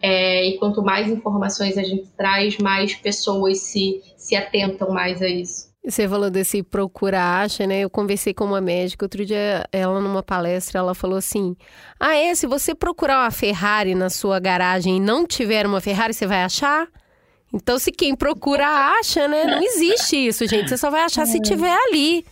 É, 0.02 0.48
e 0.48 0.58
quanto 0.58 0.82
mais 0.82 1.10
informações 1.10 1.78
a 1.78 1.84
gente 1.84 2.08
traz, 2.18 2.58
mais 2.58 2.94
pessoas 2.94 3.60
se, 3.60 4.02
se 4.18 4.36
atentam 4.36 4.92
mais 4.92 5.22
a 5.22 5.28
isso. 5.28 5.72
Você 5.86 6.08
falou 6.08 6.30
desse 6.30 6.64
procura 6.64 7.42
acha, 7.42 7.68
né? 7.68 7.82
Eu 7.82 7.90
conversei 7.90 8.34
com 8.34 8.46
uma 8.46 8.62
médica 8.62 9.04
outro 9.04 9.26
dia, 9.26 9.66
ela 9.70 10.00
numa 10.00 10.24
palestra, 10.24 10.80
ela 10.80 10.96
falou 10.96 11.18
assim: 11.18 11.56
"Ah, 12.00 12.16
é, 12.16 12.34
se 12.36 12.48
você 12.48 12.74
procurar 12.74 13.24
uma 13.24 13.32
Ferrari 13.32 13.94
na 13.94 14.10
sua 14.10 14.40
garagem 14.40 14.98
e 14.98 15.00
não 15.00 15.28
tiver 15.28 15.66
uma 15.66 15.82
Ferrari, 15.82 16.14
você 16.14 16.26
vai 16.26 16.44
achar?" 16.44 16.88
Então, 17.54 17.78
se 17.78 17.92
quem 17.92 18.16
procura 18.16 18.68
acha, 18.68 19.28
né? 19.28 19.46
Não 19.46 19.62
existe 19.62 20.16
isso, 20.16 20.48
gente. 20.48 20.70
Você 20.70 20.78
só 20.78 20.90
vai 20.90 21.04
achar 21.04 21.26
se 21.28 21.40
tiver 21.40 21.76
ali. 21.88 22.26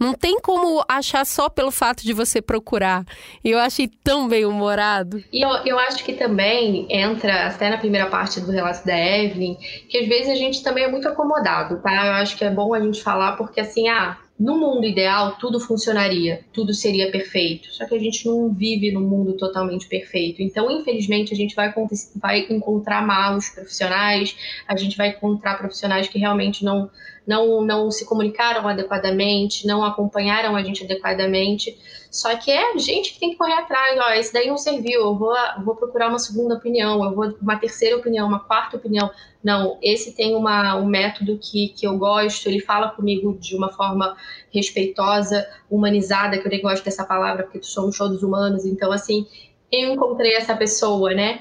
Não 0.00 0.12
tem 0.12 0.40
como 0.40 0.84
achar 0.88 1.24
só 1.24 1.48
pelo 1.48 1.70
fato 1.70 2.02
de 2.02 2.12
você 2.12 2.42
procurar. 2.42 3.04
E 3.44 3.50
eu 3.50 3.58
achei 3.58 3.88
tão 4.02 4.26
bem 4.26 4.44
humorado. 4.44 5.22
E 5.32 5.44
eu, 5.44 5.50
eu 5.64 5.78
acho 5.78 6.02
que 6.02 6.14
também 6.14 6.86
entra, 6.90 7.46
até 7.46 7.70
na 7.70 7.78
primeira 7.78 8.08
parte 8.08 8.40
do 8.40 8.50
relato 8.50 8.84
da 8.84 8.98
Evelyn, 8.98 9.56
que 9.88 9.98
às 9.98 10.08
vezes 10.08 10.30
a 10.30 10.34
gente 10.34 10.62
também 10.62 10.84
é 10.84 10.90
muito 10.90 11.06
acomodado, 11.06 11.80
tá? 11.80 12.06
Eu 12.06 12.12
acho 12.14 12.36
que 12.36 12.44
é 12.44 12.50
bom 12.50 12.74
a 12.74 12.80
gente 12.80 13.02
falar, 13.02 13.36
porque 13.36 13.60
assim, 13.60 13.88
ah, 13.88 14.18
no 14.38 14.58
mundo 14.58 14.84
ideal, 14.84 15.36
tudo 15.36 15.60
funcionaria, 15.60 16.44
tudo 16.52 16.74
seria 16.74 17.10
perfeito. 17.10 17.72
Só 17.72 17.86
que 17.86 17.94
a 17.94 17.98
gente 17.98 18.26
não 18.26 18.52
vive 18.52 18.90
num 18.90 19.08
mundo 19.08 19.36
totalmente 19.36 19.86
perfeito. 19.86 20.42
Então, 20.42 20.68
infelizmente, 20.70 21.32
a 21.32 21.36
gente 21.36 21.54
vai, 21.54 21.72
vai 22.16 22.40
encontrar 22.50 23.06
maus 23.06 23.48
profissionais, 23.48 24.36
a 24.66 24.76
gente 24.76 24.96
vai 24.96 25.10
encontrar 25.10 25.56
profissionais 25.56 26.08
que 26.08 26.18
realmente 26.18 26.64
não, 26.64 26.90
não, 27.24 27.64
não 27.64 27.90
se 27.92 28.04
comunicaram 28.04 28.66
adequadamente, 28.66 29.66
não 29.66 29.84
acompanharam 29.84 30.56
a 30.56 30.62
gente 30.64 30.84
adequadamente. 30.84 31.76
Só 32.14 32.36
que 32.36 32.48
é 32.48 32.78
gente 32.78 33.14
que 33.14 33.18
tem 33.18 33.30
que 33.30 33.36
correr 33.36 33.54
atrás. 33.54 33.98
Ó, 33.98 34.12
esse 34.12 34.32
daí 34.32 34.46
não 34.46 34.56
serviu, 34.56 35.00
eu 35.00 35.18
vou, 35.18 35.34
vou 35.64 35.74
procurar 35.74 36.08
uma 36.08 36.18
segunda 36.20 36.54
opinião, 36.54 37.04
eu 37.04 37.12
vou 37.12 37.34
uma 37.42 37.58
terceira 37.58 37.96
opinião, 37.96 38.28
uma 38.28 38.38
quarta 38.38 38.76
opinião. 38.76 39.10
Não, 39.42 39.76
esse 39.82 40.14
tem 40.14 40.36
uma, 40.36 40.76
um 40.76 40.86
método 40.86 41.36
que, 41.42 41.70
que 41.70 41.84
eu 41.84 41.98
gosto, 41.98 42.48
ele 42.48 42.60
fala 42.60 42.90
comigo 42.90 43.36
de 43.40 43.56
uma 43.56 43.68
forma 43.72 44.16
respeitosa, 44.52 45.44
humanizada, 45.68 46.38
que 46.38 46.46
eu 46.46 46.50
nem 46.52 46.62
gosto 46.62 46.84
dessa 46.84 47.04
palavra, 47.04 47.42
porque 47.42 47.64
somos 47.64 47.98
todos 47.98 48.22
humanos. 48.22 48.64
Então, 48.64 48.92
assim, 48.92 49.26
eu 49.72 49.92
encontrei 49.92 50.36
essa 50.36 50.54
pessoa, 50.54 51.12
né? 51.12 51.40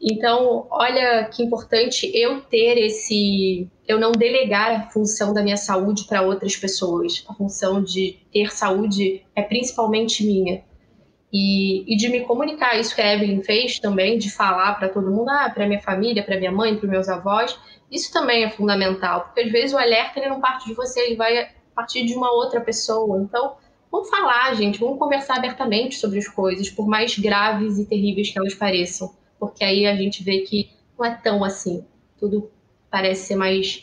Então, 0.00 0.66
olha 0.70 1.24
que 1.24 1.42
importante 1.42 2.10
eu 2.14 2.40
ter 2.40 2.78
esse. 2.78 3.68
Eu 3.86 3.98
não 3.98 4.12
delegar 4.12 4.70
a 4.70 4.90
função 4.90 5.34
da 5.34 5.42
minha 5.42 5.56
saúde 5.56 6.04
para 6.04 6.22
outras 6.22 6.56
pessoas. 6.56 7.24
A 7.28 7.34
função 7.34 7.82
de 7.82 8.18
ter 8.32 8.52
saúde 8.52 9.22
é 9.34 9.42
principalmente 9.42 10.24
minha. 10.24 10.64
E, 11.36 11.92
e, 11.92 11.96
de 11.96 12.08
me 12.08 12.20
comunicar 12.20 12.78
isso 12.78 12.94
que 12.94 13.02
a 13.02 13.12
Evelyn 13.12 13.42
fez 13.42 13.80
também, 13.80 14.18
de 14.18 14.30
falar 14.30 14.74
para 14.78 14.88
todo 14.88 15.10
mundo, 15.10 15.28
ah, 15.28 15.50
para 15.52 15.66
minha 15.66 15.80
família, 15.80 16.22
para 16.22 16.38
minha 16.38 16.52
mãe, 16.52 16.76
para 16.76 16.88
meus 16.88 17.08
avós, 17.08 17.58
isso 17.90 18.12
também 18.12 18.44
é 18.44 18.50
fundamental, 18.50 19.24
porque 19.24 19.40
às 19.40 19.50
vezes 19.50 19.72
o 19.72 19.78
alerta 19.78 20.20
ele 20.20 20.28
não 20.28 20.40
parte 20.40 20.66
de 20.66 20.74
você, 20.74 21.00
ele 21.00 21.16
vai 21.16 21.48
partir 21.74 22.04
de 22.04 22.14
uma 22.14 22.32
outra 22.32 22.60
pessoa. 22.60 23.20
Então, 23.20 23.56
vamos 23.90 24.08
falar, 24.08 24.54
gente, 24.54 24.78
vamos 24.78 24.96
conversar 24.96 25.38
abertamente 25.38 25.96
sobre 25.96 26.20
as 26.20 26.28
coisas, 26.28 26.70
por 26.70 26.86
mais 26.86 27.18
graves 27.18 27.78
e 27.78 27.84
terríveis 27.86 28.30
que 28.30 28.38
elas 28.38 28.54
pareçam, 28.54 29.12
porque 29.38 29.64
aí 29.64 29.86
a 29.86 29.96
gente 29.96 30.22
vê 30.22 30.42
que 30.42 30.70
não 30.96 31.04
é 31.04 31.14
tão 31.16 31.42
assim, 31.42 31.84
tudo 32.16 32.48
parece 32.94 33.26
ser 33.26 33.34
mais, 33.34 33.82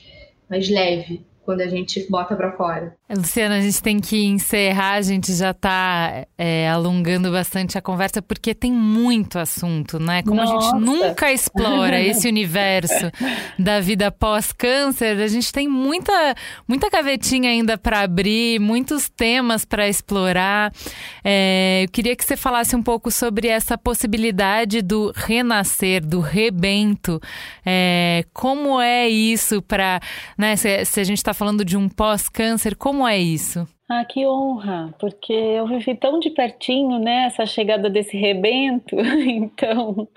mais 0.50 0.70
leve 0.70 1.22
quando 1.52 1.61
a 1.61 1.68
gente 1.68 2.07
bota 2.10 2.34
para 2.34 2.53
fora. 2.53 2.95
Luciana, 3.10 3.57
a 3.57 3.61
gente 3.61 3.84
tem 3.84 3.99
que 3.99 4.23
encerrar, 4.23 4.94
a 4.94 5.02
gente 5.02 5.34
já 5.34 5.52
está 5.52 6.26
é, 6.38 6.69
alongando 6.69 7.30
bastante 7.30 7.78
a 7.78 7.82
conversa, 7.82 8.22
porque 8.22 8.56
tem 8.56 8.72
muito 8.72 9.38
assunto, 9.38 9.99
né? 9.99 10.23
Como 10.23 10.36
Nossa. 10.36 10.56
a 10.56 10.61
gente 10.61 10.86
nunca 10.86 11.30
explora 11.30 11.99
esse 12.02 12.26
universo 12.30 13.11
da 13.60 13.82
vida 13.82 14.10
pós-câncer, 14.10 15.19
a 15.19 15.28
gente 15.28 15.52
tem 15.52 15.68
muita, 15.68 16.14
muita 16.65 16.90
gavetinha 16.90 17.49
ainda 17.49 17.78
para 17.78 17.99
abrir, 17.99 18.57
muitos 18.61 19.10
temas 19.10 19.65
para 19.65 19.90
explorar. 19.90 20.72
É, 21.22 21.84
eu 21.84 21.91
queria 21.91 22.15
que 22.15 22.23
você 22.23 22.38
falasse 22.38 22.78
um 22.78 22.82
pouco 22.82 23.11
sobre 23.11 23.49
essa 23.49 23.78
possibilidade 23.78 24.82
do 24.82 25.11
renascer, 25.14 26.06
do 26.06 26.22
rebento. 26.22 27.19
É, 27.65 28.23
como 28.32 28.80
é 28.80 29.10
isso 29.10 29.61
para. 29.61 29.99
Né, 30.38 30.56
se, 30.56 30.86
se 30.86 31.02
a 31.02 31.03
gente 31.03 31.18
está 31.18 31.34
falando 31.41 31.65
de 31.65 31.76
um 31.76 31.89
pós-câncer, 31.89 32.76
como 32.76 33.07
é 33.07 33.18
isso? 33.18 33.68
Ah, 33.89 34.05
que 34.05 34.27
honra, 34.27 34.93
porque 34.99 35.34
eu 35.34 35.65
vivi 35.65 35.95
tão 35.95 36.19
de 36.19 36.30
pertinho, 36.30 36.99
né, 36.99 37.26
essa 37.26 37.47
chegada 37.47 37.89
desse 37.89 38.15
rebento, 38.15 38.95
então, 39.26 40.07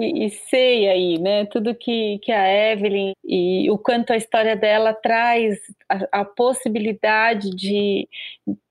e, 0.00 0.26
e, 0.26 0.30
sei 0.30 0.88
aí, 0.88 1.18
né, 1.20 1.44
tudo 1.46 1.76
que, 1.76 2.18
que 2.18 2.32
a 2.32 2.72
Evelyn 2.72 3.12
e 3.24 3.70
o 3.70 3.78
quanto 3.78 4.12
a 4.12 4.16
história 4.16 4.56
dela 4.56 4.92
traz 4.92 5.56
a, 5.88 6.20
a 6.20 6.24
possibilidade 6.24 7.50
de, 7.50 8.08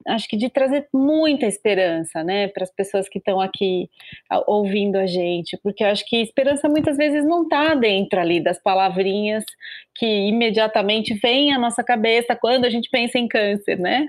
acho 0.08 0.28
que 0.28 0.38
de 0.38 0.50
trazer 0.50 0.88
muita 0.94 1.46
esperança, 1.46 2.24
né, 2.24 2.48
para 2.48 2.64
as 2.64 2.72
pessoas 2.72 3.08
que 3.10 3.20
estão 3.20 3.40
aqui 3.40 3.90
ouvindo 4.48 4.98
a 4.98 5.06
gente, 5.06 5.58
porque 5.64 5.84
eu 5.84 5.88
acho 5.88 6.06
que 6.06 6.22
esperança 6.22 6.68
muitas 6.70 6.98
vezes 6.98 7.26
não 7.26 7.44
está 7.44 7.76
dentro 7.76 8.20
ali 8.20 8.42
das 8.42 8.62
palavrinhas 8.62 9.44
que 9.96 10.06
imediatamente 10.06 11.14
vêm 11.16 11.54
à 11.54 11.60
nossa 11.60 11.84
cabeça 11.84 12.36
quando 12.36 12.66
a 12.66 12.70
gente 12.70 12.90
pensa 12.90 13.20
em 13.20 13.28
câncer, 13.28 13.78
né? 13.78 14.08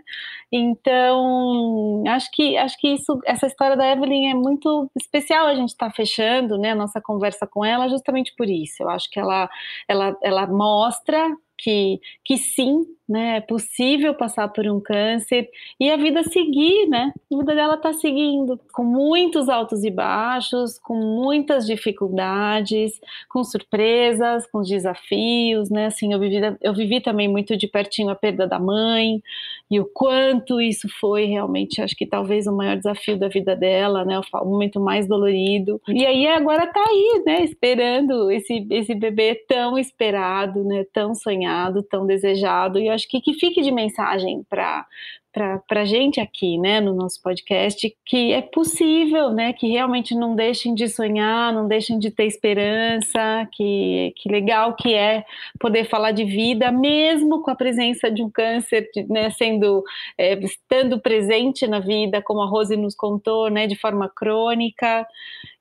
Então, 0.51 2.03
acho 2.07 2.31
que 2.33 2.57
acho 2.57 2.79
que 2.79 2.89
isso, 2.89 3.19
essa 3.27 3.47
história 3.47 3.77
da 3.77 3.91
Evelyn 3.91 4.31
é 4.31 4.35
muito 4.35 4.91
especial. 4.97 5.47
A 5.47 5.55
gente 5.55 5.71
está 5.71 5.91
fechando, 5.91 6.57
né, 6.57 6.71
a 6.71 6.75
nossa 6.77 7.01
conversa 7.01 7.47
com 7.47 7.65
ela 7.65 7.89
justamente 7.89 8.33
por 8.37 8.49
isso. 8.49 8.83
Eu 8.83 8.89
acho 8.89 9.11
que 9.11 9.19
ela 9.19 9.49
ela, 9.89 10.17
ela 10.23 10.47
mostra 10.47 11.29
que, 11.59 12.01
que 12.25 12.37
sim, 12.37 12.85
né, 13.09 13.37
é 13.37 13.41
possível 13.41 14.15
passar 14.15 14.49
por 14.49 14.67
um 14.67 14.81
câncer 14.81 15.49
e 15.79 15.91
a 15.91 15.97
vida 15.97 16.23
seguir, 16.23 16.89
né? 16.89 17.13
A 17.33 17.37
vida 17.37 17.55
dela 17.55 17.75
está 17.75 17.93
seguindo, 17.93 18.59
com 18.73 18.83
muitos 18.83 19.49
altos 19.49 19.85
e 19.85 19.91
baixos, 19.91 20.79
com 20.79 20.95
muitas 20.97 21.67
dificuldades, 21.67 22.99
com 23.29 23.45
surpresas, 23.45 24.47
com 24.51 24.63
desafios, 24.63 25.69
né? 25.71 25.87
Assim, 25.87 26.13
eu 26.13 26.19
vivi, 26.19 26.41
eu 26.63 26.75
vivi 26.75 27.01
também 27.01 27.29
muito 27.29 27.57
de 27.57 27.69
pertinho 27.69 28.09
a 28.09 28.15
perda 28.15 28.47
da 28.47 28.59
mãe 28.59 29.23
e 29.71 29.81
o 29.81 29.85
quanto 29.85 30.61
isso 30.61 30.89
foi 31.01 31.25
realmente, 31.25 31.83
acho 31.83 31.97
que 31.97 32.07
talvez 32.07 32.47
o 32.47 32.57
maior 32.57 32.77
desafio 32.77 33.19
da 33.19 33.29
vida 33.29 33.57
dela, 33.57 34.05
né? 34.05 34.19
O 34.19 34.45
momento 34.45 34.81
mais 34.81 35.07
dolorido. 35.07 35.81
E 35.89 36.07
aí 36.07 36.27
agora 36.27 36.65
está 36.65 36.81
aí, 36.81 37.23
né? 37.27 37.43
Esperando 37.43 38.31
esse, 38.31 38.67
esse 38.71 38.95
bebê 38.95 39.35
tão 39.49 39.79
esperado, 39.79 40.65
né? 40.65 40.85
Tão 40.93 41.15
sonhado, 41.15 41.83
tão 41.83 42.07
desejado. 42.07 42.79
E 42.79 42.94
acho 42.95 43.09
que 43.09 43.21
que 43.21 43.35
fique 43.35 43.61
de 43.63 43.71
mensagem 43.71 44.45
para 44.49 44.87
para 45.35 45.81
a 45.81 45.85
gente 45.85 46.21
aqui, 46.21 46.57
né, 46.59 46.81
no 46.81 46.95
nosso 46.95 47.21
podcast, 47.21 47.93
que 48.07 48.33
é 48.33 48.41
possível, 48.41 49.31
né, 49.31 49.53
que 49.53 49.67
realmente 49.67 50.15
não 50.15 50.37
deixem 50.37 50.77
de 50.77 50.89
sonhar, 50.89 51.53
não 51.53 51.67
deixem 51.67 51.99
de 51.99 52.09
ter 52.09 52.27
esperança, 52.27 53.49
que, 53.53 54.15
que 54.17 54.29
legal 54.29 54.77
que 54.77 54.95
é 54.95 55.25
poder 55.59 55.87
falar 55.87 56.13
de 56.13 56.25
vida, 56.25 56.71
mesmo 56.71 57.43
com 57.43 57.51
a 57.51 57.57
presença 57.57 58.09
de 58.09 58.23
um 58.23 58.31
câncer, 58.31 58.89
né, 59.09 59.29
sendo, 59.31 59.83
é, 60.17 60.35
estando 60.35 61.01
presente 61.01 61.67
na 61.67 61.81
vida, 61.81 62.23
como 62.23 62.41
a 62.41 62.47
Rose 62.47 62.77
nos 62.77 62.95
contou, 62.95 63.51
né, 63.51 63.67
de 63.67 63.75
forma 63.75 64.09
crônica, 64.09 65.05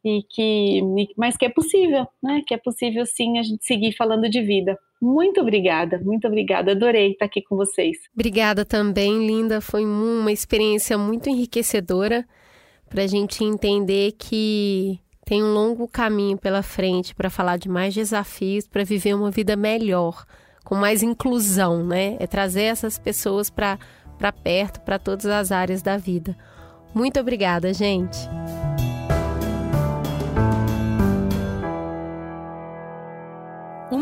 e 0.05 0.21
que, 0.29 0.81
mas 1.17 1.35
que 1.35 1.45
é 1.45 1.49
possível, 1.49 2.05
né, 2.21 2.43
que 2.45 2.53
é 2.53 2.57
possível 2.57 3.07
sim 3.07 3.39
a 3.39 3.43
gente 3.43 3.65
seguir 3.65 3.93
falando 3.93 4.29
de 4.29 4.41
vida. 4.41 4.77
Muito 5.03 5.41
obrigada, 5.41 5.99
muito 5.99 6.25
obrigada. 6.25 6.71
Adorei 6.71 7.11
estar 7.11 7.25
aqui 7.25 7.41
com 7.41 7.57
vocês. 7.57 7.97
Obrigada 8.15 8.63
também, 8.63 9.27
Linda. 9.27 9.59
Foi 9.59 9.83
uma 9.83 10.31
experiência 10.31 10.97
muito 10.97 11.27
enriquecedora 11.27 12.25
para 12.89 13.03
a 13.03 13.07
gente 13.07 13.43
entender 13.43 14.13
que 14.13 14.97
tem 15.25 15.43
um 15.43 15.53
longo 15.53 15.89
caminho 15.89 16.37
pela 16.37 16.63
frente 16.63 17.13
para 17.13 17.29
falar 17.29 17.57
de 17.57 17.67
mais 17.67 17.93
desafios, 17.93 18.65
para 18.65 18.85
viver 18.85 19.13
uma 19.13 19.29
vida 19.29 19.57
melhor, 19.57 20.25
com 20.63 20.75
mais 20.75 21.03
inclusão, 21.03 21.85
né? 21.85 22.15
É 22.17 22.25
trazer 22.25 22.63
essas 22.63 22.97
pessoas 22.97 23.49
para 23.49 23.77
perto, 24.41 24.79
para 24.85 24.97
todas 24.97 25.25
as 25.25 25.51
áreas 25.51 25.81
da 25.81 25.97
vida. 25.97 26.33
Muito 26.95 27.19
obrigada, 27.19 27.73
gente. 27.73 28.19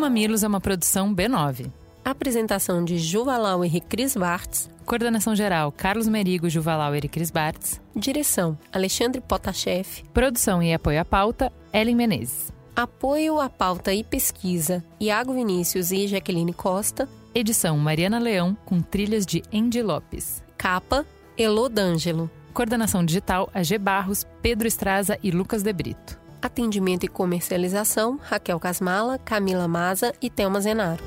Mamilos 0.02 0.44
é 0.44 0.48
uma 0.48 0.60
produção 0.60 1.14
B9. 1.14 1.72
Apresentação 2.04 2.84
de 2.84 2.98
Juvalau 2.98 3.64
e 3.64 3.80
Cris 3.80 4.16
Bartz. 4.16 4.68
Coordenação 4.84 5.36
geral: 5.36 5.72
Carlos 5.72 6.08
Merigo, 6.08 6.50
Juvalau 6.50 6.96
e 6.96 7.02
Cris 7.02 7.30
Bartz. 7.30 7.80
Direção: 7.96 8.58
Alexandre 8.74 9.22
Potashev. 9.22 10.04
Produção 10.12 10.64
e 10.64 10.74
apoio 10.74 11.00
à 11.00 11.06
pauta: 11.06 11.54
Ellen 11.72 11.96
Menezes. 11.96 12.52
Apoio 12.76 13.40
à 13.40 13.48
pauta 13.48 13.94
e 13.94 14.04
pesquisa: 14.04 14.84
Iago 15.00 15.36
Vinícius 15.36 15.92
e 15.92 16.08
Jaqueline 16.08 16.52
Costa. 16.52 17.08
Edição: 17.36 17.78
Mariana 17.78 18.18
Leão, 18.18 18.58
com 18.66 18.82
trilhas 18.82 19.24
de 19.24 19.44
Andy 19.54 19.84
Lopes. 19.84 20.44
Capa: 20.58 21.06
Elô 21.38 21.70
D'Angelo. 21.70 22.28
Coordenação 22.56 23.06
digital: 23.06 23.52
AG 23.54 23.78
Barros, 23.78 24.26
Pedro 24.42 24.68
Estraza 24.68 25.20
e 25.22 25.30
Lucas 25.30 25.62
De 25.62 25.72
Brito. 25.72 26.21
Atendimento 26.42 27.04
e 27.04 27.08
comercialização: 27.08 28.20
Raquel 28.22 28.60
Casmala, 28.60 29.20
Camila 29.20 29.68
Maza 29.68 30.14
e 30.22 30.30
Thelma 30.30 30.60
Zenaro. 30.60 31.04